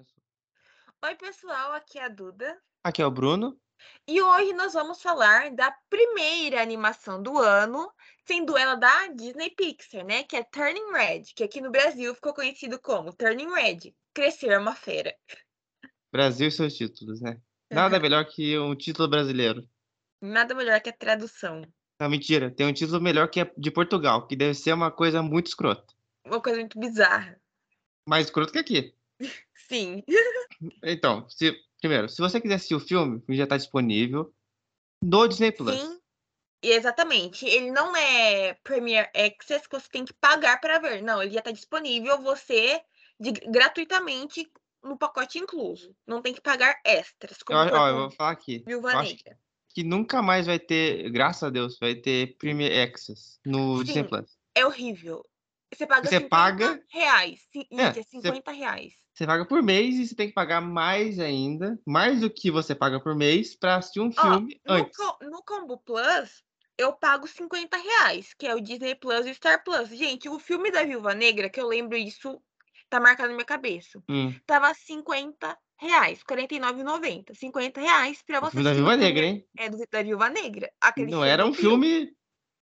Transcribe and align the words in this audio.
Começou. 0.00 0.22
Oi, 1.04 1.14
pessoal, 1.16 1.72
aqui 1.72 1.98
é 1.98 2.04
a 2.04 2.08
Duda. 2.08 2.58
Aqui 2.82 3.02
é 3.02 3.06
o 3.06 3.10
Bruno. 3.10 3.58
E 4.06 4.20
hoje 4.20 4.52
nós 4.52 4.72
vamos 4.72 5.00
falar 5.02 5.50
da 5.54 5.70
primeira 5.88 6.60
animação 6.62 7.22
do 7.22 7.38
ano, 7.38 7.90
sendo 8.26 8.56
ela 8.56 8.74
da 8.74 9.08
Disney 9.08 9.50
Pixar, 9.50 10.04
né? 10.04 10.22
Que 10.22 10.36
é 10.36 10.44
Turning 10.44 10.92
Red, 10.92 11.24
que 11.34 11.44
aqui 11.44 11.60
no 11.60 11.70
Brasil 11.70 12.14
ficou 12.14 12.34
conhecido 12.34 12.78
como 12.78 13.12
Turning 13.14 13.52
Red, 13.52 13.94
Crescer 14.14 14.50
é 14.52 14.58
uma 14.58 14.74
Fera. 14.74 15.14
Brasil 16.12 16.48
e 16.48 16.52
seus 16.52 16.74
títulos, 16.74 17.20
né? 17.20 17.40
Nada 17.70 17.96
Uhum. 17.96 18.02
melhor 18.02 18.24
que 18.26 18.58
um 18.58 18.74
título 18.74 19.08
brasileiro. 19.08 19.66
Nada 20.20 20.54
melhor 20.54 20.80
que 20.80 20.90
a 20.90 20.96
tradução. 20.96 21.62
Não, 21.98 22.08
mentira. 22.08 22.50
Tem 22.50 22.66
um 22.66 22.72
título 22.72 23.00
melhor 23.00 23.28
que 23.28 23.40
é 23.40 23.52
de 23.56 23.70
Portugal, 23.70 24.26
que 24.26 24.34
deve 24.36 24.54
ser 24.54 24.72
uma 24.72 24.90
coisa 24.90 25.22
muito 25.22 25.46
escrota. 25.48 25.94
Uma 26.24 26.40
coisa 26.40 26.58
muito 26.58 26.78
bizarra. 26.78 27.40
Mais 28.06 28.26
escroto 28.26 28.52
que 28.52 28.58
aqui. 28.58 28.94
Sim. 29.70 30.02
Então, 30.82 31.26
se, 31.28 31.56
primeiro, 31.80 32.08
se 32.08 32.20
você 32.20 32.40
quiser 32.40 32.56
assistir 32.56 32.74
o 32.74 32.80
filme, 32.80 33.16
o 33.16 33.20
filme 33.20 33.36
já 33.36 33.44
está 33.44 33.56
disponível 33.56 34.34
no 35.02 35.26
Disney 35.26 35.52
Plus. 35.52 35.80
Sim. 35.80 35.98
Exatamente. 36.62 37.46
Ele 37.46 37.70
não 37.70 37.96
é 37.96 38.54
Premier 38.62 39.10
Access 39.16 39.66
que 39.66 39.78
você 39.80 39.88
tem 39.88 40.04
que 40.04 40.12
pagar 40.12 40.60
para 40.60 40.78
ver. 40.78 41.02
Não, 41.02 41.22
ele 41.22 41.32
já 41.32 41.38
está 41.38 41.50
disponível 41.50 42.20
você 42.20 42.82
de- 43.18 43.32
gratuitamente 43.32 44.46
no 44.82 44.98
pacote 44.98 45.38
incluso. 45.38 45.94
Não 46.06 46.20
tem 46.20 46.34
que 46.34 46.40
pagar 46.42 46.78
extras. 46.84 47.38
Eu, 47.38 47.44
Como 47.46 47.58
ó, 47.60 47.68
foi 47.68 47.78
eu 47.90 47.94
com 47.94 48.00
vou 48.00 48.10
falar 48.10 48.30
aqui. 48.32 48.62
Viúva 48.66 48.92
Eu 48.92 49.02
Negra. 49.02 49.38
que 49.70 49.82
nunca 49.82 50.20
mais 50.20 50.46
vai 50.46 50.58
ter, 50.58 51.08
graças 51.10 51.44
a 51.44 51.50
Deus, 51.50 51.78
vai 51.78 51.94
ter 51.94 52.36
Premier 52.36 52.86
Access 52.88 53.38
no 53.46 53.82
Disney 53.82 54.02
Sim. 54.02 54.08
Plus. 54.08 54.38
É 54.54 54.66
horrível. 54.66 55.24
Você 55.72 55.86
paga 55.86 56.08
Você 56.08 56.16
50 56.16 56.28
paga- 56.28 56.82
reais. 56.90 57.40
Sim, 57.52 57.64
É, 57.70 57.86
gente, 57.86 58.00
é 58.00 58.02
você- 58.02 58.08
50 58.10 58.50
reais. 58.50 58.92
Você 59.20 59.26
paga 59.26 59.44
por 59.44 59.62
mês 59.62 59.96
e 59.96 60.06
você 60.06 60.14
tem 60.14 60.28
que 60.28 60.32
pagar 60.32 60.62
mais 60.62 61.18
ainda, 61.18 61.78
mais 61.86 62.22
do 62.22 62.30
que 62.30 62.50
você 62.50 62.74
paga 62.74 62.98
por 62.98 63.14
mês, 63.14 63.54
para 63.54 63.76
assistir 63.76 64.00
um 64.00 64.10
filme 64.10 64.58
no, 64.64 64.74
antes. 64.74 64.96
co- 64.96 65.18
no 65.20 65.42
Combo 65.42 65.76
Plus, 65.76 66.42
eu 66.78 66.94
pago 66.94 67.26
50 67.28 67.76
reais, 67.76 68.32
que 68.32 68.46
é 68.46 68.54
o 68.54 68.60
Disney 68.62 68.94
Plus 68.94 69.26
e 69.26 69.30
o 69.30 69.34
Star 69.34 69.62
Plus. 69.62 69.90
Gente, 69.90 70.26
o 70.26 70.38
filme 70.38 70.70
da 70.70 70.84
Viúva 70.84 71.12
Negra, 71.12 71.50
que 71.50 71.60
eu 71.60 71.68
lembro 71.68 71.98
isso, 71.98 72.42
tá 72.88 72.98
marcado 72.98 73.28
na 73.28 73.34
minha 73.34 73.44
cabeça. 73.44 74.02
Hum, 74.08 74.32
Tava 74.46 74.72
50 74.72 75.54
reais, 75.78 76.20
R$ 76.20 76.24
49,90. 76.24 77.34
50 77.34 77.78
reais 77.78 78.22
pra 78.22 78.40
você 78.40 78.52
filme 78.52 78.64
da 78.64 78.72
Viúva 78.72 78.96
Negra, 78.96 79.26
hein? 79.26 79.46
É 79.58 79.68
do, 79.68 79.76
da 79.92 80.02
Viúva 80.02 80.30
Negra. 80.30 80.72
Aquele 80.80 81.10
Não 81.10 81.22
era 81.22 81.44
um 81.44 81.52
filme. 81.52 81.86
filme. 81.86 82.16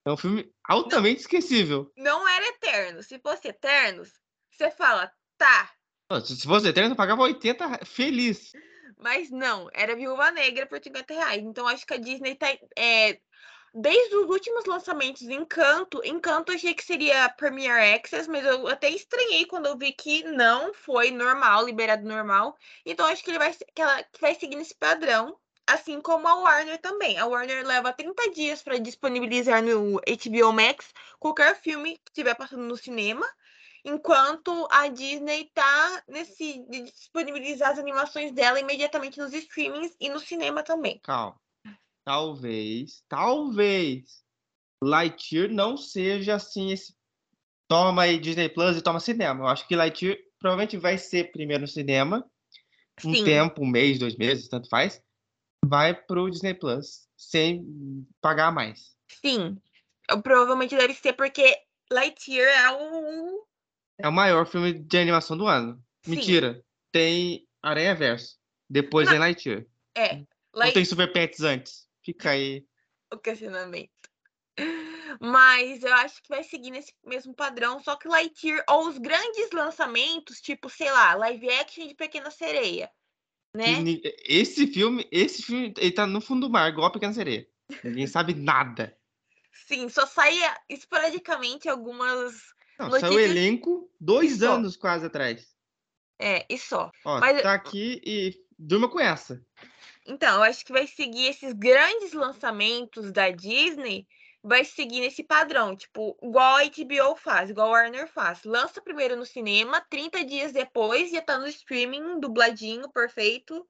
É 0.05 0.11
um 0.13 0.15
filme 0.15 0.49
altamente 0.65 1.19
esquecível. 1.19 1.91
Não 1.97 2.25
era 2.25 2.47
eterno. 2.47 3.03
Se 3.03 3.19
fosse 3.19 3.49
Eternos, 3.49 4.13
você 4.49 4.71
fala, 4.71 5.11
tá. 5.37 5.73
Se 6.25 6.35
se 6.35 6.47
fosse 6.47 6.67
eterno, 6.67 6.91
eu 6.93 6.95
pagava 6.97 7.23
80 7.23 7.67
re- 7.67 7.85
feliz. 7.85 8.53
Mas 8.99 9.29
não, 9.29 9.69
era 9.73 9.95
Viúva 9.95 10.31
Negra 10.31 10.65
por 10.65 10.81
50 10.81 11.13
reais. 11.13 11.43
Então 11.43 11.67
acho 11.67 11.85
que 11.85 11.93
a 11.93 11.97
Disney 11.97 12.35
tá. 12.35 12.47
É, 12.77 13.19
desde 13.73 14.15
os 14.15 14.29
últimos 14.29 14.65
lançamentos, 14.65 15.21
Encanto. 15.23 16.01
Encanto 16.05 16.51
achei 16.51 16.73
que 16.73 16.83
seria 16.83 17.29
Premier 17.29 17.95
Access, 17.95 18.27
mas 18.29 18.45
eu 18.45 18.67
até 18.67 18.89
estranhei 18.89 19.45
quando 19.45 19.67
eu 19.67 19.77
vi 19.77 19.91
que 19.91 20.23
não 20.23 20.73
foi 20.73 21.11
normal, 21.11 21.65
liberado 21.65 22.07
normal. 22.07 22.55
Então 22.85 23.05
acho 23.05 23.23
que 23.23 23.29
ele 23.29 23.37
vai, 23.39 23.53
que 23.53 23.81
ela, 23.81 24.01
que 24.03 24.21
vai 24.21 24.33
seguir 24.35 24.55
nesse 24.55 24.75
padrão. 24.75 25.37
Assim 25.69 25.99
como 25.99 26.25
a 26.25 26.35
Warner 26.35 26.79
também. 26.79 27.17
A 27.19 27.25
Warner 27.25 27.67
leva 27.67 27.91
30 27.91 28.31
dias 28.31 28.63
para 28.63 28.77
disponibilizar 28.79 29.61
no 29.61 29.95
HBO 29.99 30.53
Max 30.53 30.93
qualquer 31.19 31.59
filme 31.59 31.97
que 31.97 32.09
estiver 32.09 32.35
passando 32.35 32.63
no 32.63 32.77
cinema. 32.77 33.27
Enquanto 33.87 34.67
a 34.69 34.89
Disney 34.89 35.49
tá 35.53 36.03
nesse 36.09 36.65
de 36.69 36.81
disponibilizar 36.83 37.71
as 37.71 37.79
animações 37.79 38.33
dela 38.33 38.59
imediatamente 38.59 39.17
nos 39.17 39.33
streamings 39.33 39.95
e 39.97 40.09
no 40.09 40.19
cinema 40.19 40.61
também. 40.61 40.99
Calma. 40.99 41.39
Talvez, 42.03 43.01
talvez 43.07 44.21
Lightyear 44.83 45.49
não 45.49 45.77
seja 45.77 46.35
assim 46.35 46.71
esse. 46.73 46.93
Toma 47.69 48.01
aí 48.03 48.17
Disney 48.19 48.49
Plus 48.49 48.75
e 48.75 48.81
toma 48.81 48.99
cinema. 48.99 49.45
Eu 49.45 49.47
acho 49.47 49.65
que 49.65 49.75
Lightyear 49.75 50.17
provavelmente 50.37 50.75
vai 50.75 50.97
ser 50.97 51.31
primeiro 51.31 51.61
no 51.61 51.67
cinema. 51.67 52.29
Um 53.05 53.13
Sim. 53.13 53.23
tempo, 53.23 53.63
um 53.63 53.67
mês, 53.67 53.97
dois 53.97 54.17
meses, 54.17 54.49
tanto 54.49 54.67
faz. 54.67 55.01
Vai 55.65 55.93
pro 55.93 56.29
Disney 56.29 56.53
Plus 56.53 57.07
sem 57.15 57.65
pagar 58.19 58.51
mais. 58.51 58.97
Sim. 59.09 59.57
Eu- 60.09 60.21
provavelmente 60.21 60.75
deve 60.75 60.93
ser 60.93 61.13
porque 61.13 61.57
Lightyear 61.89 62.49
é 62.49 62.71
o. 62.71 63.47
É 63.97 64.07
o 64.07 64.11
maior 64.11 64.45
filme 64.45 64.73
de 64.73 64.97
animação 64.97 65.37
do 65.37 65.47
ano. 65.47 65.81
Sim. 66.03 66.11
Mentira. 66.11 66.63
Tem 66.91 67.47
Aranha 67.61 67.95
Verso. 67.95 68.37
Depois 68.69 69.09
tem 69.09 69.19
Lightyear. 69.19 69.65
É. 69.95 70.17
Não 70.17 70.27
Light... 70.53 70.73
tem 70.73 70.85
Super 70.85 71.11
Pets 71.11 71.41
antes. 71.41 71.87
Fica 72.03 72.31
aí. 72.31 72.65
O 73.11 73.17
questionamento. 73.17 73.91
Mas 75.21 75.83
eu 75.83 75.93
acho 75.93 76.21
que 76.21 76.29
vai 76.29 76.43
seguir 76.43 76.71
nesse 76.71 76.93
mesmo 77.05 77.33
padrão, 77.33 77.81
só 77.81 77.95
que 77.95 78.07
Lightyear, 78.07 78.63
ou 78.69 78.87
os 78.87 78.97
grandes 78.97 79.51
lançamentos, 79.51 80.41
tipo, 80.41 80.69
sei 80.69 80.91
lá, 80.91 81.13
live 81.15 81.49
action 81.51 81.87
de 81.87 81.95
Pequena 81.95 82.31
Sereia, 82.31 82.89
né? 83.53 83.83
Esse 84.25 84.67
filme, 84.67 85.07
esse 85.11 85.43
filme, 85.43 85.73
ele 85.77 85.91
tá 85.91 86.05
no 86.05 86.21
fundo 86.21 86.47
do 86.47 86.51
mar, 86.51 86.69
igual 86.69 86.87
a 86.87 86.91
Pequena 86.91 87.13
Sereia. 87.13 87.47
Ninguém 87.83 88.07
sabe 88.07 88.33
nada. 88.33 88.97
Sim, 89.67 89.89
só 89.89 90.05
saia 90.05 90.57
esporadicamente 90.69 91.67
algumas. 91.67 92.41
Não, 92.79 92.91
saiu 92.91 93.05
o 93.05 93.15
Notícias- 93.15 93.29
elenco 93.31 93.91
dois 93.99 94.39
Só. 94.39 94.53
anos 94.53 94.75
quase 94.77 95.05
atrás. 95.07 95.55
É, 96.19 96.45
e 96.49 96.57
só. 96.57 96.91
Ó, 97.05 97.19
Mas- 97.19 97.41
tá 97.41 97.53
aqui 97.53 98.01
e 98.05 98.33
durma 98.57 98.89
com 98.89 98.99
essa. 98.99 99.43
Então, 100.05 100.35
eu 100.37 100.43
acho 100.43 100.65
que 100.65 100.71
vai 100.71 100.87
seguir 100.87 101.25
esses 101.27 101.53
grandes 101.53 102.13
lançamentos 102.13 103.11
da 103.11 103.29
Disney, 103.29 104.07
vai 104.41 104.63
seguir 104.63 105.01
nesse 105.01 105.21
padrão, 105.23 105.75
tipo, 105.75 106.17
igual 106.23 106.55
a 106.55 106.63
HBO 106.63 107.15
faz, 107.17 107.49
igual 107.49 107.67
a 107.67 107.71
Warner 107.71 108.07
faz. 108.07 108.43
Lança 108.45 108.81
primeiro 108.81 109.15
no 109.17 109.25
cinema, 109.25 109.81
30 109.89 110.23
dias 110.23 110.51
depois 110.53 111.11
já 111.11 111.21
tá 111.21 111.37
no 111.37 111.47
streaming, 111.47 112.19
dubladinho, 112.19 112.89
perfeito. 112.89 113.67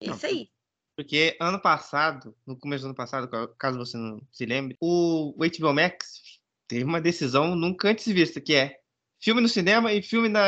Não, 0.00 0.14
Isso 0.14 0.26
aí. 0.26 0.48
Porque 0.96 1.36
ano 1.40 1.60
passado, 1.60 2.36
no 2.46 2.56
começo 2.56 2.82
do 2.84 2.88
ano 2.88 2.94
passado, 2.94 3.28
ca- 3.28 3.48
caso 3.58 3.78
você 3.78 3.96
não 3.96 4.20
se 4.30 4.44
lembre, 4.46 4.76
o 4.80 5.34
HBO 5.38 5.72
Max 5.72 6.40
teve 6.72 6.84
uma 6.84 7.02
decisão 7.02 7.54
nunca 7.54 7.90
antes 7.90 8.06
vista, 8.06 8.40
que 8.40 8.54
é 8.54 8.80
filme 9.20 9.42
no 9.42 9.48
cinema 9.48 9.92
e 9.92 10.00
filme 10.00 10.26
na, 10.26 10.46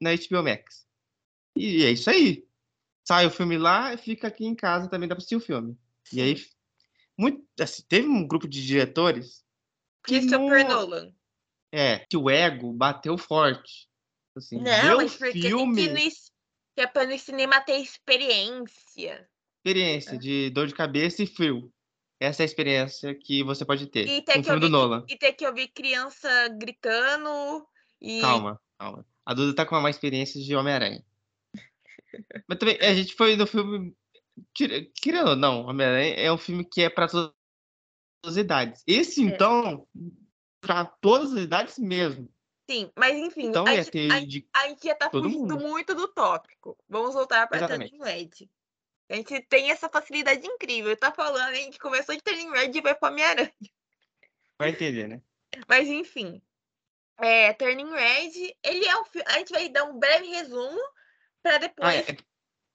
na 0.00 0.14
HBO 0.14 0.42
Max. 0.42 0.86
E 1.54 1.84
é 1.84 1.90
isso 1.90 2.08
aí. 2.08 2.46
Sai 3.06 3.26
o 3.26 3.30
filme 3.30 3.58
lá 3.58 3.92
e 3.92 3.98
fica 3.98 4.26
aqui 4.28 4.46
em 4.46 4.54
casa 4.54 4.88
também 4.88 5.06
dá 5.06 5.14
pra 5.14 5.18
assistir 5.18 5.36
o 5.36 5.40
filme. 5.40 5.76
E 6.10 6.22
aí, 6.22 6.42
muito, 7.16 7.44
assim, 7.60 7.82
teve 7.86 8.08
um 8.08 8.26
grupo 8.26 8.48
de 8.48 8.64
diretores 8.64 9.44
Christopher 10.02 10.66
não- 10.66 10.80
Nolan. 10.80 11.12
É, 11.70 11.98
que 11.98 12.16
o 12.16 12.30
ego 12.30 12.72
bateu 12.72 13.18
forte. 13.18 13.86
Assim, 14.34 14.56
Não, 14.56 14.96
mas 14.96 15.12
porque 15.12 15.32
tem 15.32 15.42
que, 15.42 15.48
filme, 15.48 15.82
ir 15.82 15.90
no, 15.92 15.98
es- 15.98 16.32
que 16.74 16.80
é 16.80 16.86
pra 16.86 17.06
no 17.06 17.18
cinema 17.18 17.60
ter 17.60 17.76
experiência. 17.76 19.28
experiência 19.58 20.16
de 20.16 20.48
dor 20.50 20.68
de 20.68 20.74
cabeça 20.74 21.22
e 21.22 21.26
frio. 21.26 21.70
Essa 22.18 22.42
é 22.42 22.44
a 22.44 22.46
experiência 22.46 23.14
que 23.14 23.42
você 23.42 23.64
pode 23.64 23.86
ter 23.88 24.08
E 24.08 24.22
ter 24.22 24.34
que 24.34 24.42
filme 24.44 24.60
do 24.60 24.64
ouvir, 24.66 24.68
Nolan. 24.70 25.04
e 25.08 25.16
ter 25.18 25.32
que 25.34 25.46
ouvir 25.46 25.68
criança 25.68 26.28
gritando 26.48 27.66
e 28.00 28.20
Calma, 28.20 28.60
calma. 28.78 29.06
A 29.24 29.34
Duda 29.34 29.54
tá 29.54 29.66
com 29.66 29.76
uma 29.76 29.90
experiência 29.90 30.40
de 30.40 30.54
Homem-Aranha. 30.56 31.04
Mas 32.48 32.58
também, 32.58 32.78
a 32.80 32.94
gente 32.94 33.14
foi 33.14 33.36
no 33.36 33.46
filme. 33.46 33.94
Querendo 34.54 35.30
ou 35.30 35.36
não, 35.36 35.66
Homem-Aranha 35.66 36.14
é 36.14 36.32
um 36.32 36.38
filme 36.38 36.64
que 36.64 36.82
é 36.82 36.88
pra 36.90 37.08
todas 37.08 37.32
as 38.24 38.36
idades. 38.36 38.82
Esse, 38.86 39.22
É. 39.22 39.24
então, 39.26 39.86
pra 40.60 40.84
todas 40.84 41.32
as 41.32 41.40
idades 41.40 41.78
mesmo. 41.78 42.28
sim, 42.68 42.90
mas 42.96 43.16
enfim, 43.16 43.46
Então 43.46 43.64
a, 43.66 43.74
ia 43.74 43.82
gente- 43.84 43.92
ter 43.92 44.10
a- 44.10 44.16
a 44.16 44.68
gente 44.68 44.84
já 44.84 44.94
tá 44.94 45.08
fugindo 45.10 45.38
mundo. 45.38 45.58
muito 45.58 45.94
do 45.94 46.08
tópico. 46.08 46.76
Vamos 46.88 47.14
voltar 47.14 47.46
para 47.46 47.58
Exatamente. 47.58 47.90
Turning 47.96 48.04
Red. 48.04 48.50
A 49.08 49.14
gente 49.14 49.40
tem 49.42 49.70
essa 49.70 49.88
facilidade 49.88 50.46
incrível. 50.46 50.96
Tá 50.96 51.12
falando, 51.12 51.46
a 51.50 51.54
gente 51.54 51.78
começou 51.78 52.14
de 52.14 52.22
Turning 52.22 52.50
Red 52.50 52.72
e 52.74 52.80
vai 52.80 52.94
pra 52.94 53.08
Homem-Aranha. 53.10 53.52
Vai 54.58 54.70
entender, 54.70 55.06
né? 55.08 55.22
Mas 55.68 55.88
enfim. 55.88 56.42
É, 57.18 57.52
Turning 57.54 57.90
Red, 57.90 58.54
ele 58.62 58.84
é 58.86 59.00
um 59.00 59.04
fi- 59.04 59.22
A 59.26 59.38
gente 59.38 59.52
vai 59.52 59.68
dar 59.68 59.84
um 59.84 59.98
breve 59.98 60.26
resumo 60.26 60.78
pra 61.42 61.54
Ah, 61.54 61.58
depois. 61.58 61.94
é. 62.08 62.16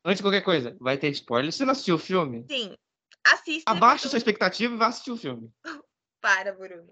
Antes 0.04 0.18
de 0.18 0.24
qualquer 0.24 0.42
coisa, 0.42 0.76
vai 0.80 0.98
ter 0.98 1.10
spoiler. 1.10 1.52
Você 1.52 1.64
não 1.66 1.74
assistiu 1.74 1.96
o 1.96 2.00
filme, 2.00 2.46
Sim. 2.50 2.76
Assista. 3.24 3.70
abaixa 3.70 4.08
sua 4.10 4.18
expectativa 4.18 4.74
e 4.74 4.78
vá 4.78 4.88
assistir 4.88 5.12
o 5.12 5.18
filme. 5.18 5.52
Para, 6.22 6.54
Bruno. 6.54 6.92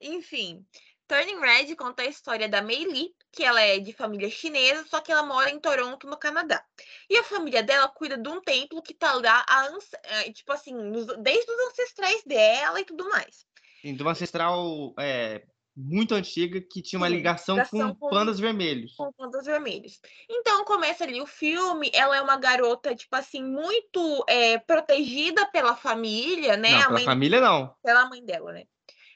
Enfim, 0.00 0.66
Turning 1.06 1.38
Red 1.38 1.76
conta 1.76 2.02
a 2.02 2.06
história 2.06 2.48
da 2.48 2.62
Mei 2.62 2.84
Li, 2.84 3.14
que 3.30 3.44
ela 3.44 3.60
é 3.60 3.78
de 3.78 3.92
família 3.92 4.30
chinesa, 4.30 4.84
só 4.88 5.00
que 5.00 5.12
ela 5.12 5.22
mora 5.22 5.50
em 5.50 5.60
Toronto, 5.60 6.06
no 6.06 6.16
Canadá. 6.16 6.64
E 7.10 7.16
a 7.18 7.22
família 7.24 7.62
dela 7.62 7.88
cuida 7.88 8.16
de 8.16 8.28
um 8.28 8.40
templo 8.40 8.82
que 8.82 8.94
tá 8.94 9.12
lá, 9.14 9.44
ans- 9.68 9.90
eh, 10.02 10.32
tipo 10.32 10.50
assim, 10.52 10.74
desde 11.22 11.50
os 11.50 11.70
ancestrais 11.70 12.22
dela 12.24 12.80
e 12.80 12.84
tudo 12.84 13.08
mais. 13.10 13.46
Sim, 13.82 13.94
de 13.94 14.02
uma 14.02 14.12
ancestral 14.12 14.94
é, 14.98 15.42
muito 15.76 16.14
antiga 16.14 16.58
que 16.60 16.80
tinha 16.80 16.98
uma 16.98 17.08
Sim, 17.08 17.16
ligação, 17.16 17.56
ligação 17.56 17.94
com, 17.94 18.00
com- 18.00 18.10
pandas 18.10 18.40
vermelhos. 18.40 18.96
com 18.96 19.12
pandas 19.12 19.44
vermelhos. 19.44 20.00
Então 20.30 20.64
começa 20.64 21.04
ali 21.04 21.20
o 21.20 21.26
filme, 21.26 21.90
ela 21.92 22.16
é 22.16 22.22
uma 22.22 22.38
garota, 22.38 22.94
tipo 22.94 23.14
assim, 23.14 23.42
muito 23.42 24.24
é, 24.26 24.58
protegida 24.58 25.46
pela 25.48 25.76
família, 25.76 26.56
né? 26.56 26.70
não, 26.70 26.78
a 26.78 26.80
pela 26.84 26.92
mãe, 26.92 27.04
família 27.04 27.40
não. 27.40 27.74
pela 27.82 28.08
mãe 28.08 28.24
dela, 28.24 28.52
né? 28.52 28.64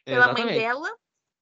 Pela 0.05 0.27
mãe 0.27 0.35
Exatamente. 0.35 0.59
dela. 0.59 0.91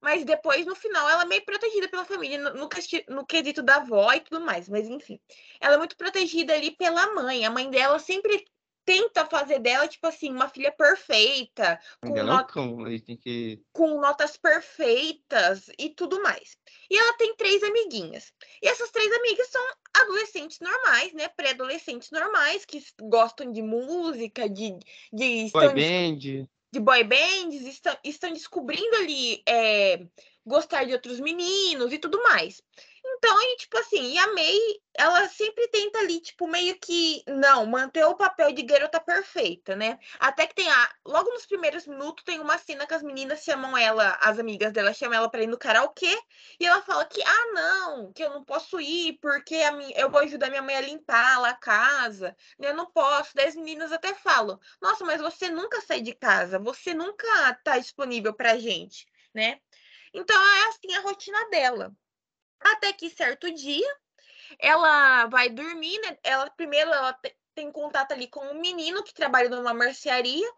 Mas 0.07 0.25
depois, 0.25 0.65
no 0.65 0.77
final, 0.77 1.11
ela 1.11 1.25
é 1.25 1.27
meio 1.27 1.45
protegida 1.45 1.89
pela 1.89 2.05
família, 2.05 2.39
no, 2.39 2.55
no, 2.55 2.69
no 3.09 3.27
quesito 3.27 3.61
da 3.61 3.79
avó 3.79 4.13
e 4.13 4.21
tudo 4.21 4.41
mais. 4.41 4.69
Mas 4.69 4.87
enfim, 4.87 5.19
ela 5.61 5.75
é 5.75 5.79
muito 5.79 5.97
protegida 5.97 6.55
ali 6.55 6.71
pela 6.71 7.13
mãe. 7.13 7.45
A 7.45 7.51
mãe 7.51 7.69
dela 7.69 7.99
sempre 7.99 8.45
tenta 8.85 9.27
fazer 9.27 9.59
dela, 9.59 9.89
tipo 9.89 10.07
assim, 10.07 10.31
uma 10.31 10.49
filha 10.49 10.71
perfeita, 10.71 11.81
com 12.01 12.17
é 12.17 12.23
tem 13.01 13.17
que. 13.17 13.61
com 13.73 14.01
notas 14.01 14.37
perfeitas 14.37 15.69
e 15.77 15.91
tudo 15.91 16.23
mais. 16.23 16.57
E 16.89 16.97
ela 16.97 17.15
tem 17.15 17.35
três 17.35 17.65
amiguinhas. 17.65 18.33
E 18.63 18.69
essas 18.69 18.93
três 18.93 19.13
amigas 19.13 19.49
são 19.49 19.63
adolescentes 19.93 20.61
normais, 20.61 21.13
né? 21.15 21.27
Pré-adolescentes 21.27 22.13
normais, 22.13 22.65
que 22.65 22.81
gostam 23.03 23.51
de 23.51 23.61
música, 23.61 24.49
de, 24.49 24.79
de, 25.13 25.51
Boy 25.51 25.67
estão 25.67 25.75
band. 25.75 26.49
De 26.73 26.81
boy 26.81 27.05
bands, 27.05 27.63
estão, 27.67 27.97
estão 28.05 28.33
descobrindo 28.33 28.97
ali 28.97 29.43
é, 29.49 30.07
gostar 30.45 30.85
de 30.85 30.93
outros 30.93 31.21
meninos 31.21 31.93
e 31.93 31.99
tudo 31.99 32.23
mais. 32.23 32.63
Então, 33.09 33.41
e, 33.43 33.57
tipo 33.57 33.79
assim, 33.79 34.13
e 34.13 34.19
a 34.19 34.33
May, 34.35 34.59
ela 34.95 35.29
sempre 35.29 35.69
tenta 35.69 35.99
ali, 36.01 36.21
tipo, 36.21 36.47
meio 36.49 36.79
que, 36.79 37.23
não, 37.27 37.65
manter 37.65 38.05
o 38.05 38.17
papel 38.17 38.53
de 38.53 38.63
garota 38.63 39.01
perfeita, 39.01 39.77
né? 39.77 39.99
Até 40.19 40.47
que 40.47 40.55
tem 40.55 40.69
a. 40.69 40.95
Logo 41.05 41.31
nos 41.31 41.47
primeiros 41.47 41.87
minutos, 41.87 42.25
tem 42.25 42.41
uma 42.41 42.59
cena 42.59 42.87
que 42.87 42.95
as 42.95 43.03
meninas 43.03 43.43
chamam 43.45 43.77
ela, 43.77 44.19
as 44.21 44.39
amigas 44.39 44.73
dela 44.73 44.93
chamam 44.93 45.17
ela 45.17 45.31
pra 45.31 45.43
ir 45.43 45.47
no 45.47 45.59
karaokê, 45.59 46.19
e 46.59 46.67
ela 46.67 46.83
fala 46.83 47.05
que, 47.05 47.23
ah, 47.23 47.53
não, 47.55 48.13
que 48.13 48.23
eu 48.25 48.31
não 48.31 48.45
posso 48.45 48.81
ir, 48.81 49.19
porque 49.21 49.55
a 49.57 49.73
minha, 49.73 49.97
eu 49.99 50.11
vou 50.11 50.21
ajudar 50.21 50.51
minha 50.51 50.63
mãe 50.63 50.77
a 50.77 50.81
limpar 50.81 51.41
lá 51.41 51.51
a 51.51 51.55
casa, 51.55 52.37
né? 52.59 52.71
Eu 52.71 52.75
não 52.75 52.87
posso. 52.91 53.31
Daí 53.35 53.47
as 53.49 53.57
meninas 53.57 53.93
até 53.93 54.15
falam, 54.15 54.59
nossa, 54.83 55.05
mas 55.05 55.21
você 55.21 55.49
nunca 55.49 55.81
sai 55.81 56.01
de 56.01 56.13
casa, 56.15 56.59
você 56.59 56.93
nunca 56.93 57.55
tá 57.65 57.79
disponível 57.79 58.35
pra 58.35 58.59
gente, 58.59 59.07
né? 59.35 59.61
Então 60.13 60.37
é 60.37 60.69
assim 60.69 60.95
a 60.95 61.01
rotina 61.01 61.49
dela. 61.51 61.95
Até 62.61 62.93
que 62.93 63.09
certo 63.11 63.51
dia, 63.53 63.87
ela 64.59 65.27
vai 65.29 65.49
dormir, 65.51 65.99
né? 66.03 66.19
Ela 66.25 66.51
primeiro 66.51 66.91
ela 66.93 67.13
te- 67.15 67.37
tem 67.55 67.73
contato 67.73 68.13
ali 68.13 68.29
com 68.29 68.41
um 68.41 68.61
menino 68.61 69.03
que 69.05 69.15
trabalha 69.15 69.49
numa 69.51 69.75
mercearia, 69.75 70.49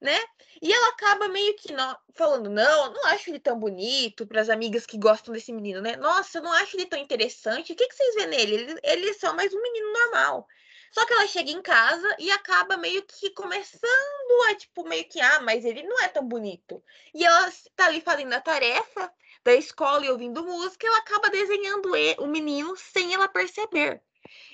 né? 0.00 0.18
E 0.62 0.72
ela 0.72 0.88
acaba 0.90 1.28
meio 1.28 1.56
que 1.56 1.72
não, 1.72 1.96
falando: 2.14 2.50
"Não, 2.50 2.92
não 2.92 3.06
acho 3.08 3.30
ele 3.30 3.40
tão 3.40 3.58
bonito" 3.58 4.26
para 4.26 4.40
as 4.42 4.50
amigas 4.50 4.86
que 4.86 4.98
gostam 4.98 5.34
desse 5.34 5.52
menino, 5.52 5.80
né? 5.82 5.96
"Nossa, 5.96 6.38
eu 6.38 6.42
não 6.42 6.52
acho 6.54 6.76
ele 6.76 6.86
tão 6.86 6.98
interessante. 6.98 7.72
O 7.72 7.76
que 7.76 7.86
que 7.88 7.94
vocês 7.94 8.14
vê 8.16 8.26
nele? 8.26 8.54
Ele, 8.56 8.80
ele 8.84 9.10
é 9.10 9.14
só 9.14 9.34
mais 9.34 9.52
um 9.54 9.62
menino 9.62 9.92
normal". 9.92 10.46
Só 10.90 11.06
que 11.06 11.12
ela 11.12 11.26
chega 11.26 11.50
em 11.50 11.62
casa 11.62 12.16
e 12.18 12.30
acaba 12.30 12.76
meio 12.76 13.02
que 13.04 13.30
começando 13.30 14.50
a 14.50 14.54
tipo 14.54 14.84
meio 14.88 15.04
que 15.08 15.20
ah, 15.20 15.40
mas 15.40 15.64
ele 15.64 15.82
não 15.84 16.00
é 16.00 16.08
tão 16.08 16.26
bonito. 16.26 16.82
E 17.14 17.24
ela 17.24 17.52
tá 17.76 17.86
ali 17.86 18.00
fazendo 18.00 18.32
a 18.32 18.40
tarefa 18.40 19.12
da 19.44 19.54
escola 19.54 20.04
e 20.04 20.10
ouvindo 20.10 20.44
música, 20.44 20.86
ela 20.86 20.98
acaba 20.98 21.30
desenhando 21.30 21.90
o 22.18 22.26
menino 22.26 22.76
sem 22.76 23.14
ela 23.14 23.28
perceber. 23.28 24.02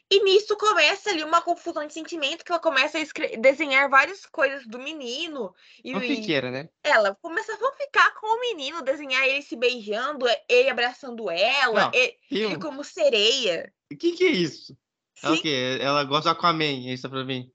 E 0.09 0.23
nisso 0.23 0.57
começa 0.57 1.11
ali 1.11 1.25
uma 1.25 1.43
confusão 1.43 1.85
de 1.85 1.93
sentimento, 1.93 2.45
que 2.45 2.53
ela 2.53 2.61
começa 2.61 2.97
a 2.99 3.37
desenhar 3.39 3.91
várias 3.91 4.25
coisas 4.25 4.65
do 4.65 4.79
menino. 4.79 5.53
E, 5.83 5.93
Uma 5.93 6.05
e 6.05 6.17
fiqueira, 6.17 6.51
né? 6.51 6.69
ela 6.85 7.17
começa 7.17 7.53
a 7.53 7.73
ficar 7.73 8.15
com 8.15 8.27
o 8.27 8.41
menino, 8.41 8.83
desenhar 8.83 9.27
ele 9.27 9.43
se 9.43 9.57
beijando, 9.57 10.25
ele 10.49 10.71
abraçando 10.71 11.29
ela, 11.29 11.87
Não, 11.87 11.91
ele, 11.93 12.17
ele 12.31 12.55
o 12.55 12.61
como 12.61 12.85
sereia. 12.85 13.73
que, 13.99 14.13
que 14.13 14.25
é 14.25 14.31
isso? 14.31 14.77
É 15.23 15.31
o 15.31 15.41
quê? 15.41 15.79
Ela 15.81 16.05
gosta 16.05 16.31
do 16.31 16.39
Aquaman, 16.39 16.65
é 16.65 16.93
isso 16.93 17.09
pra 17.09 17.25
mim. 17.25 17.51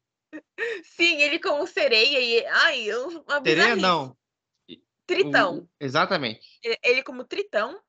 sim, 0.95 1.21
ele 1.21 1.39
como 1.39 1.65
sereia. 1.67 2.19
E, 2.19 2.45
ai, 2.45 2.83
eu- 2.83 3.23
uma 3.27 3.41
Sereia 3.43 3.75
não. 3.75 4.17
Tritão. 5.05 5.57
O- 5.59 5.69
exatamente. 5.79 6.59
ele 6.83 7.03
como 7.03 7.23
tritão. 7.25 7.79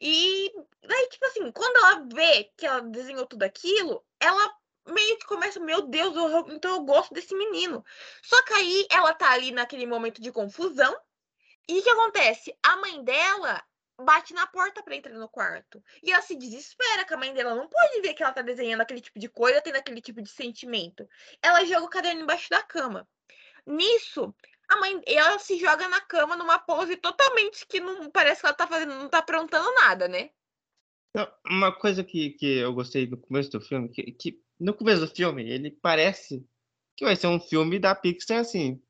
E 0.00 0.50
daí, 0.82 1.08
tipo 1.08 1.24
assim, 1.26 1.52
quando 1.52 1.76
ela 1.76 2.06
vê 2.12 2.50
que 2.56 2.66
ela 2.66 2.80
desenhou 2.80 3.26
tudo 3.26 3.42
aquilo, 3.42 4.04
ela 4.18 4.54
meio 4.88 5.18
que 5.18 5.26
começa, 5.26 5.60
meu 5.60 5.82
Deus, 5.82 6.14
eu- 6.16 6.28
eu- 6.28 6.46
então 6.50 6.74
eu 6.74 6.84
gosto 6.84 7.14
desse 7.14 7.34
menino. 7.34 7.84
Só 8.22 8.42
que 8.42 8.52
aí 8.54 8.86
ela 8.90 9.14
tá 9.14 9.30
ali 9.30 9.50
naquele 9.50 9.86
momento 9.86 10.20
de 10.20 10.32
confusão. 10.32 10.94
E 11.68 11.78
o 11.78 11.82
que 11.82 11.90
acontece? 11.90 12.54
A 12.62 12.76
mãe 12.76 13.02
dela 13.04 13.62
bate 14.00 14.34
na 14.34 14.46
porta 14.46 14.82
pra 14.82 14.96
entrar 14.96 15.14
no 15.14 15.28
quarto. 15.28 15.82
E 16.02 16.12
ela 16.12 16.22
se 16.22 16.36
desespera, 16.36 17.04
que 17.04 17.14
a 17.14 17.16
mãe 17.16 17.32
dela 17.32 17.54
não 17.54 17.68
pode 17.68 18.00
ver 18.00 18.14
que 18.14 18.22
ela 18.22 18.32
tá 18.32 18.42
desenhando 18.42 18.80
aquele 18.80 19.00
tipo 19.00 19.18
de 19.18 19.28
coisa, 19.28 19.60
tendo 19.60 19.76
aquele 19.76 20.00
tipo 20.00 20.20
de 20.20 20.28
sentimento. 20.30 21.08
Ela 21.42 21.64
joga 21.64 21.84
o 21.84 21.90
caderno 21.90 22.22
embaixo 22.22 22.50
da 22.50 22.62
cama. 22.62 23.08
Nisso, 23.66 24.34
a 24.68 24.76
mãe, 24.76 25.00
ela 25.06 25.38
se 25.38 25.58
joga 25.58 25.88
na 25.88 26.00
cama 26.00 26.36
numa 26.36 26.58
pose 26.58 26.96
totalmente 26.96 27.66
que 27.66 27.80
não 27.80 28.10
parece 28.10 28.40
que 28.40 28.46
ela 28.46 28.54
tá 28.54 28.66
fazendo, 28.66 28.94
não 28.94 29.08
tá 29.08 29.18
aprontando 29.18 29.72
nada, 29.74 30.08
né? 30.08 30.30
Então, 31.10 31.32
Uma 31.46 31.72
coisa 31.72 32.02
que, 32.02 32.30
que 32.30 32.58
eu 32.58 32.72
gostei 32.74 33.06
no 33.06 33.16
começo 33.16 33.50
do 33.50 33.60
filme, 33.60 33.88
que, 33.88 34.02
que 34.12 34.42
no 34.58 34.74
começo 34.74 35.00
do 35.00 35.14
filme, 35.14 35.48
ele 35.48 35.70
parece 35.70 36.44
que 36.96 37.04
vai 37.04 37.16
ser 37.16 37.26
um 37.26 37.40
filme 37.40 37.78
da 37.78 37.94
Pixar, 37.94 38.40
assim. 38.40 38.82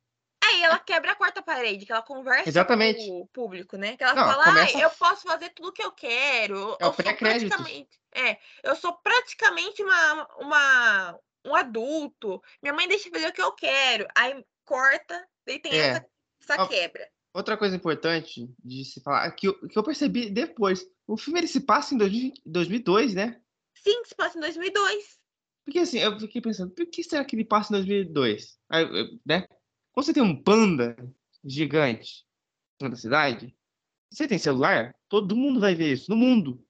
Ela 0.64 0.78
quebra 0.78 1.12
a 1.12 1.14
quarta 1.14 1.42
parede, 1.42 1.84
que 1.86 1.92
ela 1.92 2.02
conversa 2.02 2.48
Exatamente. 2.48 3.06
com 3.06 3.20
o 3.20 3.26
público, 3.26 3.76
né? 3.76 3.96
Que 3.96 4.04
ela 4.04 4.14
Não, 4.14 4.24
fala, 4.24 4.44
começa- 4.44 4.78
ah, 4.78 4.80
eu 4.80 4.90
posso 4.90 5.22
fazer 5.22 5.50
tudo 5.50 5.72
que 5.72 5.82
eu 5.82 5.92
quero. 5.92 6.54
É 6.80 6.84
o 6.84 6.88
eu 6.88 6.92
sou 6.92 6.92
pré-créditos. 6.94 7.48
praticamente. 7.56 8.00
É, 8.14 8.38
eu 8.62 8.76
sou 8.76 8.92
praticamente 8.94 9.82
uma, 9.82 10.28
uma, 10.38 11.20
um 11.44 11.54
adulto. 11.54 12.42
Minha 12.62 12.72
mãe 12.74 12.88
deixa 12.88 13.10
fazer 13.10 13.28
o 13.28 13.32
que 13.32 13.42
eu 13.42 13.52
quero. 13.52 14.06
Aí 14.16 14.44
corta, 14.64 15.26
daí 15.46 15.58
tem 15.58 15.72
É. 15.72 15.78
essa, 15.88 16.06
essa 16.42 16.68
quebra. 16.68 17.08
Outra 17.34 17.56
coisa 17.56 17.74
importante 17.74 18.48
de 18.64 18.84
se 18.84 19.00
falar, 19.02 19.28
que 19.32 19.48
eu, 19.48 19.68
que 19.68 19.76
eu 19.76 19.82
percebi 19.82 20.30
depois, 20.30 20.86
o 21.06 21.16
filme 21.16 21.40
ele 21.40 21.48
se 21.48 21.60
passa 21.60 21.92
em 21.94 21.98
2020 21.98 22.40
2002, 22.46 23.14
né? 23.14 23.40
Sim, 23.76 24.04
se 24.04 24.14
passa 24.14 24.38
em 24.38 24.40
2002. 24.40 25.18
Porque 25.64 25.80
assim, 25.80 25.98
eu 25.98 26.18
fiquei 26.20 26.40
pensando, 26.40 26.72
por 26.72 26.86
que 26.86 27.02
será 27.02 27.24
que 27.24 27.34
ele 27.34 27.44
passa 27.44 27.72
em 27.72 27.76
2002? 27.78 28.56
Aí, 28.70 29.18
né? 29.26 29.48
Quando 29.94 30.06
você 30.06 30.12
tem 30.12 30.22
um 30.22 30.36
panda 30.36 30.96
gigante 31.44 32.26
na 32.80 32.96
cidade, 32.96 33.56
você 34.10 34.26
tem 34.26 34.38
celular, 34.38 34.94
todo 35.08 35.36
mundo 35.36 35.60
vai 35.60 35.74
ver 35.74 35.92
isso, 35.92 36.10
no 36.10 36.16
mundo. 36.16 36.62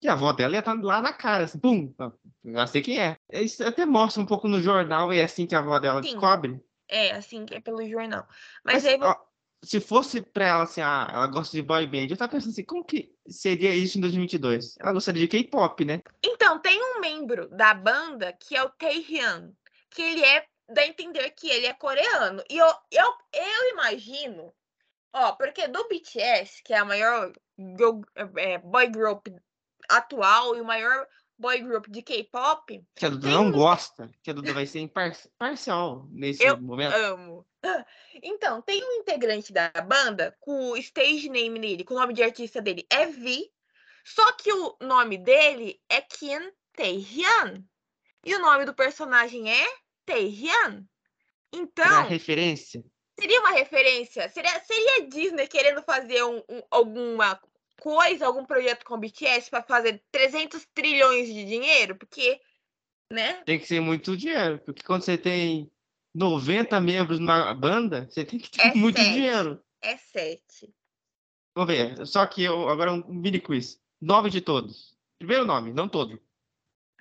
E 0.00 0.08
a 0.08 0.12
avó 0.12 0.32
dela 0.32 0.54
ia 0.54 0.60
estar 0.60 0.74
lá 0.80 1.02
na 1.02 1.12
cara, 1.12 1.44
assim, 1.44 1.58
pum, 1.58 1.92
já 2.44 2.66
sei 2.66 2.82
quem 2.82 3.00
é. 3.00 3.16
Isso 3.32 3.64
até 3.64 3.84
mostra 3.84 4.22
um 4.22 4.26
pouco 4.26 4.48
no 4.48 4.60
jornal, 4.60 5.12
e 5.12 5.18
é 5.18 5.24
assim 5.24 5.46
que 5.46 5.54
a 5.54 5.58
avó 5.58 5.78
dela 5.78 6.02
Sim. 6.02 6.10
descobre. 6.10 6.60
É, 6.88 7.12
assim, 7.12 7.44
que 7.44 7.54
é 7.54 7.60
pelo 7.60 7.86
jornal. 7.88 8.26
Mas, 8.64 8.84
Mas, 8.84 8.86
aí 8.86 8.98
ó, 9.00 9.16
se 9.64 9.80
fosse 9.80 10.20
pra 10.20 10.46
ela 10.46 10.62
assim, 10.64 10.80
ah, 10.80 11.08
ela 11.12 11.26
gosta 11.26 11.56
de 11.56 11.62
boy 11.62 11.86
band, 11.86 12.06
eu 12.10 12.16
tava 12.16 12.32
pensando 12.32 12.50
assim, 12.50 12.64
como 12.64 12.84
que 12.84 13.12
seria 13.28 13.74
isso 13.74 13.98
em 13.98 14.00
2022? 14.00 14.76
Ela 14.78 14.92
gostaria 14.92 15.22
de 15.22 15.28
K-pop, 15.28 15.84
né? 15.84 16.02
Então, 16.22 16.58
tem 16.58 16.80
um 16.80 17.00
membro 17.00 17.48
da 17.48 17.72
banda 17.72 18.32
que 18.32 18.56
é 18.56 18.62
o 18.62 18.70
Taehyun, 18.70 19.52
que 19.90 20.02
ele 20.02 20.24
é, 20.24 20.44
dá 20.72 20.82
a 20.82 20.86
entender 20.86 21.30
que 21.30 21.48
ele 21.48 21.66
é 21.66 21.72
coreano. 21.74 22.42
E 22.48 22.56
eu, 22.58 22.66
eu, 22.90 23.14
eu 23.32 23.70
imagino, 23.72 24.52
ó, 25.12 25.32
porque 25.32 25.66
do 25.68 25.86
BTS, 25.88 26.62
que 26.64 26.72
é 26.74 26.78
a 26.78 26.84
maior 26.84 27.32
girl- 27.58 28.02
é, 28.36 28.58
boy 28.58 28.86
group 28.88 29.26
atual 29.88 30.56
e 30.56 30.60
o 30.60 30.64
maior 30.64 31.06
boy 31.38 31.58
group 31.60 31.86
de 31.88 32.02
K-pop, 32.02 32.84
Que 32.94 33.06
a 33.06 33.08
Duda 33.08 33.26
Tem 33.28 33.32
não 33.34 33.50
gosta, 33.50 34.08
que 34.22 34.30
a 34.30 34.34
Duda 34.34 34.52
vai 34.52 34.64
ser 34.66 34.78
impar- 34.80 35.16
parcial 35.36 36.06
nesse 36.10 36.44
Eu 36.44 36.60
momento. 36.60 36.94
amo. 36.94 37.46
Então, 38.22 38.60
tem 38.60 38.82
um 38.84 38.92
integrante 39.00 39.52
da 39.52 39.70
banda 39.86 40.36
com 40.40 40.70
o 40.72 40.76
stage 40.76 41.28
name 41.28 41.58
dele, 41.60 41.84
com 41.84 41.94
o 41.94 41.98
nome 41.98 42.12
de 42.12 42.22
artista 42.22 42.60
dele 42.60 42.84
é 42.90 43.06
V, 43.06 43.50
só 44.04 44.32
que 44.32 44.52
o 44.52 44.76
nome 44.80 45.16
dele 45.16 45.80
é 45.88 46.00
Kim 46.00 46.52
Taehyun. 46.76 47.64
E 48.24 48.34
o 48.34 48.40
nome 48.40 48.64
do 48.64 48.74
personagem 48.74 49.50
é 49.50 49.66
Taehyun. 50.06 50.84
Pra 50.84 51.60
Então, 51.60 52.08
referência. 52.08 52.82
seria 53.18 53.40
uma 53.40 53.50
referência? 53.52 54.28
Seria, 54.30 54.58
seria 54.60 55.06
Disney 55.08 55.46
querendo 55.46 55.82
fazer 55.82 56.22
um- 56.24 56.42
um- 56.48 56.62
alguma 56.70 57.38
coisa, 57.80 58.26
algum 58.26 58.44
projeto 58.46 58.84
com 58.84 58.94
o 58.94 58.98
BTS 58.98 59.50
para 59.50 59.62
fazer 59.62 60.02
300 60.10 60.66
trilhões 60.74 61.26
de 61.26 61.44
dinheiro? 61.44 61.96
Porque, 61.96 62.40
né? 63.12 63.42
Tem 63.44 63.58
que 63.58 63.66
ser 63.66 63.80
muito 63.80 64.16
dinheiro, 64.16 64.58
porque 64.60 64.82
quando 64.82 65.02
você 65.02 65.18
tem 65.18 65.70
90 66.14 66.80
membros 66.80 67.18
na 67.18 67.52
banda, 67.52 68.06
você 68.10 68.24
tem 68.24 68.38
que 68.38 68.50
ter 68.50 68.68
É 68.68 68.74
muito 68.74 68.98
sete. 68.98 69.12
dinheiro. 69.12 69.62
É 69.82 69.96
7. 69.96 70.72
Vamos 71.54 71.74
ver, 71.74 72.06
só 72.06 72.26
que 72.26 72.42
eu, 72.42 72.68
agora 72.68 72.92
um 72.92 73.04
mini 73.08 73.40
quiz. 73.40 73.78
Nome 74.00 74.30
de 74.30 74.40
todos. 74.40 74.96
Primeiro 75.18 75.44
nome, 75.44 75.72
não 75.72 75.86
todo. 75.88 76.18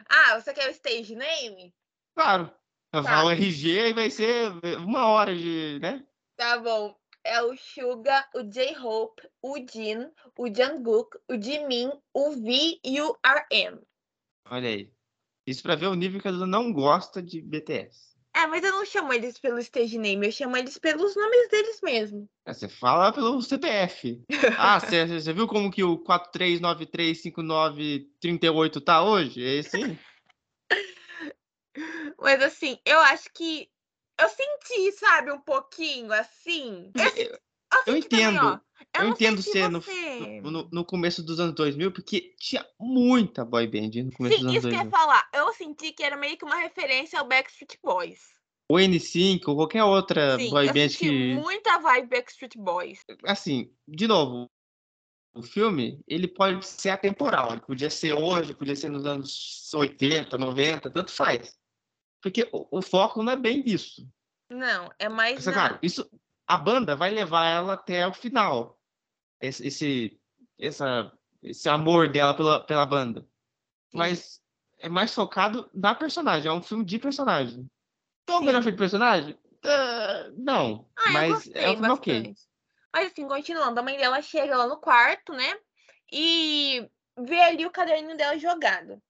Ah, 0.09 0.39
você 0.39 0.53
quer 0.53 0.67
o 0.67 0.71
stage 0.71 1.15
name? 1.15 1.73
Claro. 2.15 2.53
Tá. 2.91 3.03
falo 3.03 3.31
RG 3.31 3.89
e 3.89 3.93
vai 3.93 4.09
ser 4.09 4.51
uma 4.79 5.07
hora 5.07 5.33
de, 5.35 5.79
né? 5.81 6.03
Tá 6.35 6.57
bom. 6.59 6.95
É 7.23 7.41
o 7.41 7.55
Suga, 7.55 8.27
o 8.35 8.43
J-Hope, 8.43 9.21
o 9.41 9.55
Jin, 9.57 10.09
o 10.37 10.47
Jungkook, 10.47 11.17
o 11.29 11.39
Jimin, 11.39 11.91
o 12.13 12.31
V 12.31 12.79
e 12.83 12.99
o 12.99 13.15
RM. 13.23 13.79
Olha 14.49 14.67
aí. 14.69 14.91
Isso 15.45 15.61
pra 15.63 15.75
ver 15.75 15.87
o 15.87 15.93
nível 15.93 16.19
que 16.19 16.27
a 16.27 16.31
Duda 16.31 16.47
não 16.47 16.73
gosta 16.73 17.21
de 17.21 17.41
BTS. 17.41 18.11
É, 18.33 18.47
mas 18.47 18.63
eu 18.63 18.71
não 18.71 18.85
chamo 18.85 19.11
eles 19.13 19.37
pelo 19.37 19.59
stage 19.59 19.97
name, 19.97 20.25
eu 20.25 20.31
chamo 20.31 20.55
eles 20.55 20.77
pelos 20.77 21.13
nomes 21.15 21.49
deles 21.49 21.81
mesmo. 21.83 22.29
É, 22.45 22.53
você 22.53 22.69
fala 22.69 23.11
pelo 23.11 23.41
CPF. 23.41 24.23
Ah, 24.57 24.79
você, 24.79 25.05
você 25.05 25.33
viu 25.33 25.47
como 25.47 25.69
que 25.71 25.83
o 25.83 25.97
43935938 25.99 28.81
tá 28.83 29.03
hoje? 29.03 29.43
É 29.43 29.55
esse? 29.55 29.99
Mas 32.19 32.41
assim, 32.41 32.77
eu 32.85 32.99
acho 32.99 33.29
que 33.33 33.69
eu 34.19 34.29
senti, 34.29 34.91
sabe, 34.93 35.31
um 35.31 35.41
pouquinho 35.41 36.11
assim. 36.13 36.91
Eu, 36.95 37.09
senti, 37.09 37.21
eu, 37.21 37.39
eu 37.87 37.97
entendo. 37.97 38.39
Também, 38.39 38.61
eu, 38.93 39.03
não 39.03 39.09
entendo 39.09 39.41
ser 39.41 39.69
se 39.81 40.19
no, 40.19 40.51
no, 40.51 40.69
no 40.71 40.85
começo 40.85 41.23
dos 41.23 41.39
anos 41.39 41.55
2000, 41.55 41.91
porque 41.91 42.35
tinha 42.37 42.65
muita 42.79 43.45
boy 43.45 43.65
band 43.67 44.03
no 44.03 44.11
começo 44.11 44.37
Sim, 44.37 44.43
dos 44.43 44.49
anos 44.49 44.57
isso 44.57 44.67
que 44.67 44.75
eu 44.75 44.79
ia 44.79 44.85
2000. 44.85 44.91
falar. 44.91 45.29
Eu 45.33 45.53
senti 45.53 45.93
que 45.93 46.03
era 46.03 46.17
meio 46.17 46.37
que 46.37 46.45
uma 46.45 46.57
referência 46.57 47.19
ao 47.19 47.27
Backstreet 47.27 47.77
Boys. 47.81 48.19
O 48.69 48.75
N5 48.75 49.41
ou 49.47 49.55
qualquer 49.55 49.83
outra 49.83 50.37
Sim, 50.37 50.49
boy 50.49 50.69
eu 50.69 50.73
band 50.73 50.89
que. 50.89 51.33
muita 51.33 51.77
vibe 51.79 52.09
Backstreet 52.09 52.57
Boys. 52.57 52.99
Assim, 53.25 53.73
de 53.87 54.07
novo, 54.07 54.49
o 55.33 55.41
filme 55.41 56.01
ele 56.07 56.27
pode 56.27 56.65
ser 56.65 56.89
atemporal. 56.89 57.53
Ele 57.53 57.61
podia 57.61 57.89
ser 57.89 58.13
hoje, 58.13 58.53
podia 58.53 58.75
ser 58.75 58.89
nos 58.89 59.05
anos 59.05 59.71
80, 59.73 60.37
90, 60.37 60.91
tanto 60.91 61.11
faz. 61.11 61.57
Porque 62.21 62.47
o, 62.51 62.79
o 62.79 62.81
foco 62.81 63.23
não 63.23 63.33
é 63.33 63.35
bem 63.35 63.63
isso. 63.65 64.07
Não, 64.49 64.91
é 64.99 65.09
mais. 65.09 65.35
Mas, 65.35 65.45
na- 65.47 65.53
claro, 65.53 65.79
isso, 65.81 66.09
a 66.45 66.57
banda 66.57 66.95
vai 66.95 67.09
levar 67.09 67.45
ela 67.45 67.73
até 67.73 68.05
o 68.07 68.13
final. 68.13 68.79
Esse, 69.39 69.67
esse, 69.67 70.21
essa, 70.59 71.11
esse 71.41 71.67
amor 71.67 72.09
dela 72.09 72.33
pela, 72.33 72.59
pela 72.59 72.85
banda. 72.85 73.27
Mas 73.93 74.41
é 74.79 74.87
mais 74.87 75.13
focado 75.13 75.69
na 75.73 75.95
personagem. 75.95 76.49
É 76.49 76.53
um 76.53 76.61
filme 76.61 76.85
de 76.85 76.99
personagem. 76.99 77.69
Então, 78.23 78.39
o 78.39 78.43
melhor 78.43 78.61
filme 78.61 78.73
de 78.73 78.77
personagem? 78.77 79.39
Ah, 79.63 80.29
não. 80.37 80.87
Ah, 80.97 81.11
mas 81.11 81.49
é 81.53 81.69
um 81.69 81.73
filme 81.73 81.89
ok. 81.89 82.13
bastante. 82.13 82.41
Mas 82.93 83.11
assim, 83.11 83.27
continuando, 83.27 83.79
a 83.79 83.83
mãe 83.83 83.97
dela 83.97 84.21
chega 84.21 84.57
lá 84.57 84.67
no 84.67 84.77
quarto, 84.77 85.33
né? 85.33 85.57
E 86.11 86.89
vê 87.17 87.39
ali 87.41 87.65
o 87.65 87.71
caderninho 87.71 88.17
dela 88.17 88.37
jogado 88.37 89.01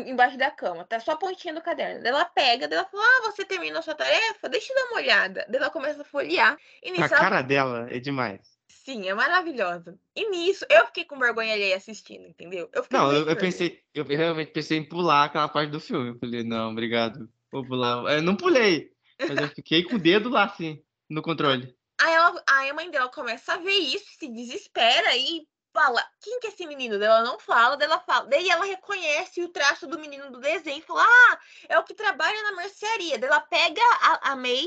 embaixo 0.00 0.36
da 0.38 0.50
cama. 0.50 0.84
Tá 0.84 0.98
só 1.00 1.12
a 1.12 1.16
pontinha 1.16 1.54
do 1.54 1.60
caderno. 1.60 2.02
Daí 2.02 2.10
Ela 2.10 2.24
pega, 2.24 2.66
ela 2.66 2.84
fala: 2.84 3.02
Ah, 3.04 3.30
você 3.30 3.44
terminou 3.44 3.78
a 3.78 3.82
sua 3.82 3.94
tarefa? 3.94 4.48
Deixa 4.48 4.72
eu 4.72 4.76
dar 4.76 4.84
uma 4.90 4.96
olhada. 5.00 5.46
Daí 5.48 5.60
ela 5.60 5.70
começa 5.70 6.02
a 6.02 6.04
folhear. 6.04 6.56
E 6.82 6.88
A 6.88 6.92
nisso 6.92 7.04
ela- 7.14 7.18
cara 7.22 7.42
dela 7.42 7.86
é 7.90 7.98
demais. 7.98 8.40
Sim, 8.68 9.08
é 9.08 9.14
maravilhosa. 9.14 9.96
E 10.16 10.28
nisso, 10.28 10.66
eu 10.68 10.86
fiquei 10.86 11.04
com 11.04 11.16
vergonha 11.16 11.52
alheia 11.54 11.76
assistindo, 11.76 12.26
entendeu? 12.26 12.68
Eu 12.72 12.84
Não, 12.90 13.12
eu, 13.12 13.28
eu 13.28 13.36
pensei, 13.36 13.80
eu 13.94 14.04
realmente 14.04 14.50
pensei 14.50 14.76
em 14.76 14.88
pular 14.88 15.24
aquela 15.24 15.48
parte 15.48 15.70
do 15.70 15.78
filme. 15.78 16.08
Eu 16.10 16.18
falei, 16.18 16.42
não, 16.42 16.72
obrigado. 16.72 17.28
Vou 17.52 17.64
pular. 17.64 18.02
Eu 18.14 18.22
não 18.22 18.34
pulei, 18.34 18.90
mas 19.20 19.38
eu 19.38 19.48
fiquei 19.50 19.84
com 19.84 19.94
o 19.94 19.98
dedo 20.00 20.28
lá, 20.30 20.44
assim, 20.44 20.82
no 21.08 21.22
controle. 21.22 21.72
Aí, 22.00 22.12
ela, 22.12 22.42
aí 22.48 22.70
a 22.70 22.74
mãe 22.74 22.90
dela 22.90 23.08
começa 23.08 23.52
a 23.54 23.58
ver 23.58 23.70
isso, 23.70 24.06
se 24.18 24.26
desespera 24.26 25.16
e 25.16 25.46
fala: 25.72 26.02
Quem 26.20 26.38
que 26.40 26.46
é 26.48 26.50
esse 26.50 26.66
menino? 26.66 27.02
Ela 27.02 27.22
não 27.22 27.38
fala, 27.38 27.76
daí 27.76 27.86
ela 27.86 28.00
fala. 28.00 28.26
Daí 28.26 28.48
ela 28.48 28.64
reconhece 28.64 29.42
o 29.42 29.48
traço 29.48 29.86
do 29.86 29.98
menino 29.98 30.30
do 30.30 30.40
desenho 30.40 30.78
e 30.78 30.82
fala: 30.82 31.04
Ah, 31.04 31.38
é 31.68 31.78
o 31.78 31.84
que 31.84 31.94
trabalha 31.94 32.42
na 32.42 32.52
mercearia. 32.56 33.18
Daí 33.18 33.28
ela 33.28 33.40
pega 33.40 33.80
a, 34.02 34.32
a 34.32 34.36
May, 34.36 34.66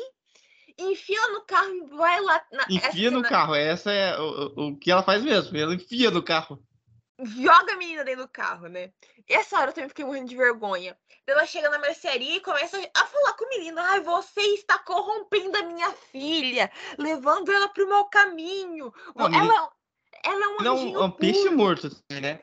enfia 0.77 1.27
no 1.29 1.41
carro 1.41 1.69
e 1.73 1.81
vai 1.95 2.19
lá. 2.21 2.45
Na, 2.51 2.63
essa 2.63 2.87
Enfia 2.89 3.11
no 3.11 3.23
carro. 3.23 3.55
Essa 3.55 3.91
é 3.91 4.17
o, 4.19 4.23
o- 4.55 4.67
o 4.69 4.77
que 4.77 4.91
ela 4.91 5.03
faz 5.03 5.23
mesmo. 5.23 5.55
Ela 5.57 5.75
enfia 5.75 6.11
no 6.11 6.23
carro. 6.23 6.61
Joga 7.17 7.73
a 7.73 7.77
menina 7.77 8.03
dentro 8.03 8.23
do 8.23 8.29
carro, 8.29 8.67
né? 8.67 8.91
E 9.27 9.33
essa 9.33 9.57
hora 9.57 9.69
eu 9.69 9.73
também 9.73 9.87
fiquei 9.87 10.03
morrendo 10.03 10.27
de 10.27 10.35
vergonha. 10.35 10.97
Daí 11.25 11.33
ela 11.35 11.45
chega 11.45 11.69
na 11.69 11.79
mercearia 11.79 12.35
e 12.35 12.41
começa 12.41 12.77
a 12.93 13.05
falar 13.05 13.33
com 13.33 13.45
o 13.45 13.49
menino: 13.49 13.79
Ai, 13.79 14.01
você 14.01 14.41
está 14.41 14.77
corrompendo 14.79 15.57
a 15.57 15.63
minha 15.63 15.91
filha, 16.11 16.69
levando 16.97 17.49
ela 17.53 17.69
pro 17.69 17.87
mau 17.89 18.09
caminho. 18.09 18.93
Não, 19.15 19.27
ela, 19.39 19.71
ela 20.25 20.45
é 20.45 20.47
um 20.49 20.57
Não, 20.63 20.75
anjinho 20.75 20.99
é 20.99 21.03
um 21.03 21.11
peixe 21.11 21.43
puro." 21.43 21.55
morto, 21.57 21.89
né? 22.11 22.39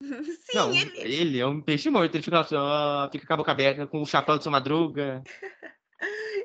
Sim, 0.50 0.54
não, 0.54 0.72
ele. 0.72 1.40
é 1.40 1.46
um 1.46 1.60
peixe 1.60 1.90
morto. 1.90 2.14
Ele 2.14 2.22
fica, 2.22 2.40
assim, 2.40 2.54
ó, 2.56 3.08
fica 3.10 3.26
com 3.26 3.32
a 3.34 3.36
boca 3.36 3.50
aberta, 3.52 3.86
com 3.86 4.00
o 4.00 4.06
chapéu 4.06 4.36
de 4.38 4.44
sua 4.44 4.52
madruga. 4.52 5.22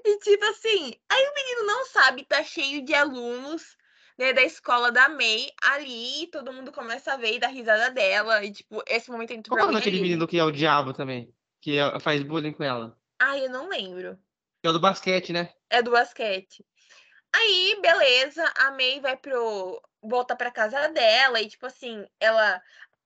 E 0.06 0.18
tipo 0.20 0.44
assim, 0.46 0.94
aí 1.10 1.28
o 1.28 1.34
menino 1.36 1.68
não 1.68 1.86
sabe, 1.86 2.26
tá 2.26 2.44
cheio 2.44 2.84
de 2.84 2.94
alunos, 2.94 3.78
né, 4.18 4.34
da 4.34 4.42
escola 4.42 4.92
da 4.92 5.08
May 5.08 5.48
ali, 5.64 6.28
todo 6.32 6.52
mundo 6.52 6.72
começa 6.72 7.14
a 7.14 7.18
ver 7.18 7.36
e 7.36 7.40
dar 7.40 7.48
risada 7.48 7.90
dela. 7.92 8.44
E 8.44 8.52
tipo, 8.52 8.84
esse 8.88 9.10
momento 9.12 9.32
é 9.32 9.36
muito 9.36 9.50
Qual 9.50 9.60
é 9.60 9.62
nome 9.62 9.74
vergonha 9.76 9.80
daquele 9.80 9.98
alheia. 9.98 10.12
menino 10.12 10.28
que 10.28 10.38
é 10.40 10.44
o 10.44 10.52
diabo 10.52 10.92
também? 10.92 11.34
Que 11.62 11.78
é- 11.78 12.00
faz 12.00 12.22
bullying 12.24 12.52
com 12.52 12.64
ela? 12.64 12.98
Ai, 13.22 13.46
eu 13.46 13.50
não 13.50 13.70
lembro. 13.70 14.18
É 14.64 14.72
do 14.74 14.80
basquete, 14.80 15.32
né? 15.32 15.54
É 15.70 15.82
do 15.82 15.92
basquete. 15.92 16.66
Aí, 17.34 17.78
beleza, 17.82 18.44
a 18.58 18.72
May 18.72 19.00
vai 19.00 19.16
pro. 19.16 19.82
Volta 20.04 20.36
pra 20.36 20.52
casa 20.52 20.88
dela 20.90 21.42
e, 21.42 21.48
tipo 21.50 21.66
assim, 21.66 22.06
ela. 22.20 22.62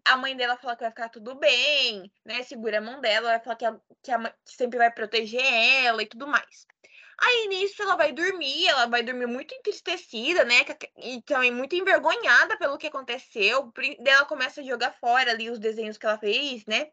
A 0.06 0.16
mãe 0.16 0.38
dela 0.38 0.56
fala 0.56 0.75
que 0.75 0.84
vai 0.84 0.92
ficar 0.92 1.10
tudo 1.10 1.36
bem, 1.36 2.10
né? 2.24 2.42
Segura 2.44 2.77
a 2.77 2.82
mão 2.82 3.01
dela, 3.01 3.32
vai 3.32 3.39
falar 3.42 3.56
que, 3.58 3.66
a- 3.66 3.80
que, 4.01 4.12
a 4.12 4.20
que 4.46 4.56
sempre 4.56 4.77
vai 4.77 4.89
proteger 4.89 5.44
ela 5.44 6.01
e 6.01 6.06
tudo 6.08 6.25
mais. 6.25 6.66
Aí 7.20 7.48
nisso 7.48 7.82
ela 7.82 7.96
vai 7.98 8.13
dormir, 8.13 8.68
ela 8.68 8.86
vai 8.86 9.04
dormir 9.04 9.25
muito 9.25 9.54
entristecida, 9.54 10.46
né? 10.46 10.63
E 10.98 11.22
também 11.24 11.51
muito 11.51 11.75
envergonhada 11.75 12.58
pelo 12.58 12.77
que 12.77 12.88
aconteceu. 12.88 13.72
Daí 13.75 14.13
ela 14.13 14.25
começa 14.25 14.62
a 14.62 14.63
jogar 14.63 14.92
fora 14.94 15.32
ali 15.32 15.50
os 15.50 15.60
desenhos 15.60 15.98
que 15.98 16.06
ela 16.06 16.18
fez, 16.18 16.66
né? 16.66 16.89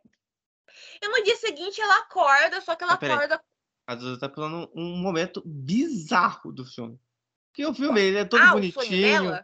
E 1.01 1.09
no 1.09 1.23
dia 1.23 1.37
seguinte 1.37 1.81
ela 1.81 1.99
acorda, 1.99 2.61
só 2.63 2.75
que 2.75 2.83
ela 2.83 2.95
Ah, 2.95 2.97
acorda. 2.97 3.41
A 3.87 3.95
Duda 3.95 4.19
tá 4.19 4.35
falando 4.35 4.71
um 4.75 4.97
momento 4.97 5.43
bizarro 5.45 6.53
do 6.53 6.65
filme. 6.65 6.99
Porque 7.49 7.67
o 7.67 7.75
filme 7.75 8.01
ele 8.01 8.19
é 8.19 8.25
todo 8.25 8.43
ah, 8.43 8.53
bonitinho. 8.53 9.39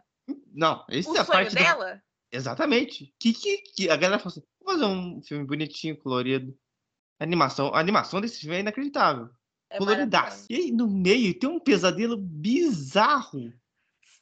Não, 0.53 0.85
esse 0.89 1.09
O 1.09 1.15
é 1.15 1.19
a 1.19 1.25
parte 1.25 1.55
dela? 1.55 2.01
Exatamente. 2.31 3.13
Que, 3.19 3.33
que, 3.33 3.57
que 3.75 3.89
a 3.89 3.95
galera 3.95 4.19
falou 4.19 4.31
assim: 4.31 4.43
vou 4.59 4.73
fazer 4.73 4.85
um 4.85 5.21
filme 5.21 5.45
bonitinho, 5.45 5.97
colorido. 5.97 6.57
Animação, 7.19 7.73
a 7.73 7.79
animação 7.79 8.19
desse 8.19 8.39
filme 8.39 8.55
é 8.55 8.59
inacreditável. 8.61 9.29
É 9.69 9.77
Coloridaço. 9.77 10.47
E 10.49 10.55
aí, 10.55 10.71
no 10.71 10.87
meio 10.89 11.37
tem 11.37 11.49
um 11.49 11.59
pesadelo 11.59 12.17
bizarro. 12.17 13.53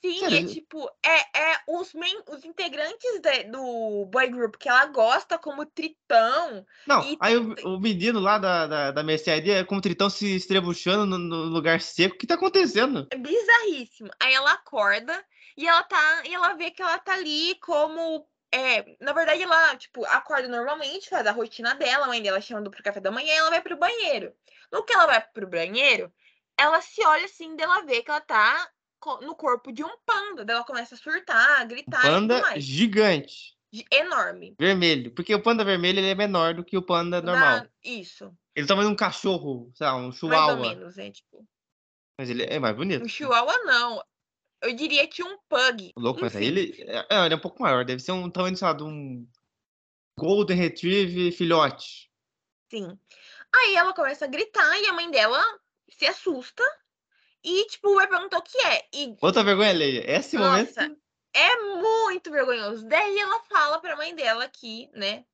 Sim, 0.01 0.19
Sério? 0.19 0.37
é 0.37 0.45
tipo, 0.45 0.89
é, 1.05 1.51
é 1.51 1.57
os, 1.67 1.93
main, 1.93 2.15
os 2.29 2.45
integrantes 2.45 3.19
da- 3.21 3.43
do 3.51 4.05
boy 4.05 4.29
group 4.29 4.55
que 4.55 4.69
ela 4.69 4.85
gosta, 4.85 5.37
como 5.37 5.65
Tritão. 5.65 6.65
Não, 6.87 7.03
E 7.03 7.17
aí 7.19 7.35
o, 7.35 7.53
o 7.75 7.79
menino 7.81 8.19
lá 8.19 8.37
da, 8.37 8.65
da, 8.65 8.91
da 8.91 9.03
mercearia 9.03 9.57
é 9.57 9.63
com 9.65 9.75
o 9.75 9.81
tritão 9.81 10.09
se 10.09 10.35
estrebuchando 10.35 11.05
no, 11.05 11.17
no 11.17 11.43
lugar 11.45 11.81
seco. 11.81 12.15
O 12.15 12.17
que 12.17 12.27
tá 12.27 12.35
acontecendo? 12.35 13.07
É 13.11 13.17
bizarríssimo. 13.17 14.09
Aí 14.21 14.33
ela 14.33 14.53
acorda 14.53 15.21
e 15.63 15.67
ela 15.67 15.83
tá. 15.83 16.23
E 16.25 16.33
ela 16.33 16.53
vê 16.53 16.71
que 16.71 16.81
ela 16.81 16.97
tá 16.99 17.13
ali 17.13 17.55
como. 17.61 18.27
É, 18.51 18.95
na 18.99 19.13
verdade, 19.13 19.43
ela, 19.43 19.75
tipo, 19.77 20.03
acorda 20.05 20.47
normalmente, 20.47 21.07
faz 21.07 21.25
a 21.27 21.31
rotina 21.31 21.75
dela, 21.75 22.05
a 22.05 22.07
mãe 22.07 22.19
dela 22.21 22.41
chamando 22.41 22.71
pro 22.71 22.81
café 22.83 22.99
da 22.99 23.11
manhã 23.11 23.31
e 23.31 23.37
ela 23.37 23.51
vai 23.51 23.61
pro 23.61 23.77
banheiro. 23.77 24.33
No 24.71 24.83
que 24.83 24.91
ela 24.91 25.05
vai 25.05 25.21
pro 25.21 25.45
banheiro, 25.47 26.11
ela 26.57 26.81
se 26.81 27.03
olha 27.05 27.25
assim, 27.25 27.55
dela 27.55 27.81
vê 27.85 28.01
que 28.01 28.09
ela 28.09 28.21
tá 28.21 28.67
no 29.21 29.35
corpo 29.35 29.71
de 29.71 29.83
um 29.83 29.97
panda. 30.03 30.43
Daí 30.43 30.55
ela 30.55 30.65
começa 30.65 30.95
a 30.95 30.97
surtar, 30.97 31.61
a 31.61 31.63
gritar 31.63 32.01
Panda 32.01 32.59
gigante. 32.59 33.55
Enorme. 33.91 34.55
Vermelho. 34.59 35.11
Porque 35.13 35.33
o 35.35 35.43
panda 35.43 35.63
vermelho 35.63 35.99
ele 35.99 36.09
é 36.09 36.15
menor 36.15 36.55
do 36.55 36.63
que 36.65 36.75
o 36.75 36.81
panda 36.81 37.21
normal. 37.21 37.57
Na- 37.59 37.69
Isso. 37.83 38.33
Ele 38.55 38.65
tá 38.65 38.75
mais 38.75 38.87
um 38.87 38.95
cachorro, 38.95 39.71
sei 39.75 39.85
lá, 39.85 39.95
um 39.95 40.01
Mais 40.01 40.13
ou 40.13 40.19
chihuahua. 40.19 40.55
menos, 40.55 40.95
né? 40.95 41.11
Tipo, 41.11 41.47
Mas 42.19 42.29
ele 42.31 42.43
é 42.43 42.57
mais 42.59 42.75
bonito. 42.75 43.05
um 43.05 43.07
chihuahua 43.07 43.57
não. 43.59 44.03
Eu 44.61 44.73
diria 44.73 45.07
que 45.07 45.23
um 45.23 45.37
pug. 45.47 45.93
Louco, 45.95 46.21
mas 46.21 46.35
ele, 46.35 46.75
é, 46.87 47.05
é, 47.09 47.25
ele 47.25 47.33
é 47.33 47.37
um 47.37 47.41
pouco 47.41 47.61
maior. 47.61 47.85
Deve 47.85 48.01
ser 48.01 48.11
um 48.11 48.29
tamanho, 48.29 48.57
sei 48.57 48.73
de 48.73 48.83
um 48.83 49.27
Golden 50.17 50.57
Retriever 50.57 51.31
filhote. 51.31 52.11
Sim. 52.69 52.99
Aí 53.55 53.75
ela 53.75 53.93
começa 53.93 54.25
a 54.25 54.27
gritar 54.27 54.79
e 54.79 54.85
a 54.87 54.93
mãe 54.93 55.09
dela 55.09 55.41
se 55.89 56.05
assusta 56.05 56.63
e, 57.43 57.65
tipo, 57.67 57.95
vai 57.95 58.07
perguntar 58.07 58.37
o 58.37 58.43
que 58.43 58.57
é. 58.59 58.87
E, 58.93 59.15
Outra 59.21 59.43
vergonha 59.43 59.69
alheia. 59.69 60.03
Esse 60.05 60.37
momento. 60.37 60.67
nossa, 60.67 60.95
é 61.33 61.55
muito 61.81 62.29
vergonhoso. 62.29 62.85
Daí 62.87 63.17
ela 63.17 63.41
fala 63.43 63.79
pra 63.79 63.95
mãe 63.95 64.13
dela 64.13 64.47
que, 64.49 64.89
né, 64.93 65.25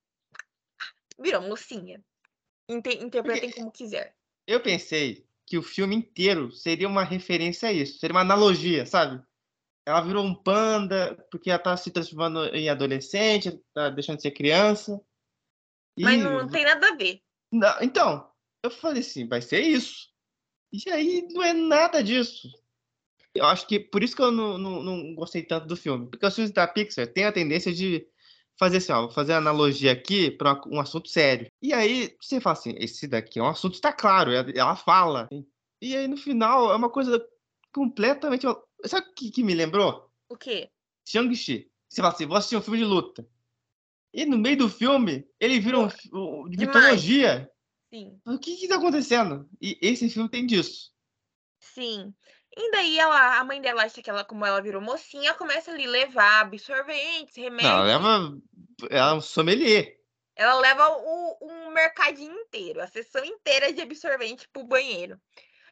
virou 1.19 1.41
mocinha. 1.41 2.03
Inter- 2.69 3.01
interpretem 3.01 3.51
como 3.51 3.71
quiser. 3.71 4.15
Eu 4.47 4.61
pensei 4.61 5.27
que 5.45 5.57
o 5.57 5.63
filme 5.63 5.95
inteiro 5.95 6.51
seria 6.51 6.87
uma 6.87 7.03
referência 7.03 7.69
a 7.69 7.73
isso. 7.73 7.99
Seria 7.99 8.13
uma 8.13 8.21
analogia, 8.21 8.85
sabe? 8.85 9.23
Ela 9.85 10.01
virou 10.01 10.25
um 10.25 10.33
panda 10.33 11.15
porque 11.29 11.49
ela 11.49 11.59
tá 11.59 11.77
se 11.77 11.91
transformando 11.91 12.45
em 12.55 12.69
adolescente, 12.69 13.61
tá 13.73 13.89
deixando 13.89 14.17
de 14.17 14.23
ser 14.23 14.31
criança. 14.31 14.99
E... 15.95 16.03
Mas 16.03 16.21
não 16.21 16.47
tem 16.47 16.63
nada 16.63 16.89
a 16.89 16.95
ver. 16.95 17.21
Não, 17.51 17.77
então, 17.81 18.29
eu 18.63 18.71
falei 18.71 19.01
assim, 19.01 19.27
vai 19.27 19.41
ser 19.41 19.61
isso. 19.61 20.09
E 20.73 20.89
aí 20.89 21.27
não 21.31 21.43
é 21.43 21.53
nada 21.53 22.03
disso. 22.03 22.49
Eu 23.33 23.45
acho 23.45 23.67
que 23.67 23.79
por 23.79 24.03
isso 24.03 24.15
que 24.15 24.21
eu 24.21 24.31
não, 24.31 24.57
não, 24.57 24.81
não 24.81 25.13
gostei 25.13 25.43
tanto 25.43 25.67
do 25.67 25.77
filme. 25.77 26.09
Porque 26.09 26.25
os 26.25 26.33
filmes 26.33 26.51
da 26.51 26.67
Pixar 26.67 27.07
têm 27.07 27.25
a 27.25 27.31
tendência 27.31 27.71
de 27.71 28.07
fazer 28.57 28.77
assim, 28.77 28.91
ó, 28.91 29.01
vou 29.01 29.11
fazer 29.11 29.33
analogia 29.33 29.91
aqui 29.91 30.31
para 30.31 30.61
um 30.67 30.79
assunto 30.79 31.09
sério. 31.09 31.47
E 31.61 31.73
aí 31.73 32.15
você 32.21 32.39
fala 32.39 32.53
assim, 32.53 32.73
esse 32.77 33.07
daqui 33.07 33.39
é 33.39 33.43
um 33.43 33.47
assunto, 33.47 33.75
está 33.75 33.91
claro, 33.91 34.31
ela 34.31 34.75
fala. 34.75 35.27
E 35.81 35.95
aí 35.95 36.07
no 36.07 36.17
final 36.17 36.71
é 36.71 36.75
uma 36.75 36.89
coisa 36.89 37.23
completamente. 37.73 38.45
Sabe 38.85 39.07
o 39.07 39.13
que, 39.13 39.31
que 39.31 39.43
me 39.43 39.53
lembrou? 39.53 40.09
O 40.29 40.37
quê? 40.37 40.69
Shang-Chi. 41.07 41.69
Você 41.89 42.01
fala 42.01 42.13
assim, 42.13 42.25
vou 42.25 42.37
assistir 42.37 42.57
um 42.57 42.61
filme 42.61 42.79
de 42.79 42.85
luta. 42.85 43.27
E 44.13 44.25
no 44.25 44.37
meio 44.37 44.57
do 44.57 44.69
filme, 44.69 45.27
ele 45.39 45.59
vira 45.59 45.79
um, 45.79 45.87
um 46.13 46.49
de 46.49 46.57
mitologia. 46.57 47.49
Sim. 47.93 48.19
O 48.25 48.39
que 48.39 48.55
que 48.55 48.67
tá 48.67 48.77
acontecendo? 48.77 49.47
E 49.61 49.77
esse 49.81 50.09
filme 50.09 50.29
tem 50.29 50.45
disso. 50.45 50.91
Sim. 51.59 52.13
E 52.57 52.71
daí 52.71 52.97
ela, 52.97 53.37
a 53.39 53.43
mãe 53.43 53.61
dela 53.61 53.83
acha 53.83 54.01
que 54.01 54.09
ela, 54.09 54.23
como 54.23 54.45
ela 54.45 54.61
virou 54.61 54.81
mocinha, 54.81 55.33
começa 55.33 55.71
ali 55.71 55.85
levar 55.85 56.41
absorventes, 56.41 57.35
remédios. 57.35 57.69
Não, 57.69 57.79
ela 57.79 57.83
leva. 57.83 58.37
Ela 58.89 59.11
é 59.11 59.13
um 59.13 59.21
sommelier. 59.21 59.99
Ela 60.35 60.55
leva 60.55 60.87
o, 60.89 61.37
um 61.41 61.71
mercadinho 61.71 62.33
inteiro, 62.33 62.81
a 62.81 62.87
sessão 62.87 63.23
inteira 63.23 63.71
de 63.71 63.81
absorvente 63.81 64.47
pro 64.49 64.63
banheiro. 64.63 65.19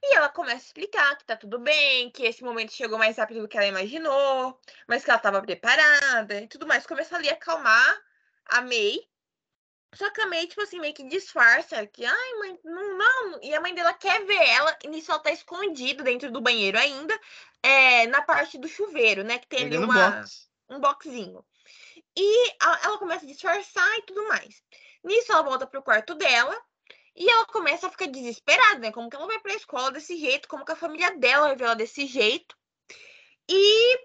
E 0.01 0.15
ela 0.15 0.27
começa 0.27 0.57
a 0.57 0.67
explicar 0.67 1.17
que 1.17 1.25
tá 1.25 1.37
tudo 1.37 1.57
bem, 1.59 2.09
que 2.11 2.23
esse 2.23 2.43
momento 2.43 2.73
chegou 2.73 2.97
mais 2.97 3.17
rápido 3.17 3.41
do 3.41 3.47
que 3.47 3.57
ela 3.57 3.67
imaginou, 3.67 4.59
mas 4.85 5.03
que 5.03 5.09
ela 5.09 5.17
estava 5.17 5.41
preparada 5.41 6.41
e 6.41 6.47
tudo 6.47 6.67
mais. 6.67 6.85
Começa 6.85 7.15
ali 7.15 7.29
a 7.29 7.33
acalmar 7.33 8.01
a 8.45 8.61
May. 8.61 8.99
Só 9.95 10.09
que 10.09 10.21
a 10.21 10.27
May, 10.27 10.47
tipo 10.47 10.61
assim, 10.61 10.79
meio 10.79 10.93
que 10.93 11.07
disfarça 11.07 11.85
que, 11.87 12.05
ai, 12.05 12.33
mãe, 12.39 12.59
não, 12.63 12.97
não. 12.97 13.39
E 13.41 13.53
a 13.53 13.61
mãe 13.61 13.73
dela 13.73 13.93
quer 13.93 14.25
ver 14.25 14.41
ela, 14.49 14.77
e 14.83 14.87
nisso 14.87 15.11
ela 15.11 15.19
tá 15.19 15.31
escondida 15.31 16.03
dentro 16.03 16.31
do 16.31 16.41
banheiro 16.41 16.77
ainda, 16.77 17.19
é, 17.61 18.07
na 18.07 18.21
parte 18.21 18.57
do 18.57 18.67
chuveiro, 18.67 19.23
né? 19.23 19.39
Que 19.39 19.47
tem 19.47 19.65
ali 19.65 19.77
uma, 19.77 20.11
box. 20.11 20.49
um 20.69 20.79
boxinho. 20.79 21.45
E 22.15 22.55
ela 22.61 22.97
começa 22.97 23.25
a 23.25 23.27
disfarçar 23.27 23.97
e 23.97 24.01
tudo 24.03 24.27
mais. 24.27 24.61
Nisso 25.03 25.31
ela 25.31 25.41
volta 25.41 25.67
pro 25.67 25.83
quarto 25.83 26.15
dela 26.15 26.55
e 27.15 27.29
ela 27.29 27.45
começa 27.45 27.87
a 27.87 27.89
ficar 27.89 28.07
desesperada, 28.07 28.79
né? 28.79 28.91
Como 28.91 29.09
que 29.09 29.15
ela 29.15 29.27
vai 29.27 29.39
pra 29.39 29.53
escola 29.53 29.91
desse 29.91 30.17
jeito, 30.17 30.47
como 30.47 30.65
que 30.65 30.71
a 30.71 30.75
família 30.75 31.17
dela 31.17 31.47
vai 31.47 31.55
ver 31.55 31.63
ela 31.65 31.75
desse 31.75 32.05
jeito. 32.05 32.55
E 33.49 33.95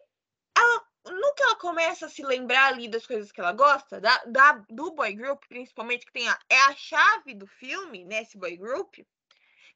ela, 0.56 0.84
no 1.10 1.34
que 1.34 1.42
ela 1.42 1.56
começa 1.56 2.06
a 2.06 2.08
se 2.08 2.22
lembrar 2.22 2.72
ali 2.72 2.88
das 2.88 3.06
coisas 3.06 3.32
que 3.32 3.40
ela 3.40 3.52
gosta, 3.52 4.00
da, 4.00 4.24
da 4.24 4.64
do 4.68 4.92
boy 4.92 5.12
group, 5.12 5.42
principalmente, 5.48 6.06
que 6.06 6.12
tem 6.12 6.28
a, 6.28 6.38
é 6.48 6.60
a 6.62 6.74
chave 6.74 7.34
do 7.34 7.46
filme, 7.46 8.04
né? 8.04 8.22
Esse 8.22 8.38
boy 8.38 8.56
group, 8.56 8.94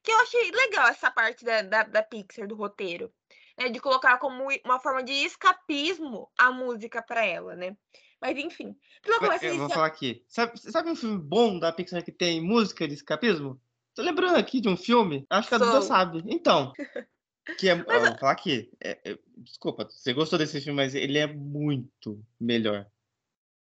que 0.01 0.11
eu 0.11 0.19
achei 0.19 0.51
legal 0.51 0.87
essa 0.87 1.09
parte 1.11 1.43
da, 1.43 1.61
da, 1.61 1.83
da 1.83 2.03
Pixar, 2.03 2.47
do 2.47 2.55
roteiro. 2.55 3.11
Né, 3.55 3.69
de 3.69 3.79
colocar 3.79 4.17
como 4.17 4.47
uma 4.65 4.79
forma 4.79 5.03
de 5.03 5.13
escapismo 5.13 6.27
a 6.35 6.51
música 6.51 7.03
para 7.03 7.23
ela, 7.23 7.55
né? 7.55 7.77
Mas 8.19 8.35
enfim. 8.35 8.75
Eu 9.05 9.59
vou 9.59 9.69
falar 9.69 9.85
aqui. 9.85 10.23
Sabe, 10.27 10.59
sabe 10.59 10.89
um 10.89 10.95
filme 10.95 11.19
bom 11.19 11.59
da 11.59 11.71
Pixar 11.71 12.03
que 12.03 12.11
tem 12.11 12.41
música 12.41 12.87
de 12.87 12.95
escapismo? 12.95 13.61
Tô 13.93 14.01
lembrando 14.01 14.37
aqui 14.37 14.59
de 14.59 14.67
um 14.67 14.75
filme, 14.75 15.23
acho 15.29 15.49
que 15.49 15.55
a 15.55 15.59
Duda 15.59 15.81
sabe. 15.83 16.23
Então. 16.25 16.73
Que 17.57 17.69
é, 17.69 17.75
mas, 17.87 17.87
eu 17.87 18.09
vou 18.09 18.17
falar 18.17 18.31
aqui. 18.31 18.71
É, 18.81 18.99
é, 19.03 19.19
desculpa, 19.37 19.85
você 19.85 20.13
gostou 20.13 20.39
desse 20.39 20.59
filme, 20.61 20.77
mas 20.77 20.95
ele 20.95 21.17
é 21.17 21.27
muito 21.27 22.23
melhor. 22.39 22.85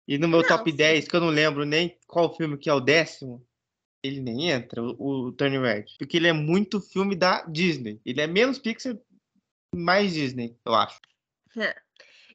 E 0.07 0.17
no 0.17 0.27
meu 0.27 0.41
não, 0.41 0.47
top 0.47 0.71
sim. 0.71 0.77
10, 0.77 1.07
que 1.07 1.15
eu 1.15 1.21
não 1.21 1.29
lembro 1.29 1.65
nem 1.65 1.97
qual 2.07 2.35
filme 2.35 2.57
que 2.57 2.69
é 2.69 2.73
o 2.73 2.79
décimo, 2.79 3.45
ele 4.01 4.19
nem 4.19 4.49
entra, 4.49 4.81
o, 4.81 5.27
o 5.27 5.31
Turning 5.31 5.61
Red. 5.61 5.85
Porque 5.97 6.17
ele 6.17 6.27
é 6.27 6.33
muito 6.33 6.81
filme 6.81 7.15
da 7.15 7.43
Disney. 7.43 8.01
Ele 8.05 8.21
é 8.21 8.27
menos 8.27 8.57
Pixar, 8.57 8.97
mais 9.75 10.13
Disney, 10.13 10.57
eu 10.65 10.73
acho. 10.73 10.99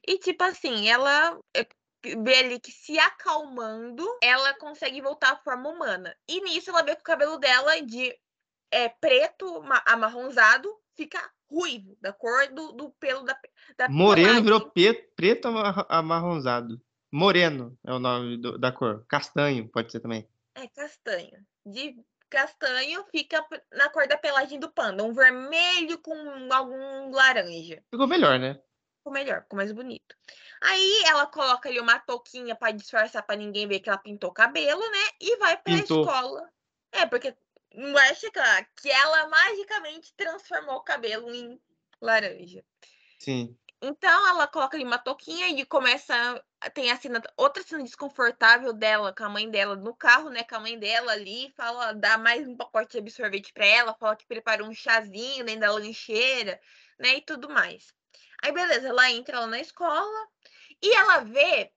E 0.07 0.19
tipo 0.19 0.43
assim, 0.43 0.87
ela 0.87 1.39
é, 1.55 1.67
vê 2.23 2.35
ali 2.35 2.59
que 2.59 2.71
se 2.71 2.97
acalmando, 2.99 4.05
ela 4.21 4.53
consegue 4.55 5.01
voltar 5.01 5.33
à 5.33 5.37
forma 5.37 5.69
humana. 5.69 6.15
E 6.27 6.41
nisso 6.41 6.69
ela 6.69 6.83
vê 6.83 6.95
que 6.95 7.01
o 7.01 7.05
cabelo 7.05 7.37
dela 7.37 7.81
de 7.81 8.15
é, 8.71 8.89
preto 8.89 9.63
amarronzado 9.85 10.69
fica 10.95 11.19
ruivo, 11.49 11.97
da 12.01 12.11
cor 12.11 12.47
do, 12.47 12.71
do 12.71 12.89
pelo 12.91 13.23
da, 13.23 13.37
da 13.77 13.89
Moreno 13.89 14.43
virou 14.43 14.69
preto, 14.69 15.11
preto 15.15 15.47
amarronzado. 15.89 16.81
Moreno 17.11 17.77
é 17.85 17.93
o 17.93 17.99
nome 17.99 18.37
do, 18.37 18.57
da 18.57 18.71
cor. 18.71 19.05
Castanho 19.07 19.69
pode 19.69 19.91
ser 19.91 19.99
também. 19.99 20.27
É 20.55 20.67
castanho. 20.67 21.45
De 21.65 21.95
castanho 22.29 23.05
fica 23.11 23.45
na 23.71 23.89
cor 23.89 24.07
da 24.07 24.17
pelagem 24.17 24.59
do 24.59 24.69
panda. 24.69 25.03
Um 25.03 25.13
vermelho 25.13 25.97
com 25.99 26.13
algum 26.51 27.11
laranja. 27.11 27.81
Ficou 27.89 28.07
melhor, 28.07 28.39
né? 28.39 28.59
Ficou 28.97 29.13
melhor, 29.13 29.43
ficou 29.43 29.57
mais 29.57 29.71
bonito. 29.71 30.15
Aí 30.61 31.03
ela 31.05 31.27
coloca 31.27 31.69
ali 31.69 31.79
uma 31.79 31.99
touquinha 31.99 32.55
para 32.55 32.71
disfarçar 32.71 33.23
para 33.23 33.35
ninguém 33.35 33.67
ver 33.67 33.79
que 33.79 33.87
ela 33.87 33.97
pintou 33.97 34.31
o 34.31 34.33
cabelo, 34.33 34.81
né? 34.81 35.07
E 35.21 35.37
vai 35.37 35.55
pra 35.57 35.75
pintou. 35.75 36.01
escola. 36.01 36.49
É, 36.91 37.05
porque 37.05 37.35
não 37.75 37.97
acha 37.97 38.29
que 38.75 38.89
ela 38.89 39.27
magicamente 39.27 40.13
transformou 40.15 40.77
o 40.77 40.83
cabelo 40.83 41.33
em 41.33 41.59
laranja. 42.01 42.63
Sim. 43.19 43.57
Então 43.81 44.27
ela 44.27 44.47
coloca 44.47 44.77
ali 44.77 44.83
uma 44.83 44.97
touquinha 44.97 45.47
e 45.49 45.65
começa. 45.65 46.43
Tem 46.73 46.91
a 46.91 46.97
cena, 46.97 47.21
outra 47.37 47.61
cena 47.61 47.83
desconfortável 47.83 48.73
dela 48.73 49.13
com 49.13 49.23
a 49.23 49.29
mãe 49.29 49.49
dela 49.49 49.75
no 49.75 49.95
carro, 49.95 50.29
né? 50.29 50.43
Com 50.43 50.55
a 50.55 50.59
mãe 50.59 50.79
dela 50.79 51.11
ali, 51.11 51.53
fala, 51.55 51.93
dá 51.93 52.17
mais 52.17 52.47
um 52.47 52.55
pacote 52.55 52.93
de 52.93 52.97
absorvente 52.97 53.53
para 53.53 53.65
ela, 53.65 53.93
fala 53.93 54.15
que 54.15 54.25
preparou 54.25 54.67
um 54.67 54.73
chazinho 54.73 55.45
dentro 55.45 55.61
da 55.61 55.71
lancheira, 55.71 56.59
né? 56.97 57.17
E 57.17 57.21
tudo 57.21 57.49
mais. 57.49 57.93
Aí, 58.41 58.51
beleza, 58.51 58.87
ela 58.87 59.11
entra 59.11 59.41
lá 59.41 59.47
na 59.47 59.59
escola 59.59 60.27
e 60.81 60.91
ela 60.93 61.19
vê 61.19 61.71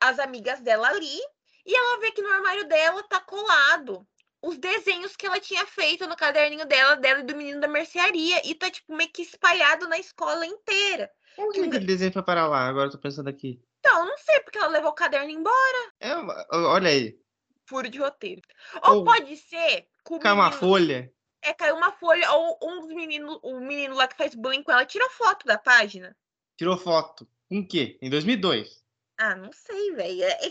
as 0.00 0.18
amigas 0.18 0.60
dela 0.60 0.88
ali 0.88 1.20
e 1.64 1.74
ela 1.74 2.00
vê 2.00 2.10
que 2.10 2.22
no 2.22 2.32
armário 2.32 2.66
dela 2.66 3.02
tá 3.04 3.20
colado 3.20 4.06
os 4.42 4.56
desenhos 4.58 5.16
que 5.16 5.26
ela 5.26 5.38
tinha 5.38 5.66
feito 5.66 6.06
no 6.06 6.16
caderninho 6.16 6.66
dela, 6.66 6.96
dela 6.96 7.20
e 7.20 7.24
do 7.24 7.36
menino 7.36 7.60
da 7.60 7.68
mercearia. 7.68 8.40
E 8.48 8.54
tá, 8.54 8.70
tipo, 8.70 8.94
meio 8.94 9.10
que 9.10 9.22
espalhado 9.22 9.88
na 9.88 9.98
escola 9.98 10.46
inteira. 10.46 11.10
Que 11.52 11.60
aquele 11.60 11.86
desenho 11.86 12.12
foi 12.12 12.22
para 12.22 12.46
lá? 12.46 12.66
Agora 12.66 12.88
eu 12.88 12.92
tô 12.92 12.98
pensando 12.98 13.28
aqui. 13.28 13.62
Então, 13.78 14.06
não 14.06 14.18
sei, 14.18 14.40
porque 14.40 14.58
ela 14.58 14.68
levou 14.68 14.90
o 14.90 14.94
caderno 14.94 15.30
embora. 15.30 15.92
É, 16.00 16.14
olha 16.52 16.90
aí. 16.90 17.18
Furo 17.66 17.88
de 17.88 17.98
roteiro. 17.98 18.42
Ou, 18.82 18.98
ou 18.98 19.04
pode 19.04 19.36
ser. 19.36 19.86
Caiu 20.20 20.34
uma 20.34 20.52
folha. 20.52 21.12
É, 21.42 21.54
caiu 21.54 21.76
uma 21.76 21.92
folha, 21.92 22.30
ou 22.32 22.58
um 22.62 22.80
dos 22.80 22.94
meninos, 22.94 23.38
o 23.42 23.60
menino 23.60 23.94
lá 23.94 24.06
que 24.06 24.16
faz 24.16 24.34
bullying 24.34 24.62
com 24.62 24.72
ela, 24.72 24.84
tirou 24.84 25.08
foto 25.10 25.46
da 25.46 25.56
página. 25.56 26.14
Tirou 26.58 26.76
foto. 26.76 27.26
Com 27.48 27.60
o 27.60 27.66
quê? 27.66 27.98
Em 28.02 28.10
2002. 28.10 28.84
Ah, 29.16 29.34
não 29.34 29.50
sei, 29.52 29.92
velho. 29.92 30.22
É, 30.22 30.46
é, 30.46 30.50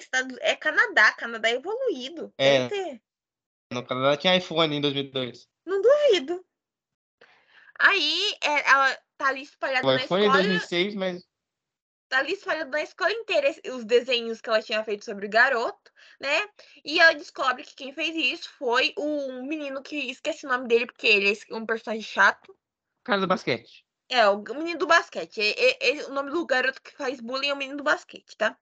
é, 0.51 0.55
Canadá, 0.55 1.11
Canadá 1.13 1.49
é 1.49 1.55
evoluído. 1.55 2.33
É. 2.37 2.99
No 3.71 3.85
Canadá 3.85 4.17
tinha 4.17 4.35
iPhone 4.35 4.75
em 4.75 4.81
2002. 4.81 5.47
Não 5.65 5.81
duvido. 5.81 6.43
Aí, 7.79 8.35
é, 8.43 8.69
ela 8.69 8.97
tá 9.17 9.27
ali 9.27 9.43
espalhada 9.43 9.87
o 9.87 9.91
na 9.91 10.03
iPhone 10.03 10.23
escola. 10.23 10.41
iPhone 10.41 10.55
em 10.55 10.59
2006, 10.59 10.95
mas 10.95 11.29
tá 12.09 12.19
ali 12.19 12.33
espalhado 12.33 12.71
na 12.71 12.81
escola 12.81 13.11
inteira 13.11 13.53
os 13.67 13.85
desenhos 13.85 14.41
que 14.41 14.49
ela 14.49 14.61
tinha 14.61 14.83
feito 14.83 15.05
sobre 15.05 15.27
o 15.27 15.29
garoto, 15.29 15.91
né? 16.19 16.49
E 16.83 16.99
ela 16.99 17.13
descobre 17.13 17.63
que 17.63 17.75
quem 17.75 17.93
fez 17.93 18.15
isso 18.15 18.49
foi 18.57 18.93
o 18.97 19.43
menino 19.43 19.83
que 19.83 19.95
esqueci 20.09 20.45
o 20.45 20.49
nome 20.49 20.67
dele, 20.67 20.87
porque 20.87 21.07
ele 21.07 21.31
é 21.31 21.55
um 21.55 21.65
personagem 21.65 22.03
chato. 22.03 22.53
Cara 23.03 23.21
do 23.21 23.27
basquete. 23.27 23.85
É, 24.09 24.27
o 24.27 24.41
menino 24.41 24.79
do 24.79 24.87
basquete. 24.87 25.39
É, 25.39 25.91
é, 25.91 26.05
o 26.05 26.13
nome 26.13 26.31
do 26.31 26.43
garoto 26.45 26.81
que 26.81 26.97
faz 26.97 27.21
bullying 27.21 27.49
é 27.49 27.53
o 27.53 27.57
menino 27.57 27.77
do 27.77 27.83
basquete, 27.83 28.35
tá? 28.35 28.57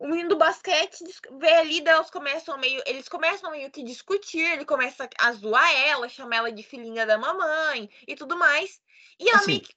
O 0.00 0.08
menino 0.08 0.30
do 0.30 0.38
basquete 0.38 1.04
vê 1.38 1.52
ali, 1.52 1.82
elas 1.86 2.10
começam 2.10 2.56
meio. 2.58 2.82
Eles 2.86 3.06
começam 3.06 3.50
meio 3.50 3.70
que 3.70 3.84
discutir, 3.84 4.40
ele 4.40 4.64
começa 4.64 5.08
a 5.18 5.32
zoar 5.32 5.70
ela, 5.76 6.08
chamar 6.08 6.36
ela 6.36 6.50
de 6.50 6.62
filhinha 6.62 7.04
da 7.04 7.18
mamãe 7.18 7.88
e 8.08 8.16
tudo 8.16 8.34
mais. 8.34 8.80
E 9.18 9.28
ela 9.28 9.40
assim, 9.40 9.46
meio 9.46 9.60
que 9.60 9.74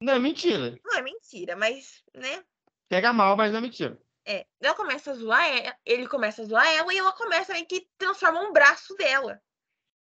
não 0.00 0.14
é 0.14 0.18
mentira. 0.18 0.78
Não 0.84 0.98
é 0.98 1.02
mentira, 1.02 1.56
mas, 1.56 2.02
né? 2.14 2.44
Pega 2.88 3.12
mal, 3.12 3.36
mas 3.36 3.50
não 3.50 3.58
é 3.58 3.62
mentira. 3.62 3.98
É, 4.26 4.46
ela 4.60 4.74
começa 4.74 5.12
a 5.12 5.14
zoar 5.14 5.46
ela, 5.46 5.76
ele 5.86 6.06
começa 6.08 6.42
a 6.42 6.44
zoar 6.44 6.66
ela 6.66 6.92
e 6.92 6.98
ela 6.98 7.12
começa 7.12 7.56
a 7.56 7.64
que 7.64 7.88
transforma 7.96 8.40
um 8.40 8.52
braço 8.52 8.94
dela. 8.96 9.40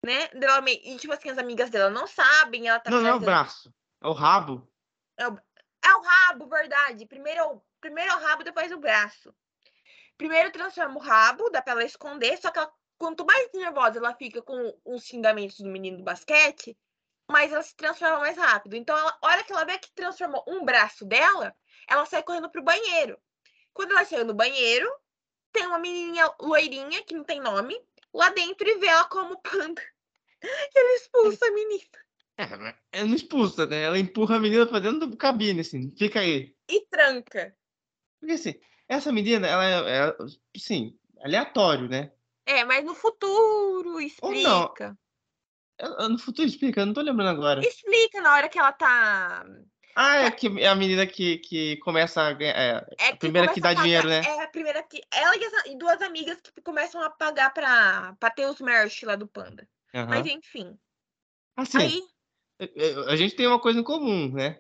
Né? 0.04 0.30
Ela 0.34 0.62
meio, 0.62 0.80
e 0.84 0.98
tipo 0.98 1.14
assim, 1.14 1.30
as 1.30 1.38
amigas 1.38 1.70
dela 1.70 1.90
não 1.90 2.08
sabem, 2.08 2.68
ela 2.68 2.80
tá 2.80 2.90
Não, 2.90 3.02
não 3.02 3.10
é 3.10 3.14
o 3.14 3.20
braço, 3.20 3.74
é 4.02 4.08
o 4.08 4.14
rabo. 4.14 4.68
É 5.18 5.28
o, 5.28 5.38
é 5.84 5.96
o 5.96 6.02
rabo, 6.02 6.48
verdade. 6.48 7.06
Primeiro, 7.06 7.42
é 7.42 7.46
primeiro 7.86 8.16
o 8.16 8.20
rabo, 8.20 8.44
depois 8.44 8.72
o 8.72 8.80
braço. 8.80 9.32
Primeiro 10.18 10.52
transforma 10.52 10.96
o 10.96 11.02
rabo, 11.02 11.52
dá 11.52 11.62
pra 11.62 11.74
ela 11.74 11.84
esconder, 11.84 12.36
só 12.38 12.50
que 12.50 12.58
ela, 12.58 12.72
quanto 12.98 13.24
mais 13.24 13.52
nervosa 13.54 14.00
ela 14.00 14.16
fica 14.16 14.42
com 14.42 14.76
os 14.84 15.04
xingamentos 15.04 15.60
do 15.60 15.70
menino 15.70 15.98
do 15.98 16.04
basquete, 16.04 16.76
mas 17.30 17.52
ela 17.52 17.62
se 17.62 17.76
transforma 17.76 18.20
mais 18.20 18.36
rápido. 18.36 18.76
Então, 18.76 18.98
ela, 18.98 19.16
a 19.22 19.28
hora 19.28 19.44
que 19.44 19.54
ela 19.54 19.66
vê 19.66 19.78
que 19.78 19.94
transformou 19.94 20.44
um 20.48 20.66
braço 20.66 21.06
dela, 21.06 21.56
ela 21.88 22.06
sai 22.08 22.24
correndo 22.24 22.50
pro 22.50 22.64
banheiro. 22.64 23.20
Quando 23.72 23.92
ela 23.92 24.06
chega 24.06 24.24
no 24.24 24.34
banheiro, 24.34 24.90
tem 25.52 25.68
uma 25.68 25.78
menininha 25.78 26.34
loirinha, 26.42 27.04
que 27.04 27.14
não 27.14 27.24
tem 27.24 27.40
nome, 27.40 27.80
lá 28.12 28.30
dentro 28.30 28.68
e 28.68 28.80
vê 28.80 28.88
ela 28.88 29.06
como 29.06 29.40
panda. 29.42 29.82
E 30.44 30.80
ele 30.80 30.96
expulsa 30.98 31.48
a 31.48 31.52
menina. 31.52 32.06
É, 32.38 32.44
ela 32.92 33.08
não 33.08 33.16
expulsa, 33.16 33.66
né? 33.66 33.84
Ela 33.84 33.98
empurra 33.98 34.36
a 34.36 34.40
menina 34.40 34.68
pra 34.68 34.78
dentro 34.78 35.08
do 35.08 35.18
cabine, 35.18 35.62
assim, 35.62 35.92
fica 35.98 36.20
aí. 36.20 36.54
E 36.70 36.86
tranca. 36.88 37.56
Porque 38.26 38.34
assim, 38.34 38.60
essa 38.90 39.12
menina, 39.12 39.46
ela 39.48 39.64
é, 39.64 40.08
é 40.10 40.16
assim, 40.56 40.98
aleatório, 41.22 41.88
né? 41.88 42.12
É, 42.48 42.66
mas 42.66 42.84
no 42.84 42.96
futuro 42.96 44.02
explica. 44.02 44.98
No 46.10 46.18
futuro 46.18 46.48
explica, 46.48 46.82
eu 46.82 46.88
não 46.88 46.94
tô 46.94 47.02
lembrando 47.02 47.30
agora. 47.38 47.62
Explica 47.64 48.20
na 48.22 48.34
hora 48.34 48.50
que 48.50 48.58
ela 48.58 48.72
tá. 48.72 49.46
Ah, 49.96 50.18
é 50.18 50.32
que 50.32 50.48
é 50.60 50.68
a 50.68 50.76
menina 50.76 51.06
que, 51.06 51.38
que 51.38 51.78
começa 51.78 52.20
a 52.22 52.34
ganhar. 52.34 52.56
É, 52.56 52.86
É 52.98 53.10
a 53.10 53.16
primeira 53.16 53.54
que 53.54 53.62
dá 53.62 53.70
a 53.70 53.74
dinheiro, 53.76 54.08
pagar- 54.08 54.24
né? 54.24 54.28
É 54.28 54.44
a 54.44 54.48
primeira 54.48 54.82
que. 54.84 55.02
Ela 55.14 55.36
e, 55.38 55.46
as- 55.46 55.66
e 55.68 55.78
duas 55.78 56.02
amigas 56.02 56.42
que 56.42 56.62
começam 56.62 57.02
a 57.04 57.10
pagar 57.12 57.54
pra, 57.54 58.16
pra 58.20 58.30
ter 58.32 58.48
os 58.48 58.60
merch 58.60 59.04
lá 59.04 59.16
do 59.16 59.28
Panda. 59.28 59.68
Aham. 59.94 60.08
Mas 60.10 60.26
enfim. 60.26 60.78
Assim, 61.56 61.78
Aí. 61.78 62.04
é- 62.60 62.72
é- 62.90 63.12
a 63.12 63.16
gente 63.16 63.36
tem 63.36 63.46
uma 63.48 63.60
coisa 63.60 63.80
em 63.80 63.84
comum, 63.84 64.32
né? 64.34 64.60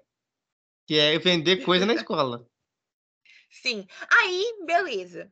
Que 0.87 0.99
é 0.99 1.17
vender 1.17 1.63
coisa 1.65 1.85
na 1.85 1.93
escola. 2.07 2.47
Sim. 3.49 3.87
Aí, 4.11 4.59
beleza. 4.65 5.31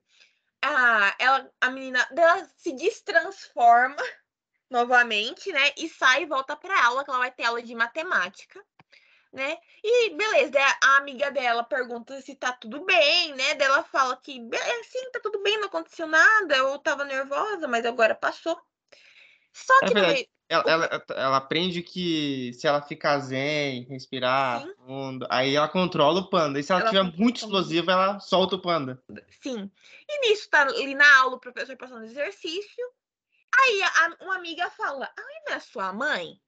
A, 0.63 1.15
ela, 1.19 1.51
a 1.61 1.69
menina 1.71 2.05
dela 2.11 2.49
se 2.57 2.73
destransforma 2.75 3.97
novamente, 4.69 5.51
né? 5.53 5.73
E 5.77 5.89
sai 5.89 6.23
e 6.23 6.27
volta 6.27 6.55
pra 6.57 6.85
aula, 6.85 7.03
que 7.03 7.09
ela 7.11 7.19
vai 7.19 7.31
ter 7.31 7.45
aula 7.45 7.61
de 7.63 7.75
matemática, 7.75 8.63
né? 9.33 9.57
E 9.83 10.11
beleza, 10.15 10.51
daí 10.51 10.63
a 10.83 10.97
amiga 10.97 11.31
dela 11.31 11.63
pergunta 11.63 12.21
se 12.21 12.35
tá 12.35 12.53
tudo 12.53 12.85
bem, 12.85 13.33
né? 13.35 13.55
Daí 13.55 13.67
ela 13.67 13.83
fala 13.83 14.17
que, 14.17 14.39
"Be- 14.41 14.57
sim, 14.85 15.11
tá 15.11 15.19
tudo 15.21 15.41
bem, 15.43 15.59
não 15.59 15.67
aconteceu 15.67 16.07
nada, 16.07 16.57
eu 16.57 16.79
tava 16.79 17.05
nervosa, 17.05 17.67
mas 17.67 17.85
agora 17.85 18.15
passou. 18.15 18.61
Só 19.53 19.73
É 19.81 19.85
que 19.85 19.93
no 19.95 20.01
verdade. 20.01 20.05
meio- 20.05 20.27
Ela, 20.49 20.63
ela, 20.67 21.05
ela 21.09 21.37
aprende 21.37 21.81
que 21.81 22.51
se 22.53 22.67
ela 22.67 22.81
ficar 22.81 23.17
zen, 23.19 23.87
respirar 23.89 24.61
Sim. 24.61 24.73
fundo, 24.75 25.25
aí 25.29 25.55
ela 25.55 25.67
controla 25.69 26.19
o 26.19 26.29
panda. 26.29 26.59
E 26.59 26.63
se 26.63 26.71
ela, 26.71 26.81
Ela 26.81 26.89
tiver 26.89 27.17
muito 27.17 27.37
explosiva, 27.37 27.91
ela 27.91 28.19
solta 28.19 28.55
o 28.55 28.61
panda. 28.61 29.01
Sim. 29.41 29.71
E 30.07 30.29
nisso 30.29 30.49
tá 30.49 30.67
ele 30.75 30.93
na 30.95 31.19
aula, 31.19 31.35
o 31.37 31.39
professor 31.39 31.75
passando 31.77 32.03
exercício. 32.03 32.85
Aí 33.57 33.83
a- 33.83 34.17
uma 34.21 34.35
amiga 34.35 34.69
fala: 34.71 35.09
Ai, 35.17 35.43
não 35.47 35.55
é 35.55 35.59
sua 35.59 35.93
mãe? 35.93 36.39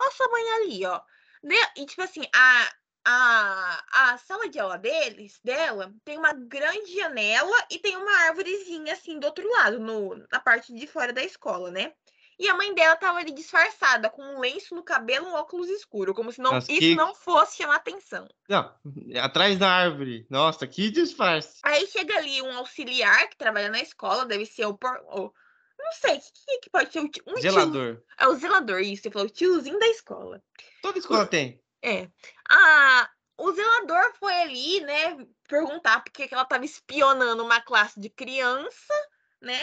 Olha 0.00 0.10
sua 0.10 0.28
mãe 0.28 0.50
ali, 0.50 0.84
ó. 0.84 1.00
Ne- 1.42 1.72
E 1.76 1.86
tipo 1.86 2.02
assim, 2.02 2.22
a, 2.34 2.72
a, 3.06 3.84
a 4.12 4.18
sala 4.18 4.48
de 4.48 4.58
aula 4.58 4.76
deles, 4.76 5.38
dela, 5.44 5.94
tem 6.04 6.18
uma 6.18 6.32
grande 6.32 6.94
janela 6.94 7.56
e 7.70 7.78
tem 7.78 7.96
uma 7.96 8.24
árvorezinha 8.26 8.92
assim 8.92 9.18
do 9.18 9.26
outro 9.26 9.48
lado, 9.52 9.78
no, 9.78 10.16
na 10.30 10.40
parte 10.40 10.74
de 10.74 10.86
fora 10.86 11.12
da 11.12 11.22
escola, 11.22 11.70
né? 11.70 11.94
E 12.38 12.48
a 12.48 12.54
mãe 12.54 12.74
dela 12.74 12.96
tava 12.96 13.18
ali 13.18 13.32
disfarçada, 13.32 14.10
com 14.10 14.22
um 14.22 14.38
lenço 14.40 14.74
no 14.74 14.82
cabelo 14.82 15.26
e 15.26 15.30
um 15.30 15.34
óculos 15.34 15.68
escuro, 15.70 16.12
como 16.14 16.30
se 16.30 16.38
não, 16.40 16.52
Nossa, 16.52 16.70
isso 16.70 16.80
que- 16.80 16.94
não 16.94 17.14
fosse 17.14 17.56
chamar 17.56 17.76
atenção. 17.76 18.28
Não, 18.48 18.74
atrás 19.22 19.58
da 19.58 19.70
árvore. 19.70 20.26
Nossa, 20.28 20.66
que 20.66 20.90
disfarce. 20.90 21.60
Aí 21.62 21.86
chega 21.86 22.16
ali 22.18 22.42
um 22.42 22.56
auxiliar 22.58 23.28
que 23.28 23.36
trabalha 23.38 23.70
na 23.70 23.80
escola, 23.80 24.26
deve 24.26 24.44
ser 24.44 24.66
o. 24.66 24.76
por- 24.76 25.00
o- 25.08 25.32
não 25.78 25.92
sei, 25.92 26.16
o 26.16 26.20
que, 26.20 26.58
que- 26.62 26.70
pode 26.70 26.92
ser 26.92 26.98
o, 27.00 27.04
um 27.04 27.08
tio- 27.08 27.24
Zelador. 27.40 28.02
É 28.18 28.26
o 28.28 28.34
zelador, 28.34 28.80
isso. 28.80 29.02
Você 29.04 29.10
falou 29.10 29.28
o 29.28 29.30
tiozinho 29.30 29.78
da 29.78 29.86
escola. 29.88 30.42
Toda 30.82 30.98
escola 30.98 31.26
tem. 31.26 31.62
É. 31.82 32.08
Ah, 32.50 33.08
o 33.38 33.52
zelador 33.52 34.12
foi 34.18 34.34
ali, 34.42 34.80
né, 34.80 35.26
perguntar 35.48 36.00
por 36.02 36.10
que 36.12 36.28
que 36.28 36.34
ela 36.34 36.44
tava 36.44 36.64
espionando 36.66 37.42
uma 37.44 37.60
classe 37.60 37.98
de 38.00 38.10
criança, 38.10 38.94
né? 39.40 39.60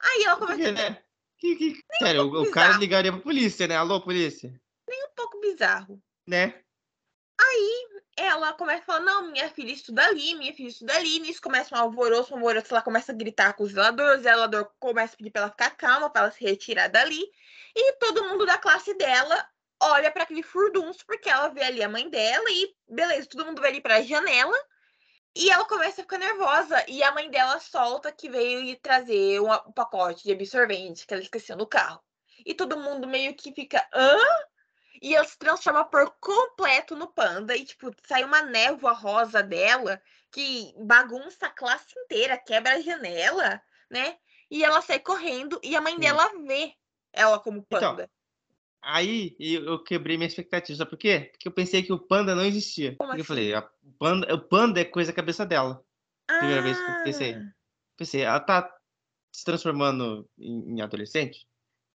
Aí 0.00 0.24
ela 0.24 0.36
começa 0.36 0.58
Porque, 0.58 0.72
né? 0.72 1.02
Sério, 1.98 2.22
o, 2.22 2.42
o 2.42 2.50
cara 2.50 2.76
ligaria 2.78 3.12
pra 3.12 3.20
polícia, 3.20 3.66
né? 3.66 3.76
Alô, 3.76 4.00
polícia? 4.00 4.52
um 4.88 5.14
pouco 5.14 5.40
bizarro. 5.40 6.02
Né? 6.26 6.62
Ela 8.16 8.52
começa 8.52 8.82
a 8.82 8.84
falar, 8.84 9.00
não, 9.00 9.30
minha 9.30 9.48
filha 9.50 9.72
estuda 9.72 10.04
ali, 10.04 10.34
minha 10.34 10.52
filha 10.52 10.68
estuda 10.68 10.94
ali. 10.94 11.18
Nisso 11.18 11.40
começa 11.40 11.74
um 11.74 11.78
alvoroço, 11.78 12.32
um 12.32 12.36
alvoroço, 12.36 12.66
ela 12.70 12.82
começa 12.82 13.10
a 13.10 13.14
gritar 13.14 13.54
com 13.54 13.64
o 13.64 13.66
zelador, 13.66 14.18
o 14.18 14.22
zelador 14.22 14.70
começa 14.78 15.14
a 15.14 15.16
pedir 15.16 15.30
pra 15.30 15.42
ela 15.42 15.50
ficar 15.50 15.70
calma, 15.70 16.10
pra 16.10 16.22
ela 16.22 16.30
se 16.30 16.44
retirar 16.44 16.88
dali. 16.88 17.22
E 17.74 17.92
todo 17.94 18.24
mundo 18.24 18.44
da 18.44 18.58
classe 18.58 18.94
dela 18.94 19.48
olha 19.80 20.10
pra 20.10 20.24
aquele 20.24 20.42
furdunço, 20.42 21.04
porque 21.06 21.28
ela 21.28 21.48
vê 21.48 21.62
ali 21.62 21.82
a 21.82 21.88
mãe 21.88 22.08
dela 22.08 22.50
e, 22.50 22.74
beleza, 22.88 23.28
todo 23.28 23.46
mundo 23.46 23.62
vai 23.62 23.70
ali 23.70 23.80
pra 23.80 24.02
janela. 24.02 24.56
E 25.34 25.50
ela 25.50 25.64
começa 25.64 26.00
a 26.00 26.04
ficar 26.04 26.18
nervosa. 26.18 26.84
E 26.88 27.02
a 27.02 27.12
mãe 27.12 27.30
dela 27.30 27.58
solta 27.58 28.12
que 28.12 28.28
veio 28.28 28.60
lhe 28.60 28.76
trazer 28.76 29.40
um 29.40 29.50
um 29.52 29.72
pacote 29.72 30.24
de 30.24 30.32
absorvente 30.32 31.06
que 31.06 31.14
ela 31.14 31.22
esqueceu 31.22 31.56
no 31.56 31.66
carro. 31.66 32.02
E 32.44 32.54
todo 32.54 32.78
mundo 32.78 33.06
meio 33.08 33.34
que 33.34 33.52
fica, 33.52 33.86
hã? 33.94 34.18
E 35.00 35.14
ela 35.14 35.24
se 35.24 35.38
transforma 35.38 35.84
por 35.84 36.10
completo 36.20 36.94
no 36.96 37.08
panda. 37.08 37.56
E, 37.56 37.64
tipo, 37.64 37.90
sai 38.06 38.24
uma 38.24 38.42
névoa 38.42 38.92
rosa 38.92 39.42
dela 39.42 40.00
que 40.30 40.74
bagunça 40.78 41.46
a 41.46 41.50
classe 41.50 41.98
inteira, 41.98 42.38
quebra 42.38 42.74
a 42.74 42.80
janela, 42.80 43.62
né? 43.90 44.18
E 44.50 44.64
ela 44.64 44.80
sai 44.82 44.98
correndo 44.98 45.60
e 45.62 45.74
a 45.76 45.80
mãe 45.80 45.98
dela 45.98 46.30
vê 46.46 46.74
ela 47.12 47.38
como 47.38 47.58
Então, 47.58 47.80
panda. 47.80 48.10
Aí 48.82 49.36
eu 49.38 49.78
quebrei 49.82 50.16
minha 50.16 50.26
expectativa. 50.26 50.76
Sabe 50.76 50.90
por 50.90 50.98
quê? 50.98 51.30
Porque 51.32 51.46
eu 51.46 51.52
pensei 51.52 51.82
que 51.82 51.92
o 51.92 51.98
panda 51.98 52.34
não 52.34 52.44
existia. 52.44 52.96
Como 52.96 53.10
eu 53.12 53.14
assim? 53.14 53.22
falei, 53.24 53.54
a- 53.54 53.68
o 53.84 53.92
panda, 53.92 54.34
o 54.34 54.40
panda 54.40 54.80
é 54.80 54.84
coisa 54.84 55.12
da 55.12 55.16
cabeça 55.16 55.46
dela. 55.46 55.84
primeira 56.26 56.62
vez 56.62 56.76
que 56.78 56.90
eu 56.90 57.04
pensei. 57.04 57.34
Ah, 57.34 57.52
Pensei, 57.96 58.22
ela 58.22 58.40
tá 58.40 58.74
se 59.32 59.44
transformando 59.44 60.28
em, 60.38 60.72
em 60.76 60.80
adolescente. 60.80 61.46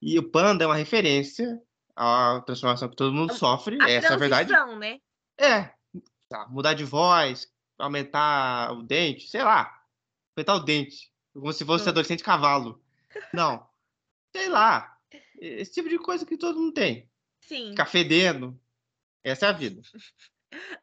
E 0.02 0.18
o 0.18 0.28
panda 0.30 0.64
é 0.64 0.66
uma 0.66 0.74
referência 0.76 1.58
à 1.96 2.42
transformação 2.44 2.88
que 2.88 2.96
todo 2.96 3.12
mundo 3.14 3.32
sofre. 3.34 3.78
A 3.80 3.88
Essa 3.90 4.08
é 4.08 4.12
a 4.12 4.16
verdade. 4.16 4.52
né? 4.78 5.00
É. 5.38 5.72
Tá, 6.28 6.46
mudar 6.48 6.74
de 6.74 6.84
voz, 6.84 7.50
aumentar 7.78 8.72
o 8.72 8.82
dente, 8.82 9.28
sei 9.28 9.42
lá. 9.42 9.82
Aumentar 10.36 10.54
o 10.56 10.60
dente. 10.60 11.10
Como 11.32 11.52
se 11.52 11.64
fosse 11.64 11.86
Hum. 11.86 11.90
adolescente 11.90 12.22
cavalo. 12.24 12.82
Não. 13.32 13.66
Sei 14.34 14.48
lá. 14.48 14.93
Esse 15.44 15.72
tipo 15.74 15.88
de 15.88 15.98
coisa 15.98 16.24
que 16.24 16.38
todo 16.38 16.58
mundo 16.58 16.72
tem. 16.72 17.10
Sim. 17.40 17.70
Ficar 17.70 17.86
fedendo. 17.86 18.58
Essa 19.22 19.46
é 19.46 19.48
a 19.50 19.52
vida. 19.52 19.82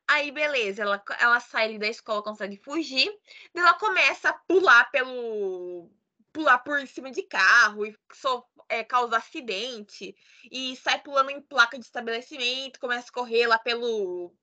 Aí, 0.07 0.31
beleza, 0.31 0.81
ela, 0.81 1.01
ela 1.19 1.39
sai 1.39 1.65
ali 1.65 1.79
da 1.79 1.87
escola, 1.87 2.21
consegue 2.21 2.57
fugir. 2.57 3.09
Daí 3.53 3.63
ela 3.63 3.73
começa 3.73 4.29
a 4.29 4.33
pular 4.33 4.91
pelo. 4.91 5.89
pular 6.33 6.59
por 6.59 6.85
cima 6.87 7.09
de 7.09 7.23
carro 7.23 7.85
e 7.85 7.97
so, 8.13 8.43
é, 8.67 8.83
causa 8.83 9.17
acidente. 9.17 10.15
E 10.51 10.75
sai 10.75 11.01
pulando 11.01 11.31
em 11.31 11.41
placa 11.41 11.79
de 11.79 11.85
estabelecimento, 11.85 12.79
começa 12.79 13.09
a 13.09 13.13
correr 13.13 13.47
lá 13.47 13.57
pelo. 13.57 14.35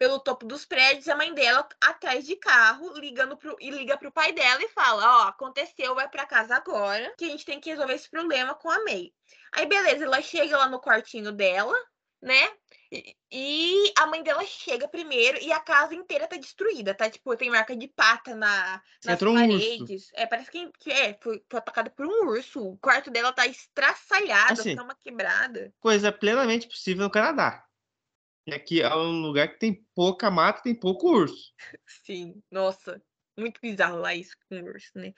Pelo 0.00 0.18
topo 0.18 0.46
dos 0.46 0.64
prédios. 0.64 1.06
A 1.08 1.14
mãe 1.14 1.32
dela 1.34 1.68
atrás 1.78 2.24
de 2.24 2.34
carro, 2.34 2.98
ligando 2.98 3.36
pro, 3.36 3.54
e 3.60 3.70
liga 3.70 3.98
pro 3.98 4.10
pai 4.10 4.32
dela 4.32 4.62
e 4.62 4.68
fala: 4.68 5.24
Ó, 5.24 5.28
aconteceu, 5.28 5.94
vai 5.94 6.08
pra 6.08 6.24
casa 6.24 6.56
agora, 6.56 7.12
que 7.18 7.26
a 7.26 7.28
gente 7.28 7.44
tem 7.44 7.60
que 7.60 7.68
resolver 7.68 7.92
esse 7.92 8.08
problema 8.08 8.54
com 8.54 8.70
a 8.70 8.82
May. 8.82 9.12
Aí, 9.52 9.66
beleza, 9.66 10.04
ela 10.04 10.22
chega 10.22 10.56
lá 10.56 10.68
no 10.68 10.80
quartinho 10.80 11.30
dela, 11.30 11.76
né? 12.22 12.50
E, 13.30 13.92
a 13.96 14.06
mãe 14.06 14.22
dela 14.22 14.44
chega 14.44 14.88
primeiro 14.88 15.38
e 15.40 15.52
a 15.52 15.60
casa 15.60 15.94
inteira 15.94 16.26
tá 16.26 16.36
destruída, 16.36 16.94
tá? 16.94 17.08
Tipo, 17.08 17.36
tem 17.36 17.50
marca 17.50 17.76
de 17.76 17.86
pata 17.86 18.34
na, 18.34 18.82
nas 19.04 19.14
Entrou 19.14 19.34
um 19.34 19.38
paredes. 19.38 20.08
É, 20.14 20.26
parece 20.26 20.50
que, 20.50 20.72
que 20.78 20.90
é, 20.90 21.16
foi, 21.22 21.44
foi 21.48 21.58
atacada 21.58 21.90
por 21.90 22.06
um 22.06 22.26
urso. 22.26 22.60
O 22.60 22.78
quarto 22.78 23.10
dela 23.10 23.32
tá 23.32 23.46
estraçalhado, 23.46 24.60
Assim. 24.60 24.72
a 24.72 24.76
cama 24.76 24.96
quebrada. 24.98 25.72
Coisa 25.78 26.10
plenamente 26.10 26.66
possível 26.66 27.04
no 27.04 27.10
Canadá. 27.10 27.64
E 28.50 28.54
aqui 28.54 28.82
é 28.82 28.92
um 28.92 29.22
lugar 29.22 29.46
que 29.46 29.60
tem 29.60 29.86
pouca 29.94 30.28
mata, 30.28 30.60
tem 30.60 30.74
pouco 30.74 31.08
urso. 31.08 31.54
Sim, 32.04 32.42
nossa, 32.50 33.00
muito 33.38 33.60
bizarro 33.60 33.98
lá 33.98 34.12
isso 34.12 34.34
com 34.48 34.60
urso, 34.60 34.90
né? 34.96 35.14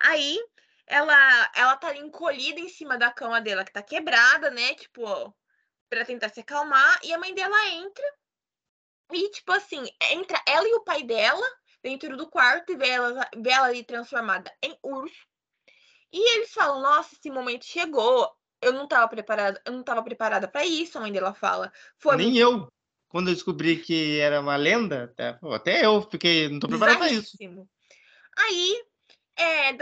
Aí 0.00 0.38
ela, 0.86 1.50
ela 1.56 1.76
tá 1.76 1.96
encolhida 1.96 2.60
em 2.60 2.68
cima 2.68 2.96
da 2.96 3.10
cama 3.10 3.40
dela, 3.40 3.64
que 3.64 3.72
tá 3.72 3.82
quebrada, 3.82 4.48
né? 4.52 4.74
Tipo, 4.74 5.02
ó, 5.04 5.32
pra 5.90 6.04
tentar 6.04 6.28
se 6.28 6.38
acalmar. 6.38 7.00
E 7.02 7.12
a 7.12 7.18
mãe 7.18 7.34
dela 7.34 7.68
entra 7.70 8.04
e, 9.12 9.28
tipo 9.30 9.50
assim, 9.50 9.84
entra 10.12 10.40
ela 10.46 10.68
e 10.68 10.74
o 10.74 10.84
pai 10.84 11.02
dela 11.02 11.46
dentro 11.82 12.16
do 12.16 12.30
quarto 12.30 12.72
e 12.72 12.76
vê 12.76 12.90
ela, 12.90 13.28
vê 13.38 13.50
ela 13.50 13.66
ali 13.66 13.82
transformada 13.82 14.54
em 14.62 14.78
urso. 14.84 15.26
E 16.12 16.36
eles 16.36 16.52
falam: 16.52 16.80
Nossa, 16.80 17.16
esse 17.16 17.28
momento 17.28 17.64
chegou. 17.64 18.32
Eu 18.60 18.72
não 18.72 18.88
tava 18.88 19.08
preparada, 19.08 19.60
eu 19.64 19.72
não 19.72 19.82
tava 19.82 20.02
preparada 20.02 20.48
para 20.48 20.64
isso, 20.64 20.98
a 20.98 21.00
mãe 21.00 21.12
dela 21.12 21.34
fala. 21.34 21.72
Foi 21.96 22.16
Nem 22.16 22.36
eu. 22.36 22.68
Quando 23.08 23.28
eu 23.28 23.34
descobri 23.34 23.78
que 23.78 24.18
era 24.18 24.40
uma 24.40 24.56
lenda, 24.56 25.04
até, 25.50 25.86
eu 25.86 26.02
fiquei. 26.02 26.48
Não 26.48 26.60
tô 26.60 26.68
preparado 26.68 26.98
pra 26.98 27.08
isso. 27.08 27.36
Aí, 28.36 28.84
é, 29.36 29.72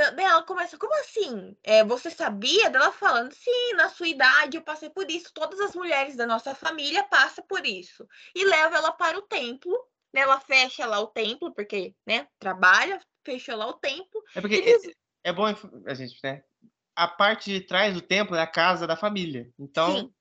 começa, 0.43 0.79
como 0.79 0.95
assim? 1.01 1.57
É, 1.63 1.83
você 1.83 2.11
sabia? 2.11 2.71
Dela 2.71 2.93
falando, 2.93 3.33
sim, 3.33 3.73
na 3.75 3.89
sua 3.89 4.07
idade 4.07 4.57
eu 4.57 4.63
passei 4.63 4.91
por 4.91 5.11
isso. 5.11 5.33
Todas 5.35 5.59
as 5.61 5.75
mulheres 5.75 6.15
da 6.15 6.27
nossa 6.27 6.55
família 6.55 7.03
passam 7.05 7.45
por 7.47 7.67
isso. 7.67 8.07
E 8.35 8.45
leva 8.45 8.77
ela 8.77 8.93
para 8.93 9.19
o 9.19 9.23
templo. 9.23 9.73
né, 10.13 10.21
Ela 10.21 10.41
fecha 10.41 10.87
lá 10.87 11.01
o 11.01 11.09
templo, 11.09 11.53
porque, 11.55 11.95
né, 12.07 12.29
trabalha, 12.39 13.01
fechou 13.25 13.57
lá 13.57 13.67
o 13.67 13.75
templo. 13.75 14.23
É 14.35 14.41
porque 14.41 14.57
Eles- 14.57 14.87
é, 15.25 15.31
é 15.31 15.33
bom 15.33 15.47
a 15.47 15.95
gente, 15.95 16.19
né? 16.23 16.45
A 16.97 17.07
parte 17.07 17.51
de 17.51 17.61
trás 17.61 17.95
do 17.95 18.01
templo 18.01 18.35
é 18.35 18.41
a 18.41 18.47
casa 18.47 18.87
da 18.87 18.97
família. 18.97 19.53
Então, 19.59 19.99
Sim. 19.99 20.15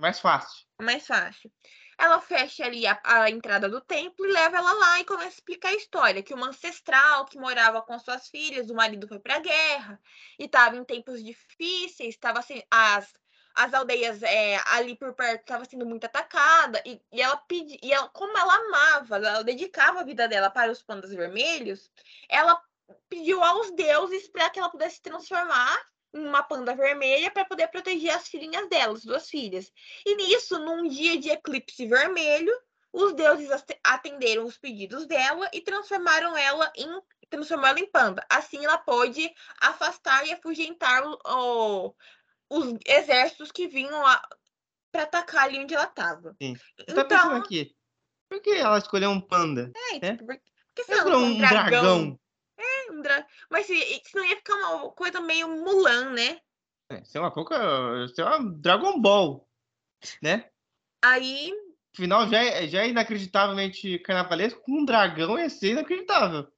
Mais 0.00 0.18
fácil. 0.18 0.66
Mais 0.80 1.06
fácil. 1.06 1.52
Ela 1.98 2.20
fecha 2.20 2.64
ali 2.64 2.86
a, 2.86 3.00
a, 3.04 3.30
entrada 3.30 3.68
do 3.68 3.80
templo 3.80 4.26
e 4.26 4.32
leva 4.32 4.56
ela 4.56 4.72
lá 4.72 5.00
e 5.00 5.04
começa 5.04 5.28
a 5.28 5.30
explicar 5.30 5.68
a 5.68 5.74
história. 5.74 6.22
Que 6.22 6.34
uma 6.34 6.48
ancestral 6.48 7.26
que 7.26 7.38
morava 7.38 7.82
com 7.82 7.98
suas 7.98 8.28
filhas, 8.28 8.70
o 8.70 8.74
marido 8.74 9.06
foi 9.06 9.20
para 9.20 9.36
a 9.36 9.40
guerra 9.40 10.00
e 10.38 10.46
estava 10.46 10.76
em 10.76 10.84
tempos 10.84 11.22
difíceis, 11.22 12.14
estava 12.14 12.40
assim, 12.40 12.62
as 12.70 13.12
as 13.54 13.74
aldeias 13.74 14.22
é, 14.22 14.58
ali 14.68 14.96
por 14.96 15.12
perto 15.12 15.42
estavam 15.42 15.66
sendo 15.66 15.84
muito 15.84 16.04
atacadas 16.04 16.80
e, 16.86 16.98
e 17.12 17.20
ela 17.20 17.36
pedi, 17.36 17.78
e 17.82 17.92
ela, 17.92 18.08
como 18.08 18.36
ela 18.36 18.54
amava, 18.54 19.16
ela 19.16 19.44
dedicava 19.44 20.00
a 20.00 20.04
vida 20.04 20.26
dela 20.26 20.48
para 20.48 20.72
os 20.72 20.82
pandas 20.82 21.12
vermelhos, 21.12 21.90
ela 22.30 22.58
pediu 23.10 23.44
aos 23.44 23.70
deuses 23.72 24.26
para 24.28 24.48
que 24.48 24.58
ela 24.58 24.70
pudesse 24.70 24.96
se 24.96 25.02
transformar 25.02 25.78
uma 26.12 26.42
panda 26.42 26.74
vermelha 26.74 27.30
para 27.30 27.44
poder 27.44 27.68
proteger 27.68 28.14
as 28.14 28.28
filhinhas 28.28 28.68
dela, 28.68 28.92
as 28.92 29.04
duas 29.04 29.28
filhas. 29.28 29.72
E 30.04 30.14
nisso, 30.14 30.58
num 30.58 30.86
dia 30.88 31.18
de 31.18 31.30
eclipse 31.30 31.86
vermelho, 31.86 32.52
os 32.92 33.14
deuses 33.14 33.48
atenderam 33.82 34.44
os 34.44 34.58
pedidos 34.58 35.06
dela 35.06 35.48
e 35.52 35.60
transformaram 35.60 36.36
ela 36.36 36.70
em 36.76 37.00
transformou 37.30 37.66
ela 37.66 37.80
em 37.80 37.90
panda. 37.90 38.22
Assim 38.28 38.62
ela 38.62 38.76
pôde 38.76 39.32
afastar 39.58 40.26
e 40.26 40.32
afugentar 40.32 41.02
o, 41.02 41.18
o, 41.26 41.94
os 42.50 42.78
exércitos 42.86 43.50
que 43.50 43.66
vinham 43.66 44.02
para 44.92 45.04
atacar 45.04 45.44
ali 45.44 45.58
onde 45.58 45.74
ela 45.74 45.84
estava. 45.84 46.36
Sim. 46.40 46.54
Eu 46.78 46.94
tô 46.94 47.00
então, 47.00 47.08
pensando 47.08 47.36
aqui, 47.36 47.74
por 48.28 48.42
que 48.42 48.50
ela 48.50 48.76
escolheu 48.76 49.08
um 49.10 49.20
panda? 49.20 49.72
É, 49.92 50.10
tipo, 50.10 50.26
por 50.26 50.36
que 50.74 50.84
você 50.84 51.04
não 51.04 51.22
um, 51.22 51.24
um 51.24 51.38
dragão? 51.38 51.66
dragão? 51.66 52.20
É, 52.56 52.92
um 52.92 53.00
dragão. 53.00 53.26
Mas 53.50 53.66
senão 53.66 54.24
ia 54.24 54.36
ficar 54.36 54.54
uma 54.54 54.90
coisa 54.92 55.20
meio 55.20 55.48
Mulan, 55.48 56.10
né? 56.10 56.40
É, 56.90 57.02
é 57.14 57.20
uma 57.20 57.32
pouca. 57.32 57.56
É 57.56 58.24
uma 58.24 58.52
Dragon 58.54 59.00
Ball, 59.00 59.48
né? 60.22 60.50
Aí. 61.02 61.52
Afinal, 61.94 62.28
já 62.28 62.42
é, 62.42 62.66
já 62.68 62.82
é 62.82 62.88
inacreditavelmente 62.88 63.98
carnavalesco, 63.98 64.62
com 64.62 64.80
um 64.80 64.84
dragão 64.84 65.38
ia 65.38 65.50
ser 65.50 65.72
inacreditável. 65.72 66.50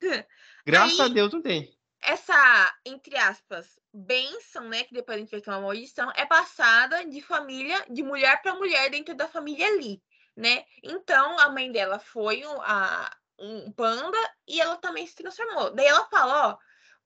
Graças 0.64 1.00
Aí, 1.00 1.06
a 1.06 1.08
Deus 1.08 1.32
não 1.32 1.42
tem. 1.42 1.76
Essa, 2.02 2.74
entre 2.84 3.16
aspas, 3.16 3.78
benção, 3.92 4.68
né? 4.68 4.84
Que 4.84 4.94
depois 4.94 5.16
a 5.16 5.20
gente 5.20 5.30
vai 5.30 5.40
ter 5.40 5.50
uma 5.50 5.60
maldição, 5.60 6.12
é 6.14 6.26
passada 6.26 7.04
de 7.04 7.20
família, 7.20 7.84
de 7.90 8.02
mulher 8.02 8.40
para 8.42 8.54
mulher 8.54 8.90
dentro 8.90 9.14
da 9.14 9.26
família 9.26 9.66
ali, 9.66 10.02
né? 10.36 10.64
Então 10.82 11.38
a 11.38 11.48
mãe 11.48 11.72
dela 11.72 11.98
foi 11.98 12.42
a, 12.44 13.16
um 13.38 13.70
panda 13.72 14.18
e 14.46 14.60
ela 14.60 14.76
também 14.76 15.06
se 15.06 15.14
transformou. 15.14 15.74
Daí 15.74 15.86
ela 15.86 16.06
fala, 16.08 16.50
ó, 16.50 16.58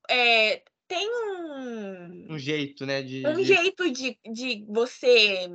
é, 0.08 0.62
tem 0.90 1.08
um. 1.08 2.34
Um 2.34 2.38
jeito, 2.38 2.84
né? 2.84 3.02
De, 3.02 3.26
um 3.26 3.36
de... 3.36 3.44
jeito 3.44 3.90
de, 3.90 4.18
de 4.24 4.66
você. 4.68 5.48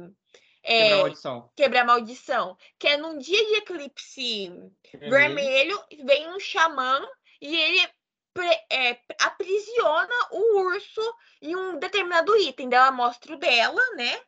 É, 0.64 0.84
quebrar 0.84 0.98
maldição. 0.98 1.52
Quebrar 1.56 1.86
maldição. 1.86 2.58
Que 2.80 2.88
é 2.88 2.98
num 2.98 3.18
dia 3.18 3.46
de 3.46 3.56
eclipse 3.56 4.48
vermelho, 4.94 5.10
vermelho 5.10 5.84
vem 6.06 6.34
um 6.34 6.40
xamã 6.40 7.06
e 7.42 7.56
ele 7.56 7.88
é, 8.72 8.98
aprisiona 9.22 10.16
o 10.32 10.60
urso 10.62 11.02
em 11.42 11.56
um 11.56 11.78
determinado 11.78 12.36
item. 12.38 12.70
Ela 12.72 12.92
mostra 12.92 13.36
o 13.36 13.38
dela, 13.38 13.82
né? 13.96 14.20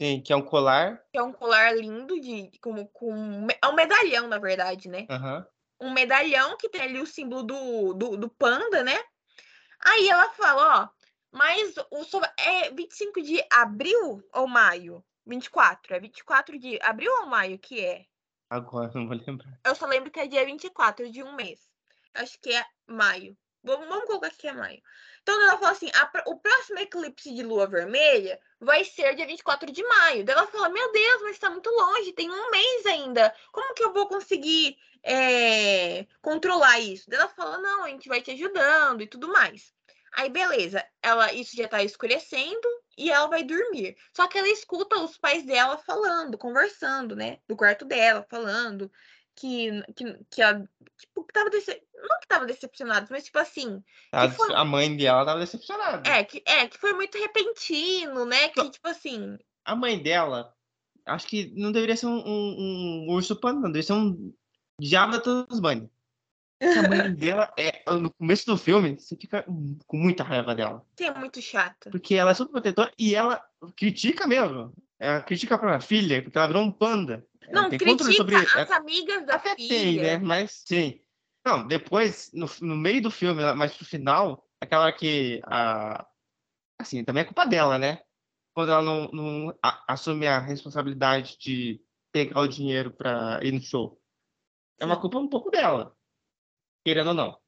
Sim, 0.00 0.20
que 0.20 0.32
é 0.32 0.36
um 0.36 0.42
colar. 0.42 1.00
Que 1.12 1.18
é 1.18 1.22
um 1.22 1.32
colar 1.32 1.76
lindo, 1.76 2.20
de, 2.20 2.50
com, 2.60 2.86
com, 2.88 3.46
é 3.62 3.68
um 3.68 3.74
medalhão, 3.74 4.26
na 4.26 4.38
verdade, 4.38 4.88
né? 4.88 5.06
Uhum. 5.08 5.44
Um 5.82 5.92
medalhão 5.92 6.56
que 6.56 6.68
tem 6.68 6.80
ali 6.80 7.00
o 7.00 7.06
símbolo 7.06 7.42
do, 7.42 7.94
do, 7.94 8.16
do 8.16 8.28
panda, 8.28 8.82
né? 8.82 8.98
Aí 9.80 10.08
ela 10.08 10.30
fala, 10.30 10.82
ó, 10.82 10.88
mas 11.32 11.74
o 11.90 12.04
é 12.38 12.70
25 12.70 13.20
de 13.22 13.44
abril 13.50 14.22
ou 14.32 14.46
maio? 14.46 15.04
24, 15.26 15.94
é 15.94 16.00
24 16.00 16.58
de 16.58 16.78
abril 16.82 17.10
ou 17.20 17.26
maio 17.26 17.58
que 17.58 17.84
é? 17.84 18.04
Agora 18.50 18.90
não 18.94 19.08
vou 19.08 19.16
lembrar. 19.16 19.58
Eu 19.64 19.74
só 19.74 19.86
lembro 19.86 20.10
que 20.10 20.20
é 20.20 20.26
dia 20.26 20.44
24 20.44 21.10
de 21.10 21.22
um 21.22 21.34
mês. 21.34 21.68
Acho 22.14 22.38
que 22.40 22.52
é 22.52 22.64
maio. 22.86 23.36
Vamos, 23.64 23.88
vamos 23.88 24.04
colocar 24.04 24.30
que 24.30 24.46
é 24.46 24.52
maio. 24.52 24.82
Então 25.22 25.40
ela 25.40 25.58
fala 25.58 25.72
assim: 25.72 25.90
a, 25.94 26.22
o 26.26 26.38
próximo 26.38 26.78
eclipse 26.78 27.32
de 27.32 27.42
lua 27.42 27.66
vermelha 27.66 28.38
vai 28.60 28.84
ser 28.84 29.14
dia 29.14 29.26
24 29.26 29.70
de 29.72 29.82
maio. 29.84 30.24
Daí 30.24 30.36
ela 30.36 30.46
fala: 30.46 30.68
Meu 30.68 30.92
Deus, 30.92 31.22
mas 31.22 31.32
está 31.32 31.50
muito 31.50 31.70
longe, 31.70 32.12
tem 32.12 32.30
um 32.30 32.50
mês 32.50 32.86
ainda. 32.86 33.34
Como 33.52 33.74
que 33.74 33.84
eu 33.84 33.92
vou 33.92 34.08
conseguir 34.08 34.76
é, 35.02 36.06
controlar 36.20 36.80
isso? 36.80 37.08
Daí 37.08 37.20
ela 37.20 37.28
fala: 37.28 37.58
Não, 37.58 37.84
a 37.84 37.88
gente 37.88 38.08
vai 38.08 38.20
te 38.20 38.32
ajudando 38.32 39.02
e 39.02 39.06
tudo 39.06 39.28
mais. 39.28 39.72
Aí, 40.14 40.28
beleza, 40.28 40.84
ela, 41.00 41.32
isso 41.32 41.56
já 41.56 41.66
tá 41.66 41.82
escurecendo 41.82 42.68
e 42.98 43.10
ela 43.10 43.28
vai 43.28 43.42
dormir. 43.42 43.96
Só 44.14 44.26
que 44.28 44.36
ela 44.36 44.48
escuta 44.48 44.98
os 44.98 45.16
pais 45.16 45.42
dela 45.44 45.78
falando, 45.78 46.36
conversando, 46.36 47.16
né? 47.16 47.38
Do 47.48 47.56
quarto 47.56 47.84
dela, 47.86 48.26
falando 48.28 48.90
que, 49.42 49.82
que, 49.96 50.18
que 50.30 50.40
ela, 50.40 50.68
tipo, 50.96 51.24
que 51.24 51.32
tava 51.32 51.50
decep... 51.50 51.82
não 51.94 52.20
que 52.20 52.28
tava 52.28 52.46
decepcionada, 52.46 53.08
mas 53.10 53.24
tipo 53.24 53.38
assim. 53.40 53.82
A, 54.12 54.30
foi... 54.30 54.54
a 54.54 54.64
mãe 54.64 54.96
dela 54.96 55.24
tava 55.24 55.40
decepcionada. 55.40 56.08
É 56.08 56.22
que, 56.22 56.40
é, 56.46 56.68
que 56.68 56.78
foi 56.78 56.92
muito 56.92 57.18
repentino, 57.18 58.24
né? 58.24 58.48
Que, 58.50 58.70
tipo 58.70 58.88
assim. 58.88 59.36
A 59.64 59.74
mãe 59.74 60.00
dela, 60.00 60.54
acho 61.04 61.26
que 61.26 61.52
não 61.56 61.72
deveria 61.72 61.96
ser 61.96 62.06
um, 62.06 62.22
um, 62.24 63.06
um 63.08 63.12
urso 63.12 63.34
panda, 63.34 63.60
não, 63.60 63.72
deveria 63.72 63.82
ser 63.82 63.94
um 63.94 64.32
da 64.80 65.20
Tasmania. 65.20 65.90
A 66.62 66.88
mãe 66.88 67.14
dela 67.14 67.52
é. 67.58 67.82
No 67.92 68.12
começo 68.12 68.46
do 68.46 68.56
filme, 68.56 68.96
você 68.98 69.16
fica 69.16 69.44
com 69.86 69.96
muita 69.96 70.22
raiva 70.22 70.54
dela. 70.54 70.84
Sim, 70.96 71.06
é 71.06 71.18
muito 71.18 71.42
chata. 71.42 71.90
Porque 71.90 72.14
ela 72.14 72.30
é 72.30 72.34
super 72.34 72.52
protetora 72.52 72.92
e 72.98 73.14
ela 73.14 73.42
critica 73.76 74.26
mesmo. 74.26 74.72
Ela 74.98 75.20
critica 75.22 75.58
pra 75.58 75.80
filha, 75.80 76.22
porque 76.22 76.38
ela 76.38 76.46
virou 76.46 76.62
um 76.62 76.70
panda. 76.70 77.26
Não, 77.50 77.68
tem 77.68 77.78
critica 77.78 78.12
sobre... 78.12 78.36
as 78.36 78.70
amigas 78.70 79.26
da 79.26 79.34
Até 79.34 79.56
filha. 79.56 79.68
Tem, 79.68 79.96
né? 79.96 80.18
Mas 80.18 80.62
sim. 80.64 81.00
Não, 81.44 81.66
depois, 81.66 82.30
no, 82.32 82.48
no 82.60 82.76
meio 82.76 83.02
do 83.02 83.10
filme, 83.10 83.42
mas 83.54 83.78
no 83.78 83.86
final, 83.86 84.46
aquela 84.60 84.92
que. 84.92 85.40
A... 85.44 86.06
Assim, 86.80 87.04
também 87.04 87.22
é 87.22 87.24
culpa 87.24 87.44
dela, 87.44 87.78
né? 87.78 88.00
Quando 88.54 88.70
ela 88.70 88.82
não, 88.82 89.08
não 89.12 89.58
a, 89.62 89.92
assume 89.92 90.26
a 90.26 90.38
responsabilidade 90.38 91.36
de 91.38 91.80
pegar 92.12 92.40
o 92.40 92.48
dinheiro 92.48 92.90
para 92.90 93.40
ir 93.42 93.52
no 93.52 93.60
show. 93.60 94.00
É 94.78 94.84
uma 94.84 95.00
culpa 95.00 95.18
um 95.18 95.28
pouco 95.28 95.50
dela. 95.50 95.96
Querendo 96.84 97.08
ou 97.08 97.14
não. 97.14 97.42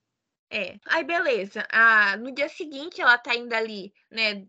É. 0.50 0.78
Aí, 0.86 1.04
beleza. 1.04 1.66
Ah, 1.70 2.16
no 2.16 2.32
dia 2.32 2.48
seguinte, 2.48 3.00
ela 3.00 3.18
tá 3.18 3.34
indo 3.34 3.52
ali, 3.54 3.92
né? 4.10 4.46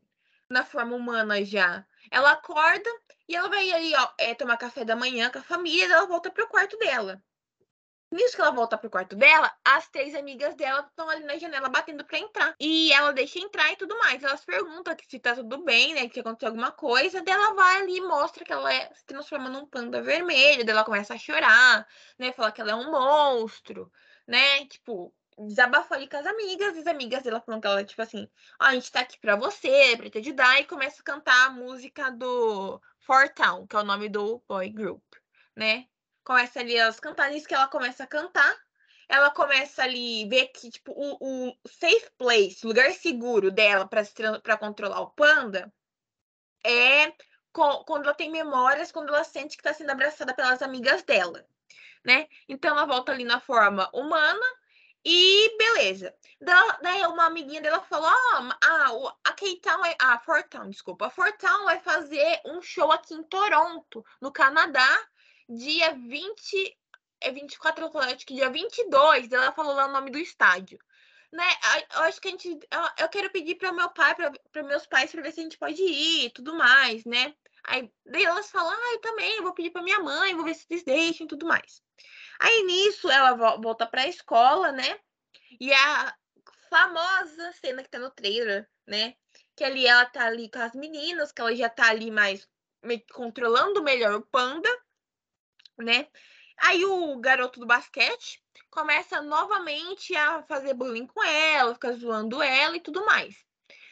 Na 0.50 0.64
forma 0.64 0.96
humana 0.96 1.44
já. 1.44 1.86
Ela 2.12 2.32
acorda, 2.34 2.90
e 3.28 3.36
ela 3.36 3.50
vai 3.50 3.72
ali, 3.72 3.96
ó, 3.96 4.14
é, 4.20 4.36
tomar 4.36 4.58
café 4.58 4.86
da 4.86 4.96
manhã 4.96 5.30
com 5.32 5.40
a 5.40 5.44
família, 5.44 5.88
e 5.88 5.92
ela 5.92 6.06
volta 6.08 6.32
pro 6.32 6.48
quarto 6.48 6.78
dela. 6.78 7.24
Nisso 8.16 8.34
que 8.34 8.42
ela 8.42 8.52
volta 8.52 8.78
pro 8.78 8.90
quarto 8.90 9.14
dela, 9.14 9.54
as 9.66 9.90
três 9.90 10.16
amigas 10.16 10.56
dela 10.56 10.86
estão 10.88 11.10
ali 11.10 11.26
na 11.26 11.38
janela 11.38 11.68
batendo 11.68 12.06
pra 12.06 12.18
entrar. 12.18 12.56
E 12.62 12.94
ela 12.94 13.12
deixa 13.12 13.40
entrar 13.40 13.70
e 13.74 13.76
tudo 13.76 13.98
mais. 14.00 14.24
Elas 14.24 14.46
perguntam 14.46 14.96
se 15.06 15.20
tá 15.20 15.36
tudo 15.36 15.66
bem, 15.66 15.94
né? 15.94 16.08
Que 16.08 16.22
aconteceu 16.22 16.48
alguma 16.48 16.72
coisa. 16.72 17.22
Daí 17.22 17.34
ela 17.34 17.54
vai 17.54 17.82
ali 17.82 17.98
e 17.98 18.02
mostra 18.02 18.46
que 18.46 18.54
ela 18.54 18.74
é, 18.74 18.90
se 18.94 19.06
transforma 19.06 19.50
num 19.50 19.66
panda 19.66 20.02
vermelho. 20.02 20.64
Daí 20.64 20.74
ela 20.74 20.86
começa 20.86 21.14
a 21.14 21.18
chorar, 21.18 21.86
né? 22.18 22.32
Fala 22.32 22.54
que 22.54 22.62
ela 22.62 22.72
é 22.72 22.76
um 22.76 22.90
monstro, 22.90 23.92
né? 24.26 24.66
Tipo, 24.68 25.14
desabafou 25.38 25.98
ali 25.98 26.08
com 26.08 26.16
as 26.16 26.26
amigas, 26.26 26.78
as 26.78 26.88
amigas 26.88 27.22
dela 27.24 27.42
falando 27.42 27.62
que 27.62 27.68
ela, 27.68 27.84
tipo 27.84 28.02
assim, 28.02 28.30
ó, 28.62 28.66
a 28.68 28.74
gente 28.76 28.92
tá 28.94 29.02
aqui 29.02 29.20
pra 29.20 29.36
você, 29.36 29.98
pra 29.98 30.10
te 30.10 30.20
ajudar, 30.20 30.62
e 30.62 30.66
começa 30.66 31.02
a 31.02 31.04
cantar 31.04 31.48
a 31.48 31.50
música 31.50 32.10
do 32.12 32.82
For 33.00 33.28
Town, 33.34 33.68
que 33.68 33.76
é 33.76 33.80
o 33.80 33.84
nome 33.84 34.08
do 34.08 34.42
boy 34.48 34.70
group, 34.70 35.04
né? 35.54 35.86
Começa 36.26 36.60
ali 36.60 36.76
elas 36.76 37.00
cantarem, 37.00 37.38
isso 37.38 37.48
que 37.48 37.54
ela 37.54 37.68
começa 37.68 38.04
a 38.04 38.08
cantar, 38.08 38.58
ela 39.08 39.30
começa 39.30 39.84
ali 39.84 40.28
ver 40.28 40.48
que, 40.48 40.72
tipo, 40.72 40.92
o, 40.92 41.50
o 41.50 41.70
safe 41.70 42.10
place, 42.18 42.66
lugar 42.66 42.92
seguro 42.92 43.52
dela 43.52 43.88
para 43.88 44.58
controlar 44.58 45.02
o 45.02 45.12
panda, 45.12 45.72
é 46.66 47.14
quando 47.54 48.06
ela 48.06 48.14
tem 48.14 48.30
memórias, 48.32 48.92
quando 48.92 49.10
ela 49.10 49.24
sente 49.24 49.56
que 49.56 49.62
está 49.62 49.74
sendo 49.74 49.92
abraçada 49.92 50.34
pelas 50.34 50.62
amigas 50.62 51.04
dela, 51.04 51.48
né? 52.04 52.28
Então 52.50 52.72
ela 52.72 52.86
volta 52.86 53.12
ali 53.12 53.24
na 53.24 53.40
forma 53.40 53.90
humana, 53.94 54.46
e 55.06 55.56
beleza. 55.56 56.12
Daí 56.42 57.06
uma 57.06 57.28
amiguinha 57.28 57.62
dela 57.62 57.80
falou: 57.82 58.10
ah, 58.10 58.58
a, 58.64 59.30
a 59.30 59.34
K-Town, 59.34 59.82
a 60.02 60.20
Fortown, 60.20 60.70
desculpa, 60.72 61.06
a 61.06 61.10
Fortown 61.12 61.66
vai 61.66 61.80
fazer 61.80 62.42
um 62.44 62.60
show 62.60 62.92
aqui 62.92 63.14
em 63.14 63.22
Toronto, 63.22 64.04
no 64.20 64.32
Canadá, 64.32 65.00
dia 65.48 65.94
20, 65.94 66.78
é 67.22 67.32
24, 67.32 67.98
acho 68.00 68.26
que 68.26 68.36
dia 68.36 68.50
22. 68.50 69.32
Ela 69.32 69.52
falou 69.52 69.74
lá 69.74 69.88
o 69.88 69.92
nome 69.92 70.12
do 70.12 70.18
estádio. 70.18 70.80
Né? 71.32 71.46
Eu 71.96 72.02
acho 72.04 72.22
que 72.22 72.28
a 72.28 72.32
gente. 72.32 72.60
Eu 72.98 73.10
quero 73.10 73.30
pedir 73.30 73.56
para 73.56 73.74
meu 73.74 73.90
pai, 73.90 74.16
para 74.52 74.64
meus 74.64 74.86
pais, 74.86 75.12
para 75.12 75.22
ver 75.22 75.32
se 75.32 75.42
a 75.42 75.44
gente 75.44 75.58
pode 75.58 75.82
ir 75.82 76.26
e 76.26 76.30
tudo 76.30 76.56
mais, 76.56 77.04
né? 77.04 77.36
Aí 77.66 77.92
daí 78.06 78.24
elas 78.24 78.50
falam: 78.50 78.72
ah, 78.72 78.94
eu 78.94 79.02
também, 79.02 79.38
eu 79.38 79.44
vou 79.44 79.54
pedir 79.54 79.72
para 79.72 79.82
minha 79.82 80.00
mãe, 80.00 80.36
vou 80.36 80.46
ver 80.46 80.54
se 80.54 80.66
eles 80.70 80.84
deixam 80.84 81.26
e 81.26 81.28
tudo 81.28 81.46
mais. 81.46 81.82
Aí 82.40 82.64
nisso 82.64 83.10
ela 83.10 83.34
volta 83.58 83.86
para 83.86 84.04
a 84.04 84.08
escola, 84.08 84.72
né? 84.72 85.00
E 85.60 85.74
a 85.74 86.16
famosa 86.70 87.52
cena 87.54 87.84
que 87.84 87.90
tá 87.90 88.00
no 88.00 88.12
trailer, 88.12 88.70
né? 88.86 89.16
Que 89.56 89.64
ali 89.64 89.88
ela 89.88 90.06
tá 90.06 90.26
ali 90.26 90.50
com 90.50 90.60
as 90.60 90.74
meninas, 90.74 91.32
que 91.32 91.42
ela 91.42 91.56
já 91.56 91.70
tá 91.70 91.90
ali 91.90 92.12
mais 92.12 92.48
controlando 93.14 93.82
melhor 93.82 94.14
o 94.16 94.22
panda, 94.22 94.70
né? 95.78 96.08
Aí 96.58 96.86
o 96.86 97.18
garoto 97.18 97.60
do 97.60 97.66
basquete 97.66 98.42
começa 98.70 99.22
novamente 99.22 100.16
a 100.16 100.44
fazer 100.44 100.74
bullying 100.74 101.08
com 101.08 101.24
ela, 101.24 101.74
fica 101.74 101.94
zoando 101.94 102.42
ela 102.42 102.76
e 102.78 102.82
tudo 102.82 103.06
mais, 103.06 103.36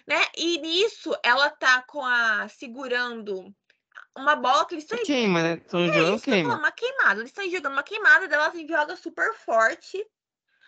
né? 0.07 0.21
E 0.37 0.59
nisso 0.59 1.15
ela 1.23 1.49
tá 1.49 1.81
com 1.83 2.05
a 2.05 2.47
segurando 2.47 3.53
uma 4.15 4.35
bola 4.35 4.65
que 4.65 4.75
eles 4.75 4.83
estão 4.83 5.03
queima, 5.03 5.41
né? 5.41 5.53
Estão 5.55 5.81
é, 5.81 5.93
jogando 5.93 6.21
queima. 6.21 6.55
Uma 6.55 6.71
queimada. 6.71 7.19
Eles 7.19 7.29
estão 7.31 7.49
jogando 7.49 7.73
uma 7.73 7.83
queimada, 7.83 8.27
dela 8.27 8.51
se 8.51 8.67
joga 8.67 8.95
super 8.95 9.33
forte 9.33 10.05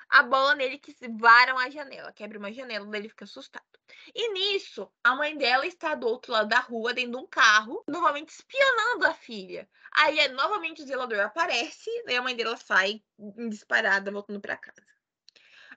a 0.09 0.23
bola 0.23 0.55
nele 0.55 0.77
que 0.77 0.95
varam 1.19 1.57
a 1.57 1.69
janela, 1.69 2.11
quebra 2.13 2.37
uma 2.39 2.51
janela, 2.51 2.97
ele 2.97 3.09
fica 3.09 3.25
assustado. 3.25 3.65
E 4.13 4.33
nisso, 4.33 4.91
a 5.03 5.15
mãe 5.15 5.37
dela 5.37 5.65
está 5.65 5.95
do 5.95 6.07
outro 6.07 6.31
lado 6.31 6.49
da 6.49 6.59
rua, 6.59 6.93
dentro 6.93 7.11
de 7.11 7.17
um 7.17 7.27
carro, 7.27 7.83
novamente 7.87 8.29
espionando 8.29 9.05
a 9.05 9.13
filha. 9.13 9.69
Aí, 9.91 10.19
é, 10.19 10.27
novamente, 10.29 10.81
o 10.81 10.85
zelador 10.85 11.19
aparece, 11.19 11.89
daí 12.05 12.15
a 12.15 12.21
mãe 12.21 12.35
dela 12.35 12.57
sai 12.57 13.03
disparada, 13.49 14.11
voltando 14.11 14.39
para 14.39 14.57
casa. 14.57 14.85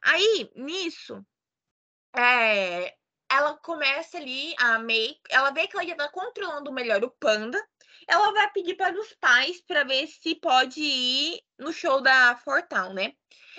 Aí, 0.03 0.51
nisso, 0.55 1.25
é, 2.17 2.95
ela 3.31 3.57
começa 3.59 4.17
ali 4.17 4.55
a 4.59 4.79
meio. 4.79 5.14
Ela 5.29 5.51
vê 5.51 5.67
que 5.67 5.77
ela 5.77 5.87
já 5.87 5.95
tá 5.95 6.09
controlando 6.09 6.73
melhor 6.73 7.03
o 7.05 7.11
panda. 7.11 7.62
Ela 8.07 8.33
vai 8.33 8.51
pedir 8.53 8.75
para 8.77 8.99
os 8.99 9.13
pais 9.15 9.61
para 9.63 9.85
ver 9.85 10.07
se 10.07 10.35
pode 10.37 10.81
ir 10.81 11.41
no 11.59 11.73
show 11.73 12.01
da 12.01 12.37
Fortown, 12.37 12.93
né? 12.93 13.13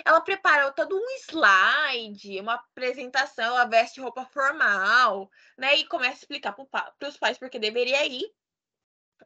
Ela 0.04 0.20
prepara 0.20 0.72
todo 0.72 0.96
um 0.96 1.10
slide, 1.18 2.40
uma 2.40 2.54
apresentação, 2.54 3.44
ela 3.44 3.66
veste 3.66 4.00
roupa 4.00 4.24
formal, 4.26 5.30
né? 5.58 5.76
E 5.76 5.86
começa 5.86 6.14
a 6.14 6.20
explicar 6.20 6.52
para 6.52 7.08
os 7.08 7.16
pais 7.16 7.38
porque 7.38 7.58
deveria 7.58 8.06
ir. 8.06 8.24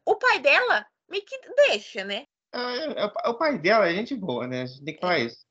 O 0.05 0.15
pai 0.15 0.39
dela 0.39 0.85
meio 1.09 1.23
que 1.25 1.39
deixa, 1.67 2.03
né? 2.03 2.25
É, 2.53 3.05
o 3.29 3.33
pai 3.35 3.57
dela 3.57 3.87
é 3.87 3.93
gente 3.93 4.15
boa, 4.15 4.47
né? 4.47 4.63
A 4.63 4.65
gente 4.65 4.83
tem 4.83 4.93
que 4.93 5.01
falar 5.01 5.19
é. 5.19 5.23
isso. 5.23 5.45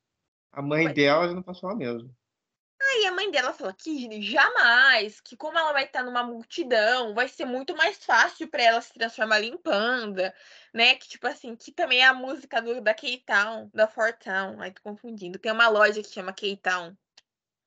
A 0.53 0.63
mãe 0.63 0.93
dela 0.93 1.29
já 1.29 1.35
não 1.35 1.43
passou 1.43 1.71
a 1.71 1.75
mesmo. 1.75 2.15
Aí 2.87 3.07
a 3.07 3.13
mãe 3.13 3.31
dela 3.31 3.53
fala 3.53 3.73
que 3.73 4.21
jamais, 4.23 5.21
que 5.21 5.37
como 5.37 5.59
ela 5.59 5.73
vai 5.73 5.85
estar 5.85 6.03
numa 6.03 6.23
multidão, 6.23 7.15
vai 7.15 7.29
ser 7.29 7.45
muito 7.45 7.75
mais 7.77 8.05
fácil 8.05 8.47
para 8.49 8.63
ela 8.63 8.81
se 8.81 8.93
transformar 8.93 9.43
em 9.43 9.57
panda, 9.57 10.35
né? 10.73 10.95
Que 10.97 11.09
tipo 11.09 11.27
assim, 11.27 11.57
que 11.57 11.73
também 11.73 12.01
é 12.01 12.05
a 12.05 12.15
música 12.15 12.61
do, 12.61 12.81
da 12.81 12.93
K-Town, 12.93 13.71
da 13.73 13.89
Fortown, 13.89 14.61
aí 14.61 14.71
tô 14.71 14.83
confundindo. 14.83 15.39
Tem 15.39 15.51
uma 15.51 15.69
loja 15.69 16.03
que 16.03 16.09
chama 16.09 16.33
K-Town, 16.33 16.95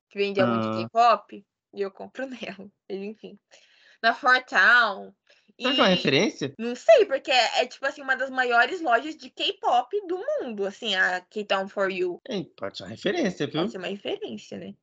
que 0.09 0.17
vende 0.17 0.39
ah. 0.39 0.45
muito 0.45 0.77
K-pop, 0.77 1.45
e 1.73 1.81
eu 1.81 1.91
compro 1.91 2.27
nela, 2.29 2.69
enfim. 2.89 3.39
Na 4.01 4.13
Fortown. 4.13 5.13
Será 5.59 5.73
que 5.73 5.79
é 5.79 5.83
uma 5.83 5.89
referência? 5.89 6.53
Não 6.59 6.75
sei, 6.75 7.05
porque 7.05 7.31
é, 7.31 7.63
é, 7.63 7.65
tipo 7.65 7.83
assim, 7.87 8.03
uma 8.03 8.15
das 8.15 8.29
maiores 8.29 8.79
lojas 8.79 9.17
de 9.17 9.31
K-pop 9.31 9.89
do 10.07 10.19
mundo, 10.19 10.65
assim, 10.67 10.93
a 10.95 11.21
K-Town 11.21 11.67
for 11.67 11.91
You. 11.91 12.21
É, 12.29 12.43
pode 12.55 12.77
ser 12.77 12.83
uma 12.83 12.89
referência, 12.91 13.47
viu? 13.47 13.61
Pode 13.61 13.71
ser 13.71 13.79
uma 13.79 13.87
referência, 13.87 14.57
né? 14.59 14.75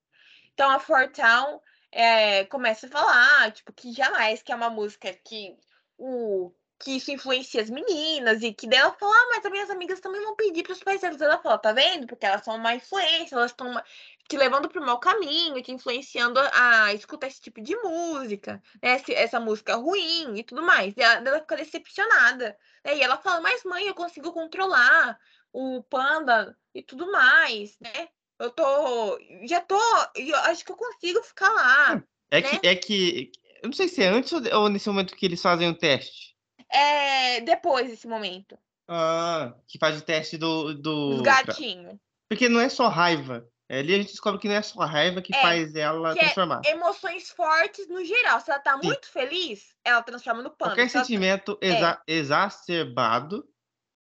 Então 0.55 0.71
a 0.71 0.79
Fortown 0.79 1.61
é, 1.93 2.45
começa 2.47 2.87
a 2.87 2.91
falar, 2.91 3.53
tipo, 3.53 3.73
que 3.73 3.93
jamais 3.93 4.43
que 4.43 4.53
é 4.53 4.57
uma 4.57 4.71
música 4.71 5.13
que 5.25 5.57
o 5.99 6.53
que 6.79 6.97
isso 6.97 7.11
influencia 7.11 7.63
as 7.63 7.71
meninas 7.71 8.43
e 8.43 8.53
que 8.53 8.67
dela 8.67 8.93
fala, 8.93 9.15
ah, 9.15 9.29
mas 9.31 9.45
as 9.47 9.51
minhas 9.51 9.71
amigas 9.71 10.01
também 10.01 10.23
vão 10.23 10.37
pedir 10.37 10.63
para 10.63 10.73
os 10.73 10.81
delas. 10.81 11.21
Ela 11.21 11.39
fala, 11.39 11.59
tá 11.59 11.73
vendo? 11.73 12.07
Porque 12.07 12.27
elas 12.27 12.45
são 12.45 12.57
uma 12.57 12.75
influência, 12.75 13.37
elas 13.37 13.53
estão 13.53 13.81
te 14.29 14.37
levando 14.37 14.69
para 14.69 14.83
o 14.83 14.85
mau 14.85 14.99
caminho, 14.99 15.63
te 15.63 15.73
influenciando 15.73 16.39
a 16.53 16.93
escutar 16.93 17.29
esse 17.29 17.41
tipo 17.41 17.61
de 17.61 17.77
música, 17.77 18.63
né? 18.83 19.01
essa 19.11 19.41
música 19.41 19.77
ruim 19.77 20.37
e 20.37 20.43
tudo 20.43 20.63
mais. 20.63 20.95
E 20.97 21.03
ela, 21.03 21.27
ela 21.27 21.41
fica 21.41 21.57
decepcionada. 21.57 22.57
Né? 22.85 22.97
E 22.97 23.03
ela 23.03 23.17
fala, 23.19 23.41
mas 23.41 23.65
mãe, 23.65 23.87
eu 23.87 23.95
consigo 23.95 24.33
controlar 24.33 25.19
o 25.53 25.83
panda 25.85 26.57
e 26.75 26.83
tudo 26.83 27.11
mais, 27.11 27.79
né? 27.81 28.09
Eu 28.39 28.51
tô. 28.51 29.19
Já 29.49 29.61
tô. 29.61 29.79
Eu 30.15 30.37
acho 30.37 30.65
que 30.65 30.73
eu 30.73 30.77
consigo 30.77 31.23
ficar 31.23 31.51
lá. 31.51 32.03
É, 32.31 32.41
né? 32.41 32.49
que, 32.49 32.67
é 32.67 32.77
que. 32.77 33.33
Eu 33.63 33.69
não 33.69 33.73
sei 33.73 33.89
se 33.89 34.03
é 34.03 34.09
antes 34.09 34.33
ou 34.33 34.69
nesse 34.69 34.89
momento 34.89 35.17
que 35.17 35.25
eles 35.25 35.41
fazem 35.41 35.69
o 35.69 35.79
teste. 35.79 36.35
É 36.71 37.41
depois 37.41 37.89
desse 37.89 38.07
momento. 38.07 38.59
Ah, 38.89 39.55
que 39.67 39.79
faz 39.79 39.99
o 39.99 40.05
teste 40.05 40.37
do. 40.37 40.75
do... 40.75 41.17
Os 41.17 41.23
gatinhos. 41.23 41.97
Porque 42.29 42.49
não 42.49 42.61
é 42.61 42.69
só 42.69 42.89
raiva. 42.89 43.49
Ali 43.71 43.95
a 43.95 43.97
gente 43.97 44.11
descobre 44.11 44.41
que 44.41 44.49
não 44.49 44.55
é 44.55 44.63
só 44.63 44.81
raiva 44.81 45.23
que 45.23 45.35
é, 45.35 45.41
faz 45.41 45.75
ela 45.75 46.13
que 46.13 46.19
é 46.19 46.23
transformar. 46.25 46.61
É 46.67 46.73
emoções 46.73 47.31
fortes 47.31 47.89
no 47.89 48.05
geral. 48.05 48.41
Se 48.41 48.51
ela 48.51 48.61
tá 48.61 48.79
Sim. 48.79 48.87
muito 48.87 49.09
feliz, 49.09 49.75
ela 49.83 50.03
transforma 50.03 50.43
no 50.43 50.51
pano. 50.51 50.73
Qualquer 50.73 50.91
sentimento 50.91 51.55
tá... 51.55 51.67
exa 51.67 52.03
é. 52.07 52.13
exacerbado 52.13 53.49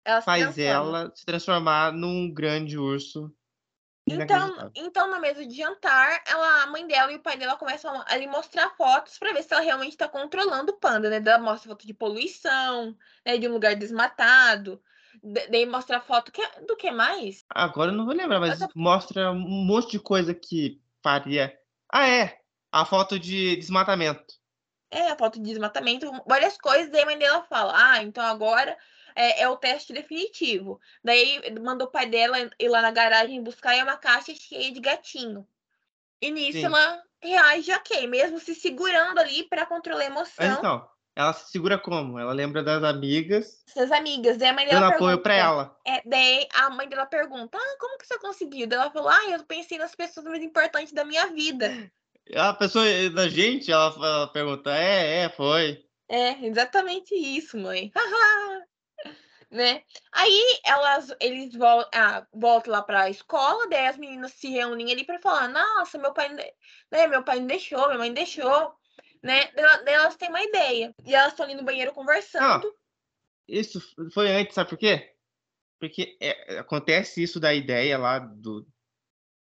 ela 0.04 0.22
faz 0.22 0.56
ela 0.56 1.10
se 1.14 1.24
transformar 1.26 1.92
num 1.92 2.32
grande 2.32 2.78
urso 2.78 3.34
então, 4.06 4.70
então, 4.74 5.10
na 5.10 5.18
mesa 5.18 5.44
de 5.44 5.56
jantar, 5.56 6.22
ela, 6.28 6.62
a 6.62 6.66
mãe 6.68 6.86
dela 6.86 7.10
e 7.10 7.16
o 7.16 7.22
pai 7.22 7.36
dela 7.36 7.56
começam 7.56 8.04
a 8.06 8.16
lhe 8.16 8.28
mostrar 8.28 8.70
fotos 8.76 9.18
para 9.18 9.32
ver 9.32 9.42
se 9.42 9.52
ela 9.52 9.62
realmente 9.62 9.92
está 9.92 10.08
controlando 10.08 10.70
o 10.70 10.76
panda, 10.76 11.10
né? 11.10 11.16
Ela 11.16 11.40
mostra 11.40 11.70
foto 11.70 11.84
de 11.84 11.92
poluição, 11.92 12.96
né? 13.24 13.36
De 13.36 13.48
um 13.48 13.52
lugar 13.52 13.74
desmatado. 13.74 14.80
Daí 15.50 15.66
mostra 15.66 16.00
foto 16.00 16.30
que, 16.30 16.40
do 16.66 16.76
que 16.76 16.90
mais? 16.90 17.44
Agora 17.50 17.90
eu 17.90 17.96
não 17.96 18.04
vou 18.04 18.14
lembrar, 18.14 18.38
mas 18.38 18.60
mostra 18.76 19.32
um 19.32 19.64
monte 19.64 19.92
de 19.92 19.98
coisa 19.98 20.32
que 20.32 20.80
faria. 21.02 21.58
Ah, 21.92 22.08
é! 22.08 22.38
A 22.70 22.84
foto 22.84 23.18
de 23.18 23.56
desmatamento. 23.56 24.34
É, 24.88 25.08
a 25.10 25.16
foto 25.16 25.40
de 25.40 25.44
desmatamento, 25.46 26.08
várias 26.28 26.56
coisas. 26.56 26.92
Daí 26.92 27.02
a 27.02 27.06
mãe 27.06 27.18
dela 27.18 27.42
fala: 27.42 27.72
Ah, 27.74 28.02
então 28.04 28.24
agora 28.24 28.76
é, 29.16 29.42
é, 29.42 29.48
o 29.48 29.56
teste 29.56 29.94
definitivo. 29.94 30.78
Daí 31.02 31.40
mandou 31.60 31.88
o 31.88 31.90
pai 31.90 32.06
dela 32.06 32.38
ir 32.60 32.68
lá 32.68 32.82
na 32.82 32.90
garagem 32.90 33.42
buscar 33.42 33.74
e 33.74 33.78
é 33.78 33.82
uma 33.82 33.96
caixa 33.96 34.34
cheia 34.34 34.70
de 34.70 34.78
gatinho. 34.78 35.46
E 36.20 36.30
nisso 36.30 36.58
Sim. 36.58 36.66
ela 36.66 37.02
reage 37.22 37.72
ok, 37.72 38.06
mesmo 38.06 38.38
se 38.38 38.54
segurando 38.54 39.18
ali 39.18 39.44
para 39.44 39.64
controlar 39.64 40.02
a 40.02 40.06
emoção. 40.06 40.46
Mas 40.46 40.58
então, 40.58 40.88
ela 41.16 41.32
se 41.32 41.50
segura 41.50 41.78
como? 41.78 42.18
Ela 42.18 42.32
lembra 42.32 42.62
das 42.62 42.84
amigas. 42.84 43.64
Das 43.74 43.90
amigas. 43.90 44.36
Daí 44.36 44.50
a 44.50 44.52
mãe 44.52 44.66
dela 44.66 44.80
dando 44.80 44.94
apoio 44.94 45.18
pra 45.18 45.34
ela. 45.34 45.76
É, 45.86 46.02
daí 46.04 46.46
a 46.52 46.68
mãe 46.68 46.86
dela 46.86 47.06
pergunta: 47.06 47.56
ah, 47.56 47.76
como 47.80 47.98
que 47.98 48.06
você 48.06 48.18
conseguiu? 48.18 48.66
Daí 48.66 48.78
ela 48.78 48.90
falou: 48.90 49.08
ah, 49.08 49.30
eu 49.30 49.42
pensei 49.44 49.78
nas 49.78 49.94
pessoas 49.94 50.26
mais 50.26 50.42
importantes 50.42 50.92
da 50.92 51.04
minha 51.04 51.26
vida. 51.28 51.70
A 52.34 52.52
pessoa 52.52 52.84
da 53.14 53.28
gente, 53.28 53.70
ela, 53.70 53.94
ela 53.94 54.26
pergunta: 54.26 54.76
é, 54.76 55.24
é, 55.24 55.28
foi. 55.28 55.84
É, 56.08 56.44
exatamente 56.44 57.14
isso, 57.14 57.56
mãe. 57.56 57.92
né? 59.50 59.82
Aí 60.12 60.60
elas, 60.64 61.14
eles 61.20 61.54
voltam, 61.54 61.90
ah, 61.94 62.26
voltam 62.32 62.72
lá 62.72 62.82
para 62.82 63.02
a 63.02 63.10
escola, 63.10 63.68
daí 63.68 63.86
as 63.86 63.96
meninas 63.96 64.32
se 64.32 64.48
reúnem 64.48 64.90
ali 64.90 65.04
para 65.04 65.20
falar: 65.20 65.48
Nossa, 65.48 65.98
meu 65.98 66.12
pai, 66.12 66.28
né? 66.32 67.06
Meu 67.06 67.22
pai 67.22 67.40
não 67.40 67.46
deixou, 67.46 67.86
minha 67.86 67.98
mãe 67.98 68.12
deixou, 68.12 68.74
né? 69.22 69.50
Daí 69.84 69.94
elas 69.94 70.16
têm 70.16 70.28
uma 70.28 70.42
ideia 70.42 70.94
e 71.04 71.14
elas 71.14 71.32
estão 71.32 71.46
ali 71.46 71.54
no 71.54 71.64
banheiro 71.64 71.92
conversando. 71.92 72.66
Ah, 72.66 72.80
isso 73.48 73.80
foi 74.12 74.30
antes, 74.32 74.54
sabe 74.54 74.70
por 74.70 74.78
quê? 74.78 75.14
Porque 75.78 76.16
é, 76.20 76.58
acontece 76.58 77.22
isso 77.22 77.38
da 77.38 77.54
ideia 77.54 77.98
lá 77.98 78.18
do. 78.18 78.66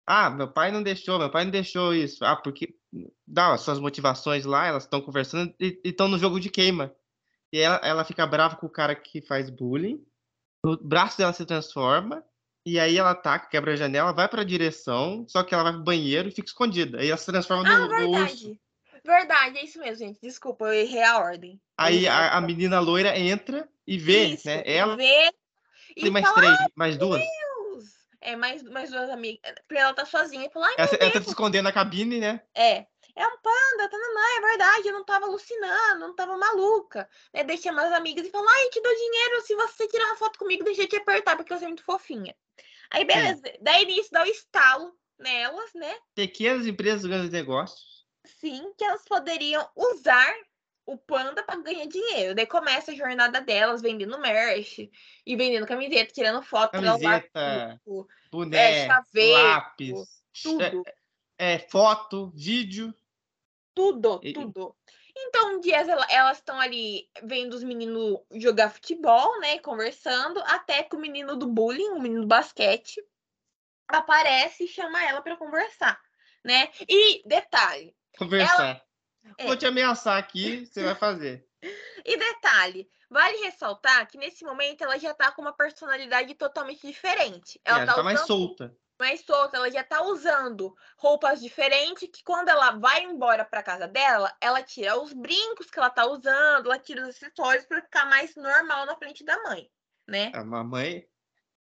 Ah, 0.07 0.31
meu 0.31 0.53
pai 0.53 0.71
não 0.71 0.83
deixou, 0.83 1.19
meu 1.19 1.31
pai 1.31 1.45
não 1.45 1.51
deixou 1.51 1.95
isso. 1.95 2.25
Ah, 2.25 2.37
porque 2.37 2.77
dá 3.27 3.55
as 3.55 3.63
suas 3.63 3.81
motivações 3.81 4.45
lá, 4.45 4.67
elas 4.67 4.85
estão 4.85 5.01
conversando 5.01 5.55
e 5.59 5.81
estão 5.85 6.07
no 6.07 6.19
jogo 6.19 6.39
de 6.39 6.51
queima. 6.51 6.95
E 7.53 7.61
ela, 7.61 7.81
ela 7.83 8.05
fica 8.05 8.27
brava 8.27 8.57
com 8.57 8.67
o 8.67 8.71
cara 8.71 8.95
que 8.95 9.21
faz 9.21 9.51
bullying. 9.51 10.05
O 10.65 10.77
braço 10.77 11.19
dela 11.19 11.33
se 11.33 11.45
transforma. 11.45 12.25
E 12.65 12.81
aí 12.81 12.99
ela 12.99 13.13
ataca, 13.13 13.49
quebra 13.49 13.75
a 13.75 13.77
janela, 13.77 14.13
vai 14.13 14.29
pra 14.29 14.43
direção, 14.43 15.25
só 15.29 15.45
que 15.45 15.55
ela 15.55 15.63
vai 15.63 15.73
pro 15.73 15.85
banheiro 15.85 16.29
e 16.29 16.33
fica 16.33 16.49
escondida. 16.49 16.99
Aí 16.99 17.09
ela 17.09 17.17
se 17.17 17.27
transforma 17.27 17.63
no, 17.63 17.71
ah, 17.71 17.87
verdade. 17.87 18.05
no 18.05 18.23
urso. 18.23 18.59
Verdade, 19.05 19.59
é 19.59 19.65
isso 19.65 19.79
mesmo, 19.79 20.05
gente. 20.05 20.21
Desculpa, 20.21 20.65
eu 20.65 20.73
errei 20.73 21.05
a 21.05 21.19
ordem. 21.19 21.61
Aí 21.79 22.09
a, 22.09 22.37
a, 22.37 22.41
menina 22.41 22.81
loira 22.81 23.17
entra 23.17 23.69
e 23.87 23.97
vê, 23.97 24.25
isso, 24.25 24.49
né? 24.49 24.65
Ela. 24.67 24.97
Vê. 24.97 25.33
Tem 25.95 26.11
mais 26.11 26.25
fala, 26.25 26.37
três, 26.37 26.59
mais 26.75 26.99
duas. 26.99 27.21
Deus! 27.21 27.85
É, 28.21 28.35
mais, 28.35 28.65
mais 28.65 28.91
duas 28.91 29.09
amigas. 29.11 29.41
Porque 29.69 29.81
ela 29.81 29.95
tá 29.95 30.05
sozinha 30.05 30.47
e 30.47 30.51
fala, 30.51 30.67
ai, 30.67 30.75
ela, 30.77 30.91
ela 30.99 31.13
tá 31.13 31.23
se 31.23 31.29
escondendo 31.29 31.65
na 31.65 31.73
cabine, 31.73 32.19
né? 32.19 32.43
É 32.53 32.87
é 33.17 33.27
um 33.27 33.39
panda, 33.39 33.89
tá, 33.89 33.97
não, 33.97 34.37
é 34.37 34.41
verdade, 34.43 34.89
eu 34.89 34.93
não 34.93 35.05
tava 35.05 35.25
alucinando, 35.25 36.01
não 36.01 36.15
tava 36.15 36.37
maluca. 36.37 37.09
Né? 37.33 37.43
Deixei 37.45 37.73
minhas 37.73 37.93
amigas 37.93 38.27
e 38.27 38.31
falou, 38.31 38.47
ai, 38.47 38.69
te 38.69 38.81
dou 38.83 38.95
dinheiro 38.95 39.41
se 39.41 39.55
você 39.57 39.89
tirar 39.89 40.07
uma 40.09 40.17
foto 40.17 40.39
comigo, 40.39 40.63
deixa 40.63 40.83
eu 40.83 40.89
te 40.89 40.97
apertar, 40.97 41.35
porque 41.35 41.57
você 41.57 41.65
é 41.65 41.69
muito 41.69 41.83
fofinha. 41.83 42.37
Aí, 42.91 43.07
beleza, 43.07 43.41
Sim. 43.43 43.59
daí 43.63 43.87
nisso 43.87 44.11
dá 44.13 44.23
o 44.23 44.27
estalo 44.27 44.95
nelas, 45.19 45.73
né? 45.75 45.97
Pequenas 46.15 46.67
empresas, 46.67 47.07
grandes 47.07 47.31
negócios. 47.31 48.07
Sim, 48.27 48.73
que 48.77 48.85
elas 48.85 49.05
poderiam 49.05 49.67
usar 49.75 50.35
o 50.85 50.99
panda 50.99 51.43
para 51.43 51.61
ganhar 51.63 51.87
dinheiro. 51.87 52.35
Daí 52.35 52.47
começa 52.47 52.93
a 52.93 52.95
jornada 52.95 53.41
delas 53.41 53.81
vendendo 53.81 54.19
merch 54.19 54.91
e 55.25 55.37
vendendo 55.37 55.67
camiseta, 55.67 56.13
tirando 56.13 56.43
foto. 56.43 56.73
Camiseta, 56.73 57.81
boné, 58.31 58.85
é, 58.85 58.87
chaveiro, 58.87 59.43
lápis, 59.43 60.23
tudo. 60.43 60.85
É, 61.39 61.55
é, 61.55 61.59
foto, 61.59 62.31
vídeo 62.35 62.95
tudo, 63.77 64.19
e... 64.23 64.33
tudo. 64.33 64.75
Então, 65.19 65.55
um 65.57 65.61
dia 65.61 65.77
ela- 65.77 66.07
elas 66.11 66.39
estão 66.39 66.59
ali 66.59 67.09
vendo 67.23 67.55
os 67.55 67.63
meninos 67.63 68.19
jogar 68.33 68.71
futebol, 68.71 69.39
né? 69.41 69.59
Conversando, 69.61 70.41
até 70.41 70.83
que 70.83 70.97
o 70.97 70.99
menino 70.99 71.37
do 71.37 71.47
bullying, 71.47 71.91
o 71.91 72.01
menino 72.01 72.23
do 72.23 72.27
basquete, 72.27 73.03
aparece 73.87 74.65
e 74.65 74.69
chama 74.69 75.03
ela 75.05 75.23
para 75.23 75.37
conversar, 75.37 76.01
né? 76.45 76.71
E 76.89 77.23
detalhe, 77.29 77.95
Conversar. 78.19 78.83
É. 79.39 79.47
Vou 79.47 79.57
te 79.57 79.67
ameaçar 79.67 80.17
aqui, 80.17 80.67
você 80.67 80.83
vai 80.83 80.95
fazer. 80.95 81.47
E 82.05 82.17
detalhe, 82.17 82.89
vale 83.11 83.39
ressaltar 83.39 84.07
que 84.07 84.17
nesse 84.17 84.45
momento 84.45 84.85
ela 84.85 84.99
já 84.99 85.13
tá 85.13 85.33
com 85.33 85.43
uma 85.43 85.53
personalidade 85.53 86.33
totalmente 86.35 86.87
diferente. 86.87 87.61
Ela 87.65 87.79
Ela 87.79 87.87
tá, 87.87 87.95
tá 87.95 88.03
mais 88.05 88.21
solta. 88.21 88.77
Mais 88.99 89.25
solta, 89.25 89.57
ela 89.57 89.71
já 89.71 89.85
tá 89.85 90.03
usando 90.03 90.75
roupas 90.99 91.41
diferentes 91.41 92.09
que 92.11 92.23
quando 92.25 92.49
ela 92.49 92.73
vai 92.73 93.05
embora 93.05 93.45
pra 93.45 93.63
casa 93.63 93.87
dela, 93.87 94.35
ela 94.41 94.63
tira 94.63 95.01
os 95.01 95.13
brincos 95.13 95.71
que 95.71 95.79
ela 95.79 95.91
tá 95.91 96.07
usando, 96.07 96.67
ela 96.67 96.79
tira 96.79 97.03
os 97.03 97.09
acessórios 97.11 97.67
pra 97.67 97.83
ficar 97.83 98.07
mais 98.07 98.35
normal 98.35 98.87
na 98.87 98.97
frente 98.97 99.25
da 99.25 99.41
mãe, 99.43 99.71
né? 100.09 100.33
A 100.35 100.45
mãe. 100.65 101.07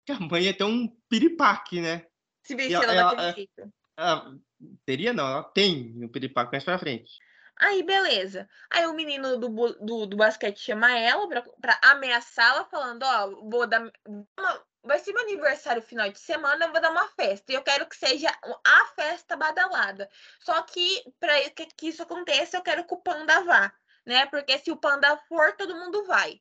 que 0.06 0.12
A 0.12 0.20
mãe 0.20 0.44
ia 0.44 0.58
ter 0.58 0.64
um 0.64 0.88
piripaque, 1.10 1.82
né? 1.82 2.06
Se 2.44 2.56
vestir 2.56 2.76
ela- 2.76 2.94
ela 2.94 3.04
daquele 3.10 3.30
é- 3.30 3.34
jeito. 3.34 3.74
Ela 3.98 4.36
teria, 4.86 5.14
não, 5.14 5.28
ela 5.28 5.44
tem 5.44 5.94
um 6.04 6.08
piripaque 6.08 6.52
mais 6.52 6.64
pra 6.64 6.78
frente. 6.80 7.12
Aí, 7.58 7.82
beleza. 7.84 8.50
Aí 8.70 8.86
o 8.86 8.94
menino 8.94 9.38
do, 9.38 9.48
do, 9.80 10.06
do 10.06 10.18
basquete 10.18 10.60
chama 10.60 10.92
ela 10.98 11.28
pra, 11.30 11.42
pra 11.62 11.80
ameaçá-la, 11.84 12.66
falando, 12.66 13.04
ó, 13.04 13.30
vou 13.50 13.66
dar. 13.66 13.90
Vai 14.86 15.00
ser 15.00 15.14
meu 15.14 15.24
aniversário 15.24 15.82
final 15.82 16.10
de 16.12 16.20
semana, 16.20 16.66
eu 16.66 16.72
vou 16.72 16.80
dar 16.80 16.92
uma 16.92 17.08
festa. 17.10 17.52
E 17.52 17.56
eu 17.56 17.64
quero 17.64 17.88
que 17.88 17.98
seja 17.98 18.30
a 18.64 18.86
festa 18.96 19.36
badalada. 19.36 20.10
Só 20.40 20.62
que, 20.62 21.04
para 21.20 21.34
que, 21.50 21.88
isso 21.88 22.04
aconteça, 22.04 22.58
eu 22.58 22.62
quero 22.62 22.86
que 22.86 22.94
o 22.94 23.02
panda 23.02 23.44
vá. 23.44 23.74
Né? 24.06 24.26
Porque 24.28 24.58
se 24.60 24.72
o 24.72 24.78
panda 24.78 25.18
for, 25.28 25.54
todo 25.54 25.76
mundo 25.76 26.06
vai. 26.06 26.40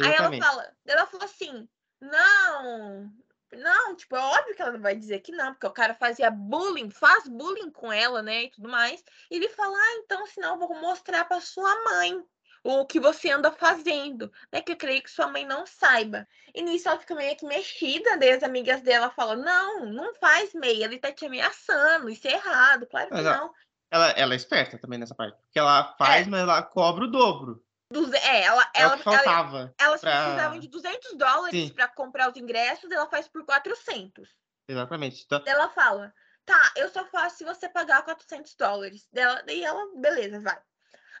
Aí 0.00 0.12
ela 0.12 0.36
fala, 0.36 0.76
ela 0.86 1.06
falou 1.06 1.24
assim, 1.24 1.68
não, 2.00 3.12
não, 3.52 3.96
tipo, 3.96 4.16
é 4.16 4.20
óbvio 4.20 4.54
que 4.54 4.62
ela 4.62 4.72
não 4.72 4.80
vai 4.80 4.94
dizer 4.94 5.20
que 5.20 5.32
não, 5.32 5.52
porque 5.52 5.66
o 5.66 5.72
cara 5.72 5.94
fazia 5.94 6.30
bullying, 6.30 6.90
faz 6.90 7.26
bullying 7.26 7.70
com 7.70 7.92
ela, 7.92 8.22
né, 8.22 8.44
e 8.44 8.50
tudo 8.50 8.68
mais. 8.68 9.02
E 9.30 9.36
ele 9.36 9.48
fala, 9.48 9.76
ah, 9.76 9.94
então, 9.96 10.26
senão 10.26 10.54
eu 10.54 10.58
vou 10.58 10.74
mostrar 10.76 11.24
pra 11.24 11.40
sua 11.40 11.84
mãe 11.84 12.24
o 12.62 12.84
que 12.86 13.00
você 13.00 13.30
anda 13.30 13.50
fazendo, 13.50 14.30
né, 14.52 14.60
que 14.60 14.72
eu 14.72 14.76
creio 14.76 15.02
que 15.02 15.10
sua 15.10 15.26
mãe 15.28 15.46
não 15.46 15.66
saiba. 15.66 16.26
E 16.54 16.62
nisso 16.62 16.88
ela 16.88 16.98
fica 16.98 17.14
meio 17.14 17.36
que 17.36 17.46
mexida, 17.46 18.16
daí 18.18 18.32
as 18.32 18.42
amigas 18.42 18.82
dela 18.82 19.10
falam, 19.10 19.36
não, 19.36 19.86
não 19.86 20.14
faz 20.16 20.52
meia, 20.54 20.84
ele 20.84 20.98
tá 20.98 21.10
te 21.12 21.24
ameaçando, 21.26 22.10
isso 22.10 22.26
é 22.28 22.32
errado, 22.32 22.86
claro 22.86 23.08
que 23.08 23.14
Mas, 23.14 23.24
não. 23.24 23.52
Ela, 23.90 24.10
ela 24.10 24.34
é 24.34 24.36
esperta 24.36 24.78
também 24.78 24.98
nessa 24.98 25.14
parte. 25.14 25.36
Porque 25.42 25.58
ela 25.58 25.94
faz, 25.98 26.26
É. 26.26 26.30
mas 26.30 26.40
ela 26.42 26.62
cobra 26.62 27.04
o 27.04 27.10
dobro. 27.10 27.64
Duze- 27.92 28.16
É, 28.18 28.44
ela, 28.44 28.62
É 28.74 28.82
ela, 28.82 28.96
que 28.96 29.08
ela, 29.08 29.16
faltava. 29.18 29.74
elas 29.80 30.00
pra- 30.00 30.22
precisavam 30.24 30.58
de 30.60 30.68
200 30.68 31.16
dólares 31.16 31.70
para 31.72 31.88
comprar 31.88 32.30
os 32.30 32.36
ingressos, 32.36 32.88
ela 32.90 33.08
faz 33.10 33.26
por 33.26 33.44
400. 33.44 34.28
Exatamente. 34.68 35.24
Então, 35.24 35.42
Ela 35.44 35.68
fala, 35.70 36.14
tá, 36.44 36.72
eu 36.76 36.88
só 36.88 37.04
faço 37.06 37.38
se 37.38 37.44
você 37.44 37.68
pagar 37.68 38.04
400 38.04 38.54
dólares. 38.54 39.08
Dela, 39.12 39.42
daí 39.44 39.64
ela, 39.64 39.84
beleza, 39.96 40.38
vai. 40.40 40.56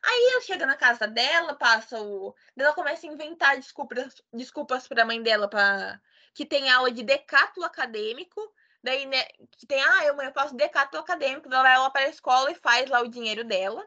Aí 0.02 0.30
ela 0.32 0.40
chega 0.40 0.66
na 0.66 0.76
casa 0.76 1.06
dela, 1.06 1.54
passa 1.54 2.00
o. 2.00 2.34
Ela 2.56 2.72
começa 2.72 3.06
a 3.06 3.10
inventar 3.12 3.56
desculpas, 3.56 4.14
desculpas 4.32 4.88
pra 4.88 5.04
mãe 5.04 5.22
dela 5.22 5.48
para 5.48 6.00
que 6.34 6.46
tem 6.46 6.70
aula 6.70 6.90
de 6.90 7.02
decátulo 7.02 7.66
acadêmico. 7.66 8.40
Daí, 8.82 9.04
né, 9.04 9.24
que 9.58 9.66
tem, 9.66 9.82
ah, 9.82 10.06
eu, 10.06 10.16
mãe, 10.16 10.26
eu 10.26 10.32
faço 10.32 10.56
decátulo 10.56 11.02
acadêmico, 11.02 11.48
ela 11.52 11.62
vai 11.62 11.78
lá 11.78 11.90
para 11.90 12.06
a 12.06 12.08
escola 12.08 12.50
e 12.50 12.54
faz 12.54 12.88
lá 12.88 13.02
o 13.02 13.08
dinheiro 13.08 13.44
dela. 13.44 13.86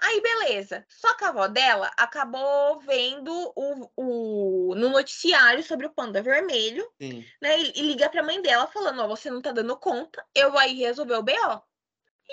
Aí, 0.00 0.20
beleza. 0.20 0.84
Só 0.88 1.14
que 1.14 1.24
a 1.24 1.28
avó 1.28 1.46
dela 1.46 1.90
acabou 1.96 2.80
vendo 2.80 3.30
o, 3.54 3.90
o, 3.96 4.74
no 4.74 4.88
noticiário 4.88 5.62
sobre 5.62 5.86
o 5.86 5.90
panda 5.90 6.22
vermelho 6.22 6.90
sim. 6.98 7.24
né, 7.40 7.60
e 7.60 7.72
e 7.76 7.82
liga 7.82 8.08
pra 8.08 8.22
mãe 8.22 8.40
dela 8.40 8.66
falando, 8.66 9.02
ó, 9.02 9.06
você 9.06 9.30
não 9.30 9.42
tá 9.42 9.52
dando 9.52 9.76
conta, 9.76 10.24
eu 10.34 10.50
vou 10.50 10.58
aí 10.58 10.74
resolver 10.74 11.14
o 11.14 11.22
BO. 11.22 11.62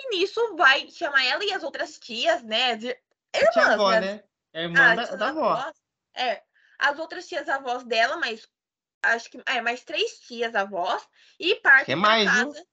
E 0.00 0.16
nisso 0.16 0.54
vai 0.56 0.88
chamar 0.90 1.24
ela 1.24 1.44
e 1.44 1.52
as 1.52 1.64
outras 1.64 1.98
tias, 1.98 2.42
né, 2.44 2.72
as 2.72 2.82
ir- 2.84 3.00
A 3.34 3.38
tia 3.50 3.62
irmãs, 3.62 3.74
avó, 3.74 3.90
né, 3.90 4.00
né? 4.00 4.24
É 4.52 4.60
a 4.60 4.62
irmã 4.62 4.94
da, 4.94 5.04
tias 5.06 5.18
da 5.18 5.28
avó. 5.30 5.72
É, 6.14 6.42
as 6.78 6.98
outras 7.00 7.26
tias 7.26 7.48
avós 7.48 7.82
dela, 7.84 8.16
mas 8.16 8.48
acho 9.02 9.28
que, 9.30 9.42
é, 9.46 9.60
mais 9.60 9.82
três 9.82 10.20
tias 10.20 10.54
avós, 10.54 11.06
e 11.38 11.56
parte 11.56 11.86
Que 11.86 11.92
é 11.92 11.96
da 11.96 12.00
mais, 12.00 12.32
viu? 12.32 12.46
casa. 12.46 12.66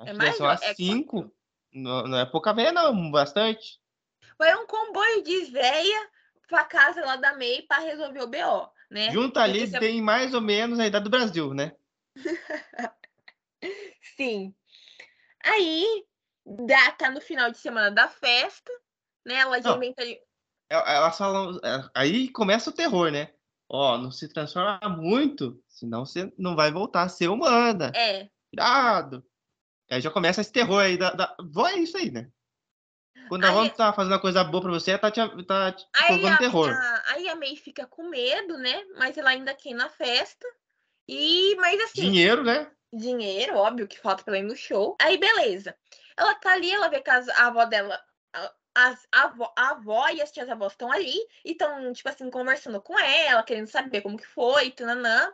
Acho 0.00 0.10
É 0.10 0.12
mais, 0.12 0.40
umas 0.40 0.62
é 0.62 0.74
cinco. 0.74 1.32
Não, 1.72 2.02
não 2.02 2.18
é 2.18 2.26
pouca 2.26 2.52
velha, 2.52 2.72
não. 2.72 3.10
Bastante. 3.10 3.80
Foi 4.36 4.54
um 4.56 4.66
comboio 4.66 5.22
de 5.22 5.44
véia 5.46 6.10
pra 6.46 6.64
casa 6.64 7.00
lá 7.04 7.16
da 7.16 7.34
MEI 7.34 7.62
pra 7.62 7.78
resolver 7.78 8.22
o 8.22 8.26
BO, 8.26 8.70
né? 8.90 9.10
Junta 9.10 9.42
ali, 9.42 9.66
Porque 9.66 9.78
tem 9.78 10.02
mais 10.02 10.34
ou 10.34 10.40
menos 10.40 10.78
a 10.78 10.86
idade 10.86 11.04
do 11.04 11.10
Brasil, 11.10 11.54
né? 11.54 11.74
Sim. 14.16 14.54
Aí, 15.44 16.06
dá, 16.44 16.90
tá 16.92 17.10
no 17.10 17.20
final 17.20 17.50
de 17.50 17.58
semana 17.58 17.90
da 17.90 18.08
festa, 18.08 18.72
né? 19.26 19.34
Ela 19.36 19.60
já 19.60 19.70
Não. 19.70 19.76
inventa 19.76 20.04
de- 20.04 20.20
É- 20.70 20.94
Elas 20.96 21.16
falam. 21.18 21.58
é, 21.64 21.90
Aí 21.94 22.28
começa 22.30 22.70
o 22.70 22.74
terror, 22.74 23.10
né? 23.10 23.32
Ó, 23.68 23.96
não 23.98 24.10
se 24.10 24.28
transforma 24.28 24.80
muito, 24.88 25.62
senão 25.68 26.04
você 26.04 26.32
não 26.38 26.56
vai 26.56 26.70
voltar 26.72 27.02
a 27.02 27.08
ser 27.08 27.28
humana. 27.28 27.92
É, 27.94 28.28
Cuidado! 28.52 29.24
Aí 29.90 30.00
já 30.00 30.10
começa 30.10 30.40
esse 30.40 30.50
terror 30.52 30.80
aí 30.82 30.96
da. 30.96 31.10
da... 31.10 31.36
É 31.72 31.78
isso 31.78 31.96
aí, 31.96 32.10
né? 32.10 32.30
Quando 33.28 33.44
a 33.44 33.48
Aí- 33.48 33.54
avó 33.56 33.68
tá 33.68 33.92
fazendo 33.92 34.12
uma 34.12 34.20
coisa 34.20 34.42
boa 34.42 34.62
pra 34.62 34.70
você, 34.72 34.90
ela 34.92 34.98
tá 35.00 35.10
te, 35.10 35.44
tá 35.44 35.72
te 35.72 35.86
Aí 35.94 36.26
a, 36.26 36.36
terror. 36.36 36.68
a- 36.70 37.02
aí 37.12 37.28
a 37.28 37.36
May 37.36 37.54
fica 37.56 37.86
com 37.86 38.08
medo, 38.08 38.56
né? 38.58 38.84
Mas 38.96 39.16
ela 39.18 39.30
ainda 39.30 39.54
quer 39.54 39.74
na 39.74 39.88
festa. 39.88 40.46
E, 41.08 41.54
mas 41.56 41.80
assim, 41.80 42.02
Dinheiro, 42.02 42.42
né? 42.44 42.70
dinheiro, 42.92 43.56
óbvio, 43.56 43.86
que 43.86 43.98
falta 44.00 44.22
pra 44.24 44.36
ela 44.36 44.44
ir 44.44 44.48
no 44.48 44.56
show. 44.56 44.96
Aí, 45.00 45.16
beleza. 45.16 45.76
Ela 46.20 46.34
tá 46.34 46.52
ali, 46.52 46.70
ela 46.70 46.88
vê 46.88 47.00
que 47.00 47.10
as- 47.10 47.28
a 47.30 47.46
avó 47.46 47.64
dela. 47.64 48.00
a- 48.32 48.52
As, 48.72 49.04
a, 49.10 49.22
avó, 49.24 49.52
a 49.58 49.70
avó 49.70 50.08
e 50.10 50.22
as 50.22 50.30
tias 50.30 50.48
avós 50.48 50.72
estão 50.72 50.92
ali 50.92 51.16
e 51.44 51.52
estão, 51.52 51.92
tipo 51.92 52.08
assim, 52.08 52.30
conversando 52.30 52.80
com 52.80 52.96
ela, 52.98 53.42
querendo 53.42 53.66
saber 53.66 54.00
como 54.00 54.16
que 54.16 54.26
foi, 54.26 54.70
tananã. 54.70 55.32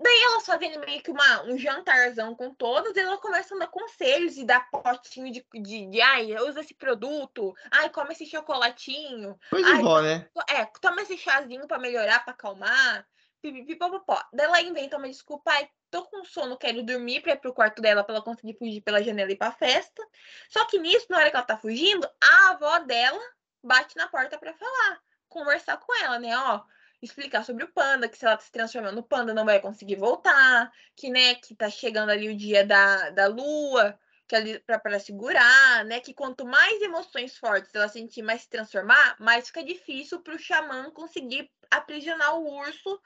Daí 0.00 0.22
elas 0.22 0.46
fazendo 0.46 0.80
meio 0.80 1.02
que 1.02 1.10
uma, 1.10 1.42
um 1.44 1.58
jantarzão 1.58 2.34
com 2.34 2.52
todas, 2.54 2.96
e 2.96 3.00
ela 3.00 3.18
começa 3.18 3.54
a 3.54 3.58
dar 3.58 3.66
conselhos 3.68 4.36
e 4.38 4.44
dar 4.44 4.68
potinho 4.70 5.30
de, 5.30 5.46
de, 5.52 5.86
de 5.86 6.00
ai, 6.00 6.34
usa 6.40 6.60
esse 6.60 6.74
produto, 6.74 7.54
ai, 7.70 7.90
come 7.90 8.12
esse 8.12 8.24
chocolatinho, 8.26 9.38
Coisa 9.50 9.66
de 9.68 9.72
Ai, 9.74 9.82
vó, 9.82 10.00
né? 10.00 10.28
é, 10.48 10.64
toma 10.80 11.02
esse 11.02 11.16
chazinho 11.18 11.68
pra 11.68 11.78
melhorar, 11.78 12.24
pra 12.24 12.32
acalmar. 12.32 13.06
Pipipipopopó. 13.42 14.18
Daí 14.32 14.46
ela 14.46 14.62
inventa 14.62 14.96
uma 14.96 15.08
desculpa. 15.08 15.50
Ai, 15.50 15.68
tô 15.90 16.04
com 16.04 16.24
sono, 16.24 16.56
quero 16.56 16.82
dormir 16.82 17.20
pra 17.20 17.32
ir 17.32 17.40
pro 17.40 17.52
quarto 17.52 17.82
dela 17.82 18.04
pra 18.04 18.14
ela 18.14 18.24
conseguir 18.24 18.56
fugir 18.56 18.80
pela 18.80 19.02
janela 19.02 19.30
e 19.30 19.34
ir 19.34 19.36
pra 19.36 19.50
festa. 19.50 20.02
Só 20.48 20.64
que 20.66 20.78
nisso, 20.78 21.06
na 21.10 21.18
hora 21.18 21.30
que 21.30 21.36
ela 21.36 21.44
tá 21.44 21.58
fugindo, 21.58 22.08
a 22.22 22.50
avó 22.50 22.78
dela 22.78 23.20
bate 23.62 23.96
na 23.96 24.08
porta 24.08 24.38
pra 24.38 24.54
falar, 24.54 25.00
conversar 25.28 25.76
com 25.76 25.94
ela, 26.02 26.18
né? 26.18 26.36
Ó, 26.36 26.62
explicar 27.02 27.44
sobre 27.44 27.64
o 27.64 27.72
panda, 27.72 28.08
que 28.08 28.16
se 28.16 28.24
ela 28.24 28.38
se 28.38 28.50
transformar 28.50 28.92
no 28.92 29.02
panda 29.02 29.34
não 29.34 29.44
vai 29.44 29.60
conseguir 29.60 29.96
voltar, 29.96 30.70
que, 30.96 31.10
né, 31.10 31.34
que 31.34 31.54
tá 31.54 31.68
chegando 31.68 32.10
ali 32.10 32.28
o 32.28 32.36
dia 32.36 32.64
da, 32.64 33.10
da 33.10 33.26
lua, 33.26 33.98
que 34.28 34.36
ali 34.36 34.58
pra 34.60 34.98
segurar, 34.98 35.84
né? 35.84 36.00
Que 36.00 36.14
quanto 36.14 36.46
mais 36.46 36.80
emoções 36.80 37.36
fortes 37.36 37.74
ela 37.74 37.88
sentir, 37.88 38.22
mais 38.22 38.42
se 38.42 38.48
transformar, 38.48 39.16
mais 39.18 39.48
fica 39.48 39.62
difícil 39.62 40.20
pro 40.20 40.38
xamã 40.38 40.90
conseguir 40.90 41.50
aprisionar 41.70 42.34
o 42.36 42.48
urso. 42.58 43.00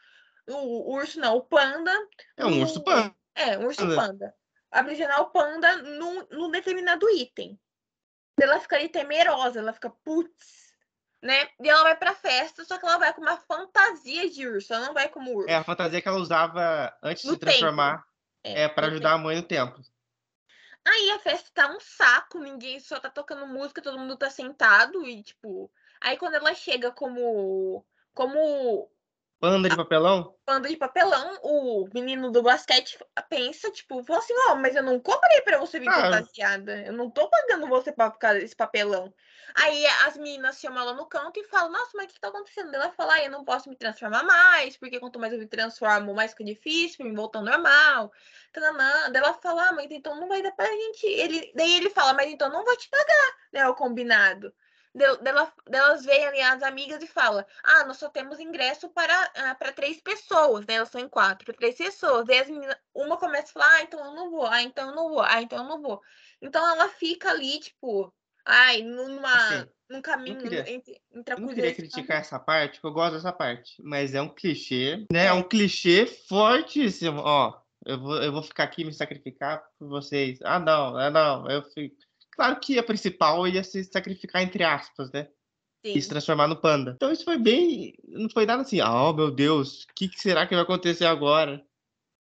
O, 0.49 0.93
urso 0.95 1.19
não, 1.21 1.37
o 1.37 1.43
panda. 1.43 1.93
É 2.37 2.45
um 2.47 2.51
no- 2.51 2.63
urso 2.63 2.83
panda. 2.83 3.15
É, 3.35 3.59
um 3.59 3.67
urso 3.67 3.81
Panda. 3.83 3.97
panda. 3.97 4.35
Aprisionar 4.71 5.21
o 5.21 5.31
panda 5.31 5.77
num, 5.83 6.27
num 6.31 6.51
determinado 6.51 7.09
item. 7.11 7.59
Ela 8.41 8.61
fica 8.61 8.77
ali 8.77 8.89
temerosa, 8.89 9.59
ela 9.61 9.73
fica, 9.73 9.91
putz, 9.91 10.73
né? 11.23 11.49
E 11.61 11.69
ela 11.69 11.83
vai 11.83 11.97
pra 11.97 12.15
festa, 12.15 12.65
só 12.65 12.79
que 12.79 12.85
ela 12.85 12.99
vai 12.99 13.13
com 13.15 13.21
uma 13.23 13.37
fantasia 13.39 14.29
de 14.31 14.47
urso, 14.47 14.73
ela 14.75 14.87
não 14.87 14.95
vai 14.95 15.09
como 15.09 15.35
urso. 15.35 15.49
É 15.51 15.55
a 15.57 15.65
fantasia 15.65 16.01
que 16.03 16.09
ela 16.09 16.19
usava 16.19 16.95
antes 17.03 17.23
de 17.23 17.29
No 17.29 17.35
se 17.35 17.41
transformar. 17.41 18.05
É, 18.45 18.69
para 18.69 18.87
no 18.87 18.93
ajudar 18.93 19.13
a 19.15 19.19
mãe 19.19 19.37
no 19.37 19.43
templo. 19.43 19.83
Aí 20.87 21.11
a 21.11 21.19
festa 21.19 21.51
tá 21.53 21.69
um 21.69 21.81
saco, 21.81 22.39
ninguém 22.39 22.79
só 22.79 23.01
tá 23.01 23.11
tocando 23.11 23.45
música, 23.47 23.83
todo 23.83 23.99
mundo 23.99 24.17
tá 24.17 24.31
sentado 24.31 25.05
e 25.07 25.23
tipo. 25.23 25.71
Aí 26.01 26.17
quando 26.17 26.35
ela 26.35 26.55
chega 26.55 26.93
como 26.93 27.85
como 28.15 28.89
Panda 29.39 29.69
de 29.69 29.77
papelão? 29.77 30.37
panda 30.47 30.69
de 30.69 30.77
papelão, 30.77 31.39
o 31.43 31.89
menino 31.93 32.31
do 32.31 32.41
basquete 32.41 32.97
pensa, 33.29 33.71
tipo, 33.71 34.03
fala 34.05 34.21
assim, 34.21 34.33
ó, 34.49 34.55
mas 34.55 34.77
eu 34.77 34.83
não 34.83 34.99
cobrei 35.01 35.41
pra 35.43 35.59
você 35.59 35.81
vir 35.81 35.89
Ah, 35.89 36.03
fantasiada. 36.03 36.85
Eu 36.87 36.93
não 36.93 37.11
tô 37.11 37.29
pagando 37.29 37.67
você 37.67 37.93
pra 37.93 38.13
ficar 38.13 38.37
esse 38.37 38.55
papelão. 38.55 39.13
Aí 39.57 39.85
as 40.07 40.17
meninas 40.17 40.61
chamam 40.61 40.81
ela 40.83 40.95
no 40.95 41.07
canto 41.07 41.41
e 41.41 41.45
falam, 41.45 41.73
nossa, 41.73 41.91
mas 41.95 42.07
o 42.07 42.15
que 42.15 42.21
tá 42.21 42.29
acontecendo? 42.29 42.75
Ela 42.75 42.93
fala, 42.93 43.15
ah, 43.15 43.25
eu 43.25 43.31
não 43.31 43.45
posso 43.45 43.69
me 43.69 43.77
transformar 43.77 44.23
mais, 44.23 44.77
porque 44.77 45.01
quanto 45.01 45.19
mais 45.19 45.33
eu 45.33 45.39
me 45.39 45.47
transformo, 45.47 46.15
mais 46.15 46.31
fica 46.31 46.45
difícil 46.45 46.99
pra 46.99 47.07
me 47.07 47.17
voltar 47.17 47.41
ao 47.41 47.45
normal. 47.45 48.13
Tananã. 48.53 49.11
Daí 49.11 49.23
ela 49.23 49.35
fala, 49.35 49.69
ah, 49.69 49.73
mas 49.73 49.91
então 49.91 50.15
não 50.19 50.29
vai 50.29 50.43
dar 50.43 50.53
pra 50.53 50.67
gente. 50.67 51.07
Ele... 51.07 51.53
Daí 51.55 51.75
ele 51.75 51.91
fala, 51.91 52.15
mas 52.15 52.31
então 52.31 52.51
não 52.51 52.65
vou 52.65 52.77
te 52.77 52.89
pagar, 52.89 53.37
né? 53.53 53.69
O 53.69 53.75
combinado. 53.75 54.53
De- 54.97 55.17
dela- 55.19 55.53
delas 55.69 56.05
veem 56.05 56.27
ali 56.27 56.41
as 56.41 56.63
amigas 56.63 57.03
e 57.03 57.07
fala: 57.07 57.47
Ah, 57.63 57.85
nós 57.85 57.99
só 57.99 58.09
temos 58.09 58.41
ingresso 58.41 58.89
para, 58.89 59.31
ah, 59.37 59.55
para 59.55 59.71
três 59.73 60.01
pessoas, 60.01 60.65
né? 60.67 60.75
Elas 60.75 60.89
são 60.89 61.01
em 61.01 61.09
quatro, 61.09 61.45
para 61.45 61.55
três 61.55 61.77
pessoas. 61.77 62.25
Daí 62.27 62.39
as 62.39 62.49
meninas, 62.49 62.77
uma 62.95 63.17
começa 63.19 63.51
a 63.51 63.53
falar: 63.53 63.75
Ah, 63.75 63.83
então 63.83 64.05
eu 64.05 64.15
não 64.15 64.31
vou, 64.31 64.47
ah, 64.47 64.63
então 64.63 64.89
eu 64.89 64.95
não 64.97 65.09
vou, 65.11 65.21
ah, 65.21 65.43
então 65.43 65.59
eu 65.59 65.65
não 65.69 65.83
vou. 65.83 66.01
Então 66.41 66.67
ela 66.67 66.89
fica 66.89 67.31
ali, 67.31 67.61
tipo, 67.61 68.13
ai, 68.45 68.83
numa, 68.83 69.35
Assim, 69.35 69.69
num 69.91 70.01
caminho 70.03 70.39
queria- 70.39 70.71
entre, 70.71 71.01
entre 71.13 71.35
a 71.35 71.37
Eu 71.37 71.41
não 71.41 71.49
queria 71.49 71.71
e 71.71 71.75
criticar 71.75 72.19
essa 72.21 72.39
parte, 72.39 72.81
porque 72.81 72.87
eu 72.87 72.93
gosto 72.93 73.15
dessa 73.15 73.33
parte. 73.33 73.75
Mas 73.83 74.15
é 74.15 74.23
um 74.23 74.29
clichê, 74.29 75.05
né? 75.13 75.25
É 75.25 75.27
É. 75.27 75.33
um 75.33 75.43
clichê 75.43 76.07
fortíssimo. 76.07 77.21
Ó, 77.21 77.61
eu 77.85 78.01
vou, 78.01 78.23
eu 78.23 78.33
vou 78.33 78.43
ficar 78.43 78.65
aqui 78.65 78.85
me 78.85 78.93
sacrificar 78.95 79.63
por 79.79 79.89
vocês. 79.89 80.39
Ah, 80.43 80.59
não, 80.59 80.97
ah, 80.97 81.11
não. 81.11 81.51
Eu 81.51 81.63
fico... 81.63 81.97
Claro 82.37 82.61
que 82.61 82.79
a 82.79 82.83
principal 82.83 83.47
ia 83.49 83.65
se 83.65 83.83
sacrificar, 83.85 84.43
entre 84.43 84.63
aspas, 84.63 85.11
né? 85.11 85.29
E 85.85 86.01
se 86.03 86.09
Sim, 86.09 86.09
transformar 86.09 86.49
no 86.49 86.61
panda. 86.61 86.93
Então 86.97 87.11
isso 87.13 87.25
foi 87.25 87.39
bem. 87.39 87.95
Não 88.05 88.29
foi 88.29 88.45
nada 88.47 88.63
assim, 88.63 88.81
oh 88.83 89.13
meu 89.13 89.31
Deus, 89.31 89.85
o 89.85 89.95
que, 89.95 90.09
que 90.09 90.21
será 90.21 90.47
que 90.47 90.55
vai 90.55 90.63
acontecer 90.65 91.07
agora? 91.07 91.65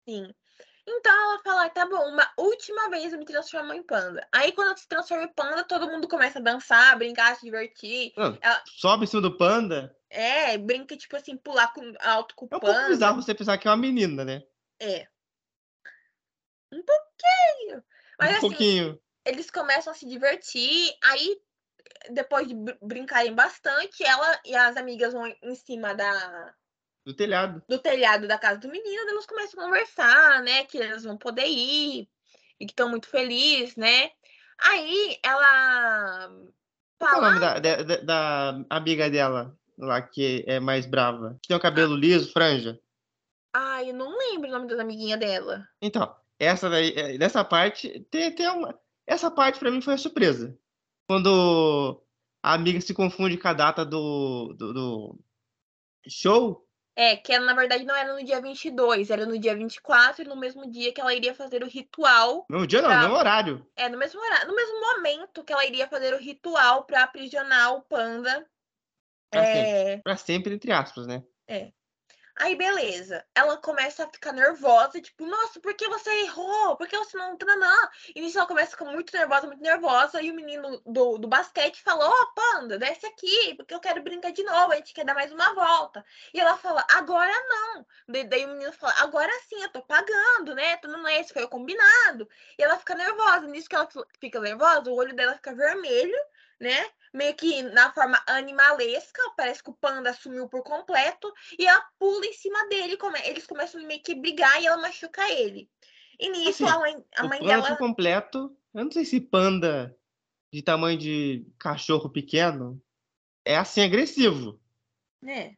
sim. 0.08 0.34
Então 0.86 1.14
ela 1.14 1.40
fala, 1.44 1.70
tá 1.70 1.86
bom, 1.88 2.10
uma 2.10 2.30
última 2.38 2.90
vez 2.90 3.14
eu 3.14 3.20
me 3.20 3.26
transformo 3.26 3.74
em 3.74 3.82
panda. 3.82 4.28
Aí 4.34 4.52
quando 4.52 4.68
ela 4.68 4.78
se 4.78 4.88
transforma 4.88 5.24
em 5.24 5.34
panda, 5.34 5.64
todo 5.64 5.88
mundo 5.90 6.10
começa 6.10 6.40
a 6.40 6.42
dançar, 6.42 6.98
brincar, 6.98 7.36
se 7.38 7.46
divertir. 7.46 8.12
Não, 8.18 8.38
Ela- 8.42 8.62
sobe 8.68 9.06
em 9.06 9.08
cima 9.08 9.22
do 9.22 9.38
panda. 9.38 9.96
É, 10.10 10.58
brinca, 10.58 10.98
tipo 10.98 11.16
assim, 11.16 11.38
pular 11.38 11.72
com, 11.74 11.82
alto 12.02 12.36
com 12.36 12.46
o 12.46 12.50
É 12.52 12.58
um 12.58 12.60
pouco 12.60 12.76
panda. 12.76 12.90
bizarro 12.90 13.22
você 13.22 13.34
pensar 13.34 13.58
que 13.58 13.68
é 13.68 13.72
uma 13.72 13.78
menina, 13.78 14.26
né? 14.26 14.44
É. 14.80 15.08
Um 16.72 16.84
pouquinho. 16.84 17.84
Mas 18.20 18.30
um 18.30 18.34
assim, 18.34 18.48
pouquinho. 18.50 19.00
Eles 19.26 19.50
começam 19.52 19.92
a 19.92 19.96
se 19.96 20.08
divertir, 20.08 20.94
aí 21.04 21.38
depois 22.12 22.48
de 22.48 22.54
br- 22.56 22.74
brincarem 22.82 23.34
bastante, 23.34 24.04
ela 24.04 24.40
e 24.46 24.56
as 24.56 24.76
amigas 24.78 25.14
vão 25.14 25.26
em 25.42 25.56
cima 25.56 25.94
da, 25.94 26.54
Do 27.06 27.14
telhado. 27.16 27.62
do 27.68 27.80
telhado 27.80 28.28
da 28.28 28.38
casa 28.38 28.60
do 28.60 28.70
menino, 28.70 29.10
elas 29.10 29.26
começam 29.26 29.60
a 29.60 29.64
conversar, 29.66 30.42
né? 30.44 30.66
Que 30.66 30.78
elas 30.82 31.04
vão 31.04 31.18
poder 31.18 31.48
ir 31.48 32.10
e 32.60 32.66
que 32.66 32.72
estão 32.72 32.90
muito 32.90 33.08
felizes, 33.08 33.76
né? 33.76 34.12
Aí 34.60 35.18
ela 35.24 36.30
Qual 37.00 37.14
é 37.14 37.18
o 37.18 37.22
fala, 37.22 37.32
nome 37.34 37.40
da, 37.40 37.60
da, 37.60 37.98
da- 37.98 38.66
amiga 38.70 39.10
dela 39.10 39.58
lá 39.78 40.02
que 40.02 40.44
é 40.48 40.60
mais 40.60 40.86
brava? 40.86 41.38
Que 41.42 41.48
tem 41.50 41.58
o 41.58 41.60
cabelo 41.60 41.96
liso, 41.96 42.32
franja? 42.32 42.80
ai, 43.54 43.90
eu 43.90 43.94
não 43.94 44.18
lembro 44.18 44.50
o 44.50 44.52
nome 44.52 44.68
das 44.68 44.80
amiguinhas 44.80 45.20
dela. 45.20 45.68
Então, 45.82 46.16
essa 46.40 46.70
daí, 46.70 46.94
é, 46.96 47.18
dessa 47.18 47.44
parte, 47.44 48.00
tem, 48.10 48.34
tem 48.34 48.48
uma. 48.50 48.80
Essa 49.06 49.30
parte 49.30 49.60
pra 49.60 49.72
mim 49.72 49.82
foi 49.82 49.94
a 49.94 49.98
surpresa. 49.98 50.58
Quando 51.08 52.02
a 52.42 52.54
amiga 52.54 52.80
se 52.82 52.94
confunde 52.94 53.38
com 53.38 53.48
a 53.48 53.54
data 53.54 53.86
do, 53.86 54.54
do, 54.58 54.74
do 54.74 55.20
show. 56.08 56.68
É, 56.96 57.18
que 57.18 57.34
ela, 57.34 57.46
na 57.46 57.56
verdade 57.56 57.84
não 57.86 57.96
era 57.96 58.14
no 58.14 58.24
dia 58.24 58.40
22, 58.40 59.10
era 59.10 59.26
no 59.26 59.38
dia 59.40 59.56
24, 59.56 60.28
no 60.30 60.36
mesmo 60.36 60.70
dia 60.70 60.94
que 60.94 61.02
ela 61.02 61.14
iria 61.14 61.34
fazer 61.34 61.64
o 61.64 61.68
ritual 61.68 62.46
No 62.48 62.68
dia 62.68 62.84
não, 62.84 62.90
Tá. 62.90 62.96
no 62.98 63.02
mesmo 63.02 63.18
horário. 63.18 63.68
É, 63.76 63.90
no 63.90 63.98
mesmo 63.98 64.22
horário, 64.22 64.48
no 64.48 64.56
mesmo 64.56 64.80
momento 64.80 65.44
que 65.44 65.52
ela 65.52 65.66
iria 65.66 65.88
fazer 65.88 66.14
o 66.14 66.20
ritual 66.20 66.84
para 66.86 67.04
aprisionar 67.04 67.74
o 67.74 67.82
panda. 67.82 68.48
Pra 69.32 69.42
É, 69.44 69.98
Pra 70.04 70.16
sempre, 70.16 70.54
entre 70.54 70.72
aspas, 70.72 71.08
né? 71.08 71.24
Aí, 72.36 72.56
beleza. 72.56 73.24
Ela 73.36 73.58
começa 73.58 74.04
a 74.06 74.10
ficar 74.10 74.34
nervosa, 74.34 75.00
tipo, 75.00 75.26
nossa, 75.26 75.60
por 75.60 75.74
que 75.76 75.88
você 75.88 76.10
errou? 76.24 76.76
Por 76.76 76.88
que 76.88 76.98
você 76.98 77.16
não. 77.16 77.38
Tananã? 77.38 77.72
E 78.16 78.22
nisso 78.22 78.38
ela 78.40 78.48
começa 78.48 78.70
a 78.70 78.72
ficar 78.78 78.86
muito 78.92 79.16
nervosa, 79.16 79.46
muito 79.48 79.62
nervosa. 79.62 80.20
E 80.22 80.32
o 80.32 80.34
menino 80.36 80.82
do, 80.86 81.18
do 81.20 81.28
basquete 81.28 81.82
falou: 81.84 82.10
Ô, 82.10 82.34
panda, 82.34 82.78
desce 82.80 83.06
aqui, 83.06 83.54
porque 83.56 83.74
eu 83.74 83.80
quero 83.80 84.02
brincar 84.02 84.32
de 84.32 84.44
novo. 84.44 84.72
A 84.74 84.76
gente 84.78 84.94
quer 84.94 85.06
dar 85.06 85.14
mais 85.14 85.32
uma 85.32 85.54
volta. 85.54 86.04
E 86.34 86.40
ela 86.40 86.58
fala: 86.58 86.84
agora 86.90 87.32
não. 87.50 87.86
Da- 88.08 88.24
Daí 88.24 88.46
o 88.46 88.50
menino 88.50 88.74
fala: 88.74 88.94
agora 89.00 89.32
sim, 89.48 89.62
eu 89.62 89.70
tô 89.70 89.82
pagando, 89.84 90.56
né? 90.56 90.78
Tananã, 90.78 91.12
esse 91.14 91.34
foi 91.34 91.44
o 91.44 91.50
combinado. 91.50 92.28
E 92.58 92.64
ela 92.64 92.78
fica 92.80 92.96
nervosa. 92.96 93.48
Nisso 93.48 93.70
que 93.70 93.76
ela 93.76 93.88
fica 94.20 94.40
nervosa, 94.40 94.90
o 94.90 94.96
olho 94.96 95.16
dela 95.16 95.36
fica 95.36 95.54
vermelho, 95.54 96.18
né? 96.64 96.90
Meio 97.14 97.36
que 97.36 97.62
na 97.62 97.92
forma 97.94 98.20
animalesca, 98.26 99.22
parece 99.38 99.62
que 99.62 99.70
o 99.70 99.74
panda 99.76 100.14
sumiu 100.14 100.48
por 100.50 100.64
completo 100.64 101.32
e 101.60 101.66
ela 101.68 101.86
pula 102.00 102.26
em 102.26 102.34
cima 102.34 102.68
dele, 102.70 102.98
come- 102.98 103.22
eles 103.26 103.46
começam 103.46 103.82
meio 103.84 104.02
que 104.02 104.16
brigar 104.16 104.60
e 104.62 104.66
ela 104.66 104.78
machuca 104.78 105.30
ele. 105.30 105.70
E 106.20 106.30
nisso 106.30 106.66
Assim, 106.66 106.74
a 106.74 106.80
mãe, 106.80 107.06
a 107.18 107.26
o 107.26 107.30
mãe 107.30 107.40
panda 107.40 107.52
dela. 107.52 107.68
por 107.68 107.78
completo. 107.78 108.58
Eu 108.74 108.86
não 108.86 108.92
sei 108.92 109.06
se 109.06 109.20
panda 109.22 109.96
de 110.52 110.62
tamanho 110.64 110.98
de 110.98 111.46
cachorro 111.60 112.10
pequeno 112.10 112.82
é 113.46 113.58
assim 113.58 113.82
agressivo. 113.82 114.60
né? 115.22 115.56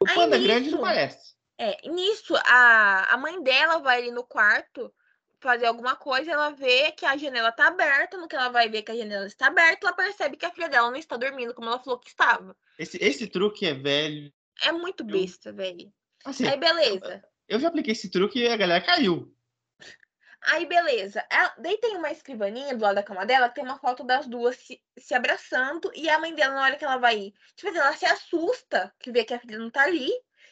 O 0.00 0.08
Aí 0.08 0.14
panda 0.14 0.38
grande 0.38 0.66
nisso- 0.66 0.76
não 0.76 0.82
parece. 0.82 1.36
É, 1.58 1.88
nisso 1.88 2.34
a, 2.44 3.14
a 3.14 3.16
mãe 3.18 3.42
dela 3.42 3.78
vai 3.78 3.98
ali 3.98 4.10
no 4.10 4.24
quarto 4.24 4.92
fazer 5.40 5.66
alguma 5.66 5.96
coisa, 5.96 6.32
ela 6.32 6.50
vê 6.50 6.92
que 6.92 7.04
a 7.04 7.16
janela 7.16 7.52
tá 7.52 7.68
aberta, 7.68 8.16
no 8.16 8.28
que 8.28 8.36
ela 8.36 8.48
vai 8.48 8.68
ver 8.68 8.82
que 8.82 8.92
a 8.92 8.96
janela 8.96 9.26
está 9.26 9.48
aberta, 9.48 9.86
ela 9.86 9.96
percebe 9.96 10.36
que 10.36 10.46
a 10.46 10.50
filha 10.50 10.68
dela 10.68 10.90
não 10.90 10.96
está 10.96 11.16
dormindo 11.16 11.54
como 11.54 11.68
ela 11.68 11.78
falou 11.78 11.98
que 11.98 12.08
estava. 12.08 12.56
Esse, 12.78 12.98
esse 13.02 13.26
truque 13.26 13.66
é 13.66 13.74
velho. 13.74 14.32
É 14.62 14.72
muito 14.72 15.04
besta, 15.04 15.52
velho. 15.52 15.92
Assim, 16.24 16.46
Aí 16.46 16.58
beleza. 16.58 17.22
eu 17.48 17.60
já 17.60 17.68
apliquei 17.68 17.92
esse 17.92 18.10
truque 18.10 18.40
e 18.40 18.48
a 18.48 18.56
galera 18.56 18.84
caiu. 18.84 19.32
Aí, 20.46 20.64
beleza. 20.64 21.24
Ela, 21.28 21.54
daí 21.58 21.76
tem 21.78 21.96
uma 21.96 22.10
escrivaninha 22.10 22.74
do 22.76 22.82
lado 22.82 22.94
da 22.94 23.02
cama 23.02 23.26
dela 23.26 23.48
tem 23.48 23.64
uma 23.64 23.78
foto 23.78 24.04
das 24.04 24.28
duas 24.28 24.56
se, 24.56 24.80
se 24.96 25.12
abraçando. 25.12 25.90
E 25.94 26.08
a 26.08 26.20
mãe 26.20 26.34
dela, 26.34 26.54
na 26.54 26.62
hora 26.62 26.76
que 26.76 26.84
ela 26.84 26.98
vai. 26.98 27.32
Tipo 27.56 27.70
assim, 27.70 27.78
ela 27.78 27.96
se 27.96 28.06
assusta 28.06 28.94
que 28.98 29.10
vê 29.10 29.24
que 29.24 29.34
a 29.34 29.40
filha 29.40 29.58
não 29.58 29.70
tá 29.70 29.82
ali. 29.82 30.08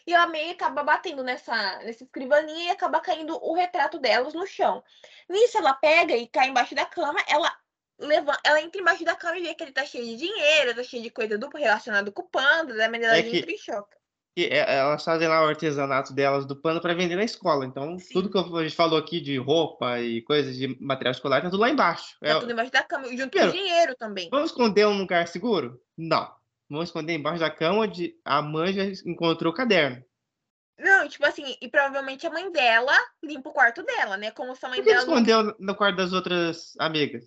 E 0.06 0.12
ela 0.12 0.26
meio 0.26 0.48
que 0.48 0.62
acaba 0.62 0.82
batendo 0.82 1.22
nessa, 1.22 1.54
nessa 1.78 2.04
escrivaninha 2.04 2.68
e 2.68 2.70
acaba 2.70 3.00
caindo 3.00 3.38
o 3.42 3.54
retrato 3.54 3.98
delas 3.98 4.34
no 4.34 4.46
chão. 4.46 4.82
Nisso, 5.28 5.56
ela 5.56 5.72
pega 5.74 6.14
e 6.14 6.26
cai 6.26 6.48
embaixo 6.48 6.74
da 6.74 6.84
cama. 6.84 7.18
Ela 7.26 7.50
levanta, 7.98 8.38
ela 8.44 8.60
entra 8.60 8.80
embaixo 8.80 9.04
da 9.04 9.14
cama 9.14 9.38
e 9.38 9.42
vê 9.42 9.54
que 9.54 9.62
ele 9.64 9.72
tá 9.72 9.84
cheio 9.86 10.04
de 10.04 10.16
dinheiro, 10.16 10.74
tá 10.74 10.82
cheio 10.82 11.02
de 11.02 11.10
coisa 11.10 11.38
do 11.38 11.48
relacionado 11.48 12.12
com 12.12 12.22
o 12.22 12.28
panda. 12.28 12.74
Da 12.76 12.88
maneira 12.88 13.18
É 13.18 13.22
que- 13.22 13.38
entra 13.38 13.50
em 13.50 13.58
choque. 13.58 13.96
E 14.36 14.46
é- 14.46 14.78
elas 14.78 15.04
fazem 15.04 15.28
lá 15.28 15.42
o 15.42 15.48
artesanato 15.48 16.12
delas 16.12 16.44
do 16.44 16.56
pano 16.60 16.80
para 16.80 16.92
vender 16.92 17.14
na 17.14 17.22
escola. 17.22 17.64
Então, 17.64 17.96
Sim. 18.00 18.14
tudo 18.14 18.28
que 18.30 18.36
a 18.36 18.62
gente 18.64 18.74
falou 18.74 18.98
aqui 18.98 19.20
de 19.20 19.38
roupa 19.38 20.00
e 20.00 20.22
coisas 20.22 20.56
de 20.56 20.76
material 20.82 21.12
escolar 21.12 21.40
tá 21.40 21.48
tudo 21.48 21.60
lá 21.60 21.70
embaixo. 21.70 22.16
É- 22.20 22.34
Tá 22.34 22.40
tudo 22.40 22.50
embaixo 22.52 22.72
da 22.72 22.82
cama, 22.82 23.04
junto 23.06 23.22
com 23.24 23.28
Primeiro, 23.30 23.50
o 23.50 23.52
dinheiro 23.52 23.94
também. 23.96 24.28
Vamos 24.30 24.50
esconder 24.50 24.86
um 24.88 24.98
lugar 24.98 25.28
seguro? 25.28 25.80
Não. 25.96 26.28
Vamos 26.74 26.88
esconder 26.88 27.14
embaixo 27.14 27.38
da 27.38 27.50
cama 27.50 27.82
onde 27.82 28.18
a 28.24 28.42
mãe 28.42 28.72
já 28.72 28.82
encontrou 29.06 29.52
o 29.52 29.56
caderno. 29.56 30.04
Não, 30.76 31.08
tipo 31.08 31.24
assim, 31.24 31.56
e 31.60 31.68
provavelmente 31.68 32.26
a 32.26 32.30
mãe 32.30 32.50
dela 32.50 32.92
limpa 33.22 33.48
o 33.48 33.52
quarto 33.52 33.84
dela, 33.84 34.16
né? 34.16 34.32
Como 34.32 34.56
se 34.56 34.66
a 34.66 34.68
mãe 34.68 34.80
Por 34.80 34.84
que 34.84 34.90
dela. 34.90 35.02
escondeu 35.02 35.56
no 35.60 35.76
quarto 35.76 35.96
das 35.96 36.12
outras 36.12 36.72
amigas? 36.80 37.24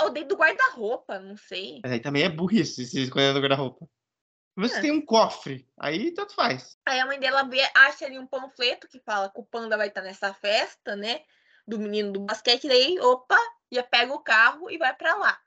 Ou 0.00 0.10
dentro 0.10 0.28
do 0.28 0.36
guarda-roupa, 0.36 1.18
não 1.18 1.34
sei. 1.34 1.80
Mas 1.82 1.92
aí 1.92 2.00
também 2.00 2.24
é 2.24 2.28
burrice 2.28 2.84
se 2.84 3.02
esconder 3.02 3.32
no 3.32 3.40
guarda-roupa. 3.40 3.88
Você 4.56 4.78
É. 4.78 4.80
tem 4.82 4.92
um 4.92 5.00
cofre, 5.04 5.66
aí 5.78 6.12
tanto 6.12 6.34
faz. 6.34 6.76
Aí 6.84 7.00
a 7.00 7.06
mãe 7.06 7.18
dela 7.18 7.42
vê, 7.44 7.66
acha 7.74 8.04
ali 8.04 8.18
um 8.18 8.26
panfleto 8.26 8.86
que 8.86 9.00
fala 9.00 9.30
que 9.30 9.40
o 9.40 9.44
panda 9.44 9.78
vai 9.78 9.88
estar 9.88 10.02
nessa 10.02 10.34
festa, 10.34 10.94
né? 10.94 11.22
Do 11.66 11.78
menino 11.78 12.12
do 12.12 12.20
basquete, 12.20 12.68
daí, 12.68 13.00
opa, 13.00 13.38
já 13.72 13.82
pega 13.82 14.12
o 14.12 14.22
carro 14.22 14.70
e 14.70 14.76
vai 14.76 14.94
pra 14.94 15.16
lá. 15.16 15.40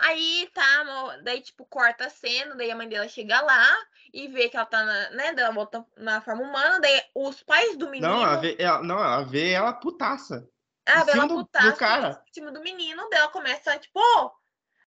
Aí 0.00 0.48
tá, 0.54 1.18
daí 1.24 1.40
tipo, 1.40 1.64
corta 1.66 2.06
a 2.06 2.10
cena, 2.10 2.54
daí 2.54 2.70
a 2.70 2.76
mãe 2.76 2.88
dela 2.88 3.08
chega 3.08 3.40
lá 3.40 3.76
e 4.14 4.28
vê 4.28 4.48
que 4.48 4.56
ela 4.56 4.64
tá, 4.64 4.84
na, 4.84 5.10
né? 5.10 5.32
Daí 5.34 5.44
ela 5.44 5.52
volta 5.52 5.84
na 5.96 6.20
forma 6.20 6.42
humana, 6.44 6.78
daí 6.80 7.02
os 7.14 7.42
pais 7.42 7.76
do 7.76 7.90
menino. 7.90 8.08
Não, 8.12 8.24
ela 8.24 8.36
vê 8.36 8.56
ela, 8.58 8.82
não, 8.82 8.98
ela 8.98 9.22
vê 9.24 9.50
ela 9.50 9.72
putaça. 9.72 10.48
Ah, 10.86 11.02
vê 11.02 11.12
ela 11.12 11.26
do- 11.26 11.36
do 11.38 11.44
putaça 11.44 11.76
cara. 11.76 12.24
em 12.28 12.32
cima 12.32 12.52
do 12.52 12.60
menino, 12.62 13.08
daí 13.10 13.20
ela 13.20 13.28
começa, 13.28 13.76
tipo, 13.78 13.98
"Ô!" 13.98 14.30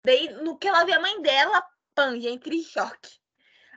daí 0.03 0.29
no 0.43 0.57
que 0.57 0.67
ela 0.67 0.83
vê 0.83 0.91
a 0.91 0.99
mãe 0.99 1.21
dela, 1.21 1.65
já 1.97 2.29
entra 2.29 2.53
em 2.53 2.61
choque. 2.61 3.17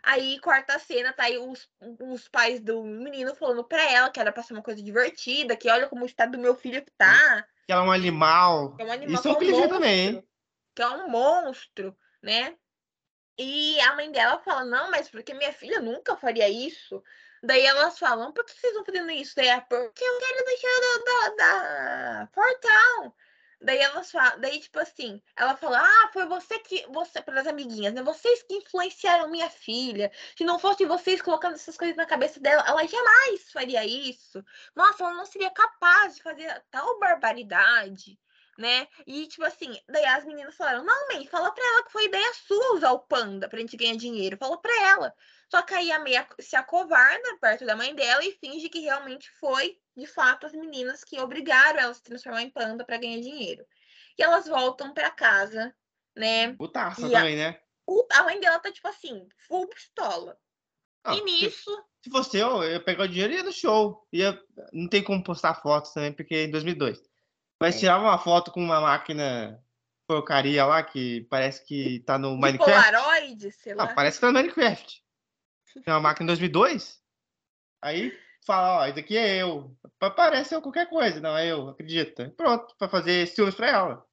Aí 0.02 0.40
corta 0.40 0.74
a 0.74 0.78
cena, 0.78 1.12
tá 1.12 1.24
aí 1.24 1.38
os, 1.38 1.68
os 2.00 2.26
pais 2.26 2.60
do 2.60 2.82
menino 2.82 3.34
falando 3.36 3.62
pra 3.62 3.82
ela 3.82 4.10
que 4.10 4.18
era 4.18 4.32
pra 4.32 4.42
ser 4.42 4.54
uma 4.54 4.62
coisa 4.62 4.82
divertida, 4.82 5.56
que 5.56 5.70
olha 5.70 5.88
como 5.88 6.02
o 6.02 6.06
estado 6.06 6.32
do 6.32 6.38
meu 6.38 6.54
filho 6.56 6.84
tá, 6.96 7.46
Que 7.66 7.72
ela 7.72 7.82
é 7.82 7.86
um 7.86 7.92
animal. 7.92 8.76
é 8.78 8.84
um 8.84 8.92
animal, 8.92 9.14
Isso 9.14 9.28
é 9.28 9.30
um 9.32 9.36
clichê 9.36 9.68
também, 9.68 10.08
hein? 10.08 10.29
Que 10.74 10.82
é 10.82 10.88
um 10.88 11.08
monstro, 11.08 11.96
né? 12.22 12.56
E 13.38 13.80
a 13.80 13.94
mãe 13.96 14.10
dela 14.12 14.38
fala, 14.40 14.64
não, 14.64 14.90
mas 14.90 15.08
porque 15.08 15.32
minha 15.32 15.52
filha 15.52 15.80
nunca 15.80 16.16
faria 16.16 16.48
isso. 16.48 17.02
Daí 17.42 17.64
elas 17.64 17.98
falam, 17.98 18.32
por 18.32 18.44
que 18.44 18.52
vocês 18.52 18.72
estão 18.72 18.84
fazendo 18.84 19.10
isso? 19.10 19.34
Daí 19.34 19.48
é 19.48 19.60
porque 19.60 20.04
eu 20.04 20.18
quero 20.18 20.44
deixar 20.44 20.80
da, 20.80 21.28
da, 21.28 22.26
da. 22.26 22.30
Daí 23.62 23.78
elas 23.78 24.10
falam, 24.10 24.40
daí 24.40 24.58
tipo 24.58 24.78
assim, 24.78 25.22
ela 25.36 25.54
fala, 25.56 25.80
ah, 25.80 26.10
foi 26.12 26.26
você 26.26 26.58
que, 26.60 26.86
você, 26.88 27.20
para 27.20 27.40
as 27.40 27.46
amiguinhas, 27.46 27.92
né? 27.92 28.02
Vocês 28.02 28.42
que 28.42 28.54
influenciaram 28.54 29.30
minha 29.30 29.50
filha. 29.50 30.10
Se 30.36 30.44
não 30.44 30.58
fosse 30.58 30.86
vocês 30.86 31.20
colocando 31.20 31.54
essas 31.54 31.76
coisas 31.76 31.96
na 31.96 32.06
cabeça 32.06 32.40
dela, 32.40 32.64
ela 32.66 32.86
jamais 32.86 33.50
faria 33.52 33.84
isso. 33.84 34.42
Nossa, 34.74 35.04
ela 35.04 35.14
não 35.14 35.26
seria 35.26 35.50
capaz 35.50 36.16
de 36.16 36.22
fazer 36.22 36.62
tal 36.70 36.98
barbaridade. 36.98 38.18
Né? 38.58 38.86
E, 39.06 39.26
tipo 39.26 39.44
assim, 39.44 39.78
daí 39.88 40.04
as 40.04 40.24
meninas 40.24 40.56
falaram: 40.56 40.84
Não, 40.84 41.08
mãe, 41.08 41.26
fala 41.26 41.50
pra 41.52 41.64
ela 41.64 41.84
que 41.84 41.92
foi 41.92 42.04
ideia 42.04 42.32
sua 42.46 42.74
usar 42.74 42.92
o 42.92 43.00
panda 43.00 43.48
pra 43.48 43.58
gente 43.60 43.76
ganhar 43.76 43.96
dinheiro. 43.96 44.36
Fala 44.36 44.60
pra 44.60 44.74
ela. 44.88 45.14
Só 45.50 45.62
que 45.62 45.74
aí 45.74 45.90
a 45.90 45.98
meia 45.98 46.26
se 46.38 46.54
acovarda 46.56 47.36
perto 47.40 47.64
da 47.66 47.74
mãe 47.76 47.94
dela 47.94 48.24
e 48.24 48.32
finge 48.32 48.68
que 48.68 48.80
realmente 48.80 49.28
foi, 49.40 49.78
de 49.96 50.06
fato, 50.06 50.46
as 50.46 50.52
meninas 50.52 51.02
que 51.02 51.18
obrigaram 51.20 51.80
ela 51.80 51.90
a 51.90 51.94
se 51.94 52.02
transformar 52.02 52.42
em 52.42 52.50
panda 52.50 52.84
para 52.84 52.98
ganhar 52.98 53.20
dinheiro. 53.20 53.64
E 54.18 54.22
elas 54.22 54.46
voltam 54.46 54.92
para 54.94 55.10
casa, 55.10 55.74
né? 56.16 56.52
Putaça 56.54 57.00
E 57.08 57.14
a- 57.14 57.18
também, 57.18 57.36
né? 57.36 57.60
A 58.12 58.22
mãe 58.22 58.38
dela 58.38 58.58
tá, 58.60 58.70
tipo 58.70 58.86
assim, 58.86 59.26
full 59.48 59.66
pistola. 59.68 60.38
Ah, 61.02 61.14
e 61.14 61.18
se- 61.18 61.24
nisso, 61.24 61.84
Se 62.04 62.10
fosse 62.10 62.38
eu, 62.38 62.62
eu 62.62 62.72
ia 62.72 62.80
pegar 62.84 63.04
o 63.04 63.08
dinheiro 63.08 63.32
e 63.32 63.36
ia 63.36 63.42
no 63.42 63.52
show. 63.52 64.06
Ia... 64.12 64.38
Não 64.72 64.88
tem 64.88 65.02
como 65.02 65.22
postar 65.24 65.54
fotos 65.60 65.92
também, 65.92 66.12
porque 66.12 66.34
é 66.34 66.44
em 66.44 66.50
2002. 66.50 67.00
Mas 67.60 67.76
É. 67.76 67.78
tirava 67.80 68.04
uma 68.04 68.18
foto 68.18 68.50
com 68.50 68.60
uma 68.60 68.80
máquina 68.80 69.62
porcaria 70.06 70.64
lá, 70.64 70.82
que 70.82 71.22
parece 71.30 71.64
que 71.64 72.00
tá 72.06 72.18
no 72.18 72.36
Minecraft. 72.36 72.90
Polaroid, 72.90 73.52
sei 73.52 73.74
lá. 73.74 73.84
Ah, 73.84 73.94
parece 73.94 74.16
que 74.16 74.20
tá 74.22 74.28
no 74.28 74.32
Minecraft. 74.34 75.04
Tem 75.84 75.94
uma 75.94 76.00
máquina 76.00 76.24
em 76.24 76.26
2002. 76.28 77.00
Aí 77.82 78.18
fala, 78.46 78.80
ó, 78.80 78.86
isso 78.86 78.98
aqui 78.98 79.16
é 79.16 79.36
eu. 79.36 79.76
Pa- 79.98 80.10
Parece 80.10 80.54
eu 80.54 80.62
qualquer 80.62 80.88
coisa. 80.88 81.20
Não, 81.20 81.36
é 81.36 81.46
eu, 81.46 81.68
acredita. 81.68 82.32
Pronto, 82.36 82.74
pra 82.76 82.88
fazer 82.88 83.26
filmes 83.26 83.54
pra 83.54 83.68
ela. 83.68 84.06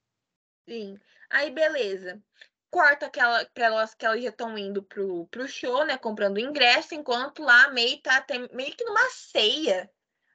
Sim. 0.67 0.99
Aí, 1.29 1.49
beleza. 1.49 2.21
Corta 2.69 3.05
aquela, 3.07 3.45
pra 3.53 3.65
elas 3.65 3.95
que 3.95 4.05
elas 4.05 4.21
já 4.21 4.29
estão 4.29 4.57
indo 4.57 4.83
pro, 4.83 5.25
pro 5.27 5.47
show, 5.47 5.85
né? 5.85 5.97
Comprando 5.97 6.39
ingresso, 6.39 6.93
enquanto 6.93 7.41
lá 7.41 7.63
a 7.65 7.73
May 7.73 7.97
tá 8.03 8.17
até, 8.17 8.37
meio 8.53 8.75
que 8.75 8.83
numa 8.83 9.09
ceia, 9.09 9.89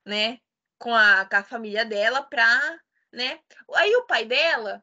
né? 0.05 0.39
Com 0.79 0.95
a, 0.95 1.27
com 1.27 1.37
a 1.37 1.45
família 1.45 1.85
dela 1.85 2.23
pra, 2.23 2.81
né? 3.13 3.41
Aí 3.75 3.95
o 3.97 4.07
pai 4.07 4.25
dela 4.25 4.83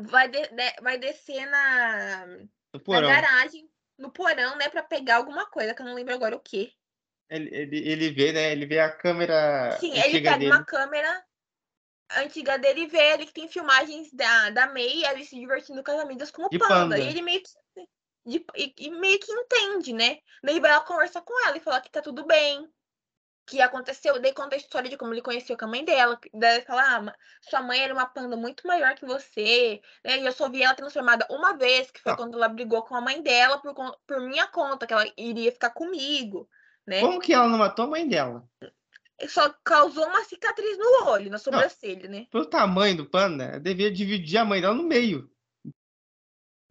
vai, 0.00 0.28
de- 0.28 0.48
de- 0.48 0.80
vai 0.82 0.98
descer 0.98 1.46
na, 1.46 2.26
na 2.26 3.00
garagem, 3.00 3.70
no 3.98 4.10
porão, 4.10 4.56
né? 4.56 4.68
Pra 4.68 4.82
pegar 4.82 5.16
alguma 5.16 5.46
coisa, 5.46 5.74
que 5.74 5.80
eu 5.82 5.86
não 5.86 5.94
lembro 5.94 6.14
agora 6.14 6.36
o 6.36 6.40
quê. 6.40 6.72
Ele, 7.28 7.48
ele, 7.54 7.88
ele 7.88 8.10
vê, 8.10 8.32
né? 8.32 8.52
Ele 8.52 8.66
vê 8.66 8.78
a 8.78 8.90
câmera 8.90 9.72
Sim, 9.80 9.92
ele 9.92 9.98
antiga 9.98 10.32
pega 10.32 10.38
dele. 10.38 10.50
uma 10.52 10.64
câmera 10.64 11.24
antiga 12.18 12.58
dele 12.58 12.82
e 12.82 12.86
vê 12.86 13.12
ali 13.12 13.26
que 13.26 13.32
tem 13.32 13.48
filmagens 13.48 14.12
da, 14.12 14.50
da 14.50 14.66
May 14.68 15.04
ali 15.04 15.24
se 15.24 15.34
divertindo 15.34 15.82
com 15.82 15.90
as 15.90 16.00
amigas 16.00 16.30
com 16.30 16.42
o 16.44 16.48
De 16.48 16.58
panda. 16.58 16.68
panda. 16.68 16.98
E 16.98 17.08
ele 17.08 17.22
meio 17.22 17.42
que, 17.42 17.50
de- 18.24 18.46
e, 18.54 18.74
e 18.78 18.90
meio 18.90 19.18
que 19.18 19.32
entende, 19.32 19.92
né? 19.92 20.18
Daí 20.42 20.60
vai 20.60 20.70
lá 20.70 20.80
conversar 20.80 21.22
com 21.22 21.46
ela 21.46 21.56
e 21.56 21.60
falar 21.60 21.80
que 21.80 21.90
tá 21.90 22.00
tudo 22.00 22.24
bem. 22.24 22.68
Que 23.46 23.60
aconteceu, 23.60 24.20
daí 24.20 24.32
conta 24.34 24.56
a 24.56 24.58
história 24.58 24.90
de 24.90 24.96
como 24.96 25.14
ele 25.14 25.22
conheceu 25.22 25.56
com 25.56 25.66
a 25.66 25.68
mãe 25.68 25.84
dela. 25.84 26.18
Daí 26.34 26.62
fala, 26.62 27.10
ah, 27.10 27.14
sua 27.40 27.62
mãe 27.62 27.80
era 27.80 27.94
uma 27.94 28.06
panda 28.06 28.36
muito 28.36 28.66
maior 28.66 28.94
que 28.96 29.06
você, 29.06 29.80
né? 30.04 30.18
E 30.18 30.26
eu 30.26 30.32
só 30.32 30.48
vi 30.48 30.62
ela 30.64 30.74
transformada 30.74 31.24
uma 31.30 31.56
vez, 31.56 31.90
que 31.90 32.00
foi 32.00 32.12
Ah. 32.12 32.16
quando 32.16 32.34
ela 32.34 32.48
brigou 32.48 32.82
com 32.82 32.96
a 32.96 33.00
mãe 33.00 33.22
dela 33.22 33.58
por, 33.58 33.72
por 34.06 34.20
minha 34.20 34.48
conta, 34.48 34.84
que 34.86 34.92
ela 34.92 35.06
iria 35.16 35.52
ficar 35.52 35.70
comigo, 35.70 36.48
né? 36.84 37.00
Como 37.00 37.20
que 37.20 37.32
ela 37.32 37.48
não 37.48 37.58
matou 37.58 37.84
a 37.84 37.88
mãe 37.88 38.08
dela? 38.08 38.44
Só 39.28 39.48
causou 39.64 40.04
uma 40.06 40.24
cicatriz 40.24 40.76
no 40.76 41.06
olho, 41.08 41.30
na 41.30 41.38
sobrancelha, 41.38 42.08
né? 42.08 42.26
Pelo 42.32 42.46
tamanho 42.46 42.96
do 42.96 43.08
panda, 43.08 43.60
devia 43.60 43.90
dividir 43.92 44.38
a 44.38 44.44
mãe 44.44 44.60
dela 44.60 44.74
no 44.74 44.82
meio 44.82 45.30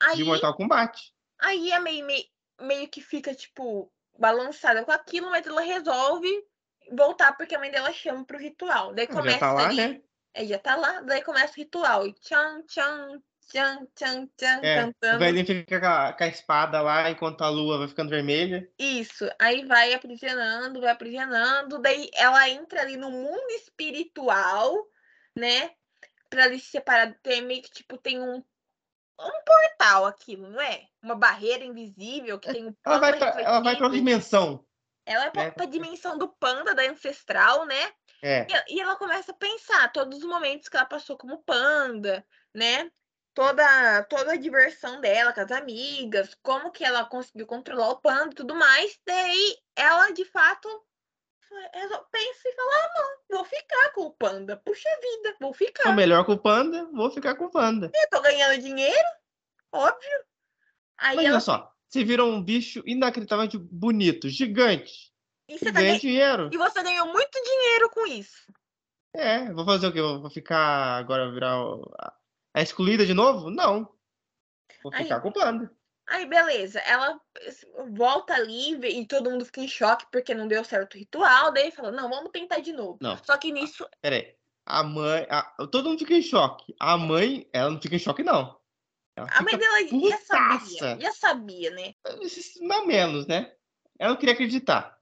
Aí, 0.01 0.17
de 0.17 0.23
Mortal 0.26 0.53
Kombat. 0.55 1.13
aí 1.39 1.71
a 1.71 1.80
meio, 1.80 2.05
meio, 2.05 2.26
meio 2.61 2.88
que 2.89 3.01
fica, 3.01 3.34
tipo, 3.34 3.89
balançada 4.19 4.84
com 4.84 4.91
aquilo, 4.91 5.30
mas 5.30 5.47
ela 5.47 5.61
resolve 5.61 6.30
voltar 6.91 7.33
porque 7.38 7.55
a 7.55 7.59
mãe 7.59 7.71
dela 7.71 7.91
chama 7.93 8.25
pro 8.25 8.38
ritual. 8.38 8.93
Daí 8.93 9.07
começa 9.07 9.31
Já 9.31 9.39
tá 9.39 9.53
lá, 9.53 9.65
ali, 9.69 9.75
né? 9.75 10.01
é, 10.33 10.45
já 10.45 10.59
tá 10.59 10.75
lá, 10.75 11.01
daí 11.01 11.21
começa 11.23 11.53
o 11.53 11.55
ritual. 11.57 12.07
E 12.07 12.13
tchan, 12.13 12.61
tchan, 12.67 13.21
tchan, 13.47 13.88
tchan, 13.95 14.27
tchan, 14.38 14.59
É, 14.63 14.86
o 14.86 14.93
cantando. 14.93 15.19
velhinho 15.19 15.45
fica 15.45 15.79
com 15.79 15.86
a, 15.88 16.13
com 16.13 16.23
a 16.23 16.27
espada 16.27 16.81
lá, 16.81 17.09
enquanto 17.09 17.41
a 17.43 17.49
lua 17.49 17.77
vai 17.79 17.88
ficando 17.88 18.09
vermelha. 18.09 18.69
Isso. 18.77 19.29
Aí 19.39 19.65
vai 19.65 19.93
aprisionando, 19.93 20.81
vai 20.81 20.91
aprisionando. 20.91 21.79
Daí 21.81 22.09
ela 22.13 22.49
entra 22.49 22.81
ali 22.81 22.97
no 22.97 23.09
mundo 23.11 23.49
espiritual, 23.51 24.73
né? 25.36 25.71
Pra 26.29 26.45
ali 26.45 26.59
se 26.59 26.67
separar. 26.71 27.13
Tem 27.21 27.41
meio 27.41 27.61
que, 27.61 27.71
tipo, 27.71 27.97
tem 27.97 28.19
um, 28.19 28.36
um 28.38 29.43
portal 29.45 30.05
aquilo, 30.05 30.49
não 30.49 30.59
é? 30.59 30.88
Uma 31.01 31.15
barreira 31.15 31.63
invisível 31.63 32.39
que 32.39 32.51
tem 32.51 32.67
um 32.67 32.75
Ela 32.86 32.99
vai 32.99 33.17
pra, 33.17 33.27
ela 33.41 33.59
vai 33.61 33.75
pra 33.75 33.86
outra 33.86 33.97
dimensão. 33.99 34.64
Ela 35.05 35.25
é 35.25 35.29
pra, 35.29 35.43
né? 35.43 35.51
pra 35.51 35.65
dimensão 35.65 36.17
do 36.17 36.27
panda, 36.27 36.73
da 36.73 36.83
ancestral, 36.83 37.65
né? 37.65 37.91
É. 38.21 38.47
E, 38.49 38.75
e 38.75 38.81
ela 38.81 38.95
começa 38.95 39.31
a 39.31 39.35
pensar 39.35 39.91
todos 39.91 40.19
os 40.19 40.25
momentos 40.25 40.67
que 40.67 40.75
ela 40.75 40.85
passou 40.85 41.17
como 41.17 41.43
panda, 41.43 42.25
né? 42.53 42.89
Toda, 43.33 44.03
toda 44.03 44.31
a 44.31 44.37
diversão 44.37 45.01
dela 45.01 45.33
com 45.33 45.41
as 45.41 45.51
amigas, 45.51 46.35
como 46.41 46.71
que 46.71 46.85
ela 46.85 47.05
conseguiu 47.05 47.45
controlar 47.45 47.89
o 47.89 47.99
panda 47.99 48.31
e 48.31 48.35
tudo 48.35 48.55
mais. 48.55 48.97
Daí 49.05 49.57
ela, 49.75 50.11
de 50.11 50.23
fato, 50.25 50.69
pensa 52.11 52.41
e 52.45 52.55
fala: 52.55 52.71
ah, 52.71 52.93
não, 52.95 53.37
vou 53.37 53.45
ficar 53.45 53.91
com 53.91 54.01
o 54.03 54.11
panda. 54.11 54.57
Puxa 54.57 54.89
vida, 55.01 55.35
vou 55.39 55.53
ficar. 55.53 55.93
melhor 55.93 56.25
com 56.25 56.33
o 56.33 56.37
panda, 56.37 56.85
vou 56.93 57.11
ficar 57.11 57.35
com 57.35 57.45
o 57.45 57.51
panda. 57.51 57.91
Eu 57.93 58.09
tô 58.09 58.21
ganhando 58.21 58.61
dinheiro, 58.61 59.07
óbvio. 59.71 60.25
Aí 60.97 61.15
Imagina 61.15 61.33
ela. 61.33 61.39
só, 61.41 61.74
você 61.99 62.03
virou 62.03 62.29
um 62.31 62.41
bicho 62.43 62.83
inacreditavelmente 62.85 63.57
bonito, 63.57 64.29
gigante. 64.29 65.11
E 65.49 65.57
você, 65.57 65.65
tá 65.65 65.71
ganha 65.71 65.87
ganha- 65.89 65.99
dinheiro. 65.99 66.49
e 66.51 66.57
você 66.57 66.81
ganhou 66.83 67.07
muito 67.13 67.31
dinheiro 67.43 67.89
com 67.91 68.05
isso. 68.07 68.51
É, 69.15 69.51
vou 69.53 69.63
fazer 69.65 69.87
o 69.87 69.93
quê? 69.93 70.01
Vou 70.01 70.29
ficar 70.29 70.97
agora 70.97 71.31
virar 71.31 71.55
a 72.53 72.61
excluída 72.61 73.05
de 73.05 73.13
novo? 73.13 73.49
Não. 73.49 73.89
Vou 74.83 74.91
Aí- 74.93 75.03
ficar 75.03 75.21
com 75.21 75.29
o 75.29 75.33
panda. 75.33 75.71
Aí, 76.07 76.25
beleza, 76.27 76.79
ela 76.81 77.19
volta 77.91 78.33
ali 78.35 78.73
e 78.99 79.07
todo 79.07 79.31
mundo 79.31 79.43
fica 79.45 79.61
em 79.61 79.67
choque 79.67 80.05
porque 80.11 80.35
não 80.35 80.47
deu 80.47 80.63
certo 80.63 80.93
o 80.93 80.97
ritual. 80.99 81.51
Daí 81.51 81.71
fala: 81.71 81.91
não, 81.91 82.09
vamos 82.09 82.29
tentar 82.31 82.59
de 82.59 82.71
novo. 82.73 82.97
Não. 83.01 83.17
Só 83.23 83.35
que 83.37 83.51
nisso, 83.51 83.87
Pera 84.01 84.17
aí. 84.17 84.35
A 84.67 84.83
mãe. 84.83 85.25
a- 85.29 85.55
todo 85.71 85.89
mundo 85.89 85.99
fica 85.99 86.13
em 86.13 86.21
choque. 86.21 86.75
A 86.79 86.95
mãe, 86.97 87.47
ela 87.53 87.71
não 87.71 87.81
fica 87.81 87.95
em 87.95 87.99
choque, 87.99 88.21
não. 88.23 88.55
Ela 89.16 89.30
a 89.32 89.41
mãe 89.41 89.57
dela 89.57 89.82
já 89.82 90.18
sabia, 90.18 90.59
putaça. 90.59 90.99
já 90.99 91.11
sabia, 91.13 91.72
né? 91.72 91.93
Não 92.61 92.86
menos, 92.86 93.26
né? 93.26 93.55
Ela 93.97 94.11
não 94.11 94.18
queria 94.18 94.34
acreditar. 94.34 94.95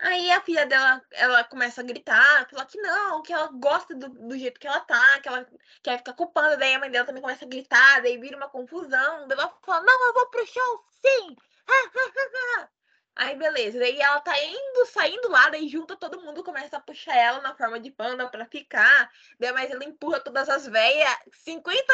Aí 0.00 0.30
a 0.30 0.40
filha 0.40 0.64
dela, 0.64 1.02
ela 1.12 1.42
começa 1.44 1.80
a 1.80 1.84
gritar, 1.84 2.48
falar 2.48 2.66
que 2.66 2.80
não, 2.80 3.20
que 3.20 3.32
ela 3.32 3.48
gosta 3.48 3.94
do, 3.96 4.08
do 4.08 4.38
jeito 4.38 4.60
que 4.60 4.66
ela 4.66 4.80
tá, 4.80 5.20
que 5.20 5.28
ela 5.28 5.46
quer 5.82 5.98
ficar 5.98 6.12
culpando. 6.12 6.56
Daí 6.56 6.74
a 6.74 6.78
mãe 6.78 6.90
dela 6.90 7.06
também 7.06 7.22
começa 7.22 7.44
a 7.44 7.48
gritar, 7.48 8.00
daí 8.00 8.16
vira 8.18 8.36
uma 8.36 8.48
confusão. 8.48 9.26
Daí 9.26 9.38
ela 9.38 9.52
fala, 9.64 9.84
não, 9.84 10.06
eu 10.06 10.14
vou 10.14 10.30
pro 10.30 10.46
show, 10.46 10.84
sim! 11.04 11.36
Aí 13.16 13.34
beleza, 13.34 13.80
daí 13.80 13.98
ela 14.00 14.20
tá 14.20 14.32
indo, 14.40 14.86
saindo 14.86 15.28
lá, 15.28 15.48
daí 15.48 15.68
junta 15.68 15.96
todo 15.96 16.20
mundo, 16.20 16.44
começa 16.44 16.76
a 16.76 16.80
puxar 16.80 17.16
ela 17.16 17.40
na 17.40 17.52
forma 17.56 17.80
de 17.80 17.90
panda 17.90 18.28
pra 18.28 18.46
ficar. 18.46 19.10
Daí 19.40 19.52
mas 19.52 19.68
ela 19.72 19.84
empurra 19.84 20.20
todas 20.20 20.48
as 20.48 20.68
veias, 20.68 21.16
50 21.32 21.92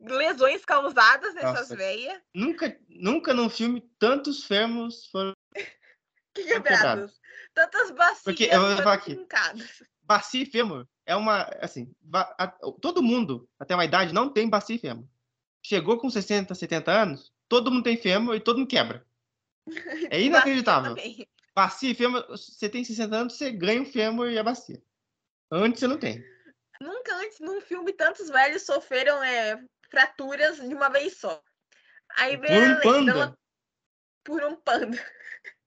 lesões 0.00 0.64
causadas 0.64 1.34
nessas 1.34 1.70
Nossa. 1.70 1.76
veias 1.76 2.20
Nunca, 2.34 2.78
nunca 2.88 3.34
num 3.34 3.48
filme 3.50 3.80
tantos 3.98 4.44
fermos 4.44 5.06
foram. 5.06 5.32
quebradas. 6.34 7.18
Tantas 7.54 7.90
bacias 7.90 8.22
Porque 8.22 8.44
eu 8.44 8.60
vou 8.60 8.76
falar 8.76 8.94
aqui. 8.94 9.14
fincadas. 9.16 9.82
Bacia 10.02 10.42
e 10.42 10.46
fêmur 10.46 10.86
é 11.04 11.16
uma. 11.16 11.42
Assim, 11.60 11.92
a- 12.12 12.48
todo 12.80 13.02
mundo, 13.02 13.48
até 13.58 13.74
uma 13.74 13.84
idade, 13.84 14.14
não 14.14 14.30
tem 14.30 14.48
bacia 14.48 14.76
e 14.76 14.78
fêmur. 14.78 15.04
Chegou 15.62 15.98
com 15.98 16.08
60, 16.08 16.54
70 16.54 16.90
anos, 16.92 17.32
todo 17.48 17.70
mundo 17.70 17.82
tem 17.82 17.96
fêmur 17.96 18.34
e 18.36 18.40
todo 18.40 18.58
mundo 18.58 18.68
quebra. 18.68 19.04
É 20.10 20.20
inacreditável. 20.20 20.94
Bacia. 20.94 21.26
Bacia 21.54 21.90
e 21.90 21.94
fêmur, 21.94 22.24
você 22.28 22.68
tem 22.68 22.84
60 22.84 23.16
anos, 23.16 23.36
você 23.36 23.50
ganha 23.50 23.82
o 23.82 23.86
fêmur 23.86 24.30
e 24.30 24.38
a 24.38 24.42
bacia. 24.44 24.80
Antes 25.50 25.80
você 25.80 25.86
não 25.88 25.98
tem. 25.98 26.22
Nunca 26.80 27.16
antes 27.16 27.40
num 27.40 27.60
filme 27.60 27.92
tantos 27.92 28.28
velhos 28.28 28.62
sofreram 28.64 29.20
é, 29.22 29.60
fraturas 29.88 30.56
de 30.58 30.74
uma 30.74 30.88
vez 30.88 31.16
só. 31.18 31.42
Aí 32.16 32.36
Por 32.38 32.46
um 32.50 32.80
panda. 32.80 33.10
ela- 33.12 33.38
por 34.24 34.42
um 34.44 34.56
panda. 34.56 34.98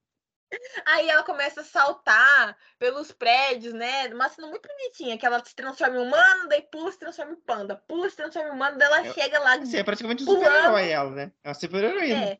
Aí 0.84 1.08
ela 1.08 1.22
começa 1.22 1.62
a 1.62 1.64
saltar 1.64 2.56
pelos 2.78 3.10
prédios, 3.10 3.72
né? 3.72 4.08
Uma 4.08 4.28
cena 4.28 4.48
muito 4.48 4.68
bonitinha, 4.68 5.16
que 5.16 5.24
ela 5.24 5.42
se 5.42 5.54
transforma 5.54 5.96
em 5.96 6.06
humano, 6.06 6.46
daí 6.48 6.60
pula, 6.62 6.92
se 6.92 6.98
transforma 6.98 7.32
em 7.32 7.40
panda. 7.40 7.74
Pula, 7.88 8.08
se 8.10 8.16
transforma 8.16 8.50
em 8.50 8.52
humano, 8.52 8.76
daí 8.76 8.86
ela 8.86 9.06
Eu- 9.06 9.14
chega 9.14 9.38
lá. 9.38 9.56
Você 9.58 9.78
é 9.78 9.82
praticamente 9.84 10.22
um 10.24 10.26
super-herói, 10.26 10.90
ela, 10.90 11.10
né? 11.10 11.32
É 11.42 11.48
uma 11.48 11.54
super-heroína. 11.54 12.24
É, 12.26 12.38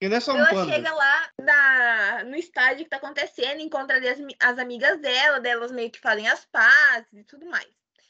E 0.00 0.08
não 0.08 0.16
é 0.16 0.20
só 0.20 0.32
um 0.32 0.38
ela 0.38 0.50
panda. 0.50 0.72
chega 0.72 0.92
lá 0.92 1.30
na, 1.40 2.24
no 2.24 2.34
estádio 2.34 2.84
que 2.84 2.90
tá 2.90 2.96
acontecendo, 2.96 3.60
encontra 3.60 3.96
ali 3.96 4.08
as, 4.08 4.18
as 4.40 4.58
amigas 4.58 4.98
dela, 5.00 5.38
delas 5.38 5.70
meio 5.70 5.90
que 5.90 6.00
fazem 6.00 6.28
as 6.28 6.44
pazes 6.46 7.12
e 7.12 7.22
tudo 7.24 7.46
mais. 7.46 7.68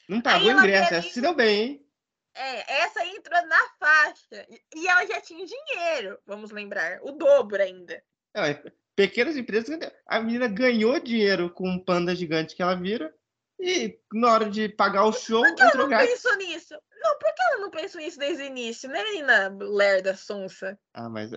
Não 0.09 0.19
pagou 0.19 0.47
o 0.47 0.51
ingresso, 0.51 0.95
essa 0.95 1.07
se 1.07 1.21
deu 1.21 1.35
bem, 1.35 1.61
hein? 1.61 1.87
É, 2.35 2.81
essa 2.83 3.05
entrou 3.05 3.45
na 3.47 3.59
faixa. 3.79 4.47
E- 4.75 4.87
ela 4.87 5.05
já 5.05 5.19
tinha 5.21 5.45
dinheiro, 5.45 6.17
vamos 6.25 6.51
lembrar. 6.51 6.99
O 7.03 7.11
dobro 7.11 7.61
ainda. 7.61 8.01
É 8.35 8.61
pequenas 8.95 9.35
empresas. 9.35 9.77
A 10.07 10.19
menina 10.21 10.47
ganhou 10.47 10.99
dinheiro 10.99 11.49
com 11.49 11.67
um 11.67 11.83
panda 11.83 12.15
gigante 12.15 12.55
que 12.55 12.61
ela 12.61 12.75
vira 12.75 13.13
E 13.59 13.99
na 14.13 14.31
hora 14.33 14.49
de 14.49 14.69
pagar 14.69 15.05
o 15.05 15.13
show, 15.13 15.43
Por 15.43 15.55
que 15.55 15.61
ela 15.61 15.75
não 15.75 15.89
pensou 15.89 16.35
nisso? 16.37 16.73
Não, 17.03 17.11
por 17.19 17.33
que 17.35 17.41
ela 17.43 17.61
não 17.61 17.69
pensou 17.69 18.01
nisso 18.01 18.17
desde 18.17 18.43
o 18.43 18.45
início, 18.45 18.89
né, 18.89 19.03
menina 19.03 19.49
lerda 19.59 20.15
sonsa? 20.15 20.79
Ah, 20.93 21.07
mas 21.09 21.29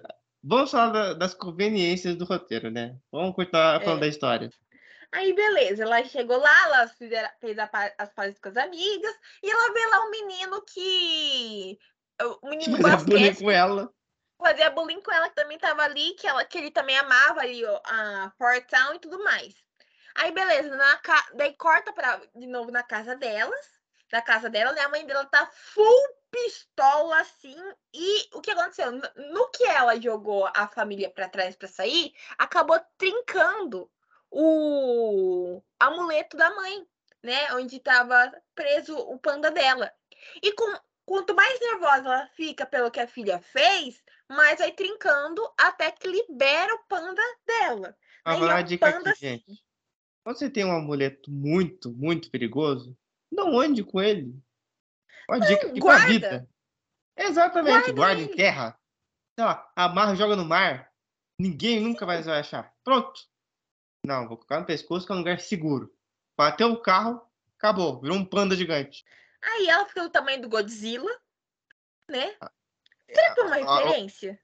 vamos 0.43 0.71
falar 0.71 0.91
da- 0.91 1.13
das 1.15 1.35
conveniências 1.35 2.17
do 2.17 2.25
roteiro, 2.25 2.71
né? 2.71 2.97
Vamos 3.13 3.35
continuar 3.35 3.81
falando 3.83 3.99
É. 3.99 4.01
da 4.01 4.07
história. 4.09 4.51
Aí, 5.15 5.33
beleza, 5.33 5.85
ela 5.85 6.03
chegou 6.03 6.37
lá, 6.39 6.65
ela 6.65 6.89
fez 6.89 7.57
a 7.57 7.71
as 7.99 8.13
pazes 8.13 8.37
com 8.41 8.49
as 8.49 8.57
amigas, 8.57 9.15
e 9.45 9.49
ela 9.49 9.73
vê 9.73 9.87
lá 9.87 10.01
um 10.07 10.11
menino 10.11 10.61
que. 10.63 11.79
O 12.43 12.49
menino 12.49 12.83
Fazer 12.83 13.05
bullying 13.05 13.35
com 13.37 13.49
ela. 13.49 13.95
fazia 14.43 14.71
bullying 14.71 15.01
com 15.01 15.13
ela, 15.13 15.29
que 15.29 15.37
também 15.37 15.57
tava 15.57 15.85
ali, 15.85 16.15
que, 16.15 16.27
ela, 16.27 16.45
que 16.45 16.59
ele 16.59 16.73
também 16.73 16.99
amava 16.99 17.43
ali 17.43 17.65
ó, 17.65 17.81
a 17.87 18.33
Fort 18.37 18.67
Town 18.69 18.95
e 18.95 18.99
tudo 18.99 19.23
mais. 19.23 19.55
Aí, 20.17 20.33
beleza, 20.33 20.75
na, 20.75 21.01
daí 21.35 21.55
corta 21.55 21.93
pra, 21.93 22.21
de 22.35 22.49
novo 22.49 22.73
na 22.73 22.83
casa 22.83 23.15
delas, 23.15 23.67
na 24.13 24.21
casa 24.21 24.51
dela, 24.51 24.73
né? 24.73 24.81
A 24.81 24.89
mãe 24.89 25.07
dela 25.07 25.25
tá 25.27 25.47
full 25.47 26.09
pistola 26.33 27.21
assim. 27.21 27.57
E 27.93 28.29
o 28.37 28.41
que 28.41 28.51
aconteceu? 28.51 28.91
No, 28.91 29.09
no 29.33 29.49
que 29.51 29.65
ela 29.65 30.01
jogou 30.01 30.51
a 30.57 30.67
família 30.67 31.09
pra 31.09 31.29
trás 31.29 31.55
pra 31.55 31.69
sair, 31.69 32.13
acabou 32.37 32.81
trincando 32.99 33.89
o 34.35 35.63
amuleto 35.79 36.37
da 36.37 36.53
mãe, 36.55 36.85
né? 37.23 37.55
Onde 37.55 37.79
tava 37.79 38.33
preso 38.55 38.97
o 38.97 39.17
panda 39.19 39.51
dela. 39.51 39.93
E 40.43 40.53
com, 40.53 40.77
quanto 41.07 41.35
mais 41.35 41.61
nervosa 41.61 42.09
ela 42.09 42.29
fica 42.35 42.67
pelo 42.67 42.91
que 42.91 42.99
a 42.99 43.07
filha 43.07 43.39
fez, 43.41 44.03
mais 44.29 44.59
vai 44.59 44.73
trincando 44.73 45.41
até 45.57 45.93
que 45.93 46.09
libera 46.09 46.75
o 46.75 46.85
panda 46.89 47.23
dela. 47.47 47.97
Dar 48.25 48.35
ó, 48.35 48.45
uma 48.45 48.63
dica 48.63 48.91
panda 48.91 49.11
aqui, 49.11 49.21
gente. 49.21 49.65
Quando 50.25 50.39
você 50.39 50.51
tem 50.51 50.65
um 50.65 50.77
amuleto 50.77 51.31
muito, 51.31 51.93
muito 51.93 52.31
perigoso, 52.31 52.97
não 53.31 53.59
ande 53.59 53.85
com 53.85 54.01
ele. 54.01 54.35
Uma 55.29 55.39
dica 55.39 55.69
aqui 55.69 55.81
pra 55.81 56.07
vida. 56.07 56.49
Exatamente, 57.17 57.93
Guarda 57.93 58.21
enterra. 58.21 58.81
Sei 59.39 59.45
lá, 59.45 59.71
amarra 59.77 60.17
joga 60.17 60.35
no 60.35 60.45
mar. 60.45 60.91
Ninguém 61.39 61.81
nunca 61.81 62.05
vai 62.05 62.19
achar. 62.19 62.73
Pronto. 62.83 63.21
Não, 64.05 64.29
vou 64.29 64.37
colocar 64.37 64.61
no 64.61 64.67
pescoço 64.67 65.07
que 65.07 65.13
é 65.13 65.15
um 65.15 65.19
lugar 65.19 65.41
seguro. 65.41 65.93
Bateu 66.37 66.71
o 66.71 66.81
carro, 66.81 67.23
acabou. 67.57 68.01
Virou 68.01 68.17
um 68.19 68.25
panda 68.25 68.55
gigante. 68.55 69.05
Aí 69.43 69.67
ela 69.67 69.87
fica 69.87 70.03
do 70.03 70.11
tamanho 70.11 70.43
do 70.43 70.49
Godzilla, 70.49 71.11
né? 72.11 72.37
Será 73.11 73.35
que 73.35 73.41
é 73.41 73.45
uma 73.45 73.57
ah, 73.57 73.65
ah, 73.67 73.85
referência? 73.85 74.41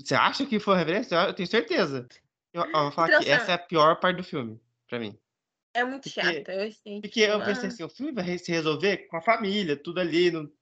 Você 0.00 0.14
acha 0.14 0.44
que 0.44 0.58
foi 0.58 0.76
referência? 0.76 1.14
Eu 1.14 1.34
tenho 1.34 1.48
certeza. 1.48 2.08
Eu, 2.52 2.62
ó, 2.74 2.82
vou 2.84 2.92
falar 2.92 3.20
que 3.20 3.28
essa 3.28 3.52
é 3.52 3.54
a 3.54 3.58
pior 3.58 3.98
parte 4.00 4.16
do 4.18 4.24
filme, 4.24 4.60
pra 4.88 4.98
mim. 4.98 5.18
É 5.74 5.82
muito 5.84 6.04
porque- 6.04 6.20
chata. 6.20 6.52
Eu 6.52 6.70
sei. 6.72 7.00
Porque 7.00 7.20
eu 7.20 7.40
Ah. 7.40 7.44
pensei 7.44 7.68
assim, 7.68 7.82
o 7.82 7.88
filme 7.88 8.12
vai 8.12 8.38
se 8.38 8.50
resolver 8.52 9.08
com 9.08 9.16
a 9.16 9.22
família, 9.22 9.76
tudo 9.76 10.00
ali. 10.00 10.30
No... 10.30 10.52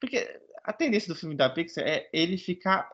Porque 0.00 0.40
a 0.64 0.72
tendência 0.72 1.08
do 1.08 1.18
filme 1.18 1.34
da 1.36 1.48
Pixar 1.50 1.84
é 1.86 2.08
ele 2.12 2.38
ficar. 2.38 2.90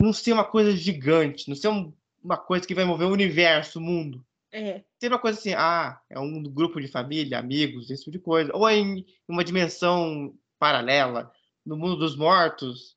Não 0.00 0.12
ser 0.12 0.32
uma 0.32 0.44
coisa 0.44 0.76
gigante, 0.76 1.48
não 1.48 1.56
ser 1.56 1.68
um- 1.68 1.94
uma 2.24 2.38
coisa 2.38 2.66
que 2.66 2.74
vai 2.74 2.84
mover 2.84 3.06
o 3.06 3.12
universo, 3.12 3.78
o 3.78 3.82
mundo. 3.82 4.24
É. 4.50 4.82
Ser 5.00 5.08
uma 5.08 5.18
coisa 5.18 5.38
assim, 5.38 5.52
ah, 5.52 6.00
é 6.08 6.18
um 6.18 6.42
grupo 6.42 6.80
de 6.80 6.88
família, 6.88 7.38
amigos, 7.38 7.90
esse 7.90 8.04
tipo 8.04 8.12
de 8.12 8.18
coisa. 8.18 8.50
Ou 8.56 8.68
é 8.68 8.76
em 8.76 9.04
uma 9.28 9.44
dimensão 9.44 10.34
paralela, 10.58 11.30
no 11.66 11.76
mundo 11.76 11.96
dos 11.96 12.16
mortos. 12.16 12.96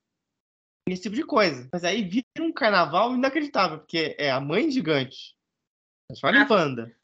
Esse 0.87 1.01
tipo 1.03 1.15
de 1.15 1.23
coisa. 1.23 1.67
Mas 1.73 1.83
aí 1.83 2.03
vira 2.03 2.25
um 2.39 2.53
carnaval 2.53 3.13
inacreditável, 3.13 3.79
porque 3.79 4.15
é 4.17 4.31
a 4.31 4.39
mãe 4.39 4.71
gigante. 4.71 5.35
Transforma 6.09 6.39
A- 6.39 6.43
em 6.43 6.47
panda. 6.47 6.95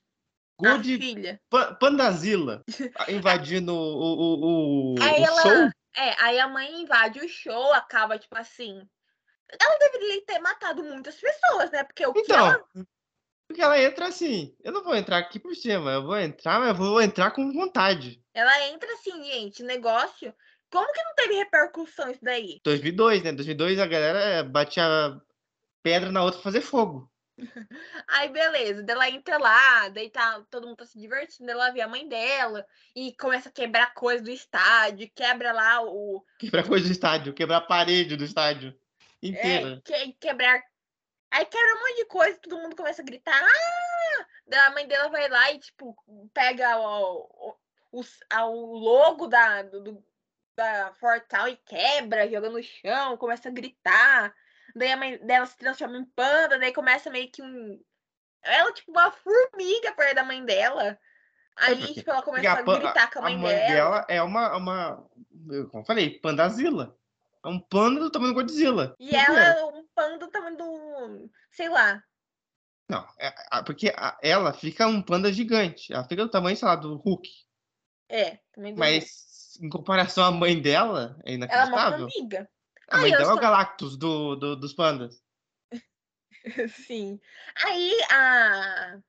A 0.64 0.82
filha. 0.82 1.42
Pa- 1.50 1.74
Pandazila 1.76 2.64
invadindo 3.10 3.74
o, 3.74 3.78
o, 3.78 4.94
o, 4.94 5.02
Aí 5.02 5.22
o 5.22 5.26
ela. 5.26 5.42
show. 5.42 5.70
É, 5.96 6.24
aí 6.24 6.40
a 6.40 6.48
mãe 6.48 6.82
invade 6.82 7.20
o 7.20 7.28
show, 7.28 7.74
acaba, 7.74 8.18
tipo 8.18 8.38
assim. 8.38 8.88
Ela 9.62 9.78
deveria 9.80 10.26
ter 10.26 10.40
matado 10.40 10.84
muitas 10.84 11.16
pessoas, 11.16 11.72
né? 11.72 11.84
Porque 11.84 12.06
o 12.06 12.14
que 12.14 12.20
Então, 12.22 12.48
ela. 12.48 12.64
porque 13.48 13.62
ela 13.62 13.82
entra 13.82 14.08
assim. 14.08 14.56
Eu 14.64 14.72
não 14.72 14.84
vou 14.84 14.96
entrar 14.96 15.18
aqui 15.18 15.40
por 15.40 15.56
cima, 15.56 15.92
eu 15.92 16.04
vou 16.04 16.18
entrar, 16.18 16.60
mas 16.60 16.70
eu 16.70 16.76
vou 16.76 17.02
entrar 17.02 17.32
com 17.32 17.52
vontade. 17.52 18.22
Ela 18.34 18.68
entra 18.68 18.92
assim, 18.94 19.24
gente, 19.24 19.64
negócio. 19.64 20.34
Como 20.72 20.92
que 20.92 21.04
não 21.04 21.14
teve 21.16 21.36
repercussão 21.36 22.10
isso 22.10 22.24
daí? 22.24 22.60
2002, 22.64 23.22
né? 23.24 23.32
2002 23.32 23.78
a 23.80 23.86
galera 23.86 24.44
batia 24.44 24.84
pedra 25.84 26.12
na 26.12 26.24
outra 26.24 26.40
pra 26.40 26.44
fazer 26.52 26.62
fogo. 26.62 27.12
Aí, 28.08 28.30
beleza. 28.30 28.84
Ela 28.88 29.10
entra 29.10 29.38
lá, 29.38 29.90
daí 29.90 30.10
tá, 30.10 30.44
todo 30.50 30.66
mundo 30.68 30.78
tá 30.78 30.86
se 30.86 31.00
divertindo, 31.00 31.52
ela 31.52 31.72
vê 31.72 31.82
a 31.82 31.88
mãe 31.88 32.08
dela 32.08 32.66
e 32.96 33.14
começa 33.18 33.50
a 33.50 33.52
quebrar 33.52 33.94
coisa 33.94 34.24
do 34.24 34.30
estádio, 34.32 35.10
quebra 35.16 35.52
lá 35.52 35.82
o. 35.84 36.24
Quebrar 36.40 36.66
coisa 36.68 36.86
do 36.86 36.92
estádio, 36.92 37.34
quebrar 37.34 37.58
a 37.58 37.62
parede 37.62 38.16
do 38.16 38.24
estádio 38.24 38.74
É, 39.24 39.30
inteira. 39.30 39.82
que- 39.84 40.14
quebrar. 40.14 40.62
Aí 41.32 41.46
quebra 41.46 41.76
um 41.76 41.80
monte 41.80 41.96
de 41.96 42.06
coisa, 42.06 42.38
todo 42.40 42.58
mundo 42.62 42.76
começa 42.76 43.02
a 43.02 43.06
gritar. 43.06 43.42
Ah! 43.44 44.26
Daí 44.48 44.60
a 44.60 44.70
mãe 44.72 44.88
dela 44.88 45.10
vai 45.10 45.28
lá 45.30 45.52
e, 45.52 45.60
tipo, 45.60 45.96
pega 46.34 46.78
o, 46.78 47.56
o, 47.92 48.00
o, 48.00 48.04
a- 48.32 48.46
o 48.46 48.78
logo 48.78 49.28
da, 49.28 49.64
do, 49.64 50.04
da 50.56 50.94
Fortal 51.00 51.48
e 51.48 51.58
quebra, 51.58 52.30
joga 52.30 52.50
no 52.50 52.62
chão, 52.62 53.18
começa 53.18 53.50
a 53.50 53.52
gritar. 53.52 54.34
Daí 54.76 54.92
a 54.92 54.98
mãe 54.98 55.18
dela 55.26 55.46
se 55.46 55.58
transforma 55.58 55.98
em 55.98 56.06
panda, 56.06 56.60
daí 56.60 56.72
começa 56.74 57.10
meio 57.10 57.32
que 57.32 57.42
um. 57.42 57.84
Ela, 58.44 58.72
tipo, 58.74 58.92
uma 58.92 59.10
formiga 59.12 59.92
perto 59.94 60.16
da 60.16 60.24
mãe 60.24 60.44
dela. 60.46 61.00
Aí, 61.56 61.76
porque- 61.78 61.94
tipo, 61.96 62.10
ela 62.12 62.22
começa 62.22 62.50
a, 62.50 62.60
a 62.60 62.64
gritar 62.80 63.12
com 63.12 63.20
a 63.20 63.22
a 63.22 63.26
mãe, 63.26 63.38
mãe 63.38 63.56
dela. 63.56 63.68
dela 63.70 64.06
é 64.10 64.22
uma, 64.22 64.56
uma. 64.58 65.10
Como 65.72 65.82
eu 65.82 65.86
falei, 65.86 66.20
pandazila. 66.20 66.96
É 67.46 67.48
um 67.50 67.60
panda 67.60 68.00
do 68.00 68.10
tamanho 68.10 68.34
do 68.34 68.36
Godzilla. 68.40 68.96
E 69.00 69.16
ela 69.16 69.40
é? 69.44 69.60
é 69.60 69.66
um 69.66 69.86
panda 69.94 70.30
também 70.32 70.56
do. 70.56 71.30
Sei 71.52 71.68
lá. 71.70 72.02
Não, 72.90 73.06
é- 73.20 73.34
a- 73.52 73.64
porque 73.64 73.94
a- 73.96 74.18
ela 74.22 74.54
fica 74.54 74.88
um 74.88 75.02
panda 75.02 75.32
gigante. 75.32 75.92
Ela 75.94 76.04
fica 76.08 76.24
do 76.24 76.32
tamanho, 76.32 76.56
sei 76.56 76.68
lá, 76.68 76.76
do 76.76 76.96
Hulk. 76.96 77.30
É, 78.10 78.40
também 78.54 78.74
do. 78.74 78.80
Mas 78.80 79.58
em 79.62 79.70
comparação 79.70 80.24
à 80.24 80.32
mãe 80.32 80.62
dela, 80.62 81.18
é 81.26 81.34
Ela 81.34 81.44
é 81.44 81.46
uma 81.46 81.46
inacreditável. 81.48 82.10
formiga. 82.10 82.50
a 82.90 82.98
mãe 82.98 83.12
Aí, 83.12 83.18
dela 83.18 83.32
é 83.32 83.36
o 83.36 83.40
Galactus 83.40 83.98
do, 83.98 84.36
do- 84.36 84.56
dos 84.56 84.74
pandas. 84.74 85.22
Sim. 86.88 87.20
Aí 87.64 87.94
a 88.12 89.00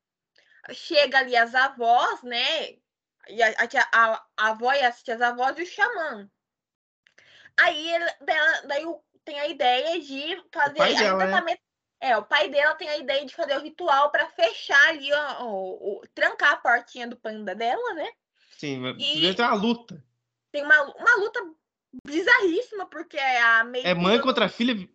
chega 0.73 1.19
ali 1.19 1.37
as 1.37 1.55
avós, 1.55 2.23
né? 2.23 2.71
E 3.29 3.43
a, 3.43 3.49
a, 3.49 4.13
a- 4.15 4.27
a 4.37 4.49
avó 4.49 4.73
e 4.73 4.83
as 4.83 5.03
tias 5.03 5.21
avós 5.21 5.59
e 5.59 5.63
o 5.63 5.67
xamã. 5.67 6.31
Aí 7.59 7.91
ele, 7.91 8.05
dela, 8.23 8.63
daí 8.67 8.85
o- 8.87 9.01
tem 9.25 9.39
a 9.41 9.47
ideia 9.49 10.01
de 10.01 10.43
fazer. 10.53 10.81
ainda 10.83 11.03
dela, 11.03 11.19
tá 11.31 11.41
né? 11.41 11.41
met- 11.43 11.63
É, 12.01 12.17
o 12.19 12.23
pai 12.25 12.51
dela 12.51 12.75
tem 12.75 12.89
a 12.89 12.99
ideia 12.99 13.25
de 13.25 13.35
fazer 13.35 13.57
o 13.57 13.63
ritual 13.63 14.11
para 14.11 14.29
fechar 14.31 14.89
ali, 14.89 15.11
ó, 15.13 15.45
o, 15.45 15.99
o- 15.99 16.03
trancar 16.15 16.53
a 16.53 16.57
portinha 16.57 17.07
do 17.07 17.17
panda 17.17 17.55
dela, 17.55 17.95
né? 17.95 18.11
Sim, 18.59 18.81
E- 18.99 19.35
ter 19.35 19.43
uma 19.43 19.55
luta. 19.55 20.05
Tem 20.53 20.63
uma, 20.63 20.83
uma 20.83 21.17
luta 21.17 21.41
bizarríssima, 22.07 22.87
porque 22.87 23.19
a 23.19 23.65
meio 23.65 23.87
É 23.87 23.95
mãe 23.95 24.21
contra 24.21 24.49
filha. 24.49 24.89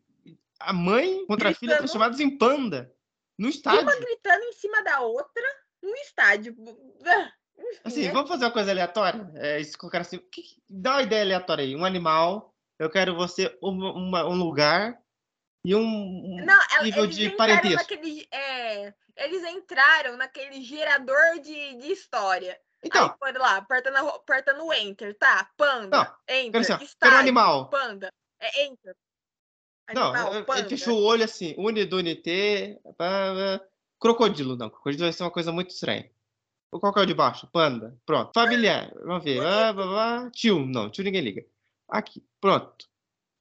A 0.60 0.74
mãe 0.74 1.26
contra 1.26 1.50
a 1.50 1.54
filha 1.54 1.70
Gritando. 1.72 1.78
transformadas 1.80 2.20
em 2.20 2.38
panda. 2.38 2.94
No 3.38 3.46
uma 3.46 3.50
estádio. 3.50 3.86
gritando 4.02 4.44
em 4.44 4.54
cima 4.54 4.84
da 4.84 5.00
outra 5.00 5.44
no 5.82 5.96
estádio. 5.96 6.56
Enfim, 7.58 7.80
Assim, 7.84 8.04
né? 8.06 8.12
vamos 8.12 8.30
fazer 8.30 8.46
uma 8.46 8.52
coisa 8.52 8.72
aleatória? 8.72 9.30
É, 9.36 9.60
isso 9.60 9.78
colocar 9.78 10.02
assim. 10.02 10.18
que- 10.32 10.62
dá 10.70 10.92
uma 10.96 11.02
ideia 11.04 11.24
aleatória 11.24 11.64
aí. 11.64 11.76
Um 11.76 11.86
animal. 11.86 12.49
Eu 12.80 12.90
quero 12.90 13.14
você 13.16 13.56
uma- 13.62 13.92
uma- 13.94 14.26
um 14.26 14.36
lugar 14.36 14.98
e 15.66 15.76
um, 15.76 16.38
Não, 16.46 16.60
ela- 16.72 16.84
nível 16.84 17.04
eles 17.04 17.16
de 17.18 17.30
parentesco. 17.32 17.76
naquele. 17.76 18.28
é, 18.32 18.94
eles 19.18 19.44
entraram 19.44 20.16
naquele 20.16 20.62
gerador 20.62 21.40
de, 21.42 21.76
de 21.76 21.92
história. 21.92 22.58
Então, 22.82 23.08
Aí 23.08 23.14
foram 23.20 23.42
lá, 23.42 23.58
apertando, 23.58 23.98
apertando 23.98 24.64
o 24.66 24.74
enter, 24.74 25.14
tá? 25.18 25.50
Panda, 25.58 25.98
Não, 25.98 26.16
enter, 26.36 26.62
assim, 26.62 26.84
estádio, 26.86 27.18
animal. 27.18 27.70
panda, 27.70 28.10
é 28.40 28.64
enter. 28.66 28.96
Não, 29.94 30.14
Animal, 30.14 30.34
eu- 30.36 30.46
panda. 30.46 30.60
ele 30.62 30.70
fechou 30.70 30.98
o 30.98 31.04
olho 31.04 31.26
assim, 31.26 31.54
unidunité, 31.58 32.80
pá, 32.98 33.34
pá. 33.60 33.66
crocodilo, 34.00 34.56
não, 34.56 34.70
crocodilo 34.70 35.04
vai 35.04 35.12
ser 35.12 35.24
uma 35.24 35.32
coisa 35.32 35.52
muito 35.52 35.72
estranha. 35.72 36.10
Qual 36.72 36.94
que 36.94 37.00
é 37.00 37.02
o 37.02 37.06
de 37.06 37.14
baixo? 37.16 37.48
Panda, 37.52 37.98
pronto. 38.06 38.32
Familiar, 38.34 38.94
vamos 39.04 39.24
ver, 39.26 39.44
ah, 39.46 39.74
blá, 39.74 39.86
blá. 39.86 40.32
tio, 40.32 40.66
não, 40.66 40.90
tio 40.90 41.04
ninguém 41.04 41.22
liga. 41.22 41.46
Aqui, 41.90 42.24
pronto. 42.40 42.88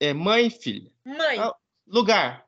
É 0.01 0.12
mãe 0.14 0.46
e 0.46 0.51
filha. 0.51 0.90
Mãe, 1.05 1.38
Ah, 1.38 1.55
Lugar. 1.86 2.46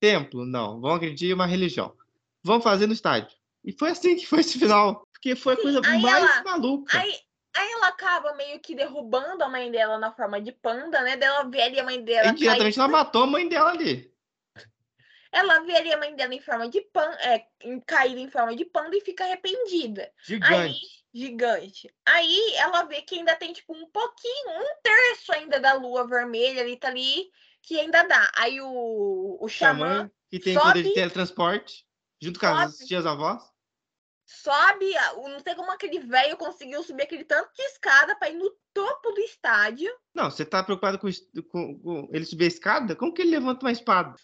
Templo, 0.00 0.44
não, 0.44 0.80
vamos 0.80 0.96
acreditar 0.98 1.30
em 1.30 1.34
uma 1.34 1.46
religião. 1.46 1.96
Vamos 2.42 2.62
fazer 2.64 2.86
no 2.86 2.92
estádio. 2.92 3.36
E 3.64 3.72
foi 3.72 3.90
assim 3.90 4.14
que 4.16 4.26
foi 4.26 4.40
esse 4.40 4.58
final, 4.58 5.06
porque 5.12 5.34
foi 5.34 5.54
a 5.54 5.56
Sim, 5.56 5.62
coisa 5.62 5.80
mais 5.80 6.04
ela- 6.04 6.42
maluca. 6.44 6.98
aí, 6.98 7.18
aí 7.56 7.72
ela 7.72 7.88
acaba 7.88 8.34
meio 8.34 8.60
que 8.60 8.74
derrubando 8.74 9.42
a 9.42 9.48
mãe 9.48 9.70
dela 9.70 9.98
na 9.98 10.12
forma 10.12 10.40
de 10.40 10.52
panda, 10.52 11.02
né? 11.02 11.16
Daí 11.16 11.28
ela 11.28 11.44
vê 11.44 11.62
ali 11.62 11.80
a 11.80 11.84
mãe 11.84 12.02
dela. 12.02 12.28
Indiretamente 12.28 12.78
ela 12.78 12.88
matou 12.88 13.22
a 13.24 13.26
mãe 13.26 13.48
dela 13.48 13.70
ali. 13.70 14.12
Ela 15.36 15.60
vê 15.60 15.76
ali 15.76 15.92
a 15.92 15.98
mãe 15.98 16.14
dela 16.16 16.34
em 16.34 16.40
forma 16.40 16.68
de 16.68 16.80
panda, 16.92 17.16
é, 17.22 17.46
em- 17.62 17.80
caída 17.80 18.20
em 18.20 18.30
forma 18.30 18.54
de 18.56 18.64
panda 18.64 18.96
e 18.96 19.00
fica 19.00 19.24
arrependida. 19.24 20.02
Aí, 20.02 20.12
Gigante. 20.26 20.80
gigante. 21.14 21.94
Aí 22.06 22.54
ela 22.56 22.84
vê 22.84 23.02
que 23.02 23.16
ainda 23.18 23.36
tem, 23.36 23.52
tipo, 23.52 23.74
um 23.74 23.86
pouquinho, 23.90 24.50
um 24.50 24.80
terço 24.82 25.32
ainda 25.32 25.58
da 25.60 25.74
lua 25.74 26.06
vermelha 26.06 26.62
ali, 26.62 26.76
tá 26.76 26.88
ali, 26.88 27.30
que 27.62 27.78
ainda 27.78 28.02
dá. 28.04 28.30
Aí 28.36 28.60
o, 28.60 29.38
o 29.40 29.48
xamã 29.48 30.10
que 30.30 30.38
tem 30.38 30.54
poder 30.54 30.82
de 30.82 30.88
sobe- 30.88 30.94
teletransporte, 30.94 31.86
junto 32.20 32.40
com 32.40 32.46
as 32.46 32.72
sobe. 32.76 32.86
tias 32.88 33.06
avós. 33.06 33.42
sobe, 34.24 34.92
não 35.28 35.38
sei 35.40 35.54
como 35.54 35.70
aquele 35.70 36.00
velho 36.00 36.36
conseguiu 36.36 36.82
subir 36.82 37.04
aquele 37.04 37.24
tanto 37.24 37.52
de 37.54 37.62
escada 37.62 38.16
pra 38.16 38.28
ir 38.30 38.34
no 38.34 38.50
topo 38.74 39.12
do 39.12 39.20
estádio. 39.20 39.90
Não, 40.14 40.30
você 40.30 40.44
tá 40.44 40.62
preocupado 40.64 40.98
com, 40.98 41.08
com- 41.50 41.78
com 41.78 42.08
ele 42.12 42.24
subir 42.24 42.44
a 42.46 42.48
escada? 42.48 42.96
Como 42.96 43.12
que 43.14 43.22
ele 43.22 43.30
levanta 43.30 43.64
uma 43.64 43.72
espada? 43.72 44.16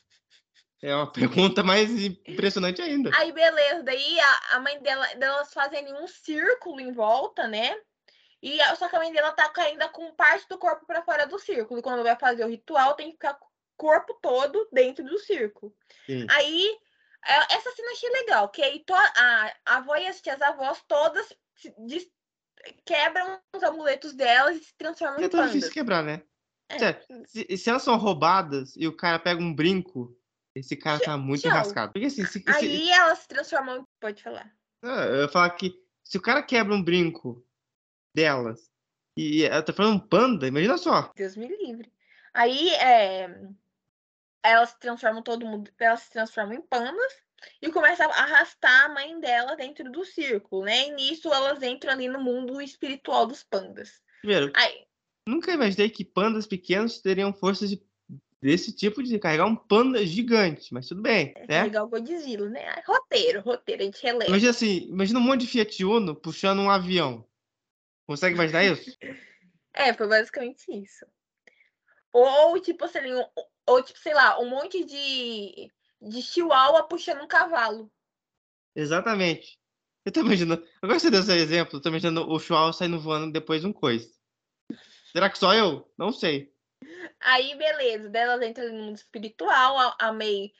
É 0.83 0.95
uma 0.95 1.11
pergunta 1.12 1.62
mais 1.62 1.91
impressionante 2.05 2.83
ainda. 2.83 3.11
Aí, 3.14 3.30
beleza, 3.30 3.85
daí 3.85 4.18
a, 4.18 4.57
a 4.57 4.61
mãe 4.61 4.83
dela, 4.83 5.07
delas 5.14 5.53
fazem 5.55 5.95
um 5.95 6.09
círculo 6.09 6.80
em 6.80 6.93
volta, 6.93 7.47
né? 7.47 7.76
E 8.43 8.59
só 8.76 8.89
que 8.89 8.97
a 8.97 8.99
mãe 8.99 9.12
dela 9.12 9.30
tá 9.30 9.53
ainda 9.59 9.89
com 9.89 10.12
parte 10.14 10.49
do 10.49 10.59
corpo 10.59 10.85
pra 10.85 11.03
fora 11.03 11.24
do 11.24 11.39
círculo. 11.39 11.78
E 11.78 11.83
quando 11.83 12.03
vai 12.03 12.16
fazer 12.18 12.45
o 12.45 12.49
ritual, 12.49 12.95
tem 12.95 13.07
que 13.07 13.12
ficar 13.12 13.35
o 13.41 13.47
corpo 13.76 14.18
todo 14.20 14.68
dentro 14.72 15.05
do 15.05 15.16
círculo. 15.20 15.72
Sim. 16.05 16.26
Aí, 16.28 16.76
é- 17.24 17.55
essa 17.55 17.70
cena 17.70 17.89
eu 17.89 17.93
achei 17.93 18.11
legal, 18.11 18.49
que 18.49 18.61
aí 18.61 18.80
to- 18.85 18.93
a, 18.95 19.55
a 19.64 19.76
avó 19.76 19.95
e 19.95 20.09
as 20.09 20.20
tias 20.20 20.43
avós 20.43 20.83
todas 20.89 21.33
des- 21.78 22.11
quebram 22.85 23.41
os 23.55 23.62
amuletos 23.62 24.12
delas 24.14 24.57
e 24.57 24.64
se 24.64 24.74
transformam 24.76 25.20
É 25.20 25.24
em 25.26 25.28
tão 25.28 25.39
pandas. 25.39 25.53
difícil 25.53 25.72
quebrar, 25.72 26.03
né? 26.03 26.22
É. 26.68 26.78
Se, 27.26 27.57
se 27.57 27.70
elas 27.70 27.83
são 27.83 27.97
roubadas 27.97 28.74
e 28.76 28.89
o 28.89 28.97
cara 28.97 29.18
pega 29.20 29.41
um 29.41 29.55
brinco, 29.55 30.16
esse 30.55 30.76
cara 30.76 31.00
tá 31.00 31.16
muito 31.16 31.42
tchau. 31.42 31.50
enrascado. 31.50 31.92
Porque 31.92 32.07
assim, 32.07 32.24
se, 32.26 32.40
se- 32.40 32.44
Aí 32.46 32.90
elas 32.90 33.20
se 33.20 33.28
transformam 33.28 33.78
em... 33.78 33.84
Pode 34.00 34.22
falar. 34.22 34.53
Ah, 34.82 35.05
eu 35.07 35.22
ia 35.22 35.28
falar 35.28 35.50
que 35.50 35.72
se 36.05 36.18
o 36.18 36.22
cara 36.22 36.42
quebra 36.42 36.74
um 36.74 36.82
brinco 36.82 37.44
delas 38.14 38.70
e 39.16 39.44
ela 39.44 39.62
tá 39.62 39.72
falando 39.72 39.96
um 39.96 40.09
panda, 40.09 40.46
imagina 40.46 40.76
só. 40.76 41.11
Deus 41.14 41.36
me 41.36 41.46
livre. 41.48 41.92
Aí, 42.34 42.70
é, 42.74 43.28
elas 44.42 44.70
se 44.70 44.78
transformam 44.80 45.22
todo 45.22 45.46
mundo, 45.46 45.70
elas 45.78 46.00
se 46.03 46.11
transformam 46.11 46.55
em 46.55 46.62
pandas 46.62 47.12
e 47.61 47.70
começam 47.70 48.11
a 48.11 48.14
arrastar 48.14 48.86
a 48.86 48.88
mãe 48.88 49.18
dela 49.20 49.55
dentro 49.57 49.90
do 49.90 50.05
círculo, 50.05 50.64
né? 50.64 50.88
E 50.88 50.90
nisso 50.92 51.32
elas 51.32 51.62
entram 51.62 51.92
ali 51.92 52.09
no 52.09 52.20
mundo 52.20 52.61
espiritual 52.61 53.26
dos 53.26 53.42
pandas. 53.42 54.00
Primeiro, 54.20 54.53
Aí, 54.55 54.84
nunca 55.28 55.53
imaginei 55.53 55.90
que 55.90 56.05
pandas 56.05 56.46
pequenos 56.46 57.00
teriam 57.00 57.32
forças 57.32 57.70
de- 57.70 57.82
desse 58.43 58.72
tipo 58.72 59.03
de 59.03 59.18
carregar 59.20 59.47
um 59.47 59.55
panda 59.55 60.05
gigante, 60.05 60.74
mas 60.74 60.88
tudo 60.88 61.01
bem, 61.01 61.32
né? 61.49 61.62
legal 61.62 61.88
Godzilla, 61.88 62.49
né? 62.49 62.82
Roteiro, 62.84 63.40
roteiro, 63.40 63.82
a 63.82 63.84
gente 63.84 64.03
releva. 64.03 64.28
Imagina 64.28 64.51
assim, 64.51 64.78
imagina 64.88 65.20
um 65.20 65.22
monte 65.22 65.43
de 65.43 65.47
Fiat 65.47 65.84
Uno 65.84 66.14
puxando 66.16 66.59
um 66.59 66.70
avião. 66.70 67.24
Consegue 68.07 68.34
imaginar 68.34 68.64
isso? 68.64 68.90
É, 69.74 69.90
foi 69.95 70.07
basicamente 70.07 70.66
isso. 70.70 71.07
Ou, 72.12 72.61
tipo, 72.61 72.84
assim, 72.84 72.99
um- 73.11 73.24
ou, 73.66 73.82
tipo, 73.82 73.99
sei 73.99 74.12
lá, 74.12 74.38
um 74.38 74.51
monte 74.51 74.84
de, 74.84 75.70
de 75.99 76.20
chihuahua 76.20 76.82
puxando 76.82 77.22
um 77.22 77.26
cavalo. 77.26 77.90
Exatamente. 78.76 79.59
Eu 80.05 80.12
tô 80.12 80.20
imaginando. 80.20 80.62
Agora 80.82 80.99
você 81.01 81.11
deu 81.11 81.20
esse 81.20 81.32
exemplo, 81.32 81.78
eu 81.78 81.80
tô 81.80 81.88
imaginando 81.88 82.30
o 82.30 82.38
Chihuahua 82.38 82.74
saindo 82.74 83.01
voando 83.01 83.32
depois 83.32 83.62
de 83.62 83.66
um 83.66 83.72
coice. 83.72 84.12
Será 85.11 85.30
que 85.30 85.38
só 85.38 85.55
eu? 85.55 85.90
Não 85.97 86.12
sei. 86.12 86.51
Aí, 87.20 87.55
beleza, 87.57 88.09
delas 88.09 88.43
entra 88.43 88.68
no 88.70 88.83
mundo 88.85 88.97
espiritual, 88.97 89.78
a, 89.78 89.97
a 89.99 90.12
May 90.12 90.53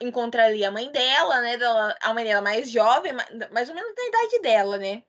encontra 0.00 0.46
ali 0.46 0.64
a 0.64 0.70
mãe 0.70 0.90
dela, 0.90 1.40
né? 1.40 1.56
Dela, 1.56 1.96
a 2.00 2.14
mãe 2.14 2.24
dela 2.24 2.42
mais 2.42 2.70
jovem, 2.70 3.12
ma- 3.12 3.26
mais 3.52 3.68
ou 3.68 3.74
menos 3.74 3.94
da 3.94 4.04
idade 4.04 4.40
dela, 4.40 4.78
né? 4.78 5.02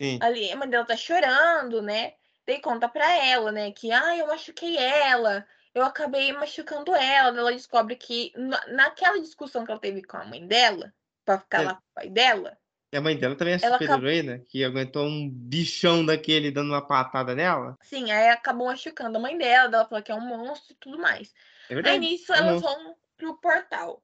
Sim. 0.00 0.18
Ali, 0.22 0.50
a 0.50 0.56
mãe 0.56 0.68
dela 0.68 0.84
tá 0.84 0.96
chorando, 0.96 1.82
né? 1.82 2.14
Daí 2.46 2.60
conta 2.60 2.88
pra 2.88 3.10
ela, 3.26 3.52
né? 3.52 3.70
Que, 3.72 3.92
ah, 3.92 4.16
eu 4.16 4.26
machuquei 4.26 4.76
ela, 4.76 5.46
eu 5.74 5.82
acabei 5.82 6.32
machucando 6.32 6.94
ela. 6.94 7.38
Ela 7.38 7.52
descobre 7.52 7.94
que 7.96 8.32
na- 8.36 8.66
naquela 8.68 9.20
discussão 9.20 9.64
que 9.64 9.70
ela 9.70 9.80
teve 9.80 10.02
com 10.02 10.16
a 10.16 10.24
mãe 10.24 10.46
dela, 10.46 10.92
pra 11.24 11.38
ficar 11.38 11.62
lá 11.62 11.74
com 11.74 11.80
o 11.80 11.94
pai 11.94 12.08
dela, 12.08 12.58
E 12.92 12.96
a 12.96 13.00
mãe 13.00 13.16
dela 13.18 13.36
também 13.36 13.54
é 13.54 13.58
super 13.58 13.84
acabou- 13.84 14.08
heroína, 14.08 14.38
que 14.48 14.64
aguentou 14.64 15.04
um 15.06 15.28
bichão 15.30 16.04
daquele 16.06 16.50
dando 16.50 16.68
uma 16.70 16.80
patada 16.86 17.34
nela. 17.34 17.76
sim, 17.82 18.10
aí 18.10 18.28
acabou 18.30 18.66
machucando 18.68 19.18
a 19.18 19.20
mãe 19.20 19.36
dela, 19.36 19.74
ela 19.74 19.86
falou 19.86 20.02
que 20.02 20.10
é 20.10 20.14
um 20.14 20.20
monstro 20.26 20.72
e 20.72 20.76
tudo 20.80 20.98
mais. 20.98 21.28
É 21.68 21.72
Aí 21.72 21.74
verdade. 21.74 21.98
nisso 21.98 22.32
é 22.32 22.38
elas 22.38 22.62
vão 22.62 22.96
pro 23.16 23.38
portal. 23.40 24.02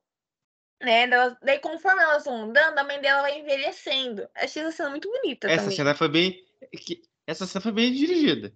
Né? 0.83 1.07
Daí 1.43 1.59
conforme 1.61 2.03
elas 2.03 2.25
vão 2.27 2.43
andando, 2.43 2.79
a 2.79 2.85
mãe 2.85 3.01
dela 3.01 3.23
vai 3.23 3.39
envelhecendo. 3.41 4.29
Achei 4.35 4.63
essa 4.63 4.73
cena 4.77 4.91
muito 4.91 5.09
bonita 5.11 5.49
Essa 5.49 5.63
também. 5.63 5.77
cena 5.77 5.95
foi 5.95 6.09
bem. 6.09 6.45
Essa 7.27 7.47
cena 7.47 7.63
foi 7.63 7.73
bem 7.73 7.91
dirigida. 7.91 8.53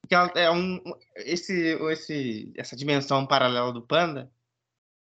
Porque 0.00 0.14
ela 0.16 0.32
é 0.34 0.50
um. 0.50 0.82
Esse, 1.14 1.78
esse, 1.92 2.52
essa 2.56 2.74
dimensão 2.74 3.24
paralela 3.24 3.72
do 3.72 3.82
panda, 3.86 4.32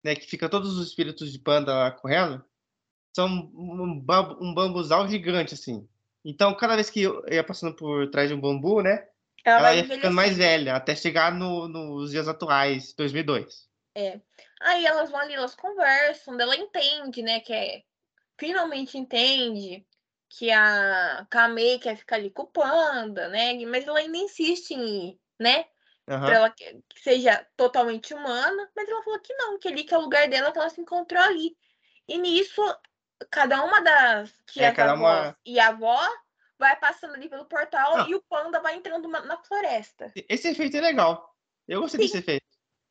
né? 0.05 0.15
Que 0.15 0.25
fica 0.29 0.49
todos 0.49 0.79
os 0.79 0.87
espíritos 0.87 1.33
de 1.33 1.39
panda 1.41 1.75
lá 1.75 1.91
correndo, 1.91 2.45
são 3.15 3.27
um, 3.29 3.99
bambu, 4.01 4.39
um 4.45 4.55
bambuzal 4.55 5.07
gigante, 5.09 5.55
assim. 5.55 5.89
Então, 6.25 6.55
cada 6.55 6.75
vez 6.75 6.89
que 6.89 7.03
eu 7.03 7.25
ia 7.29 7.45
passando 7.45 7.75
por 7.75 8.11
trás 8.11 8.29
de 8.29 8.35
um 8.35 8.41
bambu, 8.41 8.81
né? 8.81 9.09
Ela, 9.45 9.59
Ela 9.59 9.75
ia 9.75 9.85
ficando 9.85 10.15
mais 10.15 10.37
velha, 10.37 10.77
até 10.77 10.95
chegar 10.95 11.33
no- 11.33 11.67
nos 11.67 12.13
dias 12.13 12.29
atuais, 12.29 12.95
2002. 12.95 13.69
Aí 14.61 14.87
elas 14.87 15.11
vão 15.11 15.21
ali, 15.21 15.35
elas 15.35 15.55
conversam, 15.55 16.41
ela 16.41 16.57
entende, 16.57 17.23
né? 17.23 17.41
Que 17.41 17.53
é. 17.53 17.83
Finalmente 18.39 18.97
entende 18.97 19.85
que 20.29 20.51
a 20.51 21.27
Kamei 21.29 21.79
quer 21.79 21.97
ficar 21.97 22.17
ali 22.17 22.31
com 22.31 22.43
o 22.43 22.47
panda, 22.47 23.29
né? 23.29 23.55
Mas 23.67 23.87
ela 23.87 23.99
ainda 23.99 24.17
insiste 24.17 24.71
em 24.73 25.11
ir, 25.11 25.21
né? 25.39 25.67
Aham. 26.09 26.27
Pra 26.27 26.35
ela 26.37 26.51
que 26.51 26.81
seja 26.97 27.47
totalmente 27.57 28.15
humana, 28.15 28.71
mas 28.75 28.89
ela 28.89 29.03
falou 29.03 29.21
que 29.21 29.35
não, 29.35 29.59
que 29.59 29.69
ali 29.69 29.85
que 29.85 29.93
é 29.95 29.99
o 29.99 30.03
lugar 30.03 30.29
dela, 30.29 30.51
que 30.53 30.59
ela 30.59 30.71
se 30.71 30.81
encontrou 30.81 31.23
ali. 31.23 31.57
E 32.09 32.19
nisso, 32.19 32.63
cada 33.31 33.63
uma 33.65 33.81
das 33.81 34.33
tias 34.47 34.75
cada 34.75 34.93
avós 34.93 35.01
uma- 35.29 35.37
e 35.45 35.59
a 35.61 35.69
avó 35.69 36.01
vai 36.59 36.77
passando 36.77 37.15
ali 37.15 37.29
pelo 37.29 37.45
portal 37.45 37.99
Não. 37.99 38.09
e 38.09 38.15
o 38.15 38.23
panda 38.23 38.61
vai 38.61 38.77
entrando 38.77 39.09
na 39.09 39.37
floresta. 39.43 40.13
Esse 40.29 40.49
efeito 40.49 40.77
é 40.77 40.81
legal. 40.81 41.35
Eu 41.67 41.81
gostei 41.81 42.01
Sim. 42.01 42.07
desse 42.07 42.19
efeito. 42.19 42.47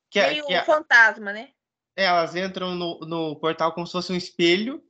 Que, 0.10 0.20
é- 0.20 0.30
Meio 0.32 0.46
que 0.46 0.54
é- 0.54 0.64
fantasma, 0.64 1.32
né? 1.32 1.50
É, 1.96 2.06
elas 2.06 2.36
entram 2.36 2.74
no, 2.76 3.00
no 3.02 3.36
portal 3.40 3.74
como 3.74 3.86
se 3.86 3.94
fosse 3.94 4.12
um 4.12 4.16
espelho. 4.16 4.84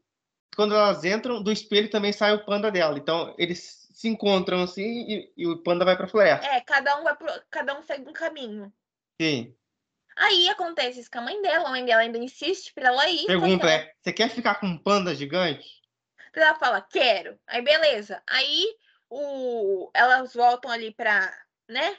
Quando 0.56 0.76
elas 0.76 1.04
entram, 1.06 1.42
do 1.42 1.52
espelho 1.52 1.90
também 1.90 2.12
sai 2.12 2.34
o 2.34 2.46
panda 2.46 2.72
dela. 2.72 2.98
Então, 2.98 3.34
eles 3.38 3.88
se 3.94 4.08
encontram 4.08 4.62
assim 4.64 4.84
e, 5.08 5.34
e 5.38 5.48
o 5.48 5.62
panda 5.64 5.86
vai 5.86 5.96
pra 5.96 6.08
floresta. 6.08 6.46
É, 6.48 6.60
cada 6.62 7.00
um 7.00 7.04
vai 7.04 7.16
pro, 7.16 7.28
cada 7.50 7.78
um 7.78 7.84
segue 7.84 8.10
um 8.10 8.14
caminho. 8.14 8.72
Sim. 9.22 9.56
Aí 10.24 10.50
acontece 10.50 11.00
isso 11.00 11.10
com 11.12 11.20
a 11.20 11.24
mãe 11.24 11.42
dela, 11.42 11.68
a 11.68 11.72
mãe 11.72 11.84
dela 11.84 12.02
ainda 12.02 12.18
insiste 12.18 12.74
pra 12.74 12.88
ela 12.90 13.10
ir. 13.10 13.26
Pergunta 13.26 13.58
porque 13.60 13.68
é: 13.68 13.94
você 14.02 14.14
quer 14.14 14.30
ficar 14.30 14.56
com 14.56 14.68
um 14.68 14.78
panda 14.78 15.16
gigante? 15.16 15.68
ela, 16.34 16.46
ela 16.48 16.56
fala, 16.60 16.82
quero. 16.82 17.40
Aí 17.48 17.62
beleza. 17.62 18.22
Aí 18.28 18.66
o, 19.10 19.90
elas 19.94 20.34
voltam 20.34 20.70
ali 20.72 20.94
pra, 20.94 21.34
né? 21.68 21.98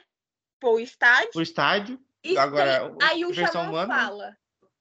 Pro 0.59 0.79
estádio. 0.79 1.31
Pro 1.31 1.41
estádio? 1.41 1.99
E 2.23 2.37
Agora, 2.37 2.89
tem- 2.89 2.97
aí 3.09 3.25
o 3.25 3.33
Xamã 3.33 3.69
humana? 3.69 3.93
fala, 3.93 4.37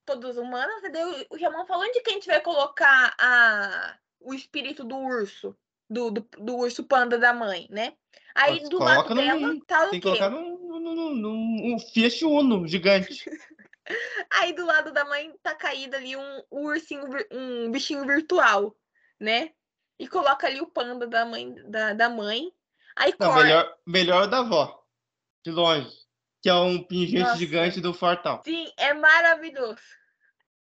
todos 0.07 0.37
humanos, 0.37 0.83
e 0.85 0.89
daí 0.91 1.27
o- 1.29 1.39
Xamã 1.39 1.67
fala 1.67 1.85
onde 1.85 2.01
que 2.01 2.11
a 2.11 2.13
gente 2.13 2.29
vai 2.29 2.41
colocar 2.41 3.13
a, 3.19 3.97
o 4.21 4.33
espírito 4.33 4.85
do 4.85 4.97
urso, 4.97 5.57
do, 5.91 6.13
do, 6.13 6.21
do 6.39 6.57
urso 6.57 6.85
panda 6.85 7.19
da 7.19 7.33
mãe, 7.35 7.67
né? 7.69 7.95
Aí 8.35 8.59
Nossa, 8.59 8.69
do 8.71 8.79
lado 8.79 9.15
dela 9.15 9.35
num- 9.41 9.61
tá 9.61 9.87
o 9.87 9.91
Tem 9.91 10.01
que 10.01 10.09
quê? 10.11 10.17
colocar 10.19 10.31
num, 10.31 10.62
num, 10.83 10.95
num, 10.95 11.15
num- 11.15 11.75
um 11.75 11.79
Fiat 11.79 12.25
Uno 12.25 12.67
gigante. 12.67 13.25
Aí 14.31 14.53
do 14.53 14.65
lado 14.65 14.93
da 14.93 15.05
mãe 15.05 15.35
tá 15.43 15.55
caído 15.55 15.97
ali 15.97 16.17
um 16.17 16.43
ursinho, 16.51 17.03
um 17.33 17.71
bichinho 17.71 18.07
virtual, 18.07 18.77
né? 19.21 19.51
E 19.99 20.09
coloca 20.09 20.47
ali 20.47 20.61
o 20.61 20.67
panda 20.67 21.07
da 21.07 21.25
mãe, 21.25 21.55
da, 21.69 21.93
da 21.93 22.09
mãe. 22.09 22.51
Aí 22.97 23.15
Não, 23.19 23.29
corta. 23.29 23.43
melhor, 23.45 23.77
melhor 23.87 24.27
da 24.29 24.39
avó. 24.39 24.83
De 25.45 25.51
longe. 25.51 25.91
Que 26.41 26.49
é 26.49 26.55
um 26.55 26.83
pingente 26.83 27.21
Nossa. 27.23 27.37
gigante 27.37 27.81
do 27.81 27.93
Fortal. 27.95 28.43
Sim, 28.45 28.71
é 28.77 28.93
maravilhoso. 28.95 29.81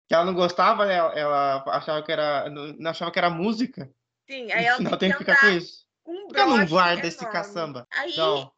Que 0.07 0.15
ela 0.15 0.25
não 0.25 0.33
gostava, 0.33 0.85
né? 0.85 0.95
Ela 0.95 1.63
achava 1.67 2.03
que 2.03 2.11
era. 2.11 2.49
Não 2.49 2.73
não 2.73 2.91
achava 2.91 3.11
que 3.11 3.19
era 3.19 3.29
música. 3.29 3.89
Sim, 4.29 4.51
aí 4.51 4.61
no 4.63 4.67
ela 4.67 4.77
final 4.77 4.97
tem 4.97 5.09
tem 5.09 5.11
que 5.11 5.17
ficar 5.17 5.39
com 5.39 5.47
isso. 5.49 5.85
um 6.05 6.27
Por 6.27 6.33
que 6.35 6.39
ela 6.41 6.57
não 6.57 6.65
guarda 6.65 7.07
esse 7.07 7.19
enorme. 7.23 7.31
caçamba? 7.39 7.87
Aí, 7.91 8.15
Não. 8.17 8.51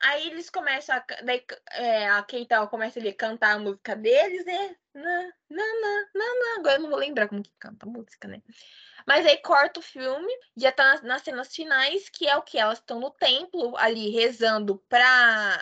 Aí 0.00 0.28
eles 0.28 0.50
começam 0.50 0.96
a. 0.96 1.04
Daí, 1.22 1.44
é, 1.72 2.08
a 2.08 2.22
Keital 2.22 2.68
começa 2.68 2.98
ali 2.98 3.10
a 3.10 3.14
cantar 3.14 3.54
a 3.54 3.58
música 3.58 3.94
deles, 3.94 4.44
né? 4.44 4.76
Não, 4.94 5.32
não, 5.50 6.06
não, 6.14 6.40
não. 6.40 6.58
Agora 6.58 6.76
eu 6.76 6.80
não 6.80 6.90
vou 6.90 6.98
lembrar 6.98 7.28
como 7.28 7.42
que 7.42 7.52
canta 7.58 7.86
a 7.86 7.88
música, 7.88 8.26
né? 8.26 8.42
Mas 9.06 9.26
aí 9.26 9.38
corta 9.38 9.80
o 9.80 9.82
filme, 9.82 10.32
já 10.56 10.72
tá 10.72 10.84
nas, 10.84 11.02
nas 11.02 11.22
cenas 11.22 11.54
finais, 11.54 12.08
que 12.08 12.26
é 12.26 12.36
o 12.36 12.42
que? 12.42 12.58
Elas 12.58 12.78
estão 12.78 13.00
no 13.00 13.10
templo 13.10 13.76
ali 13.76 14.10
rezando 14.10 14.82
pra. 14.88 15.58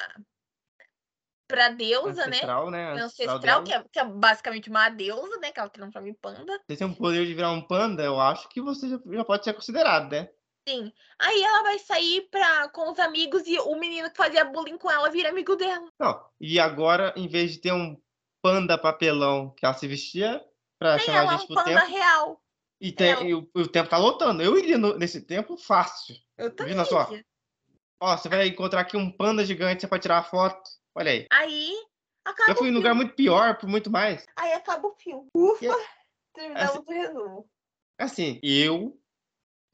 pra 1.46 1.68
deusa, 1.70 2.26
ancestral, 2.26 2.70
né? 2.70 2.94
né? 2.94 3.02
Ancestral, 3.02 3.64
que 3.64 3.72
é, 3.72 3.84
que 3.90 3.98
é 3.98 4.04
basicamente 4.04 4.70
uma 4.70 4.88
deusa, 4.88 5.38
né? 5.38 5.52
Que 5.52 5.60
ela 5.60 5.68
transforma 5.68 6.08
em 6.08 6.14
panda. 6.14 6.60
Você 6.68 6.76
tem 6.76 6.86
um 6.86 6.94
poder 6.94 7.26
de 7.26 7.34
virar 7.34 7.52
um 7.52 7.62
panda, 7.62 8.02
eu 8.02 8.20
acho 8.20 8.48
que 8.48 8.60
você 8.60 8.88
já, 8.88 8.98
já 9.06 9.24
pode 9.24 9.44
ser 9.44 9.54
considerado, 9.54 10.10
né? 10.10 10.28
Sim. 10.68 10.92
Aí 11.18 11.42
ela 11.42 11.62
vai 11.62 11.78
sair 11.78 12.28
pra, 12.30 12.68
com 12.68 12.90
os 12.92 12.98
amigos 12.98 13.46
e 13.46 13.58
o 13.58 13.74
menino 13.78 14.10
que 14.10 14.16
fazia 14.16 14.44
bullying 14.44 14.76
com 14.78 14.90
ela 14.90 15.08
vira 15.10 15.30
amigo 15.30 15.56
dela. 15.56 15.88
Não. 15.98 16.24
E 16.40 16.60
agora, 16.60 17.12
em 17.16 17.26
vez 17.26 17.52
de 17.52 17.58
ter 17.58 17.72
um 17.72 17.96
panda 18.42 18.76
papelão 18.78 19.50
que 19.56 19.64
ela 19.64 19.74
se 19.74 19.86
vestia 19.88 20.44
pra 20.78 20.96
Tem 20.96 21.06
chamar 21.06 21.18
a 21.18 21.22
ela, 21.22 21.32
gente 21.32 21.44
um 21.44 21.46
pro 21.46 21.64
panda 21.64 21.80
tempo, 21.80 21.92
real. 21.92 22.42
e, 22.80 22.92
tem, 22.92 23.28
e 23.28 23.34
o, 23.34 23.48
o 23.54 23.66
tempo 23.66 23.88
tá 23.88 23.96
lotando. 23.98 24.42
Eu 24.42 24.58
iria 24.58 24.76
no- 24.78 24.96
nesse 24.98 25.22
tempo 25.22 25.56
fácil. 25.56 26.14
Eu 26.36 26.54
também. 26.54 26.74
Imagina 26.74 26.84
só. 26.84 27.10
Ó, 28.00 28.16
você 28.16 28.28
vai 28.28 28.46
encontrar 28.46 28.82
aqui 28.82 28.96
um 28.96 29.10
panda 29.10 29.44
gigante 29.44 29.86
pra 29.88 29.98
tirar 29.98 30.22
foto. 30.22 30.70
Olha 30.94 31.10
aí. 31.10 31.26
Aí 31.32 31.72
acaba 32.24 32.52
Eu 32.52 32.56
fui 32.56 32.68
em 32.68 32.72
um 32.72 32.74
lugar 32.76 32.94
muito 32.94 33.14
pior, 33.14 33.56
por 33.58 33.68
muito 33.68 33.90
mais. 33.90 34.24
Aí 34.36 34.52
acaba 34.52 34.86
o 34.86 34.94
filme. 34.94 35.26
Ufa! 35.34 35.64
E- 35.64 35.98
Terminamos 36.34 36.70
assim- 36.76 36.78
o 36.86 36.90
resumo. 36.92 37.50
Assim, 37.98 38.38
eu, 38.44 38.96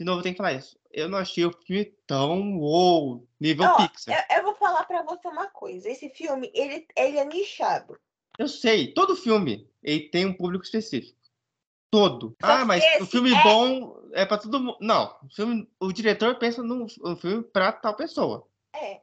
de 0.04 0.10
novo, 0.10 0.22
tenho 0.22 0.34
que 0.34 0.38
falar 0.38 0.52
isso. 0.52 0.78
Eu 0.92 1.08
não 1.08 1.18
achei 1.18 1.46
o 1.46 1.52
filme 1.66 1.86
tão 2.06 2.58
wow, 2.58 3.26
nível 3.40 3.64
Ó, 3.64 3.88
Pixar. 3.88 4.26
Eu, 4.30 4.36
eu 4.36 4.42
vou 4.44 4.54
falar 4.54 4.84
pra 4.84 5.02
você 5.02 5.26
uma 5.26 5.48
coisa. 5.48 5.88
Esse 5.88 6.10
filme, 6.10 6.52
ele, 6.54 6.86
ele 6.94 7.16
é 7.16 7.24
nichado. 7.24 7.98
Eu 8.38 8.46
sei, 8.46 8.92
todo 8.92 9.16
filme 9.16 9.66
ele 9.82 10.10
tem 10.10 10.26
um 10.26 10.34
público 10.34 10.62
específico. 10.62 11.18
Todo. 11.90 12.36
Só 12.44 12.52
ah, 12.52 12.64
mas 12.64 12.84
o 13.00 13.06
filme 13.06 13.32
é- 13.32 13.42
bom 13.42 13.98
é 14.12 14.26
pra 14.26 14.36
todo 14.36 14.60
mundo. 14.60 14.76
Não, 14.80 15.16
o, 15.22 15.34
filme, 15.34 15.70
o 15.80 15.92
diretor 15.92 16.38
pensa 16.38 16.62
num 16.62 16.86
um 17.02 17.16
filme 17.16 17.42
pra 17.42 17.72
tal 17.72 17.96
pessoa. 17.96 18.46
É. 18.74 19.00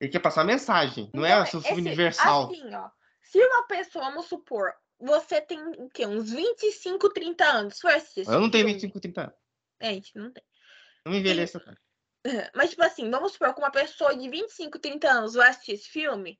Ele 0.00 0.10
quer 0.10 0.18
passar 0.18 0.44
mensagem, 0.44 1.10
não 1.14 1.24
Então, 1.24 1.38
é 1.38 1.42
assim, 1.42 1.56
um 1.56 1.62
filme 1.62 1.80
universal. 1.80 2.50
Assim, 2.50 2.74
ó. 2.74 2.90
Se 3.22 3.38
uma 3.38 3.66
pessoa, 3.66 4.06
vamos 4.06 4.26
supor, 4.26 4.72
você 4.98 5.40
tem 5.40 5.58
o 5.78 5.88
quê? 5.88 6.04
Uns 6.04 6.30
25, 6.30 7.08
30 7.10 7.44
anos. 7.44 7.80
Foi 7.80 7.94
assistir 7.94 8.30
eu 8.30 8.40
não 8.40 8.50
tenho 8.50 8.64
filme? 8.64 8.74
25, 8.74 9.00
30 9.00 9.20
anos. 9.22 9.39
É, 9.80 9.94
gente, 9.94 10.14
não 10.16 10.30
tem. 10.32 10.42
Não 11.04 11.12
me 11.12 11.18
envelheça, 11.18 11.58
cara. 11.60 11.78
Mas, 12.54 12.70
tipo 12.70 12.82
assim, 12.82 13.10
vamos 13.10 13.32
supor 13.32 13.54
que 13.54 13.60
uma 13.60 13.70
pessoa 13.70 14.14
de 14.14 14.28
25, 14.28 14.78
30 14.78 15.10
anos 15.10 15.34
vai 15.34 15.48
assistir 15.48 15.72
esse 15.72 15.88
filme. 15.88 16.38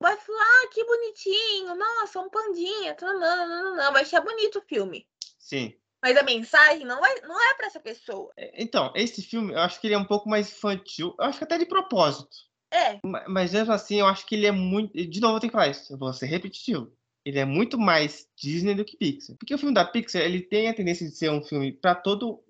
Vai 0.00 0.14
falar, 0.16 0.42
ah, 0.42 0.68
que 0.74 0.84
bonitinho, 0.84 1.74
nossa, 1.74 2.20
um 2.20 2.28
pandinha, 2.28 2.94
não, 3.00 3.18
não, 3.18 3.48
não, 3.48 3.76
não, 3.76 3.92
vai 3.92 4.02
achar 4.02 4.20
bonito 4.20 4.58
o 4.58 4.62
filme. 4.62 5.08
Sim. 5.38 5.74
Mas 6.04 6.18
a 6.18 6.22
mensagem 6.22 6.84
não, 6.84 7.00
vai, 7.00 7.18
não 7.22 7.40
é 7.50 7.54
pra 7.54 7.66
essa 7.66 7.80
pessoa. 7.80 8.30
É, 8.36 8.62
Então, 8.62 8.92
esse 8.94 9.22
filme, 9.22 9.54
eu 9.54 9.58
acho 9.60 9.80
que 9.80 9.86
ele 9.86 9.94
é 9.94 9.98
um 9.98 10.04
pouco 10.04 10.28
mais 10.28 10.50
infantil. 10.52 11.14
Eu 11.18 11.24
acho 11.24 11.38
que 11.38 11.44
até 11.44 11.56
de 11.56 11.64
propósito. 11.64 12.36
É, 12.70 13.00
Ma- 13.02 13.24
Mas 13.26 13.52
mesmo 13.54 13.72
assim, 13.72 14.00
eu 14.00 14.06
acho 14.06 14.26
que 14.26 14.34
ele 14.34 14.46
é 14.46 14.52
muito. 14.52 14.92
De 14.92 15.18
novo, 15.20 15.36
eu 15.36 15.40
tenho 15.40 15.50
que 15.50 15.56
falar 15.56 15.68
isso, 15.70 15.94
eu 15.94 15.98
vou 15.98 16.12
ser 16.12 16.26
repetitivo. 16.26 16.92
Ele 17.24 17.38
é 17.38 17.44
muito 17.46 17.78
mais 17.78 18.28
Disney 18.36 18.74
do 18.74 18.84
que 18.84 18.96
Pixar. 18.98 19.34
Porque 19.38 19.54
o 19.54 19.58
filme 19.58 19.74
da 19.74 19.84
Pixar, 19.84 20.20
ele 20.22 20.42
tem 20.42 20.68
a 20.68 20.74
tendência 20.74 21.08
de 21.08 21.16
ser 21.16 21.30
um 21.30 21.42
filme 21.42 21.72
para 21.72 21.94
todo. 21.94 22.44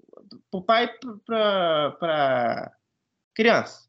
Pro 0.51 0.63
pai 0.63 0.89
pra, 1.25 1.91
pra 1.93 2.77
criança. 3.35 3.87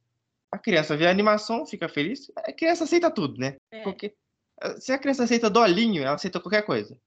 A 0.51 0.57
criança 0.57 0.95
vê 0.95 1.07
a 1.07 1.11
animação, 1.11 1.65
fica 1.65 1.89
feliz. 1.89 2.31
A 2.37 2.53
criança 2.53 2.85
aceita 2.85 3.11
tudo, 3.11 3.37
né? 3.39 3.57
é. 3.71 3.83
Porque 3.83 4.15
eh, 4.61 4.79
se 4.79 4.91
a 4.91 4.97
criança 4.97 5.23
aceita 5.23 5.49
dolinho, 5.49 6.03
ela 6.03 6.15
aceita 6.15 6.39
qualquer 6.39 6.63
coisa. 6.63 6.97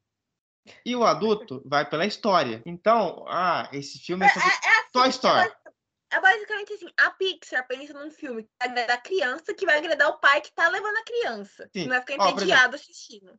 E 0.85 0.95
o 0.95 1.05
adulto 1.05 1.63
vai 1.65 1.89
pela 1.89 2.07
história. 2.07 2.63
Então, 2.67 3.25
ah, 3.29 3.69
esse 3.73 3.99
filme 3.99 4.27
é 4.27 4.29
sobre 4.29 4.49
É 4.49 4.53
assim, 4.53 4.91
Toy 4.93 5.09
Story. 5.09 5.49
É, 5.49 6.17
é 6.17 6.21
basicamente 6.21 6.73
assim, 6.75 6.89
a 6.99 7.11
Pixar 7.11 7.67
pensa 7.67 7.93
num 7.95 8.11
filme 8.11 8.43
que 8.43 8.51
vai 8.61 8.69
agradar 8.69 8.97
a 8.97 9.01
criança, 9.01 9.55
que 9.55 9.67
vai 9.67 9.79
agradar 9.79 10.09
o 10.11 10.19
pai 10.19 10.41
que 10.41 10.53
tá 10.53 10.69
levando 10.69 10.97
a 10.97 11.05
criança. 11.05 11.71
Sim. 11.73 11.83
Não 11.83 11.89
vai 11.91 12.01
ficar 12.01 12.15
Ó, 12.15 12.25
por 12.25 12.33
entediado 12.33 12.77
assistindo. 12.77 13.39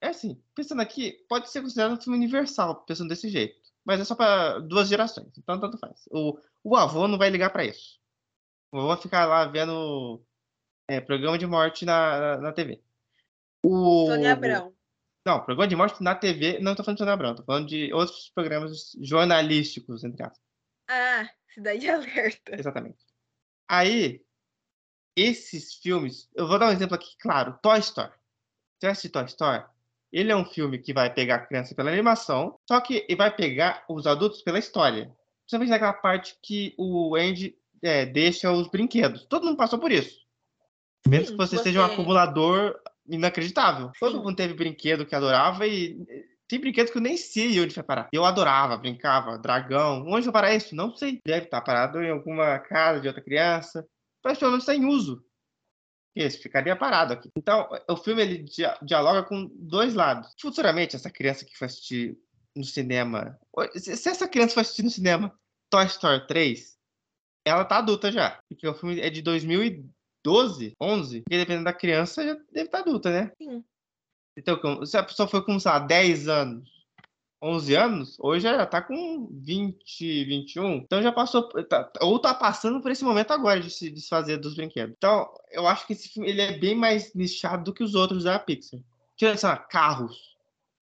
É 0.00 0.08
assim, 0.08 0.42
pensando 0.54 0.82
aqui, 0.82 1.12
pode 1.28 1.50
ser 1.50 1.60
considerado 1.60 1.92
um 1.92 2.00
filme 2.00 2.18
universal, 2.18 2.84
pensando 2.84 3.08
desse 3.08 3.28
jeito. 3.28 3.65
Mas 3.86 4.00
é 4.00 4.04
só 4.04 4.16
para 4.16 4.58
duas 4.58 4.88
gerações, 4.88 5.38
então 5.38 5.60
tanto 5.60 5.78
faz. 5.78 6.08
O, 6.10 6.36
o 6.64 6.76
avô 6.76 7.06
não 7.06 7.16
vai 7.16 7.30
ligar 7.30 7.50
para 7.50 7.64
isso. 7.64 8.00
O 8.72 8.78
avô 8.78 8.88
vai 8.88 8.96
ficar 8.96 9.26
lá 9.26 9.46
vendo 9.46 10.20
é, 10.88 11.00
programa 11.00 11.38
de 11.38 11.46
morte 11.46 11.84
na, 11.84 12.18
na, 12.18 12.36
na 12.38 12.52
TV. 12.52 12.82
O, 13.62 14.06
Sônia 14.06 14.32
Abrão. 14.32 14.74
Não, 15.24 15.44
programa 15.44 15.68
de 15.68 15.76
morte 15.76 16.02
na 16.02 16.16
TV, 16.16 16.58
não 16.58 16.74
tô 16.74 16.82
falando 16.82 16.96
de 16.96 17.00
Sônia 17.00 17.14
Abrão, 17.14 17.34
tô 17.36 17.44
falando 17.44 17.68
de 17.68 17.92
outros 17.92 18.28
programas 18.34 18.92
jornalísticos, 19.00 20.02
entre 20.02 20.24
aspas. 20.24 20.40
Ah, 20.88 21.30
Cidade 21.54 21.86
Alerta. 21.88 22.56
Exatamente. 22.58 23.04
Aí, 23.68 24.20
esses 25.16 25.74
filmes, 25.74 26.28
eu 26.34 26.48
vou 26.48 26.58
dar 26.58 26.68
um 26.68 26.72
exemplo 26.72 26.96
aqui, 26.96 27.16
claro, 27.20 27.56
Toy 27.62 27.78
Story. 27.78 28.12
Você 28.78 28.86
assiste 28.88 29.12
Toy 29.12 29.24
Story? 29.26 29.64
Ele 30.16 30.32
é 30.32 30.36
um 30.36 30.46
filme 30.46 30.78
que 30.78 30.94
vai 30.94 31.12
pegar 31.12 31.34
a 31.34 31.46
criança 31.46 31.74
pela 31.74 31.90
animação, 31.90 32.58
só 32.66 32.80
que 32.80 33.04
ele 33.06 33.16
vai 33.18 33.30
pegar 33.30 33.84
os 33.86 34.06
adultos 34.06 34.40
pela 34.40 34.58
história. 34.58 35.10
Principalmente 35.42 35.68
naquela 35.68 35.92
parte 35.92 36.38
que 36.42 36.74
o 36.78 37.14
Andy 37.14 37.54
é, 37.82 38.06
deixa 38.06 38.50
os 38.50 38.66
brinquedos. 38.66 39.26
Todo 39.26 39.44
mundo 39.44 39.58
passou 39.58 39.78
por 39.78 39.92
isso. 39.92 40.18
Mesmo 41.06 41.26
Sim, 41.26 41.32
que 41.32 41.36
você, 41.36 41.58
seja 41.58 41.82
um 41.82 41.86
você- 41.86 41.92
acumulador 41.92 42.74
inacreditável. 43.06 43.92
Todo 44.00 44.16
Sim. 44.16 44.24
mundo 44.24 44.36
teve 44.36 44.54
brinquedo 44.54 45.04
que 45.04 45.14
adorava 45.14 45.66
e 45.66 45.98
tem 46.48 46.58
brinquedos 46.60 46.90
que 46.90 46.96
eu 46.96 47.02
nem 47.02 47.18
sei 47.18 47.60
onde 47.60 47.74
vai 47.74 47.84
parar. 47.84 48.08
Eu 48.10 48.24
adorava, 48.24 48.78
brincava, 48.78 49.36
dragão. 49.36 50.02
Onde 50.08 50.24
vai 50.24 50.32
parar 50.32 50.54
isso? 50.54 50.74
Não 50.74 50.96
sei. 50.96 51.20
Deve 51.26 51.44
estar 51.44 51.60
parado 51.60 52.02
em 52.02 52.10
alguma 52.10 52.58
casa 52.58 53.02
de 53.02 53.06
outra 53.06 53.22
criança. 53.22 53.86
Mas 54.24 54.38
pelo 54.38 54.52
menos 54.52 54.64
está 54.66 54.74
em 54.74 54.86
uso. 54.86 55.22
Esse 56.16 56.38
ficaria 56.38 56.74
parado 56.74 57.12
aqui. 57.12 57.30
Então, 57.36 57.68
o 57.88 57.96
filme 57.96 58.22
ele 58.22 58.38
dia- 58.42 58.78
dialoga 58.82 59.22
com 59.22 59.50
dois 59.54 59.92
lados. 59.92 60.32
Futuramente, 60.40 60.96
essa 60.96 61.10
criança 61.10 61.44
que 61.44 61.54
for 61.56 61.66
assistir 61.66 62.16
no 62.56 62.64
cinema. 62.64 63.38
Se 63.74 64.08
essa 64.08 64.26
criança 64.26 64.54
for 64.54 64.60
assistir 64.60 64.82
no 64.82 64.88
cinema 64.90 65.38
Toy 65.68 65.84
Story 65.84 66.26
3, 66.26 66.74
ela 67.44 67.66
tá 67.66 67.78
adulta 67.78 68.10
já. 68.10 68.40
Porque 68.48 68.66
o 68.66 68.74
filme 68.74 68.98
é 68.98 69.10
de 69.10 69.20
2012, 69.20 70.74
11. 70.80 71.20
Porque 71.20 71.36
dependendo 71.36 71.64
da 71.64 71.72
criança, 71.74 72.24
já 72.26 72.34
deve 72.50 72.66
estar 72.66 72.78
adulta, 72.78 73.10
né? 73.10 73.30
Sim. 73.36 73.62
Então, 74.38 74.86
se 74.86 74.96
a 74.96 75.02
pessoa 75.02 75.28
foi 75.28 75.44
com, 75.44 75.58
sei 75.60 75.70
lá, 75.70 75.78
10 75.80 76.28
anos, 76.28 76.68
11 77.42 77.74
anos, 77.74 78.16
hoje 78.18 78.42
já 78.42 78.64
tá 78.66 78.80
com 78.80 79.28
20, 79.30 80.24
21. 80.24 80.76
Então 80.76 81.02
já 81.02 81.12
passou, 81.12 81.48
tá- 81.64 81.90
ou 82.00 82.18
tá 82.18 82.34
passando 82.34 82.80
por 82.80 82.90
esse 82.90 83.04
momento 83.04 83.32
agora 83.32 83.60
de 83.60 83.70
se 83.70 83.90
desfazer 83.90 84.38
dos 84.38 84.54
brinquedos. 84.54 84.94
Então, 84.96 85.28
eu 85.50 85.66
acho 85.66 85.86
que 85.86 85.92
esse 85.92 86.08
filme 86.08 86.28
ele 86.28 86.40
é 86.40 86.58
bem 86.58 86.74
mais 86.74 87.14
nichado 87.14 87.64
do 87.64 87.74
que 87.74 87.84
os 87.84 87.94
outros 87.94 88.24
da 88.24 88.38
Pixar. 88.38 88.80
Tirando, 89.16 89.38
sei 89.38 89.48
lá, 89.48 89.56
Carros, 89.56 90.36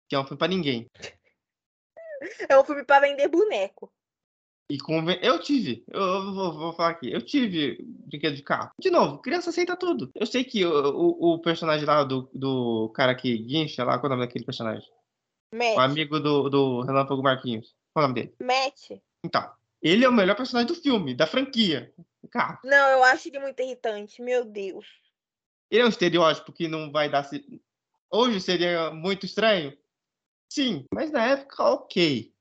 que 0.07 0.15
é 0.15 0.19
um 0.19 0.23
filme 0.23 0.37
pra 0.37 0.47
ninguém. 0.47 0.89
É 2.47 2.57
um 2.57 2.63
filme 2.63 2.85
pra 2.85 3.01
vender 3.01 3.27
boneco. 3.27 3.91
E 4.69 4.77
conven... 4.77 5.19
eu 5.21 5.39
tive, 5.39 5.83
eu 5.89 6.01
eu 6.01 6.33
vou, 6.33 6.53
vou 6.53 6.73
falar 6.73 6.91
aqui, 6.91 7.11
eu 7.11 7.21
tive 7.21 7.77
brinquedo 8.07 8.35
de 8.35 8.41
carro. 8.41 8.71
De 8.79 8.89
novo, 8.89 9.17
criança 9.17 9.49
aceita 9.49 9.75
tudo. 9.75 10.09
Eu 10.15 10.25
sei 10.25 10.43
que 10.43 10.65
o, 10.65 10.71
o, 10.71 11.33
o 11.33 11.39
personagem 11.39 11.85
lá 11.85 12.03
do, 12.03 12.29
do 12.33 12.89
cara 12.95 13.13
que 13.13 13.37
guincha 13.37 13.83
lá, 13.83 13.99
qual 13.99 14.05
é 14.09 14.13
o 14.13 14.17
nome 14.17 14.25
daquele 14.25 14.45
personagem? 14.45 14.89
O 15.53 15.57
Matt. 15.57 15.77
amigo 15.91 16.19
do, 16.19 16.49
do 16.49 16.81
Relâmpago 16.81 17.21
Marquinhos. 17.21 17.75
Qual 17.93 18.03
é 18.03 18.05
o 18.05 18.09
nome 18.09 18.21
dele? 18.21 18.35
Matt. 18.41 18.99
Então, 19.23 19.51
ele 19.81 20.03
é 20.03 20.09
o 20.09 20.13
melhor 20.13 20.35
personagem 20.35 20.67
do 20.67 20.75
filme, 20.81 21.13
da 21.13 21.27
franquia. 21.27 21.93
Carro. 22.31 22.57
Não, 22.63 22.89
eu 22.89 23.03
acho 23.03 23.27
ele 23.27 23.39
muito 23.39 23.59
irritante. 23.61 24.21
Meu 24.21 24.43
Deus. 24.45 24.85
Ele 25.69 25.81
é 25.81 25.85
um 25.85 25.89
estereótipo 25.89 26.51
que 26.51 26.67
não 26.67 26.91
vai 26.91 27.09
dar. 27.09 27.23
se- 27.23 27.61
Hoje 28.11 28.39
seria 28.41 28.91
muito 28.91 29.25
estranho? 29.25 29.75
Sim, 30.51 30.85
mas 30.93 31.11
na 31.11 31.25
época, 31.25 31.63
ok. 31.63 32.31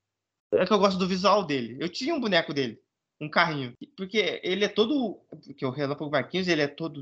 É 0.53 0.65
que 0.65 0.73
eu 0.73 0.79
gosto 0.79 0.97
do 0.99 1.07
visual 1.07 1.43
dele. 1.45 1.77
Eu 1.79 1.89
tinha 1.89 2.13
um 2.13 2.19
boneco 2.19 2.53
dele, 2.53 2.79
um 3.19 3.27
carrinho. 3.29 3.73
Porque 3.97 4.39
ele 4.43 4.63
é 4.65 4.67
todo. 4.69 5.19
Porque 5.45 5.65
o 5.65 5.69
Relâmpago 5.71 6.11
Marquinhos, 6.11 6.47
ele 6.47 6.61
é 6.61 6.67
todo 6.67 7.01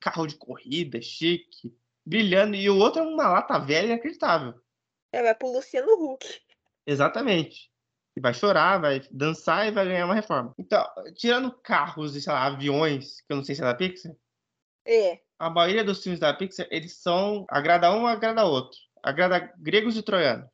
carro 0.00 0.26
de 0.26 0.36
corrida, 0.36 1.00
chique, 1.02 1.74
brilhando. 2.04 2.56
E 2.56 2.68
o 2.70 2.78
outro 2.78 3.00
é 3.02 3.04
uma 3.06 3.28
lata 3.28 3.58
velha 3.58 3.86
inacreditável. 3.86 4.54
É, 5.16 5.22
vai 5.22 5.34
pro 5.34 5.50
Luciano 5.50 5.92
Huck. 5.94 6.26
Exatamente. 6.86 7.70
E 8.14 8.20
vai 8.20 8.34
chorar, 8.34 8.78
vai 8.78 9.00
dançar 9.10 9.66
e 9.66 9.70
vai 9.70 9.86
ganhar 9.86 10.04
uma 10.04 10.14
reforma. 10.14 10.52
Então, 10.58 10.84
tirando 11.14 11.50
carros 11.50 12.14
e, 12.14 12.20
sei 12.20 12.32
lá, 12.32 12.44
aviões, 12.44 13.22
que 13.22 13.32
eu 13.32 13.36
não 13.36 13.44
sei 13.44 13.54
se 13.54 13.62
é 13.62 13.64
da 13.64 13.74
Pixar, 13.74 14.12
É. 14.86 15.20
a 15.38 15.48
maioria 15.48 15.82
dos 15.82 16.02
filmes 16.02 16.20
da 16.20 16.34
Pixar, 16.34 16.66
eles 16.70 16.98
são. 16.98 17.46
agrada 17.48 17.90
um, 17.96 18.06
agrada 18.06 18.44
outro. 18.44 18.78
Agrada 19.02 19.52
gregos 19.58 19.96
e 19.96 20.02
troianos. 20.02 20.50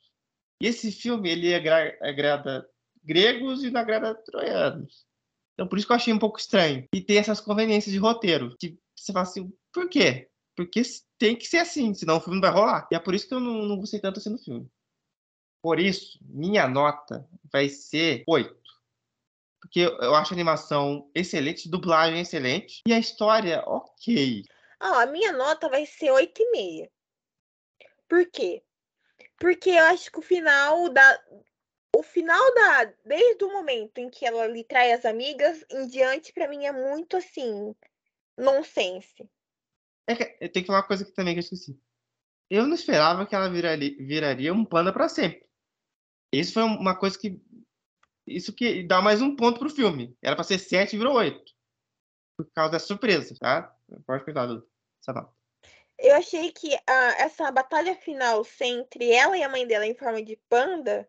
E 0.61 0.67
esse 0.69 0.93
filme, 0.93 1.29
ele 1.29 1.53
agra- 1.55 1.97
agrada 2.03 2.65
gregos 3.03 3.65
e 3.65 3.71
não 3.71 3.81
agrada 3.81 4.15
troianos. 4.15 5.05
Então, 5.55 5.67
por 5.67 5.77
isso 5.77 5.87
que 5.89 5.93
eu 5.93 5.97
achei 5.97 6.15
um 6.15 6.19
pouco 6.21 6.39
estranho. 6.39 6.87
E 6.95 7.01
tem 7.01 7.19
essas 7.19 7.41
conveniências 7.41 7.93
de 7.93 7.99
roteiro. 7.99 8.57
Que 8.59 8.79
você 8.97 9.13
fala 9.13 9.25
assim, 9.25 9.53
por 9.73 9.89
quê? 9.89 10.29
Porque 10.57 10.83
tem 11.19 11.37
que 11.37 11.47
ser 11.47 11.59
assim, 11.59 11.95
senão 11.95 12.17
o 12.17 12.21
filme 12.21 12.41
não 12.41 12.43
vai 12.43 12.51
rolar. 12.51 12.89
E 12.91 12.95
é 12.95 12.99
por 12.99 13.15
isso 13.15 13.27
que 13.27 13.35
eu 13.35 13.41
não, 13.41 13.63
não 13.63 13.77
gostei 13.77 14.01
tanto 14.01 14.19
assim 14.19 14.33
do 14.33 14.43
filme. 14.43 14.71
Por 15.63 15.79
isso, 15.79 16.19
minha 16.23 16.69
nota 16.69 17.27
vai 17.53 17.69
ser 17.69 18.25
8. 18.27 18.63
Porque 19.61 19.81
eu 19.81 20.15
acho 20.17 20.33
a 20.33 20.37
animação 20.37 21.09
excelente, 21.15 21.71
dublagem 21.71 22.21
excelente 22.21 22.83
e 22.87 22.93
a 22.93 22.99
história 22.99 23.63
ok. 23.65 24.43
Ó, 24.81 24.99
a 24.99 25.07
minha 25.07 25.31
nota 25.31 25.69
vai 25.69 25.87
ser 25.87 26.11
8,5. 26.11 26.91
Por 28.09 28.27
quê? 28.27 28.63
Porque 29.39 29.71
eu 29.71 29.85
acho 29.85 30.11
que 30.11 30.19
o 30.19 30.23
final 30.23 30.89
da. 30.89 31.23
O 31.97 32.03
final 32.03 32.55
da. 32.55 32.85
Desde 33.05 33.45
o 33.45 33.53
momento 33.53 33.99
em 33.99 34.11
que 34.11 34.27
ela 34.27 34.47
lhe 34.47 34.65
trai 34.65 34.93
as 34.93 35.05
amigas, 35.05 35.65
em 35.71 35.87
diante, 35.87 36.33
pra 36.33 36.49
mim 36.49 36.67
é 36.67 36.73
muito 36.73 37.17
assim. 37.17 37.75
Nonsense. 38.37 39.29
É 40.13 40.37
eu 40.41 40.53
tenho 40.53 40.65
que 40.65 40.67
falar 40.67 40.81
uma 40.81 40.87
coisa 40.87 41.03
aqui 41.05 41.13
também 41.13 41.35
que 41.35 41.41
eu 41.41 41.45
esqueci. 41.45 41.79
Eu 42.51 42.67
não 42.67 42.75
esperava 42.75 43.27
que 43.27 43.35
ela 43.35 43.49
viraria, 43.49 43.97
viraria 43.99 44.53
um 44.53 44.65
panda 44.65 44.93
pra 44.93 45.09
sempre. 45.09 45.47
Isso 46.33 46.55
foi 46.55 46.63
uma 46.63 46.97
coisa 46.97 47.19
que. 47.19 47.41
Isso 48.27 48.53
que 48.53 48.83
dá 48.83 49.03
mais 49.03 49.21
um 49.21 49.35
ponto 49.35 49.59
pro 49.59 49.71
filme. 49.71 50.17
Era 50.23 50.37
pra 50.37 50.45
ser 50.45 50.59
7 50.59 50.95
e 50.95 50.99
virou 50.99 51.15
8. 51.15 51.53
Por 52.37 52.51
causa 52.55 52.73
da 52.73 52.79
surpresa, 52.79 53.35
tá? 53.39 53.75
Pode 54.07 54.25
cuidar. 54.25 54.49
Essa 55.01 55.13
nota. 55.13 55.33
Eu 55.99 56.17
achei 56.17 56.51
que 56.53 56.75
a, 56.87 57.23
essa 57.23 57.51
batalha 57.51 57.95
final 57.97 58.45
entre 58.61 59.11
ela 59.13 59.37
e 59.37 59.43
a 59.43 59.49
mãe 59.49 59.67
dela 59.67 59.87
em 59.87 59.95
forma 59.95 60.23
de 60.23 60.37
panda, 60.49 61.09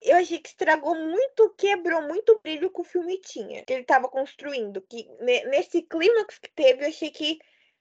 eu 0.00 0.16
achei 0.16 0.38
que 0.38 0.48
estragou 0.48 0.94
muito, 0.94 1.54
quebrou 1.58 2.02
muito 2.02 2.32
o 2.32 2.40
brilho 2.40 2.70
que 2.70 2.80
o 2.80 2.84
filme 2.84 3.18
tinha, 3.20 3.64
que 3.64 3.72
ele 3.72 3.82
estava 3.82 4.08
construindo. 4.08 4.80
Que 4.82 5.08
ne- 5.20 5.44
nesse 5.46 5.82
clímax 5.82 6.38
que 6.38 6.50
teve, 6.52 6.84
eu 6.84 6.88
achei 6.88 7.10
que 7.10 7.38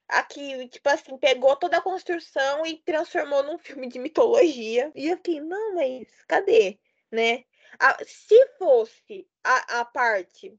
aqui, 0.10 0.68
tipo 0.70 0.90
assim, 0.90 1.18
pegou 1.18 1.56
toda 1.56 1.78
a 1.78 1.82
construção 1.82 2.66
e 2.66 2.78
transformou 2.78 3.44
num 3.44 3.58
filme 3.60 3.88
de 3.88 4.00
mitologia. 4.00 4.92
E 4.96 5.08
eu 5.08 5.18
fiquei, 5.18 5.40
não, 5.40 5.76
mas 5.76 6.08
cadê? 6.28 6.80
Né? 7.12 7.46
A- 7.80 7.98
se 8.06 8.48
fosse 8.58 9.28
a, 9.44 9.82
a 9.82 9.86
parte 9.86 10.58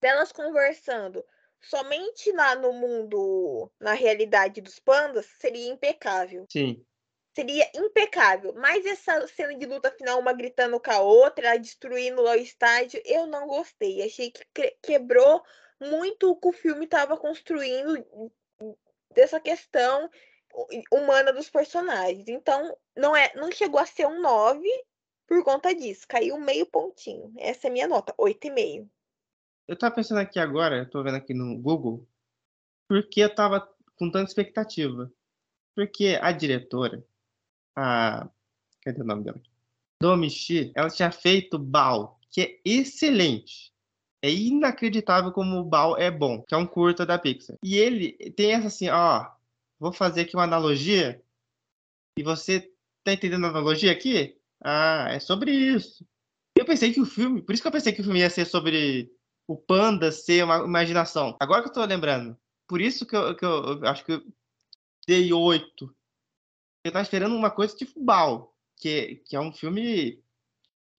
delas 0.00 0.32
conversando 0.32 1.24
somente 1.60 2.30
lá 2.32 2.54
no 2.54 2.72
mundo, 2.72 3.70
na 3.80 3.92
realidade 3.92 4.60
dos 4.60 4.78
pandas, 4.78 5.26
seria 5.38 5.68
impecável. 5.68 6.46
Sim. 6.48 6.84
Seria 7.34 7.70
impecável. 7.74 8.54
Mas 8.54 8.86
essa 8.86 9.26
cena 9.26 9.54
de 9.56 9.66
luta 9.66 9.90
final, 9.90 10.18
uma 10.20 10.32
gritando 10.32 10.80
com 10.80 10.90
a 10.90 11.00
outra, 11.00 11.58
destruindo 11.58 12.22
lá 12.22 12.32
o 12.32 12.36
estádio, 12.36 13.00
eu 13.04 13.26
não 13.26 13.46
gostei. 13.46 14.02
Achei 14.02 14.30
que- 14.30 14.76
quebrou 14.82 15.42
muito 15.80 16.30
o 16.30 16.36
que 16.36 16.48
o 16.48 16.52
filme 16.52 16.84
estava 16.84 17.16
construindo 17.16 18.04
dessa 19.18 19.40
questão 19.40 20.08
humana 20.92 21.32
dos 21.32 21.50
personagens. 21.50 22.28
Então, 22.28 22.76
não 22.96 23.16
é, 23.16 23.32
não 23.34 23.50
chegou 23.50 23.80
a 23.80 23.86
ser 23.86 24.06
um 24.06 24.20
9 24.22 24.62
por 25.26 25.42
conta 25.42 25.74
disso. 25.74 26.06
Caiu 26.08 26.38
meio 26.38 26.64
pontinho. 26.66 27.32
Essa 27.36 27.66
é 27.66 27.70
a 27.70 27.72
minha 27.72 27.88
nota, 27.88 28.14
8,5. 28.16 28.88
Eu 29.66 29.76
tava 29.76 29.96
pensando 29.96 30.18
aqui 30.18 30.38
agora, 30.38 30.78
eu 30.78 30.88
tô 30.88 31.02
vendo 31.02 31.16
aqui 31.16 31.34
no 31.34 31.58
Google, 31.58 32.06
porque 32.88 33.20
eu 33.20 33.34
tava 33.34 33.60
com 33.96 34.10
tanta 34.10 34.30
expectativa. 34.30 35.12
Porque 35.74 36.18
a 36.20 36.32
diretora, 36.32 37.04
a. 37.76 38.28
Cadê 38.82 39.02
o 39.02 39.04
nome 39.04 39.24
dela? 39.24 39.40
Domichi, 40.00 40.72
ela 40.74 40.88
tinha 40.88 41.10
feito 41.10 41.58
Bal, 41.58 42.18
que 42.30 42.40
é 42.40 42.60
excelente. 42.64 43.72
É 44.22 44.30
inacreditável 44.30 45.30
como 45.30 45.58
o 45.58 45.64
Bal 45.64 45.96
é 45.96 46.10
bom, 46.10 46.42
que 46.42 46.54
é 46.54 46.58
um 46.58 46.66
curta 46.66 47.06
da 47.06 47.18
Pixar. 47.18 47.56
E 47.62 47.76
ele 47.76 48.12
tem 48.32 48.52
essa 48.52 48.66
assim, 48.66 48.88
ó, 48.88 49.30
vou 49.78 49.92
fazer 49.92 50.22
aqui 50.22 50.34
uma 50.34 50.44
analogia, 50.44 51.22
e 52.18 52.22
você 52.22 52.72
tá 53.04 53.12
entendendo 53.12 53.46
a 53.46 53.50
analogia 53.50 53.92
aqui? 53.92 54.36
Ah, 54.60 55.06
é 55.10 55.20
sobre 55.20 55.52
isso. 55.52 56.04
Eu 56.56 56.64
pensei 56.64 56.92
que 56.92 57.00
o 57.00 57.06
filme, 57.06 57.40
por 57.40 57.52
isso 57.52 57.62
que 57.62 57.68
eu 57.68 57.72
pensei 57.72 57.92
que 57.92 58.00
o 58.00 58.04
filme 58.04 58.18
ia 58.18 58.28
ser 58.28 58.44
sobre 58.44 59.08
o 59.46 59.56
panda 59.56 60.10
ser 60.10 60.44
uma 60.44 60.58
imaginação. 60.58 61.36
Agora 61.38 61.62
que 61.62 61.68
eu 61.68 61.72
tô 61.72 61.84
lembrando. 61.84 62.36
Por 62.66 62.80
isso 62.80 63.06
que 63.06 63.16
eu, 63.16 63.36
que 63.36 63.44
eu, 63.44 63.80
eu 63.80 63.86
acho 63.86 64.04
que 64.04 64.12
eu 64.12 64.22
dei 65.06 65.32
oito. 65.32 65.94
Eu 66.84 66.90
tava 66.90 67.04
esperando 67.04 67.36
uma 67.36 67.50
coisa 67.50 67.76
tipo 67.76 68.02
Bal, 68.02 68.52
que, 68.76 69.22
que 69.24 69.36
é 69.36 69.40
um 69.40 69.52
filme 69.52 70.20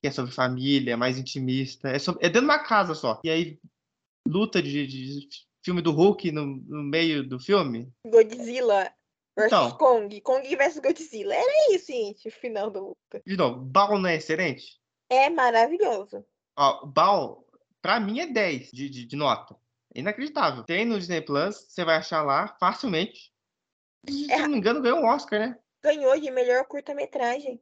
que 0.01 0.07
é 0.07 0.11
sobre 0.11 0.31
família, 0.31 0.93
é 0.93 0.95
mais 0.95 1.17
intimista. 1.17 1.89
É, 1.89 1.99
sobre, 1.99 2.25
é 2.25 2.29
dentro 2.29 2.41
de 2.41 2.45
uma 2.47 2.59
casa 2.63 2.95
só. 2.95 3.19
E 3.23 3.29
aí, 3.29 3.59
luta 4.27 4.61
de, 4.61 4.87
de 4.87 5.27
filme 5.63 5.81
do 5.81 5.91
Hulk 5.91 6.31
no, 6.31 6.45
no 6.45 6.83
meio 6.83 7.27
do 7.27 7.39
filme. 7.39 7.91
Godzilla 8.05 8.91
versus 9.37 9.57
Então. 9.57 9.77
Kong. 9.77 10.21
Kong 10.21 10.55
versus 10.55 10.79
Godzilla. 10.81 11.35
Era 11.35 11.75
isso, 11.75 11.87
gente, 11.91 12.27
o 12.27 12.31
final 12.31 12.69
da 12.69 12.79
luta. 12.79 13.21
De 13.25 13.35
novo, 13.35 13.59
Bal 13.61 13.99
não 13.99 14.09
é 14.09 14.15
excelente? 14.15 14.79
É 15.09 15.29
maravilhoso. 15.29 16.25
Ó, 16.57 16.85
Bal, 16.85 17.45
pra 17.81 17.99
mim 17.99 18.19
é 18.19 18.27
10 18.27 18.71
de, 18.71 18.89
de, 18.89 19.05
de 19.05 19.15
nota. 19.15 19.55
É 19.93 19.99
inacreditável. 19.99 20.63
Tem 20.63 20.85
no 20.85 20.97
Disney 20.99 21.21
Plus, 21.21 21.55
você 21.67 21.83
vai 21.83 21.97
achar 21.97 22.21
lá 22.21 22.55
facilmente. 22.59 23.33
Se 24.07 24.31
É. 24.31 24.37
não 24.39 24.49
me 24.49 24.57
engano, 24.57 24.81
ganhou 24.81 24.99
um 24.99 25.05
Oscar, 25.05 25.39
né? 25.39 25.59
Ganhou 25.83 26.17
de 26.19 26.29
melhor 26.31 26.65
curta-metragem 26.65 27.59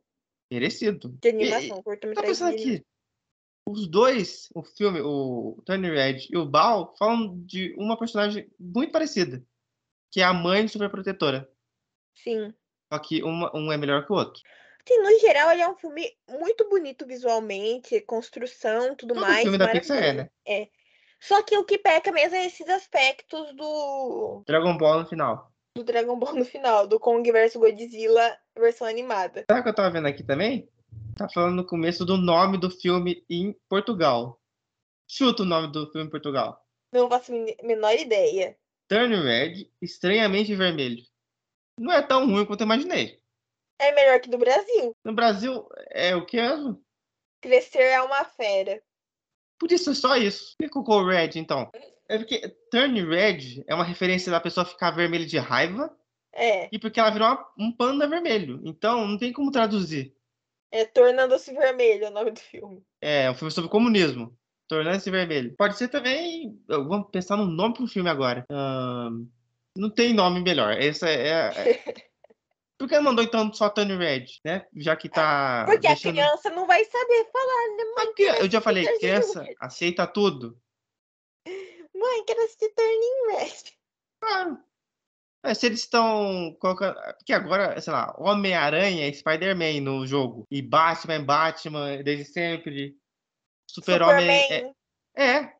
Merecido. 0.51 1.09
de 1.21 1.29
animação. 1.29 1.83
Curta-metragem 1.83 2.29
pensando 2.29 2.55
de 2.55 2.63
aqui. 2.63 2.85
Os 3.65 3.87
dois, 3.87 4.49
o 4.55 4.63
filme, 4.63 5.01
o 5.01 5.61
Tony 5.65 5.89
Red 5.89 6.27
e 6.29 6.37
o 6.37 6.45
Bal, 6.45 6.95
falam 6.97 7.37
de 7.45 7.75
uma 7.77 7.97
personagem 7.97 8.49
muito 8.57 8.91
parecida. 8.91 9.43
Que 10.09 10.21
é 10.21 10.23
a 10.23 10.33
mãe 10.33 10.67
superprotetora. 10.67 11.49
Sim. 12.15 12.53
Só 12.91 12.99
que 12.99 13.21
uma, 13.23 13.55
um 13.55 13.71
é 13.71 13.77
melhor 13.77 14.05
que 14.05 14.11
o 14.13 14.15
outro. 14.15 14.41
Sim, 14.87 14.99
no 14.99 15.19
geral, 15.19 15.51
ele 15.51 15.61
é 15.61 15.69
um 15.69 15.75
filme 15.75 16.09
muito 16.29 16.69
bonito 16.69 17.05
visualmente, 17.05 17.99
construção, 18.01 18.95
tudo 18.95 19.13
Todo 19.13 19.21
mais. 19.21 19.41
filme 19.41 19.57
da 19.57 19.67
Pixar 19.67 20.01
é, 20.01 20.13
né? 20.13 20.29
É. 20.47 20.69
Só 21.19 21.43
que 21.43 21.57
o 21.57 21.65
que 21.65 21.77
peca 21.77 22.09
mesmo 22.11 22.35
é 22.37 22.45
esses 22.45 22.67
aspectos 22.69 23.53
do, 23.55 24.43
Dragon 24.47 24.77
Ball 24.77 24.99
no 24.99 25.05
final. 25.05 25.51
do 25.75 25.83
Dragon 25.83 26.17
Ball 26.17 26.35
no 26.35 26.45
final, 26.45 26.87
do 26.87 26.99
Kong 26.99 27.29
vs 27.29 27.55
Godzilla 27.55 28.37
versão 28.57 28.87
animada. 28.87 29.45
Sabe 29.49 29.59
o 29.59 29.63
que 29.63 29.69
eu 29.69 29.75
tava 29.75 29.91
vendo 29.91 30.07
aqui 30.07 30.23
também? 30.23 30.69
Tá 31.15 31.27
falando 31.29 31.55
no 31.55 31.65
começo 31.65 32.05
do 32.05 32.17
nome 32.17 32.57
do 32.57 32.69
filme 32.69 33.25
em 33.29 33.55
Portugal. 33.67 34.39
Chuta 35.09 35.43
o 35.43 35.45
nome 35.45 35.71
do 35.71 35.91
filme 35.91 36.07
em 36.07 36.11
Portugal. 36.11 36.63
Não 36.93 37.09
faço 37.09 37.31
a 37.33 37.65
menor 37.65 37.93
ideia. 37.95 38.57
Turn 38.87 39.15
Red, 39.15 39.69
Estranhamente 39.81 40.55
Vermelho. 40.55 41.03
Não 41.79 41.91
é 41.91 42.01
tão 42.01 42.25
ruim 42.25 42.45
quanto 42.45 42.61
eu 42.61 42.65
imaginei. 42.65 43.19
É 43.79 43.91
melhor 43.93 44.19
que 44.19 44.29
do 44.29 44.37
Brasil. 44.37 44.95
No 45.03 45.13
Brasil, 45.13 45.67
é 45.91 46.15
o 46.15 46.25
que 46.25 46.41
mesmo? 46.41 46.81
Crescer 47.41 47.83
é 47.83 48.01
uma 48.01 48.23
fera. 48.25 48.81
Podia 49.59 49.77
ser 49.77 49.95
só 49.95 50.15
isso. 50.15 50.55
Por 50.57 50.65
que 50.65 50.73
colocou 50.73 51.05
Red, 51.05 51.31
então? 51.35 51.69
É 52.09 52.17
porque 52.17 52.47
Turn 52.71 53.01
Red 53.03 53.63
é 53.67 53.75
uma 53.75 53.83
referência 53.83 54.31
da 54.31 54.39
pessoa 54.39 54.65
ficar 54.65 54.91
vermelha 54.91 55.25
de 55.25 55.37
raiva 55.37 55.95
É. 56.39 56.69
e 56.71 56.77
porque 56.77 56.99
ela 56.99 57.09
virou 57.09 57.27
uma- 57.27 57.47
um 57.57 57.71
panda 57.71 58.07
vermelho. 58.07 58.61
Então, 58.63 59.07
não 59.07 59.17
tem 59.17 59.33
como 59.33 59.51
traduzir. 59.51 60.13
É 60.71 60.85
Tornando-se 60.85 61.51
Vermelho 61.53 62.05
é 62.05 62.09
o 62.09 62.13
nome 62.13 62.31
do 62.31 62.39
filme. 62.39 62.83
É 63.01 63.31
um 63.31 63.33
filme 63.35 63.51
sobre 63.51 63.69
comunismo. 63.71 64.37
Tornando-se 64.67 65.09
vermelho. 65.09 65.55
Pode 65.57 65.77
ser 65.77 65.87
também. 65.87 66.61
Vamos 66.67 67.09
pensar 67.09 67.37
num 67.37 67.45
nome 67.45 67.73
pro 67.73 67.87
filme 67.87 68.09
agora. 68.09 68.45
Não 69.75 69.89
tem 69.89 70.13
nome 70.13 70.41
melhor. 70.41 70.73
Essa 70.73 71.09
é. 71.09 71.27
é- 71.29 71.51
Por 72.77 72.87
que 72.87 72.99
mandou 72.99 73.23
então 73.23 73.51
só 73.53 73.69
Turn 73.69 73.95
Red, 73.95 74.25
né? 74.45 74.67
Já 74.75 74.95
que 74.95 75.09
tá. 75.09 75.63
Porque 75.65 75.87
deixando- 75.87 76.19
a 76.19 76.21
criança 76.23 76.49
não 76.51 76.67
vai 76.67 76.83
saber 76.85 77.25
falar, 77.31 77.75
né? 77.77 77.83
Mãe, 77.83 77.93
Ah, 77.97 78.13
que- 78.13 78.25
quero 78.25 78.37
Eu 78.45 78.51
já 78.51 78.61
falei, 78.61 78.85
criança 78.99 79.47
aceita 79.59 80.05
tudo. 80.05 80.59
Mãe, 81.95 82.23
quero 82.25 82.43
assistir 82.43 82.69
Turning 82.75 83.37
Red. 83.39 83.53
Claro. 84.21 84.57
É, 85.43 85.53
se 85.53 85.65
eles 85.65 85.79
estão 85.81 86.55
colocando. 86.59 86.95
Porque 87.17 87.33
agora, 87.33 87.79
sei 87.79 87.93
lá, 87.93 88.13
Homem-Aranha 88.17 89.07
é 89.07 89.13
Spider-Man 89.13 89.81
no 89.81 90.05
jogo. 90.05 90.45
E 90.51 90.61
Batman 90.61 91.23
Batman 91.23 92.03
desde 92.03 92.25
sempre. 92.25 92.97
Super-Homem 93.69 94.29
é. 94.29 94.41
Superman. 94.41 94.75
É. 95.15 95.57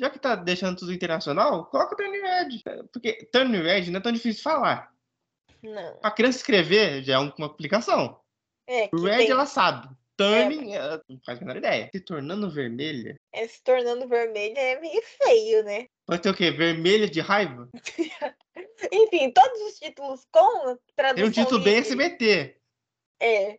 Já 0.00 0.10
que 0.10 0.18
tá 0.18 0.34
deixando 0.34 0.78
tudo 0.78 0.92
internacional, 0.92 1.66
coloca 1.66 1.96
Turn 1.96 2.16
Red. 2.18 2.62
Porque 2.92 3.28
Turn 3.32 3.56
Red 3.60 3.90
não 3.90 3.98
é 3.98 4.02
tão 4.02 4.12
difícil 4.12 4.38
de 4.38 4.42
falar. 4.42 4.90
Não. 5.62 5.96
Pra 5.98 6.10
criança 6.10 6.38
escrever 6.38 7.04
já 7.04 7.14
é 7.14 7.18
uma 7.18 7.46
aplicação. 7.46 8.20
É, 8.66 8.88
que 8.88 8.96
Red 8.96 9.18
tem- 9.18 9.30
ela 9.30 9.46
sabe. 9.46 9.88
Turning, 10.16 10.72
ela 10.74 11.02
não 11.08 11.18
faz 11.24 11.38
a 11.38 11.40
menor 11.40 11.56
ideia. 11.56 11.90
Se 11.92 12.00
tornando 12.00 12.50
vermelha. 12.50 13.18
é, 13.32 13.46
se 13.48 13.62
tornando 13.62 14.06
vermelho 14.08 14.56
é 14.56 14.78
meio 14.80 15.02
feio, 15.02 15.64
né? 15.64 15.86
Pode 16.06 16.22
ter 16.22 16.30
o 16.30 16.34
quê? 16.34 16.50
Vermelha 16.50 17.08
de 17.08 17.20
raiva? 17.20 17.68
Enfim, 18.92 19.30
todos 19.32 19.60
os 19.62 19.78
títulos 19.78 20.26
com 20.30 20.76
tradução 20.94 21.14
Tem 21.14 21.24
um 21.24 21.30
título 21.30 21.62
bem 21.64 21.74
livre- 21.74 21.88
SBT. 21.88 22.56
É. 23.20 23.58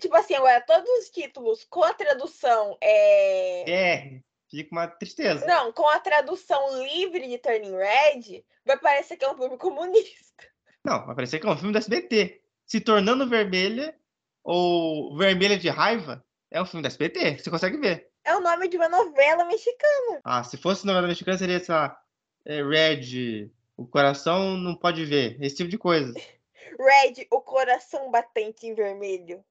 Tipo 0.00 0.16
assim, 0.16 0.34
agora, 0.34 0.60
todos 0.60 0.88
os 0.98 1.10
títulos 1.10 1.64
com 1.68 1.82
a 1.82 1.92
tradução 1.94 2.76
é... 2.80 3.70
É. 3.70 4.20
Fica 4.50 4.68
uma 4.72 4.88
tristeza. 4.88 5.46
Não, 5.46 5.72
com 5.72 5.88
a 5.88 6.00
tradução 6.00 6.82
livre 6.82 7.28
de 7.28 7.38
Turning 7.38 7.76
Red, 7.76 8.44
vai 8.64 8.76
parecer 8.78 9.16
que 9.16 9.24
é 9.24 9.30
um 9.30 9.36
filme 9.36 9.56
comunista. 9.56 10.44
Não, 10.84 11.06
vai 11.06 11.14
parecer 11.14 11.38
que 11.38 11.46
é 11.46 11.50
um 11.50 11.56
filme 11.56 11.72
do 11.72 11.78
SBT. 11.78 12.42
Se 12.66 12.80
tornando 12.80 13.28
vermelha 13.28 13.96
ou 14.42 15.16
vermelha 15.16 15.58
de 15.58 15.68
raiva 15.68 16.24
é 16.50 16.60
um 16.60 16.66
filme 16.66 16.82
do 16.82 16.86
SBT. 16.86 17.38
Você 17.38 17.50
consegue 17.50 17.76
ver. 17.76 18.08
É 18.24 18.36
o 18.36 18.40
nome 18.40 18.68
de 18.68 18.76
uma 18.76 18.88
novela 18.88 19.44
mexicana. 19.44 20.20
Ah, 20.24 20.42
se 20.44 20.56
fosse 20.56 20.86
novela 20.86 21.06
mexicana, 21.06 21.38
seria, 21.38 21.62
lá, 21.68 21.98
é, 22.44 22.62
Red, 22.62 23.50
O 23.76 23.86
coração 23.86 24.56
não 24.56 24.74
pode 24.74 25.04
ver. 25.04 25.36
Esse 25.40 25.56
tipo 25.56 25.70
de 25.70 25.78
coisa. 25.78 26.12
Red, 26.78 27.26
o 27.30 27.40
coração 27.40 28.10
batente 28.10 28.66
em 28.66 28.74
vermelho. 28.74 29.44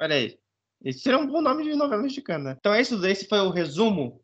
Olha 0.00 0.16
aí. 0.16 0.38
Esse 0.84 1.00
seria 1.00 1.18
um 1.18 1.26
bom 1.26 1.40
nome 1.40 1.64
de 1.64 1.74
novela 1.74 2.02
mexicana. 2.02 2.56
Então, 2.58 2.74
esse, 2.74 2.94
esse 3.06 3.26
foi 3.26 3.38
o 3.40 3.50
resumo. 3.50 4.20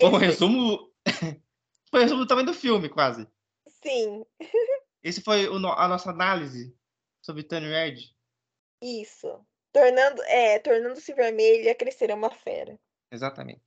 Foi 0.00 0.08
um 0.08 0.16
resumo. 0.16 0.90
foi 1.90 2.00
o 2.00 2.02
resumo 2.02 2.26
também 2.26 2.44
do 2.44 2.54
filme, 2.54 2.88
quase. 2.88 3.26
Sim, 3.66 4.24
Esse 5.02 5.20
foi 5.20 5.48
o 5.48 5.56
a 5.56 5.88
nossa 5.88 6.10
análise 6.10 6.74
sobre 7.20 7.42
Tony 7.42 7.66
Red. 7.66 7.96
isso. 8.80 9.44
Tornando, 9.72 10.22
é, 10.24 10.58
tornando-se 10.58 11.12
vermelho 11.14 11.68
e 11.68 11.74
crescer 11.74 12.10
é 12.10 12.14
uma 12.14 12.30
fera. 12.30 12.78
Exatamente. 13.10 13.62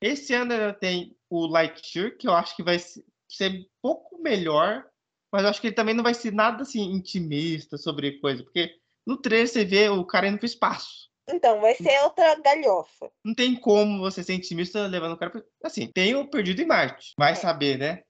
Esse 0.00 0.34
ano 0.34 0.52
ainda 0.52 0.72
tem 0.74 1.16
o 1.28 1.46
Lightyear, 1.46 2.16
que 2.16 2.28
eu 2.28 2.32
acho 2.32 2.54
que 2.54 2.62
vai 2.62 2.78
se- 2.78 3.04
ser 3.28 3.50
um 3.52 3.66
pouco 3.82 4.18
melhor, 4.22 4.88
mas 5.32 5.42
eu 5.42 5.48
acho 5.48 5.60
que 5.60 5.68
ele 5.68 5.74
também 5.74 5.94
não 5.94 6.04
vai 6.04 6.14
ser 6.14 6.32
nada 6.32 6.62
assim 6.62 6.82
intimista 6.92 7.76
sobre 7.76 8.20
coisa, 8.20 8.42
porque 8.44 8.78
no 9.06 9.16
trailer 9.16 9.48
você 9.48 9.64
vê 9.64 9.88
o 9.88 10.04
cara 10.04 10.28
indo 10.28 10.38
pro 10.38 10.46
espaço. 10.46 11.08
Então, 11.30 11.60
vai 11.60 11.74
ser 11.74 11.98
outra 12.04 12.34
galhofa. 12.40 13.10
Não 13.22 13.34
tem 13.34 13.54
como 13.54 13.98
você 14.00 14.22
ser 14.24 14.32
intimista 14.34 14.86
levando 14.86 15.12
o 15.12 15.18
cara 15.18 15.30
pro... 15.30 15.44
Assim, 15.62 15.90
tem 15.92 16.14
o 16.14 16.28
Perdido 16.30 16.62
em 16.62 16.66
Marte. 16.66 17.12
Vai 17.18 17.32
É. 17.32 17.34
saber, 17.34 17.76
né? 17.76 18.02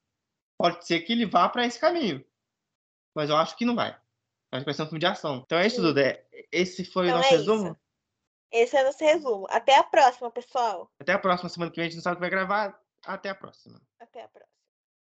Pode 0.57 0.87
ser 0.87 1.01
que 1.01 1.13
ele 1.13 1.27
vá 1.27 1.49
para 1.49 1.67
esse 1.67 1.81
caminho. 1.81 2.25
Mas 3.17 3.29
eu 3.31 3.37
acho 3.37 3.57
que 3.57 3.65
não 3.65 3.75
vai. 3.75 3.99
Que 4.51 4.65
vai 4.65 4.75
ser 4.75 4.83
um 4.83 4.87
filme 4.87 4.99
de 5.01 5.07
ação. 5.07 5.43
Então 5.45 5.59
é 5.59 5.67
isso, 5.67 5.77
Sim. 5.77 5.83
Duda. 5.83 6.01
É- 6.03 6.25
Esse 6.51 6.85
foi 6.85 7.07
Então 7.07 7.19
o 7.19 7.23
nosso 7.23 7.35
é 7.35 7.37
resumo. 7.37 7.69
isso. 7.71 7.77
Esse 8.51 8.77
é 8.77 8.83
o 8.83 8.87
nosso 8.87 9.05
resumo. 9.05 9.47
Até 9.51 9.77
a 9.77 9.85
próxima, 9.85 10.31
pessoal. 10.31 10.91
Até 10.99 11.13
a 11.13 11.19
próxima 11.19 11.49
semana 11.51 11.71
que 11.71 11.77
vem. 11.77 11.87
A 11.87 11.89
gente 11.89 11.97
não 11.97 12.03
sabe 12.03 12.15
o 12.15 12.17
que 12.17 12.21
vai 12.23 12.31
gravar. 12.31 12.81
Até 13.05 13.29
a 13.29 13.35
próxima. 13.35 13.81
Até 14.01 14.23
a 14.23 14.29
próxima. 14.29 14.58